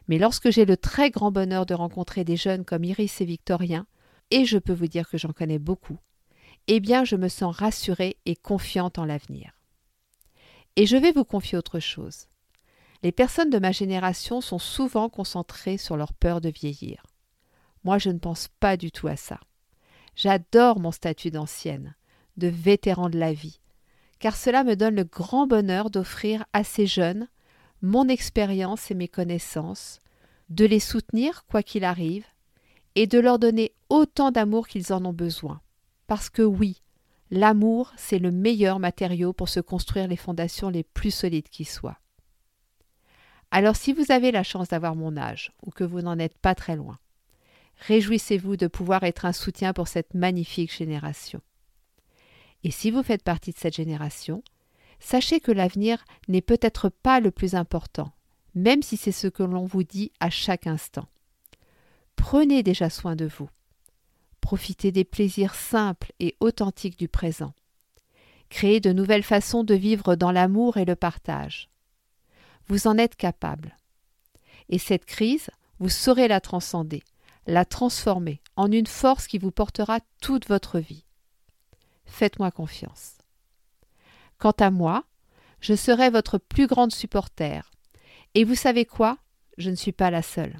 Mais 0.08 0.18
lorsque 0.18 0.50
j'ai 0.50 0.64
le 0.64 0.76
très 0.76 1.10
grand 1.10 1.32
bonheur 1.32 1.66
de 1.66 1.74
rencontrer 1.74 2.22
des 2.22 2.36
jeunes 2.36 2.64
comme 2.64 2.84
Iris 2.84 3.20
et 3.20 3.24
Victorien, 3.24 3.86
et 4.30 4.44
je 4.44 4.58
peux 4.58 4.72
vous 4.72 4.86
dire 4.86 5.08
que 5.08 5.18
j'en 5.18 5.32
connais 5.32 5.58
beaucoup, 5.58 5.98
eh 6.68 6.80
bien 6.80 7.04
je 7.04 7.16
me 7.16 7.28
sens 7.28 7.56
rassurée 7.56 8.16
et 8.24 8.36
confiante 8.36 8.98
en 8.98 9.04
l'avenir. 9.04 9.52
Et 10.76 10.86
je 10.86 10.96
vais 10.96 11.12
vous 11.12 11.24
confier 11.24 11.58
autre 11.58 11.80
chose. 11.80 12.28
Les 13.02 13.12
personnes 13.12 13.50
de 13.50 13.58
ma 13.58 13.72
génération 13.72 14.40
sont 14.40 14.58
souvent 14.58 15.08
concentrées 15.08 15.76
sur 15.76 15.96
leur 15.96 16.12
peur 16.14 16.40
de 16.40 16.48
vieillir. 16.48 17.04
Moi, 17.84 17.98
je 17.98 18.10
ne 18.10 18.18
pense 18.18 18.48
pas 18.60 18.76
du 18.76 18.92
tout 18.92 19.08
à 19.08 19.16
ça. 19.16 19.40
J'adore 20.14 20.78
mon 20.78 20.92
statut 20.92 21.30
d'ancienne, 21.30 21.94
de 22.36 22.48
vétéran 22.48 23.10
de 23.10 23.18
la 23.18 23.32
vie, 23.32 23.60
car 24.18 24.36
cela 24.36 24.62
me 24.62 24.76
donne 24.76 24.94
le 24.94 25.04
grand 25.04 25.46
bonheur 25.46 25.90
d'offrir 25.90 26.44
à 26.52 26.64
ces 26.64 26.86
jeunes 26.86 27.28
mon 27.82 28.08
expérience 28.08 28.90
et 28.90 28.94
mes 28.94 29.08
connaissances, 29.08 29.98
de 30.48 30.64
les 30.64 30.80
soutenir 30.80 31.44
quoi 31.46 31.62
qu'il 31.62 31.84
arrive, 31.84 32.24
et 32.94 33.06
de 33.06 33.18
leur 33.18 33.38
donner 33.38 33.72
autant 33.88 34.30
d'amour 34.30 34.68
qu'ils 34.68 34.92
en 34.92 35.04
ont 35.04 35.12
besoin. 35.12 35.60
Parce 36.06 36.30
que 36.30 36.42
oui, 36.42 36.82
L'amour, 37.34 37.94
c'est 37.96 38.18
le 38.18 38.30
meilleur 38.30 38.78
matériau 38.78 39.32
pour 39.32 39.48
se 39.48 39.58
construire 39.58 40.06
les 40.06 40.18
fondations 40.18 40.68
les 40.68 40.82
plus 40.82 41.10
solides 41.10 41.48
qui 41.48 41.64
soient. 41.64 41.98
Alors 43.50 43.74
si 43.74 43.94
vous 43.94 44.12
avez 44.12 44.32
la 44.32 44.42
chance 44.42 44.68
d'avoir 44.68 44.94
mon 44.94 45.16
âge, 45.16 45.50
ou 45.64 45.70
que 45.70 45.82
vous 45.82 46.02
n'en 46.02 46.18
êtes 46.18 46.36
pas 46.36 46.54
très 46.54 46.76
loin, 46.76 46.98
réjouissez-vous 47.86 48.58
de 48.58 48.66
pouvoir 48.66 49.02
être 49.04 49.24
un 49.24 49.32
soutien 49.32 49.72
pour 49.72 49.88
cette 49.88 50.12
magnifique 50.12 50.76
génération. 50.76 51.40
Et 52.64 52.70
si 52.70 52.90
vous 52.90 53.02
faites 53.02 53.24
partie 53.24 53.52
de 53.52 53.58
cette 53.58 53.76
génération, 53.76 54.44
sachez 55.00 55.40
que 55.40 55.52
l'avenir 55.52 56.04
n'est 56.28 56.42
peut-être 56.42 56.90
pas 56.90 57.18
le 57.18 57.30
plus 57.30 57.54
important, 57.54 58.12
même 58.54 58.82
si 58.82 58.98
c'est 58.98 59.10
ce 59.10 59.26
que 59.26 59.42
l'on 59.42 59.64
vous 59.64 59.84
dit 59.84 60.12
à 60.20 60.28
chaque 60.28 60.66
instant. 60.66 61.08
Prenez 62.14 62.62
déjà 62.62 62.90
soin 62.90 63.16
de 63.16 63.24
vous. 63.24 63.48
Profitez 64.42 64.92
des 64.92 65.04
plaisirs 65.04 65.54
simples 65.54 66.12
et 66.20 66.36
authentiques 66.40 66.98
du 66.98 67.08
présent. 67.08 67.54
Créez 68.50 68.80
de 68.80 68.92
nouvelles 68.92 69.22
façons 69.22 69.64
de 69.64 69.74
vivre 69.74 70.14
dans 70.14 70.30
l'amour 70.30 70.76
et 70.76 70.84
le 70.84 70.96
partage. 70.96 71.70
Vous 72.66 72.86
en 72.86 72.98
êtes 72.98 73.16
capable. 73.16 73.78
Et 74.68 74.78
cette 74.78 75.06
crise, 75.06 75.48
vous 75.78 75.88
saurez 75.88 76.28
la 76.28 76.40
transcender, 76.40 77.02
la 77.46 77.64
transformer 77.64 78.42
en 78.56 78.70
une 78.70 78.86
force 78.86 79.26
qui 79.26 79.38
vous 79.38 79.52
portera 79.52 80.00
toute 80.20 80.46
votre 80.48 80.78
vie. 80.78 81.06
Faites-moi 82.04 82.50
confiance. 82.50 83.14
Quant 84.38 84.54
à 84.58 84.70
moi, 84.70 85.04
je 85.60 85.74
serai 85.74 86.10
votre 86.10 86.36
plus 86.36 86.66
grande 86.66 86.92
supporter. 86.92 87.70
Et 88.34 88.44
vous 88.44 88.56
savez 88.56 88.84
quoi? 88.84 89.18
Je 89.56 89.70
ne 89.70 89.76
suis 89.76 89.92
pas 89.92 90.10
la 90.10 90.22
seule. 90.22 90.58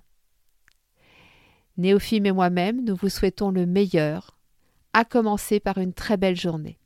Néophime 1.82 2.26
et 2.26 2.32
moi-même, 2.32 2.84
nous 2.84 2.94
vous 2.94 3.08
souhaitons 3.08 3.50
le 3.50 3.66
meilleur, 3.66 4.38
à 4.92 5.04
commencer 5.04 5.58
par 5.58 5.78
une 5.78 5.92
très 5.92 6.16
belle 6.16 6.36
journée. 6.36 6.78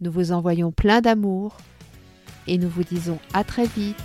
Nous 0.00 0.10
vous 0.10 0.32
envoyons 0.32 0.72
plein 0.72 1.00
d'amour 1.00 1.58
et 2.48 2.58
nous 2.58 2.68
vous 2.68 2.82
disons 2.82 3.20
à 3.34 3.44
très 3.44 3.66
vite 3.66 3.96